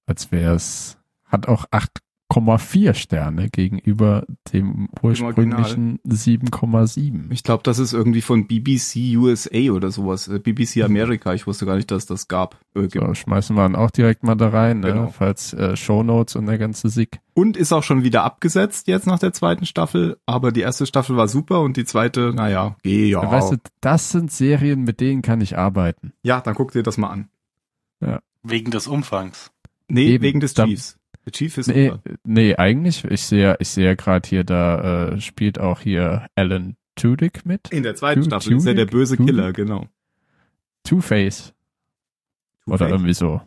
Als 0.05 0.31
wäre 0.31 0.55
es. 0.55 0.97
Hat 1.25 1.47
auch 1.47 1.65
8,4 2.31 2.93
Sterne 2.93 3.49
gegenüber 3.49 4.25
dem 4.53 4.89
ursprünglichen 5.01 5.99
7,7. 6.07 7.31
Ich 7.31 7.43
glaube, 7.43 7.63
das 7.63 7.79
ist 7.79 7.93
irgendwie 7.93 8.21
von 8.21 8.47
BBC 8.47 9.17
USA 9.17 9.71
oder 9.71 9.89
sowas. 9.89 10.27
äh, 10.27 10.37
BBC 10.39 10.83
Amerika. 10.83 11.33
Ich 11.33 11.47
wusste 11.47 11.65
gar 11.65 11.75
nicht, 11.75 11.89
dass 11.89 12.05
das 12.05 12.27
gab. 12.27 12.59
Äh. 12.75 12.87
So, 12.93 13.13
schmeißen 13.15 13.55
wir 13.55 13.63
dann 13.63 13.75
auch 13.75 13.89
direkt 13.89 14.23
mal 14.23 14.35
da 14.35 14.49
rein, 14.49 14.81
ne? 14.81 14.89
Genau. 14.93 15.07
falls 15.07 15.53
äh, 15.53 15.75
Shownotes 15.75 16.35
und 16.35 16.45
der 16.45 16.59
ganze 16.59 16.89
Sick. 16.89 17.19
Und 17.33 17.57
ist 17.57 17.73
auch 17.73 17.83
schon 17.83 18.03
wieder 18.03 18.23
abgesetzt 18.23 18.87
jetzt 18.87 19.07
nach 19.07 19.17
der 19.19 19.33
zweiten 19.33 19.65
Staffel. 19.65 20.17
Aber 20.27 20.51
die 20.51 20.61
erste 20.61 20.85
Staffel 20.85 21.17
war 21.17 21.27
super 21.27 21.61
und 21.61 21.77
die 21.77 21.85
zweite, 21.85 22.31
naja, 22.35 22.75
geh 22.83 23.09
ja. 23.09 23.23
Weißt 23.31 23.53
du, 23.53 23.57
das 23.81 24.11
sind 24.11 24.31
Serien, 24.31 24.83
mit 24.83 24.99
denen 24.99 25.23
kann 25.23 25.41
ich 25.41 25.57
arbeiten. 25.57 26.13
ja, 26.21 26.41
dann 26.41 26.53
guck 26.53 26.73
dir 26.73 26.83
das 26.83 26.97
mal 26.97 27.09
an. 27.09 27.29
Wegen 28.43 28.69
des 28.71 28.85
Umfangs. 28.87 29.51
Nee, 29.87 30.05
Eben, 30.09 30.23
wegen 30.23 30.39
des 30.39 30.53
da- 30.53 30.65
Chiefs. 30.65 30.98
Der 31.29 31.31
Chief 31.33 31.55
ist 31.59 31.67
Nee, 31.67 31.89
super. 31.89 32.01
nee, 32.23 32.55
eigentlich, 32.55 33.03
ich 33.05 33.21
sehe, 33.21 33.55
ich 33.59 33.69
sehe 33.69 33.95
gerade 33.95 34.27
hier, 34.27 34.43
da 34.43 35.09
äh, 35.11 35.21
spielt 35.21 35.59
auch 35.59 35.79
hier 35.81 36.27
Alan 36.33 36.75
Tudyk 36.95 37.45
mit. 37.45 37.71
In 37.71 37.83
der 37.83 37.93
zweiten 37.95 38.21
Tu- 38.21 38.25
Staffel 38.27 38.57
ist 38.57 38.65
er 38.65 38.73
der 38.73 38.85
Tudyk? 38.87 38.91
böse 38.99 39.15
Tudyk? 39.17 39.35
Killer, 39.35 39.53
genau. 39.53 39.87
Two-Face. 40.83 41.53
Oder 42.65 42.77
Two-Face? 42.77 42.91
irgendwie 42.91 43.13
so. 43.13 43.41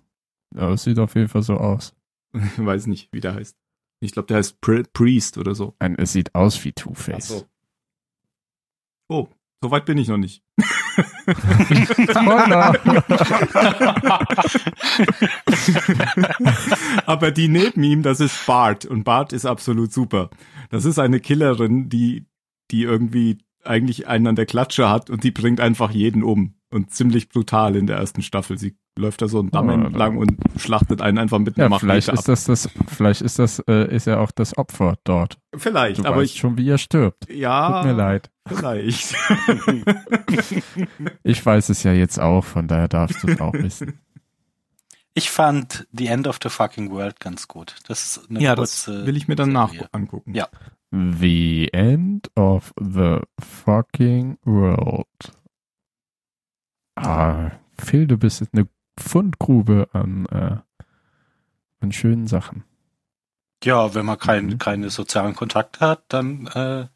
Ja, 0.55 0.71
das 0.71 0.85
sieht 0.85 0.99
auf 1.01 1.15
jeden 1.17 1.27
Fall 1.29 1.43
so 1.43 1.57
aus. 1.57 1.93
Weiß 2.57 2.87
nicht, 2.87 3.09
wie 3.13 3.21
der 3.21 3.35
heißt. 3.35 3.57
Ich 4.01 4.13
glaube, 4.13 4.27
der 4.29 4.37
heißt 4.37 4.61
Pri 4.61 4.85
Priest 4.93 5.39
oder 5.39 5.55
so. 5.57 5.75
Ein, 5.81 5.97
es 5.99 6.13
sieht 6.13 6.35
aus 6.37 6.65
wie 6.65 6.73
Two-Face. 6.73 7.29
so. 7.29 7.47
Oh, 9.09 9.29
so 9.61 9.71
weit 9.73 9.87
bin 9.87 9.99
ich 9.99 10.07
noch 10.09 10.19
nicht. 10.19 10.45
Spoiler! 12.11 12.75
Aber 17.07 17.31
die 17.31 17.49
neben 17.49 17.83
ihm, 17.83 18.03
das 18.03 18.21
ist 18.21 18.47
Bart. 18.47 18.85
Und 18.85 19.05
Bart 19.05 19.33
ist 19.33 19.47
absolut 19.47 19.93
super. 19.93 20.31
Das 20.71 20.85
ist 20.85 20.99
eine 20.99 21.21
Killerin, 21.21 21.89
die, 21.89 22.27
die 22.71 22.83
irgendwie 22.83 23.39
eigentlich 23.65 24.09
einen 24.09 24.27
an 24.27 24.37
der 24.37 24.47
Klatsche 24.47 24.89
hat 24.89 25.11
und 25.11 25.25
die 25.25 25.31
bringt 25.31 25.61
einfach 25.61 25.91
jeden 25.91 26.23
um. 26.23 26.55
Und 26.73 26.91
ziemlich 26.91 27.29
brutal 27.29 27.77
in 27.77 27.87
der 27.87 27.99
ersten 27.99 28.23
Staffel. 28.23 28.59
Sie 28.59 28.77
läuft 28.99 29.23
da 29.23 29.29
so 29.29 29.39
einen 29.41 29.51
Damm 29.51 29.69
Oh, 29.69 29.73
entlang 29.73 30.17
und 30.17 30.37
schlachtet 30.59 31.01
einen 31.01 31.19
einfach 31.19 31.39
mit 31.39 31.57
ja, 31.57 31.67
einer 31.67 31.79
vielleicht 31.79 32.09
Machete 32.09 32.33
ist 32.33 32.49
das 32.49 32.63
das, 32.65 32.73
vielleicht 32.89 33.21
ist 33.23 33.39
das, 33.39 33.59
äh, 33.69 33.95
ist 33.95 34.07
ja 34.07 34.19
auch 34.19 34.31
das 34.33 34.57
Opfer 34.59 34.97
dort. 35.05 35.39
Vielleicht, 35.57 36.01
Du 36.01 36.05
aber 36.07 36.17
weißt 36.23 36.35
ich, 36.35 36.41
schon, 36.41 36.57
wie 36.59 36.69
er 36.69 36.79
stirbt. 36.79 37.31
ja. 37.31 37.83
Tut 37.83 37.91
mir 37.91 37.97
leid. 37.97 38.31
Vielleicht. 38.47 39.15
Ich 41.23 41.45
weiß 41.45 41.69
es 41.69 41.83
ja 41.83 41.93
jetzt 41.93 42.19
auch, 42.21 42.45
von 42.45 42.69
daher 42.69 42.89
darfst 42.89 43.23
du 43.23 43.29
es 43.29 43.41
auch 43.41 43.53
wissen. 43.55 44.01
Ich 45.15 45.31
fand 45.31 45.87
The 45.93 46.07
End 46.07 46.27
of 46.27 46.39
the 46.43 46.49
Fucking 46.49 46.91
World 46.91 47.21
ganz 47.21 47.47
gut. 47.49 47.77
Das 47.87 48.05
ist 48.17 48.31
eine 48.31 48.41
ja, 48.41 48.55
das 48.55 48.85
kurze 48.87 49.07
will 49.07 49.17
ich 49.17 49.29
mir 49.29 49.37
dann 49.37 49.53
nach 49.53 49.73
angucken. 49.93 50.35
Ja. 50.35 50.49
The 50.91 51.69
End 51.73 52.31
of 52.37 52.73
the 52.81 53.19
Fucking 53.39 54.39
World. 54.45 55.07
Ah, 57.03 57.51
Phil, 57.79 58.07
du 58.07 58.17
bist 58.19 58.43
eine 58.53 58.69
Fundgrube 58.99 59.89
an, 59.93 60.27
äh, 60.27 60.57
an 61.81 61.93
schönen 61.93 62.27
Sachen. 62.27 62.65
Ja, 63.65 63.95
wenn 63.95 64.07
man 64.07 64.19
kein, 64.19 64.47
Mhm. 64.47 64.59
keine 64.59 64.91
sozialen 64.91 65.35
Kontakte 65.35 65.81
hat, 65.81 66.05
dann 66.09 66.47
äh, 66.49 66.87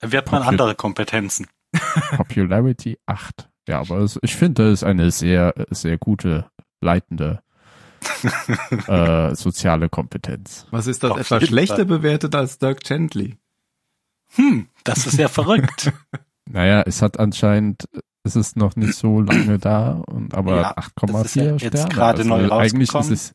erwirbt 0.00 0.32
man 0.32 0.42
Popul- 0.42 0.48
andere 0.48 0.74
Kompetenzen. 0.74 1.46
Popularity 2.16 2.98
8. 3.06 3.48
Ja, 3.68 3.80
aber 3.80 3.98
es, 3.98 4.18
ich 4.22 4.34
finde, 4.34 4.64
das 4.64 4.72
ist 4.80 4.84
eine 4.84 5.10
sehr, 5.10 5.54
sehr 5.70 5.96
gute, 5.98 6.50
leitende 6.80 7.42
äh, 8.88 9.34
soziale 9.34 9.88
Kompetenz. 9.88 10.66
Was 10.70 10.86
ist 10.88 11.02
das 11.04 11.12
Auf 11.12 11.18
etwa 11.20 11.40
schlechter 11.40 11.76
Fall. 11.76 11.84
bewertet 11.86 12.34
als 12.34 12.58
Dirk 12.58 12.80
Gently? 12.82 13.38
Hm, 14.34 14.68
das 14.84 15.06
ist 15.06 15.18
ja 15.18 15.28
verrückt. 15.28 15.92
Naja, 16.50 16.82
es 16.84 17.00
hat 17.02 17.20
anscheinend, 17.20 17.84
es 18.24 18.36
ist 18.36 18.56
noch 18.56 18.76
nicht 18.76 18.94
so 18.94 19.20
lange 19.20 19.58
da, 19.58 19.92
und 20.06 20.34
aber 20.34 20.56
Ja, 20.60 20.74
das 20.74 20.86
ist 20.86 21.36
8,4 21.36 21.44
ja 21.44 21.50
jetzt 21.56 21.66
Sterne. 21.66 21.88
gerade 21.94 22.24
neu 22.24 22.50
eigentlich 22.52 22.92
ist 22.94 23.10
es, 23.10 23.34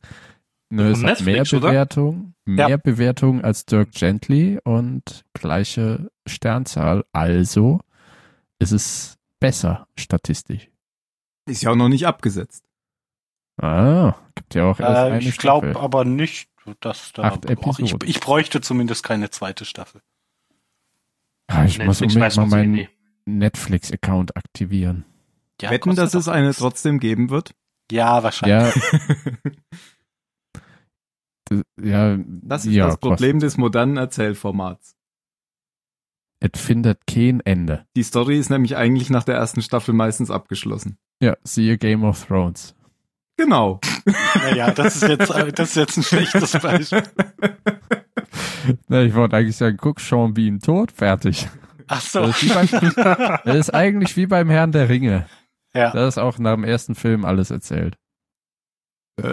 ne, 0.69 0.89
es 0.91 1.03
hat 1.03 1.21
mehr 1.21 1.37
Netflix, 1.39 1.53
oder? 1.53 1.69
Bewertung, 1.69 2.33
mehr 2.45 2.69
Ja. 2.69 2.77
Bewertung 2.77 3.43
als 3.43 3.65
Dirk 3.65 3.91
Gently 3.91 4.59
und 4.63 5.25
gleiche 5.33 6.09
Sternzahl. 6.25 7.03
Also 7.11 7.79
ist 8.59 8.71
es 8.71 9.17
besser 9.39 9.87
statistisch. 9.97 10.69
Ist 11.45 11.61
ja 11.63 11.71
auch 11.71 11.75
noch 11.75 11.89
nicht 11.89 12.07
abgesetzt. 12.07 12.63
Ah, 13.61 14.15
gibt 14.35 14.53
ja 14.55 14.65
auch 14.65 14.79
erst 14.79 14.91
äh, 14.91 15.11
eine 15.13 15.19
ich 15.19 15.37
glaube 15.37 15.71
Staffel. 15.71 15.83
aber 15.83 16.05
nicht, 16.05 16.49
dass 16.81 17.11
da 17.13 17.23
Acht 17.23 17.45
ich, 17.45 17.51
Episoden. 17.51 18.07
ich 18.09 18.19
bräuchte 18.19 18.61
zumindest 18.61 19.03
keine 19.03 19.29
zweite 19.29 19.65
Staffel. 19.65 20.01
Ah, 21.47 21.65
ich 21.65 21.79
muss 21.79 22.01
Netflix 22.01 22.15
unbedingt 22.15 22.21
weiß 22.21 22.35
mal 22.37 22.43
eh 22.45 22.49
meinen 22.49 22.71
nie. 22.73 22.89
Netflix-Account 23.27 24.35
aktivieren. 24.37 25.05
Ja, 25.61 25.71
Wetten, 25.71 25.95
dass 25.95 26.13
es 26.13 26.27
eine 26.27 26.47
nichts. 26.47 26.59
trotzdem 26.59 26.99
geben 26.99 27.29
wird? 27.29 27.53
Ja, 27.91 28.21
wahrscheinlich. 28.23 28.75
Ja, 31.51 31.61
ja, 31.81 32.17
Das 32.43 32.65
ist 32.65 32.73
ja, 32.73 32.87
das 32.87 32.97
Problem 32.97 33.39
des 33.39 33.57
modernen 33.57 33.97
Erzählformats. 33.97 34.95
Es 36.39 36.61
findet 36.61 37.07
kein 37.07 37.39
Ende. 37.41 37.85
Die 37.95 38.03
Story 38.03 38.37
ist 38.37 38.49
nämlich 38.49 38.75
eigentlich 38.75 39.09
nach 39.09 39.23
der 39.23 39.35
ersten 39.35 39.61
Staffel 39.61 39.93
meistens 39.93 40.29
abgeschlossen. 40.29 40.97
Ja, 41.21 41.35
siehe 41.43 41.77
Game 41.77 42.03
of 42.03 42.25
Thrones. 42.25 42.75
Genau. 43.37 43.79
Naja, 44.35 44.71
das 44.71 44.97
ist 44.97 45.09
jetzt, 45.09 45.29
das 45.29 45.69
ist 45.69 45.75
jetzt 45.75 45.97
ein 45.97 46.03
schlechtes 46.03 46.51
Beispiel. 46.53 47.03
Na, 48.87 49.01
ich 49.01 49.13
wollte 49.15 49.35
eigentlich 49.35 49.57
sagen, 49.57 49.75
guck, 49.77 49.99
Sean 49.99 50.33
Bean 50.33 50.59
tot, 50.59 50.91
fertig. 50.93 51.49
Ach 51.87 52.01
so. 52.01 52.21
Das 52.21 52.43
ist, 52.43 52.53
beim, 52.53 52.67
das 53.45 53.55
ist 53.55 53.73
eigentlich 53.73 54.15
wie 54.17 54.27
beim 54.27 54.49
Herrn 54.49 54.71
der 54.71 54.89
Ringe. 54.89 55.27
Ja. 55.73 55.91
Da 55.91 56.07
ist 56.07 56.17
auch 56.17 56.39
nach 56.39 56.55
dem 56.55 56.63
ersten 56.63 56.95
Film 56.95 57.25
alles 57.25 57.51
erzählt. 57.51 57.97
Äh, 59.21 59.27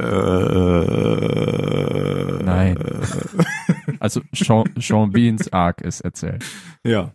Nein. 2.43 2.79
Also 4.01 4.23
Sean, 4.35 4.73
Sean 4.77 5.11
Beans 5.13 5.53
Arc 5.53 5.81
ist 5.81 6.01
erzählt. 6.01 6.45
Ja. 6.85 7.15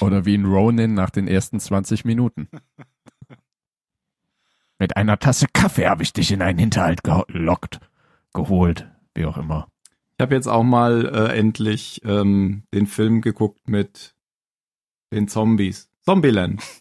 Oder 0.00 0.24
wie 0.24 0.34
in 0.34 0.44
Ronin 0.44 0.94
nach 0.94 1.10
den 1.10 1.28
ersten 1.28 1.60
20 1.60 2.04
Minuten. 2.04 2.48
Mit 4.78 4.96
einer 4.96 5.18
Tasse 5.18 5.46
Kaffee 5.52 5.88
habe 5.88 6.02
ich 6.02 6.12
dich 6.12 6.32
in 6.32 6.42
einen 6.42 6.58
Hinterhalt 6.58 7.02
gelockt, 7.02 7.80
geholt, 8.34 8.90
wie 9.14 9.24
auch 9.24 9.38
immer. 9.38 9.68
Ich 10.18 10.22
habe 10.22 10.34
jetzt 10.34 10.46
auch 10.48 10.62
mal 10.62 11.06
äh, 11.14 11.36
endlich 11.38 12.00
ähm, 12.04 12.62
den 12.72 12.86
Film 12.86 13.20
geguckt 13.20 13.68
mit 13.68 14.14
den 15.12 15.28
Zombies. 15.28 15.88
Zombieland. 16.02 16.62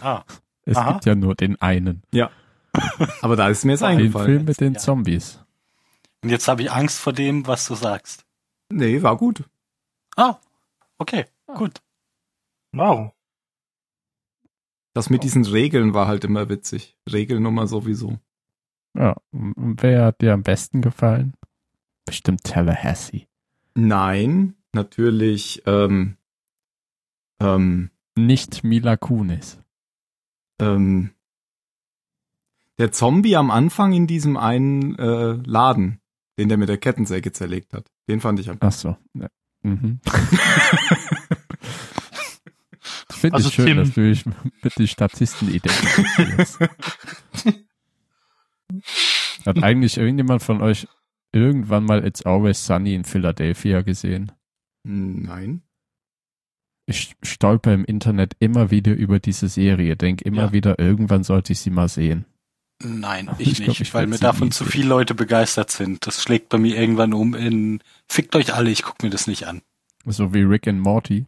Ah, 0.00 0.24
Es 0.64 0.78
Aha. 0.78 0.92
gibt 0.92 1.04
ja 1.04 1.14
nur 1.14 1.34
den 1.34 1.60
einen. 1.60 2.02
Aber 3.20 3.36
da 3.36 3.48
ist 3.50 3.64
mir 3.66 3.72
jetzt 3.72 3.82
Den 3.82 3.90
Den 3.90 3.98
eingefallen. 3.98 4.26
Film 4.26 4.44
mit 4.46 4.60
den 4.60 4.72
Ja. 4.74 4.78
Zombies. 4.80 5.44
und 6.24 6.30
jetzt 6.30 6.48
habe 6.48 6.62
ich 6.62 6.72
Angst 6.72 6.98
vor 6.98 7.12
dem, 7.12 7.46
was 7.46 7.66
du 7.66 7.74
sagst. 7.74 8.24
Nee, 8.72 9.02
war 9.02 9.16
gut. 9.18 9.44
Ah, 10.16 10.36
okay, 10.96 11.26
gut. 11.54 11.82
Wow. 12.72 13.12
Das 14.94 15.10
mit 15.10 15.22
diesen 15.22 15.44
Regeln 15.44 15.92
war 15.94 16.08
halt 16.08 16.24
immer 16.24 16.48
witzig. 16.48 16.96
Regelnummer 17.12 17.66
sowieso. 17.66 18.18
Ja, 18.96 19.16
und 19.32 19.82
wer 19.82 20.06
hat 20.06 20.22
dir 20.22 20.32
am 20.32 20.42
besten 20.42 20.80
gefallen? 20.80 21.34
Bestimmt 22.08 22.42
Tallahassee. 22.44 23.26
Nein, 23.74 24.54
natürlich 24.72 25.62
ähm, 25.66 26.16
ähm, 27.40 27.90
Nicht 28.16 28.64
Mila 28.64 28.96
Kunis. 28.96 29.58
ähm, 30.60 31.10
der 32.78 32.92
Zombie 32.92 33.36
am 33.36 33.50
Anfang 33.50 33.92
in 33.92 34.06
diesem 34.06 34.36
einen 34.36 34.96
äh, 34.98 35.32
Laden, 35.44 36.00
den 36.38 36.48
der 36.48 36.56
mit 36.58 36.68
der 36.68 36.78
Kettensäge 36.78 37.32
zerlegt 37.32 37.72
hat. 37.74 37.90
Den 38.08 38.20
fand 38.20 38.38
ich 38.40 38.48
am 38.50 38.56
Ach 38.60 38.72
so. 38.72 38.96
Ja. 39.14 39.28
Mhm. 39.62 40.00
Ich 43.10 43.16
finde 43.16 43.34
Also 43.36 43.48
es 43.48 43.54
schön, 43.54 43.66
Tim- 43.66 43.76
dass 43.78 43.92
du 43.92 44.08
dich 44.08 44.24
mit 44.62 44.78
den 44.78 44.86
Statisten 44.88 45.52
identifizierst. 45.52 46.58
Hat 49.46 49.62
eigentlich 49.62 49.96
irgendjemand 49.98 50.42
von 50.42 50.60
euch 50.62 50.86
irgendwann 51.32 51.84
mal 51.84 52.04
It's 52.06 52.24
Always 52.24 52.64
Sunny 52.64 52.94
in 52.94 53.04
Philadelphia 53.04 53.82
gesehen? 53.82 54.32
Nein. 54.84 55.62
Ich 56.86 57.14
stolper 57.22 57.74
im 57.74 57.84
Internet 57.84 58.34
immer 58.38 58.70
wieder 58.70 58.94
über 58.94 59.18
diese 59.20 59.48
Serie, 59.48 59.96
denk 59.96 60.22
immer 60.22 60.44
Ja. 60.44 60.52
wieder, 60.52 60.78
irgendwann 60.78 61.22
sollte 61.22 61.52
ich 61.52 61.60
sie 61.60 61.70
mal 61.70 61.88
sehen. 61.88 62.24
Nein, 62.82 63.28
Ich 63.38 63.48
ich, 63.52 63.56
glaub, 63.56 63.68
nicht, 63.68 63.80
ich 63.82 63.94
weil 63.94 64.06
mir 64.06 64.18
davon 64.18 64.50
zu 64.52 64.64
viele 64.64 64.88
Leute 64.88 65.14
begeistert 65.14 65.70
sind. 65.70 66.06
Das 66.06 66.22
schlägt 66.22 66.48
bei 66.48 66.58
mir 66.58 66.76
irgendwann 66.76 67.12
um 67.12 67.34
in 67.34 67.82
Fickt 68.08 68.34
euch 68.36 68.54
alle, 68.54 68.70
ich 68.70 68.82
guck 68.82 69.02
mir 69.02 69.10
das 69.10 69.26
nicht 69.26 69.46
an. 69.46 69.60
So 70.06 70.32
wie 70.32 70.42
Rick 70.42 70.66
and 70.66 70.80
Morty. 70.80 71.26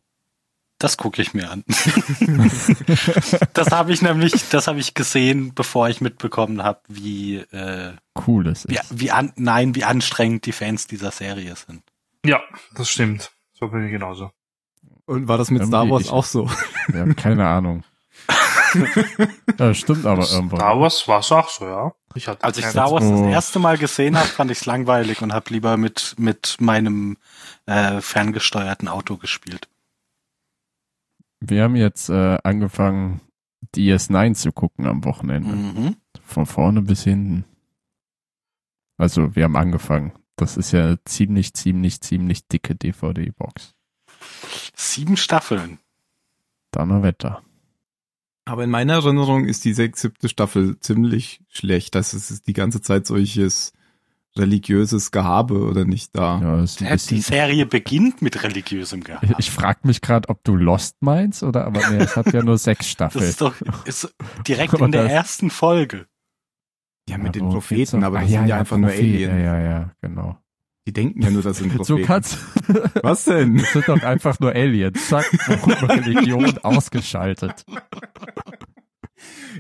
Das 0.81 0.97
gucke 0.97 1.21
ich 1.23 1.35
mir 1.35 1.51
an. 1.51 1.63
das 3.53 3.71
habe 3.71 3.93
ich 3.93 4.01
nämlich, 4.03 4.49
das 4.49 4.67
habe 4.67 4.81
ich 4.81 4.95
gesehen, 4.95 5.53
bevor 5.55 5.89
ich 5.91 6.01
mitbekommen 6.01 6.63
habe, 6.65 6.81
wie, 6.89 7.37
äh, 7.37 7.93
Cool 8.27 8.47
ist 8.49 8.69
wie, 8.69 8.77
es. 8.77 8.87
wie 8.91 9.11
an, 9.11 9.33
nein, 9.37 9.75
wie 9.75 9.85
anstrengend 9.85 10.47
die 10.47 10.53
Fans 10.53 10.87
dieser 10.87 11.11
Serie 11.11 11.55
sind. 11.55 11.83
Ja, 12.25 12.41
das 12.75 12.89
stimmt. 12.91 13.31
So 13.53 13.69
bin 13.69 13.85
ich 13.85 13.93
genauso. 13.93 14.31
Und 15.07 15.29
war 15.29 15.37
das 15.39 15.51
mit 15.51 15.65
Star 15.67 15.83
Irgendwie 15.83 15.93
Wars 15.95 16.03
ich- 16.05 16.11
auch 16.13 16.25
so? 16.25 16.51
Ja, 16.95 17.13
keine 17.15 17.47
Ahnung. 17.47 17.85
ja, 19.59 19.75
stimmt 19.75 20.07
aber 20.07 20.27
irgendwo. 20.31 20.57
Star 20.57 20.81
Wars 20.81 21.07
war 21.09 21.21
es 21.21 21.31
auch 21.33 21.49
so, 21.49 21.67
ja. 21.67 21.93
Ich 22.15 22.27
hatte 22.29 22.43
Als 22.43 22.57
ich 22.59 22.65
Star 22.67 22.91
Wars 22.91 23.05
Oh. 23.05 23.25
das 23.25 23.33
erste 23.33 23.59
Mal 23.59 23.77
gesehen 23.79 24.17
habe, 24.17 24.27
fand 24.29 24.51
ich 24.51 24.59
es 24.59 24.67
langweilig 24.67 25.21
und 25.23 25.33
habe 25.33 25.53
lieber 25.53 25.77
mit, 25.77 26.15
mit 26.19 26.57
meinem 26.61 27.17
äh, 27.67 28.01
ferngesteuerten 28.01 28.89
Auto 28.89 29.17
gespielt. 29.17 29.69
Wir 31.41 31.65
haben 31.65 31.77
jetzt 31.77 32.11
äh, 32.11 32.39
angefangen, 32.45 33.21
DS9 33.75 34.35
zu 34.35 34.53
gucken 34.53 34.87
am 34.87 35.05
Wochenende. 35.05 35.55
Mhm. 35.55 35.97
Von 36.23 36.47
vorne 36.47 36.83
bis 36.83 37.03
hinten. 37.03 37.45
Also, 38.97 39.35
wir 39.35 39.45
haben 39.45 39.57
angefangen. 39.57 40.13
Das 40.37 40.57
ist 40.57 40.73
ja 40.73 40.85
eine 40.85 41.05
ziemlich, 41.05 41.55
ziemlich, 41.55 42.01
ziemlich 42.01 42.47
dicke 42.47 42.75
DVD-Box. 42.75 43.75
Sieben 44.75 45.17
Staffeln. 45.17 45.79
Donnerwetter. 46.73 47.43
Aber 48.45 48.65
in 48.65 48.71
meiner 48.71 48.95
Erinnerung 48.95 49.47
ist 49.47 49.65
die 49.65 49.75
sechs, 49.75 50.01
siebte 50.01 50.29
Staffel 50.29 50.79
ziemlich 50.81 51.43
schlecht. 51.49 51.95
Das 51.95 52.15
ist 52.15 52.47
die 52.47 52.53
ganze 52.53 52.81
Zeit 52.81 53.07
solches 53.07 53.73
religiöses 54.37 55.11
Gehabe 55.11 55.59
oder 55.61 55.85
nicht 55.85 56.17
da. 56.17 56.41
Ja, 56.41 56.89
Ja, 56.89 56.97
Die 56.97 57.21
Serie 57.21 57.67
beginnt 57.67 58.23
mit 58.23 58.43
religiösem 58.43 59.01
ich 59.01 59.05
Gehabe. 59.07 59.35
ich 59.39 59.51
frage 59.51 59.81
mich 59.85 60.01
gerade, 60.01 60.29
ob 60.29 60.45
du 60.45 60.55
Lost 60.57 60.97
meinst 61.01 61.43
oder, 61.43 61.65
aber 61.67 61.81
nee, 61.91 61.97
es 61.99 62.17
hat 62.17 62.33
ja 62.33 62.43
nur 62.43 62.57
sechs 62.59 62.81
Das 62.87 62.91
Staffeln. 62.91 63.25
ist 63.25 63.41
doch 63.41 63.55
ist 63.85 64.15
direkt 64.47 64.73
in 64.81 64.93
der 64.93 65.03
das- 65.05 65.13
ersten 65.13 65.51
Folge. 65.51 66.07
Ja, 67.09 67.19
mit 67.19 67.35
den 67.35 67.43
worum 67.43 67.55
Propheten, 67.55 68.05
aber 68.05 68.19
Ah, 68.19 68.21
das 68.23 68.31
sind 68.31 68.47
ja 68.47 68.57
einfach 68.59 68.77
nur 68.77 68.91
Prophet, 68.91 69.05
Alien. 69.05 69.31
Ja, 69.31 69.59
ja, 69.59 69.61
ja, 69.61 69.91
genau. 70.01 70.39
Die 70.87 70.93
denken 70.93 71.23
ja 71.23 71.31
nur, 71.31 71.43
das 71.43 71.59
sind 71.59 71.69
Propheten. 71.77 71.99
So 72.01 72.07
kannst 72.07 72.39
Was 73.03 73.25
denn? 73.25 73.57
Das 73.57 73.73
sind 73.73 73.89
doch 73.89 74.03
einfach 74.03 74.39
nur 74.39 74.53
Aliens. 74.53 75.09
Zack, 75.09 75.27
Religion 75.89 76.57
ausgeschaltet. 76.59 77.65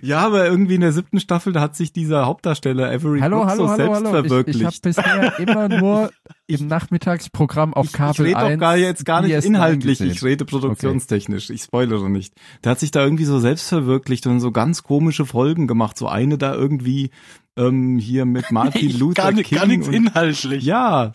Ja, 0.02 0.18
aber 0.20 0.46
irgendwie 0.46 0.76
in 0.76 0.80
der 0.80 0.92
siebten 0.92 1.20
Staffel, 1.20 1.52
da 1.52 1.60
hat 1.60 1.76
sich 1.76 1.92
dieser 1.92 2.26
Hauptdarsteller 2.26 2.90
Avery 2.90 3.20
Hallo, 3.20 3.38
Brooks 3.38 3.50
hallo, 3.52 3.66
so 3.66 3.70
hallo, 3.70 3.76
selbst 3.76 3.94
hallo. 3.94 4.40
Ich, 4.46 4.56
ich 4.56 4.64
habe 4.64 4.72
verwirklicht. 4.74 4.82
bisher 4.82 5.38
immer 5.38 5.68
nur 5.68 6.10
im 6.46 6.66
Nachmittagsprogramm 6.66 7.74
auf 7.74 7.86
Ich, 7.86 7.92
ich 7.92 7.96
Kabel 7.96 8.26
rede 8.26 8.36
1 8.38 8.54
doch 8.54 8.60
gar 8.60 8.76
jetzt 8.76 9.04
gar 9.04 9.22
nicht 9.22 9.34
DS9 9.34 9.44
inhaltlich, 9.46 10.00
ich 10.00 10.22
rede 10.22 10.44
produktionstechnisch, 10.44 11.50
ich 11.50 11.62
spoilere 11.62 12.08
nicht. 12.08 12.34
Der 12.64 12.72
hat 12.72 12.80
sich 12.80 12.90
da 12.90 13.02
irgendwie 13.02 13.24
so 13.24 13.38
selbst 13.40 13.68
verwirklicht 13.68 14.26
und 14.26 14.40
so 14.40 14.52
ganz 14.52 14.82
komische 14.82 15.26
Folgen 15.26 15.66
gemacht. 15.66 15.96
So 15.98 16.08
eine 16.08 16.38
da 16.38 16.54
irgendwie 16.54 17.10
ähm, 17.56 17.98
hier 17.98 18.24
mit 18.24 18.50
Martin 18.52 18.98
Luther 18.98 19.22
gar, 19.22 19.32
King. 19.32 19.58
gar 19.58 19.66
nichts 19.66 19.88
und, 19.88 19.94
inhaltlich. 19.94 20.64
ja. 20.64 21.12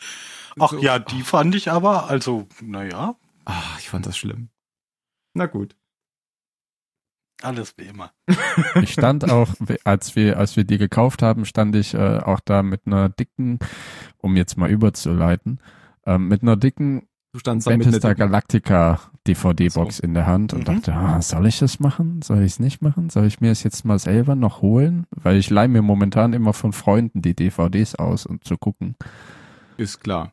Ach 0.59 0.69
so- 0.71 0.79
ja, 0.79 0.99
die 0.99 1.21
fand 1.21 1.53
ich 1.55 1.71
aber, 1.71 2.09
also, 2.09 2.47
naja, 2.61 3.15
Ach, 3.45 3.79
ich 3.79 3.89
fand 3.89 4.05
das 4.07 4.17
schlimm. 4.17 4.49
Na 5.35 5.45
gut. 5.45 5.75
Alles 7.41 7.73
wie 7.77 7.83
immer. 7.83 8.11
Ich 8.81 8.93
stand 8.93 9.29
auch, 9.31 9.49
als 9.83 10.15
wir, 10.15 10.37
als 10.37 10.55
wir 10.55 10.63
die 10.63 10.77
gekauft 10.77 11.21
haben, 11.21 11.45
stand 11.45 11.75
ich 11.75 11.93
äh, 11.93 12.17
auch 12.19 12.39
da 12.39 12.63
mit 12.63 12.81
einer 12.85 13.09
dicken, 13.09 13.59
um 14.17 14.35
jetzt 14.35 14.57
mal 14.57 14.69
überzuleiten, 14.69 15.59
ähm, 16.05 16.27
mit 16.27 16.41
einer 16.41 16.55
dicken 16.57 17.07
Du 17.33 17.39
standst 17.39 17.67
mit 17.67 18.01
Galactica 18.01 19.01
DVD-Box 19.27 19.99
in 19.99 20.13
der 20.13 20.25
Hand 20.25 20.53
und 20.53 20.61
Mhm. 20.61 20.63
dachte, 20.75 20.93
ah, 20.93 21.21
soll 21.21 21.47
ich 21.47 21.59
das 21.59 21.81
machen? 21.81 22.21
Soll 22.21 22.39
ich 22.39 22.53
es 22.53 22.59
nicht 22.59 22.81
machen? 22.81 23.09
Soll 23.09 23.25
ich 23.25 23.41
mir 23.41 23.51
es 23.51 23.61
jetzt 23.63 23.83
mal 23.83 23.99
selber 23.99 24.35
noch 24.35 24.61
holen? 24.61 25.05
Weil 25.11 25.35
ich 25.35 25.49
leih 25.49 25.67
mir 25.67 25.81
momentan 25.81 26.31
immer 26.31 26.53
von 26.53 26.71
Freunden 26.71 27.21
die 27.21 27.35
DVDs 27.35 27.95
aus, 27.95 28.25
um 28.25 28.39
zu 28.41 28.55
gucken. 28.57 28.95
ist 29.75 29.99
klar. 29.99 30.31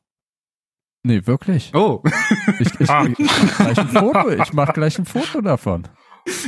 Nee, 1.04 1.26
wirklich. 1.26 1.72
Oh, 1.74 2.04
Ich, 2.60 2.78
ich, 2.78 2.88
Ah. 2.88 3.04
ich, 3.06 3.18
mach 3.18 3.56
gleich 3.58 3.78
ein 3.78 3.88
Foto. 3.88 4.30
Ich 4.30 4.52
mache 4.52 4.72
gleich 4.72 4.98
ein 5.00 5.04
Foto 5.04 5.40
davon. 5.40 5.88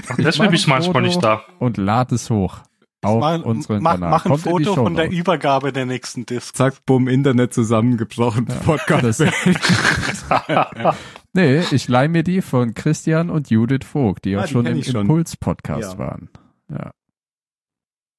Ach, 0.08 0.18
Ich 0.18 0.24
deswegen 0.24 0.52
du 0.52 0.56
ein 0.56 0.68
manchmal 0.68 0.82
Foto. 0.82 1.00
nicht 1.00 1.22
da. 1.24 1.42
Und 1.58 1.76
lade 1.76 2.14
es 2.14 2.30
hoch. 2.30 2.58
Auf 3.02 3.20
Mal- 3.20 3.42
unseren 3.42 3.82
mach, 3.82 3.92
Kanal. 3.92 4.10
mach 4.10 4.24
ein 4.24 4.30
Kommt 4.30 4.42
Foto 4.44 4.74
von 4.76 4.94
der. 4.94 5.10
Übergabe 5.10 5.72
der 5.72 5.84
nächsten 5.84 6.24
Disc. 6.24 6.56
zack, 6.56 6.86
bumm, 6.86 7.06
Internet 7.08 7.52
zusammengebrochen. 7.52 8.46
Podcast. 8.46 9.20
Das, 9.20 9.20
nee, 11.34 11.58
ich 11.70 11.88
leih 11.88 12.08
mir 12.08 12.22
die 12.22 12.40
von 12.40 12.74
Christian 12.74 13.28
und 13.30 13.50
Judith 13.50 13.84
Vogt, 13.84 14.24
die 14.24 14.36
Ah, 14.36 14.40
auch 14.42 14.46
die 14.46 14.52
schon 14.52 14.66
im 14.66 14.78
ich. 14.78 14.94
Impuls-Podcast 14.94 15.92
Ja. 15.94 15.98
waren. 15.98 16.30
Ja. 16.70 16.92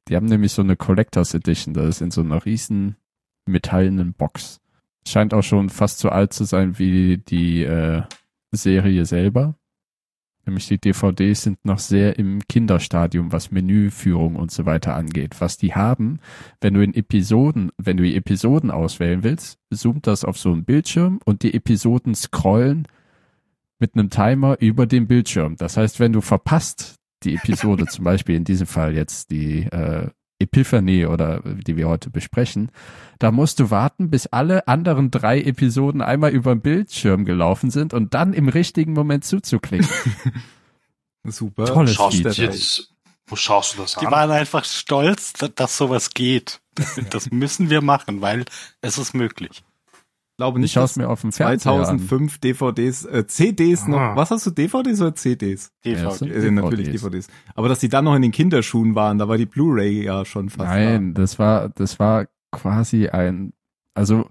Die 0.08 0.16
haben 0.16 0.28
nämlich 0.28 0.52
so 0.52 0.62
eine 0.62 0.76
Collectors 0.76 1.34
Edition, 1.34 1.74
das 1.74 1.88
ist 1.88 2.02
in 2.02 2.12
so 2.12 2.22
einer 2.22 2.46
riesen 2.46 2.96
metallenen 3.48 4.14
Box. 4.14 4.60
Scheint 5.08 5.34
auch 5.34 5.42
schon 5.44 5.70
fast 5.70 6.00
so 6.00 6.10
alt 6.10 6.32
zu 6.34 6.44
sein 6.44 6.78
wie 6.78 7.18
die 7.18 7.64
äh, 7.64 8.04
Serie 8.52 9.06
selber. 9.06 9.56
Nämlich 10.46 10.68
die 10.68 10.78
DVDs 10.78 11.44
sind 11.44 11.64
noch 11.66 11.80
sehr 11.80 12.20
im 12.20 12.42
Kinderstadium, 12.48 13.32
was 13.32 13.52
Menüführung 13.52 14.36
und 14.36 14.52
so 14.52 14.66
weiter 14.66 14.96
angeht. 14.96 15.36
Was 15.40 15.58
die 15.58 15.74
haben, 15.74 16.20
wenn 16.62 16.76
du 16.76 16.82
in 16.82 16.94
Episoden, 16.94 17.72
wenn 17.78 17.98
du 17.98 18.04
die 18.04 18.16
Episoden 18.16 18.70
auswählen 18.70 19.24
willst, 19.24 19.60
zoomt 19.74 20.08
das 20.08 20.24
auf 20.24 20.38
so 20.38 20.52
einen 20.52 20.66
Bildschirm 20.66 21.20
und 21.26 21.44
die 21.44 21.54
Episoden 21.54 22.14
scrollen 22.14 22.88
mit 23.80 23.96
einem 23.96 24.10
Timer 24.10 24.58
über 24.60 24.86
den 24.86 25.08
Bildschirm. 25.08 25.56
Das 25.58 25.78
heißt, 25.78 26.00
wenn 26.00 26.14
du 26.14 26.22
verpasst 26.22 26.96
die 27.24 27.36
Episode, 27.36 27.86
zum 27.90 28.06
Beispiel 28.06 28.36
in 28.36 28.44
diesem 28.44 28.68
Fall 28.68 28.96
jetzt 28.96 29.32
die 29.32 29.64
äh, 29.64 30.10
Epiphanie 30.46 31.06
oder 31.06 31.42
die 31.44 31.76
wir 31.76 31.88
heute 31.88 32.10
besprechen, 32.10 32.72
da 33.20 33.32
musst 33.32 33.60
du 33.60 33.70
warten, 33.72 34.10
bis 34.10 34.28
alle 34.28 34.68
anderen 34.68 35.12
drei 35.12 35.42
Episoden 35.42 36.02
einmal 36.02 36.32
über 36.32 36.56
den 36.56 36.62
Bildschirm 36.62 37.26
gelaufen 37.26 37.70
sind 37.72 37.94
und 37.94 38.14
dann 38.14 38.34
im 38.34 38.48
richtigen 38.48 38.94
Moment 38.94 39.26
zuzuklicken. 39.26 39.88
Super. 41.24 41.66
Tolles 41.66 41.96
Schaust 41.96 42.18
Feature. 42.22 42.48
jetzt, 42.48 42.90
wo 43.28 43.36
schaust 43.36 43.74
du 43.74 43.82
das 43.82 43.96
Die 43.96 44.06
an? 44.06 44.12
waren 44.12 44.32
einfach 44.32 44.64
stolz, 44.64 45.34
dass, 45.34 45.54
dass 45.56 45.78
sowas 45.78 46.12
geht. 46.12 46.62
Das 47.10 47.32
müssen 47.32 47.70
wir 47.70 47.82
machen, 47.82 48.22
weil 48.22 48.46
es 48.82 48.98
ist 48.98 49.14
möglich. 49.14 49.64
Ich 50.36 50.38
glaube 50.38 50.60
Ich 50.60 50.64
nicht, 50.64 50.74
schaue 50.74 50.84
dass 50.84 50.98
mir 50.98 51.08
auf 51.08 51.22
dem 51.22 51.32
Fernseher 51.32 51.72
an. 51.72 51.86
2005 51.98 52.40
DVDs, 52.40 53.06
äh, 53.06 53.26
CDs 53.26 53.88
noch. 53.88 53.98
Ah. 54.00 54.16
Was 54.18 54.32
hast 54.32 54.46
du, 54.46 54.52
DVDs 54.52 55.00
oder 55.00 55.16
CDs? 55.16 55.72
Ja, 55.86 56.10
es 56.10 56.20
sind 56.20 56.28
DVD. 56.28 56.48
Äh, 56.48 56.52
natürlich 56.52 56.90
DVDs. 56.90 57.28
DVDs. 57.28 57.28
Aber 57.56 57.70
dass 57.70 57.80
die 57.80 57.88
dann 57.88 58.04
noch 58.04 58.16
in 58.16 58.22
den 58.22 58.34
Kinderschuhen 58.34 58.96
waren, 58.96 59.18
da 59.18 59.30
war 59.30 59.38
die 59.38 59.46
Blu-ray 59.46 60.04
ja 60.04 60.26
schon 60.26 60.50
fast 60.50 60.70
Nein, 60.72 61.14
das 61.14 61.40
war, 61.40 61.70
das 61.70 62.00
war 62.00 62.28
quasi 62.52 63.08
ein, 63.08 63.54
also 63.94 64.30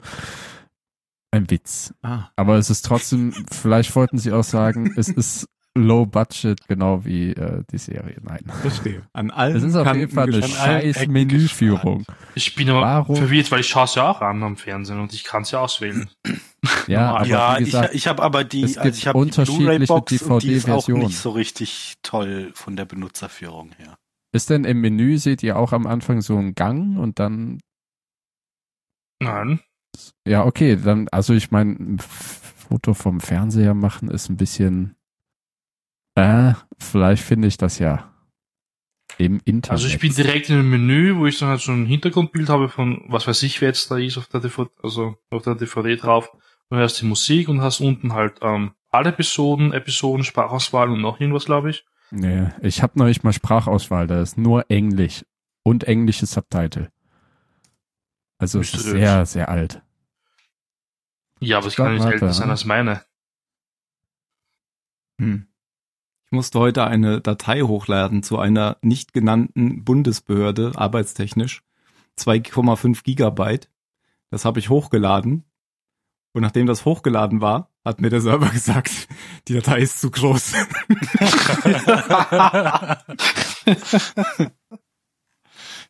ein 1.30 1.50
Witz. 1.50 1.94
da. 2.02 2.08
Ah, 2.08 2.30
Aber 2.36 2.58
es 2.58 2.68
ist 2.68 2.84
trotzdem, 2.84 3.32
vielleicht 3.50 3.96
wollten 3.96 4.18
sie 4.18 4.30
auch 4.32 4.44
sagen, 4.44 4.92
es 4.98 5.08
ist 5.08 5.48
low 5.76 6.06
budget, 6.06 6.66
genau 6.68 7.04
wie 7.04 7.30
äh, 7.32 7.62
die 7.70 7.78
Serie. 7.78 8.16
Nein. 8.22 8.44
verstehe. 8.62 9.02
An 9.12 9.30
allen 9.32 9.56
Es 9.56 9.62
ist 9.62 9.74
auf 9.74 9.94
jeden 9.94 10.10
Fall 10.10 10.32
eine 10.32 10.46
scheiß 10.46 11.06
Menüführung. 11.08 12.04
Ich 12.34 12.54
bin 12.54 12.70
aber 12.70 12.82
Warum? 12.82 13.16
verwirrt, 13.16 13.50
weil 13.50 13.60
ich 13.60 13.68
schaue 13.68 13.84
es 13.84 13.94
ja 13.96 14.10
auch 14.10 14.20
an 14.20 14.42
am 14.42 14.56
Fernsehen 14.56 15.00
und 15.00 15.12
ich 15.12 15.24
kann 15.24 15.42
es 15.42 15.50
ja 15.50 15.60
auswählen. 15.60 16.08
Ja, 16.86 17.16
aber 17.16 17.26
ja, 17.26 17.58
wie 17.60 17.64
gesagt, 17.64 17.90
ich, 17.90 17.96
ich 17.96 18.06
habe 18.06 18.22
aber 18.22 18.42
die, 18.42 18.62
es 18.62 18.78
also 18.78 18.88
gibt 18.88 18.96
ich 18.96 19.06
habe 19.06 19.18
die 19.18 19.22
unterschiedliche 19.22 19.64
Blu-ray-Box 19.86 20.22
und 20.22 20.42
die 20.42 20.52
ist 20.52 20.64
auch 20.70 20.84
DVD-Versionen. 20.84 21.06
nicht 21.06 21.18
so 21.18 21.30
richtig 21.30 21.94
toll 22.02 22.52
von 22.54 22.76
der 22.76 22.86
Benutzerführung 22.86 23.72
her. 23.76 23.98
ist 24.32 24.48
denn 24.48 24.64
im 24.64 24.80
Menü, 24.80 25.18
seht 25.18 25.42
ihr 25.42 25.58
auch 25.58 25.72
am 25.72 25.86
Anfang 25.86 26.22
so 26.22 26.38
einen 26.38 26.54
Gang 26.54 26.98
und 26.98 27.18
dann, 27.18 27.60
Nein. 29.20 29.60
ja, 30.26 30.44
okay, 30.46 30.76
dann, 30.82 31.06
also 31.10 31.34
ich 31.34 31.50
meine, 31.50 31.98
Foto 31.98 32.94
vom 32.94 33.20
Fernseher 33.20 33.74
machen 33.74 34.08
ist 34.10 34.30
ein 34.30 34.38
bisschen, 34.38 34.96
äh, 36.14 36.54
vielleicht 36.78 37.22
finde 37.22 37.48
ich 37.48 37.56
das 37.56 37.78
ja 37.78 38.10
im 39.18 39.40
Internet. 39.44 39.70
Also 39.70 39.86
ich 39.86 39.98
bin 39.98 40.14
direkt 40.14 40.48
in 40.48 40.56
einem 40.56 40.70
Menü, 40.70 41.16
wo 41.16 41.26
ich 41.26 41.38
dann 41.38 41.48
halt 41.48 41.60
so 41.60 41.72
ein 41.72 41.86
Hintergrundbild 41.86 42.48
habe 42.48 42.68
von, 42.68 43.04
was 43.08 43.26
weiß 43.26 43.42
ich, 43.44 43.60
wer 43.60 43.68
jetzt 43.68 43.90
da 43.90 43.98
ist 43.98 44.18
auf 44.18 44.26
der 44.26 44.40
DVD, 44.40 44.70
also 44.82 45.16
auf 45.30 45.42
der 45.42 45.54
DVD 45.54 45.96
drauf. 45.96 46.30
Du 46.70 46.76
hörst 46.76 47.00
die 47.00 47.06
Musik 47.06 47.48
und 47.48 47.60
hast 47.60 47.80
unten 47.80 48.12
halt 48.12 48.38
ähm, 48.42 48.72
alle 48.90 49.10
Episoden, 49.10 49.72
Episoden, 49.72 50.24
Sprachauswahl 50.24 50.90
und 50.90 51.00
noch 51.00 51.20
irgendwas, 51.20 51.44
glaube 51.44 51.70
ich. 51.70 51.84
Nee, 52.10 52.48
ich 52.62 52.82
habe 52.82 52.98
noch 52.98 53.06
nicht 53.06 53.24
mal 53.24 53.32
Sprachauswahl, 53.32 54.06
da 54.06 54.22
ist 54.22 54.38
nur 54.38 54.70
Englisch 54.70 55.24
und 55.62 55.84
englische 55.84 56.26
Subtitle. 56.26 56.90
Also 58.38 58.60
es 58.60 58.74
ist 58.74 58.84
sehr, 58.84 59.26
sehr 59.26 59.48
alt. 59.48 59.82
Ja, 61.40 61.58
aber 61.58 61.66
es 61.66 61.72
Ich 61.72 61.76
kann 61.76 61.94
nicht 61.94 62.02
warte, 62.02 62.14
älter 62.14 62.32
sein 62.32 62.50
als 62.50 62.64
meine. 62.64 63.02
Hm. 65.18 65.46
Musste 66.34 66.58
heute 66.58 66.84
eine 66.84 67.20
Datei 67.20 67.60
hochladen 67.60 68.24
zu 68.24 68.40
einer 68.40 68.76
nicht 68.82 69.12
genannten 69.12 69.84
Bundesbehörde, 69.84 70.72
arbeitstechnisch. 70.74 71.62
2,5 72.18 73.04
Gigabyte. 73.04 73.70
Das 74.30 74.44
habe 74.44 74.58
ich 74.58 74.68
hochgeladen. 74.68 75.44
Und 76.32 76.42
nachdem 76.42 76.66
das 76.66 76.84
hochgeladen 76.84 77.40
war, 77.40 77.70
hat 77.84 78.00
mir 78.00 78.10
der 78.10 78.20
Server 78.20 78.48
gesagt, 78.52 79.06
die 79.46 79.54
Datei 79.54 79.78
ist 79.78 80.00
zu 80.00 80.10
groß. 80.10 80.54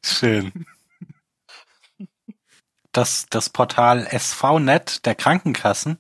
Schön. 0.05 0.67
Das, 2.93 3.25
das 3.31 3.49
Portal 3.49 4.07
SVNet 4.07 5.07
der 5.07 5.15
Krankenkassen, 5.15 5.97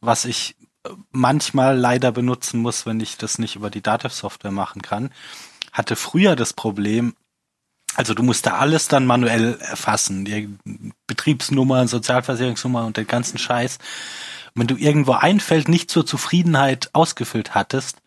was 0.00 0.24
ich 0.24 0.54
manchmal 1.10 1.78
leider 1.78 2.12
benutzen 2.12 2.60
muss, 2.60 2.86
wenn 2.86 3.00
ich 3.00 3.16
das 3.16 3.38
nicht 3.38 3.56
über 3.56 3.70
die 3.70 3.82
Datev-Software 3.82 4.50
machen 4.50 4.82
kann, 4.82 5.10
hatte 5.72 5.96
früher 5.96 6.36
das 6.36 6.52
Problem, 6.52 7.14
also 7.94 8.14
du 8.14 8.22
musst 8.22 8.46
da 8.46 8.58
alles 8.58 8.88
dann 8.88 9.06
manuell 9.06 9.58
erfassen, 9.60 10.24
die 10.24 10.48
Betriebsnummer, 11.06 11.86
Sozialversicherungsnummer 11.86 12.84
und 12.84 12.96
den 12.96 13.06
ganzen 13.06 13.38
Scheiß. 13.38 13.78
Wenn 14.54 14.66
du 14.66 14.76
irgendwo 14.76 15.12
ein 15.12 15.40
Feld 15.40 15.68
nicht 15.68 15.90
zur 15.90 16.04
Zufriedenheit 16.04 16.90
ausgefüllt 16.92 17.54
hattest, 17.54 17.98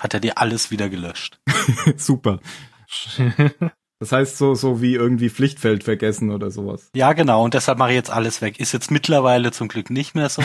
hat 0.00 0.12
er 0.12 0.20
dir 0.20 0.38
alles 0.38 0.70
wieder 0.70 0.88
gelöscht. 0.88 1.40
Super. 1.96 2.40
Das 4.00 4.10
heißt 4.12 4.36
so, 4.38 4.54
so 4.54 4.82
wie 4.82 4.94
irgendwie 4.94 5.30
Pflichtfeld 5.30 5.84
vergessen 5.84 6.30
oder 6.30 6.50
sowas. 6.50 6.90
Ja, 6.94 7.12
genau, 7.12 7.44
und 7.44 7.54
deshalb 7.54 7.78
mache 7.78 7.90
ich 7.90 7.94
jetzt 7.96 8.10
alles 8.10 8.42
weg. 8.42 8.58
Ist 8.60 8.72
jetzt 8.72 8.90
mittlerweile 8.90 9.52
zum 9.52 9.68
Glück 9.68 9.88
nicht 9.88 10.14
mehr 10.14 10.28
so. 10.28 10.42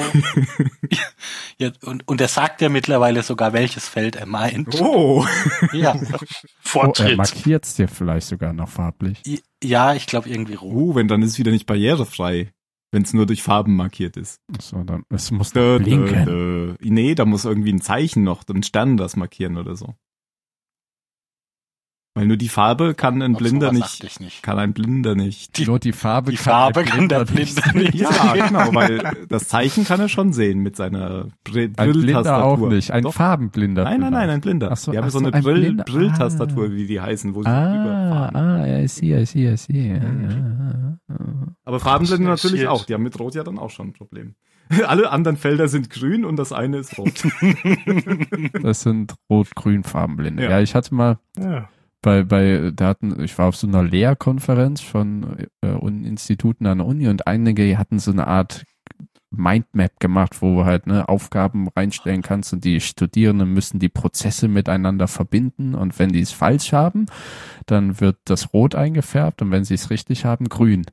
ja, 1.57 1.71
und, 1.83 2.07
und 2.07 2.21
er 2.21 2.27
sagt 2.27 2.61
ja 2.61 2.69
mittlerweile 2.69 3.23
sogar, 3.23 3.53
welches 3.53 3.87
Feld 3.87 4.15
er 4.15 4.25
meint. 4.25 4.79
Oh, 4.81 5.25
Ja, 5.73 5.95
Oh, 5.95 6.05
er 6.11 6.19
Fortschritt. 6.61 7.17
markiert's 7.17 7.75
dir 7.75 7.87
vielleicht 7.87 8.27
sogar 8.27 8.53
noch 8.53 8.69
farblich. 8.69 9.21
Ja 9.63 9.93
ich 9.93 10.05
glaube 10.05 10.29
irgendwie 10.29 10.53
rot. 10.53 10.71
oh 10.73 10.95
wenn 10.95 11.07
dann 11.07 11.21
ist 11.21 11.31
es 11.31 11.39
wieder 11.39 11.51
nicht 11.51 11.65
barrierefrei, 11.65 12.51
wenn 12.91 13.03
es 13.03 13.13
nur 13.13 13.25
durch 13.25 13.43
Farben 13.43 13.75
markiert 13.75 14.15
ist. 14.17 14.39
So, 14.61 14.83
dann, 14.83 15.03
es 15.09 15.31
muss 15.31 15.51
Dö, 15.51 15.79
blinken. 15.79 16.25
dö, 16.25 16.67
dö. 16.67 16.75
Nee, 16.81 17.15
da 17.15 17.25
muss 17.25 17.45
irgendwie 17.45 17.73
ein 17.73 17.81
Zeichen 17.81 18.23
noch, 18.23 18.43
ein 18.47 18.63
Stern 18.63 18.95
das 18.97 19.15
markieren 19.15 19.57
oder 19.57 19.75
so. 19.75 19.95
Weil 22.19 22.27
nur 22.27 22.37
die 22.37 22.49
Farbe 22.49 22.93
kann 22.93 23.21
ein 23.21 23.33
Auf 23.35 23.39
Blinder 23.39 23.71
nicht, 23.71 24.19
nicht. 24.19 24.43
kann 24.43 24.59
ein 24.59 24.73
Blinder 24.73 25.15
nicht. 25.15 25.57
Die- 25.57 25.65
Nur 25.65 25.79
die 25.79 25.93
Farbe 25.93 26.31
Die 26.31 26.37
kann 26.37 26.43
Farbe 26.43 26.83
kann 26.83 27.07
der 27.07 27.23
Blinder 27.25 27.61
Blinder 27.71 27.91
nicht. 27.91 27.95
Ja, 27.95 28.33
genau, 28.47 28.73
weil 28.75 29.01
das 29.29 29.47
Zeichen 29.47 29.85
kann 29.85 29.99
er 29.99 30.09
schon 30.09 30.33
sehen 30.33 30.59
mit 30.59 30.75
seiner 30.75 31.27
Brill 31.43 31.71
Ein 31.77 31.91
Blinder 31.93 32.19
auch 32.43 32.57
Brilltastatur. 32.57 32.69
nicht, 32.69 32.91
ein 32.91 33.03
Doch. 33.03 33.13
Farbenblinder. 33.13 33.83
Nein, 33.85 34.01
nein, 34.01 34.11
nein, 34.13 34.29
ein 34.29 34.41
Blinder. 34.41 34.69
Ach 34.71 34.77
so, 34.77 34.91
die 34.91 34.97
haben 34.97 35.05
ach 35.05 35.11
so 35.11 35.19
so, 35.19 35.25
eine 35.25 35.33
ein 35.33 35.43
Brill. 35.43 35.75
Brilltastatur, 35.75 36.65
Ah. 36.65 36.71
wie 36.71 36.85
die 36.87 36.99
heißen, 36.99 37.33
wo 37.33 37.41
sie 37.43 37.49
Ah, 37.49 38.29
überfahren. 38.29 38.35
ah, 38.35 38.79
I 38.79 38.87
see, 38.87 39.15
I 39.17 39.25
see, 39.25 39.51
I 39.51 39.57
see. 39.57 39.87
Ja, 39.87 39.95
ja, 39.95 39.99
ja. 40.29 40.97
Aber 41.65 41.79
Farbenblinde 41.79 42.25
Das 42.27 42.43
ist 42.43 42.51
natürlich 42.51 42.67
auch. 42.67 42.85
Die 42.85 42.93
haben 42.93 43.03
mit 43.03 43.19
Rot 43.19 43.35
ja 43.35 43.43
dann 43.43 43.57
auch 43.59 43.69
schon 43.69 43.87
ein 43.89 43.93
Problem. 43.93 44.35
Alle 44.87 45.11
anderen 45.11 45.37
Felder 45.37 45.67
sind 45.67 45.89
grün 45.89 46.25
und 46.25 46.35
das 46.37 46.51
eine 46.51 46.77
ist 46.77 46.97
rot. 46.97 47.23
Das 48.61 48.81
sind 48.81 49.15
rot-grün 49.29 49.83
Farbenblinde. 49.83 50.43
Ja. 50.43 50.49
Ja. 50.51 50.59
ich 50.61 50.75
hatte 50.75 50.93
mal 50.93 51.17
Ja. 51.37 51.69
Bei, 52.01 52.23
bei, 52.23 52.71
da 52.73 52.95
ich 53.19 53.37
war 53.37 53.47
auf 53.47 53.55
so 53.55 53.67
einer 53.67 53.83
Lehrkonferenz 53.83 54.81
von 54.81 55.47
äh, 55.61 55.87
Instituten 55.87 56.65
an 56.65 56.79
der 56.79 56.87
Uni 56.87 57.07
und 57.07 57.27
einige 57.27 57.77
hatten 57.77 57.99
so 57.99 58.11
eine 58.11 58.27
Art 58.27 58.65
Mindmap 59.31 59.99
gemacht, 59.99 60.41
wo 60.41 60.57
du 60.57 60.65
halt 60.65 60.87
ne, 60.87 61.07
Aufgaben 61.07 61.67
reinstellen 61.67 62.21
kannst 62.21 62.51
und 62.53 62.63
die 62.63 62.79
Studierenden 62.79 63.53
müssen 63.53 63.79
die 63.79 63.89
Prozesse 63.89 64.47
miteinander 64.47 65.07
verbinden 65.07 65.75
und 65.75 65.99
wenn 65.99 66.11
die 66.11 66.21
es 66.21 66.31
falsch 66.31 66.73
haben, 66.73 67.05
dann 67.67 67.99
wird 67.99 68.17
das 68.25 68.53
rot 68.53 68.75
eingefärbt 68.75 69.41
und 69.41 69.51
wenn 69.51 69.65
sie 69.65 69.75
es 69.75 69.89
richtig 69.89 70.25
haben, 70.25 70.49
grün. 70.49 70.85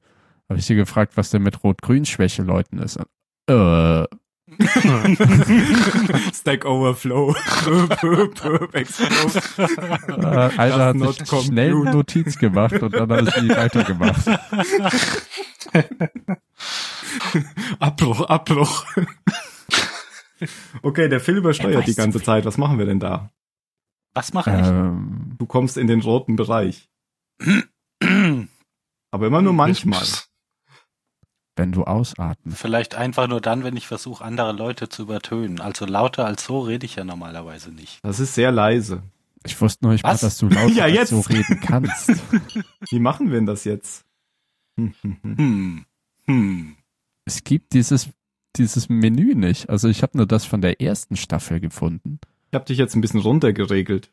Habe 0.48 0.58
ich 0.58 0.66
sie 0.66 0.74
gefragt, 0.74 1.16
was 1.16 1.30
denn 1.30 1.42
mit 1.42 1.64
Rot-Grün-Schwäche 1.64 2.42
Leuten 2.42 2.78
ist. 2.78 3.00
Äh, 3.48 4.04
Stack 6.32 6.64
Overflow. 6.64 7.34
Äh, 10.08 10.50
einer 10.56 10.84
hat 10.84 10.98
sich 10.98 11.26
compute. 11.28 11.46
schnell 11.46 11.72
Notiz 11.72 12.38
gemacht 12.38 12.80
und 12.80 12.94
dann 12.94 13.10
hat 13.10 13.34
sie 13.34 13.48
weitergemacht. 13.48 14.24
Abbruch, 17.80 18.20
Abbruch. 18.22 18.86
Okay, 20.82 21.08
der 21.08 21.20
Phil 21.20 21.34
Er 21.34 21.38
übersteuert 21.38 21.86
die 21.86 21.94
ganze. 21.94 22.20
Zeit. 22.22 22.44
Was 22.44 22.58
machen 22.58 22.78
wir 22.78 22.84
denn 22.86 23.00
da? 23.00 23.30
Was 24.14 24.32
mache 24.32 24.50
ich? 24.50 24.66
Ähm, 24.66 25.34
Du 25.38 25.46
kommst 25.46 25.76
in 25.76 25.86
den 25.88 26.00
roten 26.00 26.36
Bereich. 26.36 26.88
Aber 29.10 29.26
immer 29.26 29.42
nur 29.42 29.52
manchmal. 29.52 30.02
wenn 31.56 31.72
du 31.72 31.84
ausatmest. 31.84 32.58
Vielleicht 32.58 32.94
einfach 32.94 33.26
nur 33.28 33.40
dann, 33.40 33.64
wenn 33.64 33.76
ich 33.76 33.86
versuche, 33.86 34.24
andere 34.24 34.52
Leute 34.52 34.88
zu 34.88 35.02
übertönen. 35.02 35.60
Also 35.60 35.86
lauter 35.86 36.26
als 36.26 36.44
so 36.44 36.60
rede 36.60 36.86
ich 36.86 36.96
ja 36.96 37.04
normalerweise 37.04 37.70
nicht. 37.72 37.98
Das 38.04 38.20
ist 38.20 38.34
sehr 38.34 38.52
leise. 38.52 39.02
Ich 39.44 39.60
wusste 39.60 39.84
noch 39.84 39.92
nicht 39.92 40.02
mal, 40.04 40.12
Was? 40.12 40.20
dass 40.20 40.38
du 40.38 40.48
laut 40.48 40.70
Ja, 40.74 40.86
jetzt. 40.86 41.10
so 41.10 41.20
reden 41.20 41.60
kannst. 41.60 42.10
Wie 42.90 42.98
machen 43.00 43.28
wir 43.30 43.36
denn 43.36 43.46
das 43.46 43.64
jetzt? 43.64 44.04
Hm, 44.76 44.94
hm, 45.02 45.16
hm. 45.22 45.36
Hm. 45.38 45.86
Hm. 46.26 46.76
es 47.24 47.44
gibt 47.44 47.72
dieses, 47.72 48.10
dieses 48.56 48.88
Menü 48.88 49.34
nicht. 49.34 49.70
Also 49.70 49.88
ich 49.88 50.02
habe 50.02 50.16
nur 50.18 50.26
das 50.26 50.44
von 50.44 50.60
der 50.60 50.80
ersten 50.82 51.16
Staffel 51.16 51.60
gefunden. 51.60 52.18
Ich 52.50 52.54
habe 52.54 52.64
dich 52.66 52.76
jetzt 52.78 52.94
ein 52.96 53.00
bisschen 53.00 53.20
runtergeregelt. 53.20 54.10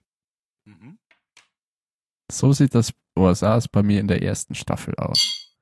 Mhm. 0.65 0.97
So 2.31 2.53
sieht 2.53 2.73
das, 2.75 2.93
oder 3.15 3.35
sah 3.35 3.57
es 3.57 3.67
bei 3.67 3.83
mir 3.83 3.99
in 3.99 4.07
der 4.07 4.21
ersten 4.21 4.55
Staffel 4.55 4.95
aus. 4.95 5.55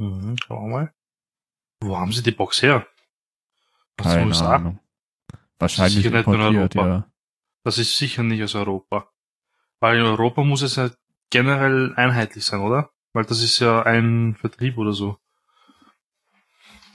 Mhm, 0.00 0.36
schauen 0.38 0.70
wir 0.70 0.76
mal. 0.76 0.92
Wo 1.80 1.96
haben 1.96 2.12
sie 2.12 2.22
die 2.22 2.30
Box 2.32 2.62
her? 2.62 2.86
Aus 3.98 4.06
den 4.06 4.12
Keine 4.12 4.26
USA? 4.26 4.54
Ahnung. 4.56 4.78
Wahrscheinlich 5.58 5.94
Sicher 5.96 6.10
nicht 6.10 6.26
in 6.26 6.32
importiert, 6.34 6.76
Europa. 6.76 6.88
ja. 6.88 7.10
Das 7.64 7.78
ist 7.78 7.96
sicher 7.96 8.22
nicht 8.22 8.42
aus 8.42 8.54
Europa. 8.54 9.10
Weil 9.80 9.98
in 9.98 10.04
Europa 10.04 10.42
muss 10.42 10.62
es 10.62 10.76
ja 10.76 10.90
generell 11.30 11.94
einheitlich 11.96 12.44
sein, 12.44 12.60
oder? 12.60 12.90
Weil 13.12 13.24
das 13.24 13.42
ist 13.42 13.58
ja 13.58 13.82
ein 13.82 14.34
Vertrieb 14.36 14.78
oder 14.78 14.92
so. 14.92 15.18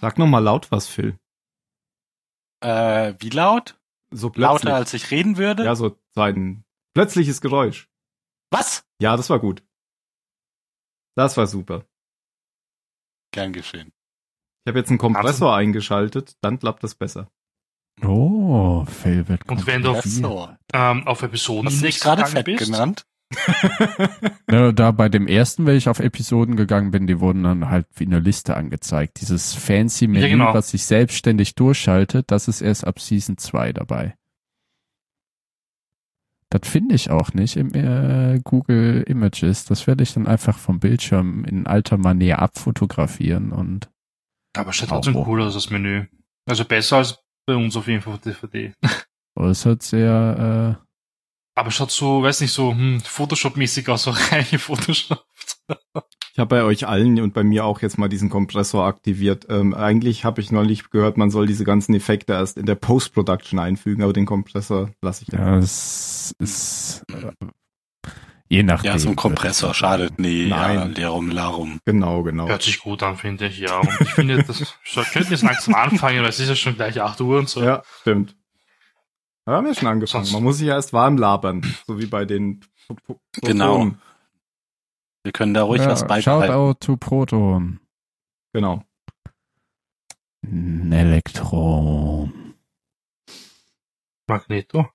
Sag 0.01 0.17
noch 0.17 0.27
mal 0.27 0.39
laut 0.39 0.71
was, 0.71 0.87
Phil. 0.87 1.17
Äh, 2.61 3.13
wie 3.19 3.29
laut? 3.29 3.79
So 4.11 4.29
plötzlich. 4.29 4.63
Lauter 4.63 4.75
als 4.75 4.93
ich 4.93 5.11
reden 5.11 5.37
würde? 5.37 5.63
Ja, 5.65 5.75
so 5.75 5.97
so 6.13 6.21
ein 6.21 6.63
plötzliches 6.93 7.41
Geräusch. 7.41 7.89
Was? 8.51 8.85
Ja, 8.99 9.17
das 9.17 9.29
war 9.29 9.39
gut. 9.39 9.63
Das 11.15 11.37
war 11.37 11.47
super. 11.47 11.85
Gern 13.31 13.51
geschehen. 13.53 13.91
Ich 14.65 14.71
habe 14.71 14.79
jetzt 14.79 14.89
einen 14.89 14.97
Kompressor 14.97 15.55
eingeschaltet, 15.55 16.37
dann 16.41 16.57
klappt 16.57 16.83
das 16.83 16.95
besser. 16.95 17.29
Oh, 18.03 18.83
wird 19.03 19.47
Und 19.47 19.67
wenn 19.67 19.83
du-. 19.83 20.01
So. 20.01 20.49
Ähm, 20.73 21.07
auf 21.07 21.21
Episoden 21.21 21.67
Hast 21.67 21.81
du 21.81 21.85
nicht 21.85 22.01
gerade 22.01 22.25
fett 22.25 22.45
genannt? 22.57 23.05
Ja, 24.51 24.71
da 24.71 24.91
bei 24.91 25.09
dem 25.09 25.27
ersten, 25.27 25.65
wenn 25.65 25.75
ich 25.75 25.89
auf 25.89 25.99
Episoden 25.99 26.55
gegangen 26.55 26.91
bin, 26.91 27.07
die 27.07 27.19
wurden 27.19 27.43
dann 27.43 27.69
halt 27.69 27.87
wie 27.95 28.05
eine 28.05 28.19
Liste 28.19 28.55
angezeigt. 28.55 29.19
Dieses 29.21 29.53
fancy 29.53 30.07
Menü, 30.07 30.21
Ja, 30.21 30.27
genau. 30.29 30.53
was 30.53 30.69
sich 30.69 30.85
selbstständig 30.85 31.55
durchschaltet, 31.55 32.31
das 32.31 32.47
ist 32.47 32.61
erst 32.61 32.85
ab 32.87 32.99
Season 32.99 33.37
2 33.37 33.73
dabei. 33.73 34.15
Das 36.49 36.69
finde 36.69 36.95
ich 36.95 37.09
auch 37.09 37.33
nicht 37.33 37.57
im 37.57 37.73
äh, 37.73 38.39
Google 38.43 39.03
Images. 39.07 39.65
Das 39.65 39.87
werde 39.87 40.03
ich 40.03 40.13
dann 40.13 40.27
einfach 40.27 40.57
vom 40.57 40.79
Bildschirm 40.79 41.43
in 41.43 41.67
alter 41.67 41.97
Manier 41.97 42.39
abfotografieren 42.39 43.51
und 43.51 43.89
Aber 44.55 44.73
schaut 44.73 44.89
trotzdem 44.89 45.15
cool 45.15 45.41
aus, 45.41 45.53
das 45.53 45.69
Menü. 45.69 46.05
Also 46.45 46.65
besser 46.65 46.97
als 46.97 47.19
bei 47.45 47.55
uns 47.55 47.75
auf 47.75 47.87
jeden 47.87 48.01
Fall 48.01 48.13
auf 48.13 48.21
DVD. 48.21 48.73
oh, 49.35 49.45
es 49.45 49.65
hat 49.65 49.83
sehr, 49.83 50.79
Aber 51.55 51.71
schaut 51.71 51.91
so, 51.91 52.23
weiß 52.23 52.41
nicht, 52.41 52.51
so 52.51 52.71
hm, 52.71 53.01
Photoshop-mäßig 53.01 53.89
aus, 53.89 54.03
so 54.03 54.11
rein 54.31 54.43
Photoshop. 54.43 55.25
Ich 56.33 56.39
habe 56.39 56.49
bei 56.49 56.63
euch 56.63 56.85
allen 56.85 57.21
und 57.21 57.33
bei 57.33 57.43
mir 57.43 57.63
auch 57.63 57.81
jetzt 57.81 57.97
mal 57.97 58.09
diesen 58.09 58.29
Kompressor 58.29 58.85
aktiviert. 58.85 59.47
Ähm, 59.49 59.73
eigentlich 59.73 60.25
habe 60.25 60.41
ich 60.41 60.51
neulich 60.51 60.89
gehört, 60.89 61.17
man 61.17 61.29
soll 61.29 61.47
diese 61.47 61.63
ganzen 61.63 61.95
Effekte 61.95 62.33
erst 62.33 62.57
in 62.57 62.65
der 62.65 62.75
Post-Production 62.75 63.57
einfügen, 63.57 64.03
aber 64.03 64.11
den 64.11 64.25
Kompressor 64.25 64.91
lasse 65.01 65.23
ich 65.23 65.33
äh, 65.33 65.37
jetzt. 65.37 65.45
ja, 65.45 65.57
es 65.57 66.35
ist 66.39 67.03
äh, 67.13 67.31
je 68.49 68.63
nachdem. 68.63 68.91
Ja, 68.91 68.99
so 68.99 69.09
ein 69.09 69.15
Kompressor 69.15 69.73
schadet 69.73 70.19
nie. 70.19 70.47
Nein. 70.47 70.75
Ja, 70.77 70.83
Lerum 70.85 71.29
Larum. 71.29 71.79
Genau, 71.85 72.23
genau. 72.23 72.47
Hört 72.47 72.61
sich 72.63 72.79
gut 72.79 73.01
an, 73.03 73.17
finde 73.17 73.47
ich, 73.47 73.59
ja. 73.59 73.79
Und 73.79 73.89
ich 74.01 74.09
finde, 74.11 74.43
das 74.43 74.57
so, 74.85 75.01
könnten 75.03 75.31
jetzt 75.31 75.43
langsam 75.43 75.75
anfangen, 75.75 76.21
weil 76.21 76.29
es 76.29 76.39
ist 76.39 76.49
ja 76.49 76.55
schon 76.55 76.75
gleich 76.75 77.01
8 77.01 77.19
Uhr 77.21 77.39
und 77.39 77.49
so. 77.49 77.63
Ja, 77.63 77.83
stimmt. 78.01 78.35
Wir 79.45 79.53
haben 79.55 79.67
ja 79.67 79.75
schon 79.75 79.87
angefangen. 79.87 80.23
Sonst- 80.25 80.33
Man 80.33 80.43
muss 80.43 80.57
sich 80.57 80.67
ja 80.67 80.73
erst 80.75 80.93
warm 80.93 81.17
labern, 81.17 81.61
so 81.85 81.99
wie 81.99 82.07
bei 82.07 82.25
den 82.25 82.59
P- 82.87 82.95
P- 83.07 83.15
Genau. 83.41 83.91
Wir 85.23 85.31
können 85.31 85.53
da 85.53 85.63
ruhig 85.63 85.81
was 85.85 86.01
Ja, 86.01 86.07
beibehalten. 86.07 86.53
Shoutout 86.53 86.85
to 86.85 86.97
Proton. 86.97 87.79
Genau. 88.53 88.83
Ein 90.43 90.91
Elektron. 90.91 92.53
Magneto. 94.27 94.87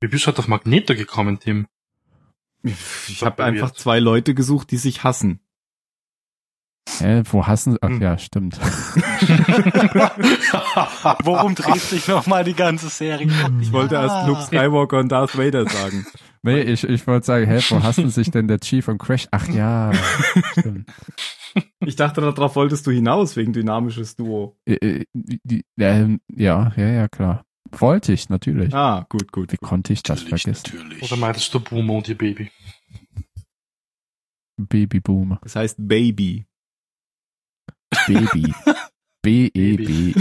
Wie 0.00 0.08
bist 0.08 0.24
du 0.24 0.28
heute 0.28 0.38
auf 0.40 0.48
Magneto 0.48 0.94
gekommen, 0.94 1.38
Tim? 1.40 1.66
Ich 2.64 3.22
habe 3.22 3.44
einfach 3.44 3.72
zwei 3.72 3.98
Leute 4.00 4.34
gesucht, 4.34 4.70
die 4.70 4.76
sich 4.78 5.04
hassen. 5.04 5.40
Hä, 6.98 7.22
wo 7.30 7.46
hassen 7.46 7.76
Ach 7.80 7.88
Hm. 7.88 8.00
ja, 8.02 8.18
stimmt. 8.18 8.58
Worum 11.24 11.54
dreht 11.54 11.80
sich 11.80 12.08
nochmal 12.08 12.44
die 12.44 12.54
ganze 12.54 12.88
Serie? 12.88 13.28
Ich 13.60 13.72
wollte 13.72 13.94
erst 13.96 14.26
Luke 14.26 14.42
Skywalker 14.42 14.98
und 14.98 15.10
Darth 15.10 15.36
Vader 15.36 15.68
sagen. 15.68 16.06
Nee, 16.42 16.60
ich, 16.60 16.84
ich 16.84 17.06
wollte 17.06 17.26
sagen, 17.26 17.46
hä, 17.46 17.58
wo 17.70 17.82
hassen 17.82 18.10
sich 18.10 18.30
denn 18.30 18.48
der 18.48 18.60
Chief 18.60 18.86
und 18.88 18.98
Crash? 18.98 19.26
Ach 19.30 19.48
ja, 19.48 19.92
stimmt. 20.52 20.90
Ich 21.80 21.96
dachte, 21.96 22.20
darauf 22.20 22.54
wolltest 22.56 22.86
du 22.86 22.90
hinaus, 22.90 23.36
wegen 23.36 23.52
dynamisches 23.52 24.16
Duo. 24.16 24.58
Äh, 24.66 24.74
äh, 24.74 25.04
die- 25.14 25.64
ähm, 25.78 26.20
ja, 26.32 26.72
ja, 26.76 26.88
ja, 26.88 27.08
klar. 27.08 27.44
Wollte 27.80 28.12
ich, 28.12 28.28
natürlich. 28.28 28.72
Ah, 28.74 29.06
gut, 29.08 29.32
gut. 29.32 29.52
Wie 29.52 29.56
konnte 29.56 29.92
ich 29.92 30.02
das 30.02 30.22
Natürlich, 30.24 30.42
vergessen? 30.42 30.76
natürlich. 30.78 31.02
Oder 31.02 31.16
meintest 31.16 31.52
du 31.54 31.60
Boomer 31.60 31.94
und 31.94 32.08
ihr 32.08 32.16
Baby? 32.18 32.50
Babyboomer. 34.56 35.40
Das 35.42 35.56
heißt 35.56 35.76
Baby. 35.78 36.46
Baby. 38.06 38.54
B-E-B. 39.22 40.14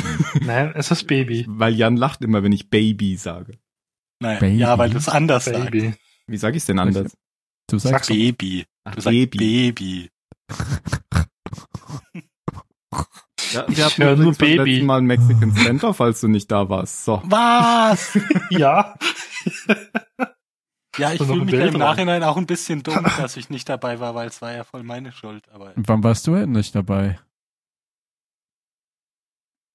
Nein, 0.46 0.72
es 0.76 0.90
heißt 0.90 1.08
Baby. 1.08 1.46
Weil 1.50 1.76
Jan 1.76 1.98
lacht 1.98 2.22
immer, 2.22 2.42
wenn 2.42 2.54
ich 2.54 2.70
Baby 2.70 3.18
sage. 3.18 3.60
Nein, 4.22 4.40
Baby. 4.40 4.58
ja, 4.60 4.78
weil 4.78 4.90
du 4.92 4.98
es 4.98 5.10
anders 5.10 5.46
sagst. 5.46 5.72
Baby. 5.72 5.94
Wie 6.28 6.38
sage 6.38 6.56
ich 6.56 6.64
denn 6.66 6.80
anders? 6.80 7.18
Du 7.68 7.78
sagst 7.80 7.92
Sag's 7.92 8.08
Baby. 8.08 8.66
Ach, 8.86 8.96
Du 8.96 9.02
sagst 9.02 9.32
Baby. 9.32 10.10
Ja, 13.52 13.66
Ich 13.68 13.78
wir 13.78 13.86
hatten 13.86 14.04
hör 14.04 14.16
nur 14.16 14.34
Baby. 14.34 14.72
letzten 14.72 14.86
Mal 14.86 14.98
ein 15.00 15.06
Mexican 15.06 15.54
Center, 15.56 15.94
falls 15.94 16.22
du 16.22 16.28
nicht 16.28 16.52
da 16.52 16.70
warst. 16.70 17.06
So. 17.06 17.22
Was? 17.26 18.18
Ja. 18.50 18.96
Ja, 20.98 21.12
ich 21.12 21.24
fühle 21.24 21.44
mich 21.44 21.54
im. 21.56 21.74
Nachhinein 21.74 22.22
auch 22.24 22.38
ein 22.38 22.46
bisschen 22.46 22.84
dumm, 22.84 23.04
dass 23.18 23.36
ich 23.36 23.50
nicht 23.50 23.68
dabei 23.68 24.00
war, 24.00 24.14
weil 24.14 24.28
es 24.28 24.44
war 24.44 24.54
ja 24.54 24.64
voll 24.64 24.84
meine 24.84 25.12
Schuld. 25.12 25.44
Aber 25.52 25.72
Wann 25.76 26.04
warst 26.04 26.28
du 26.28 26.36
denn 26.36 26.52
nicht 26.52 26.76
dabei? 26.76 27.18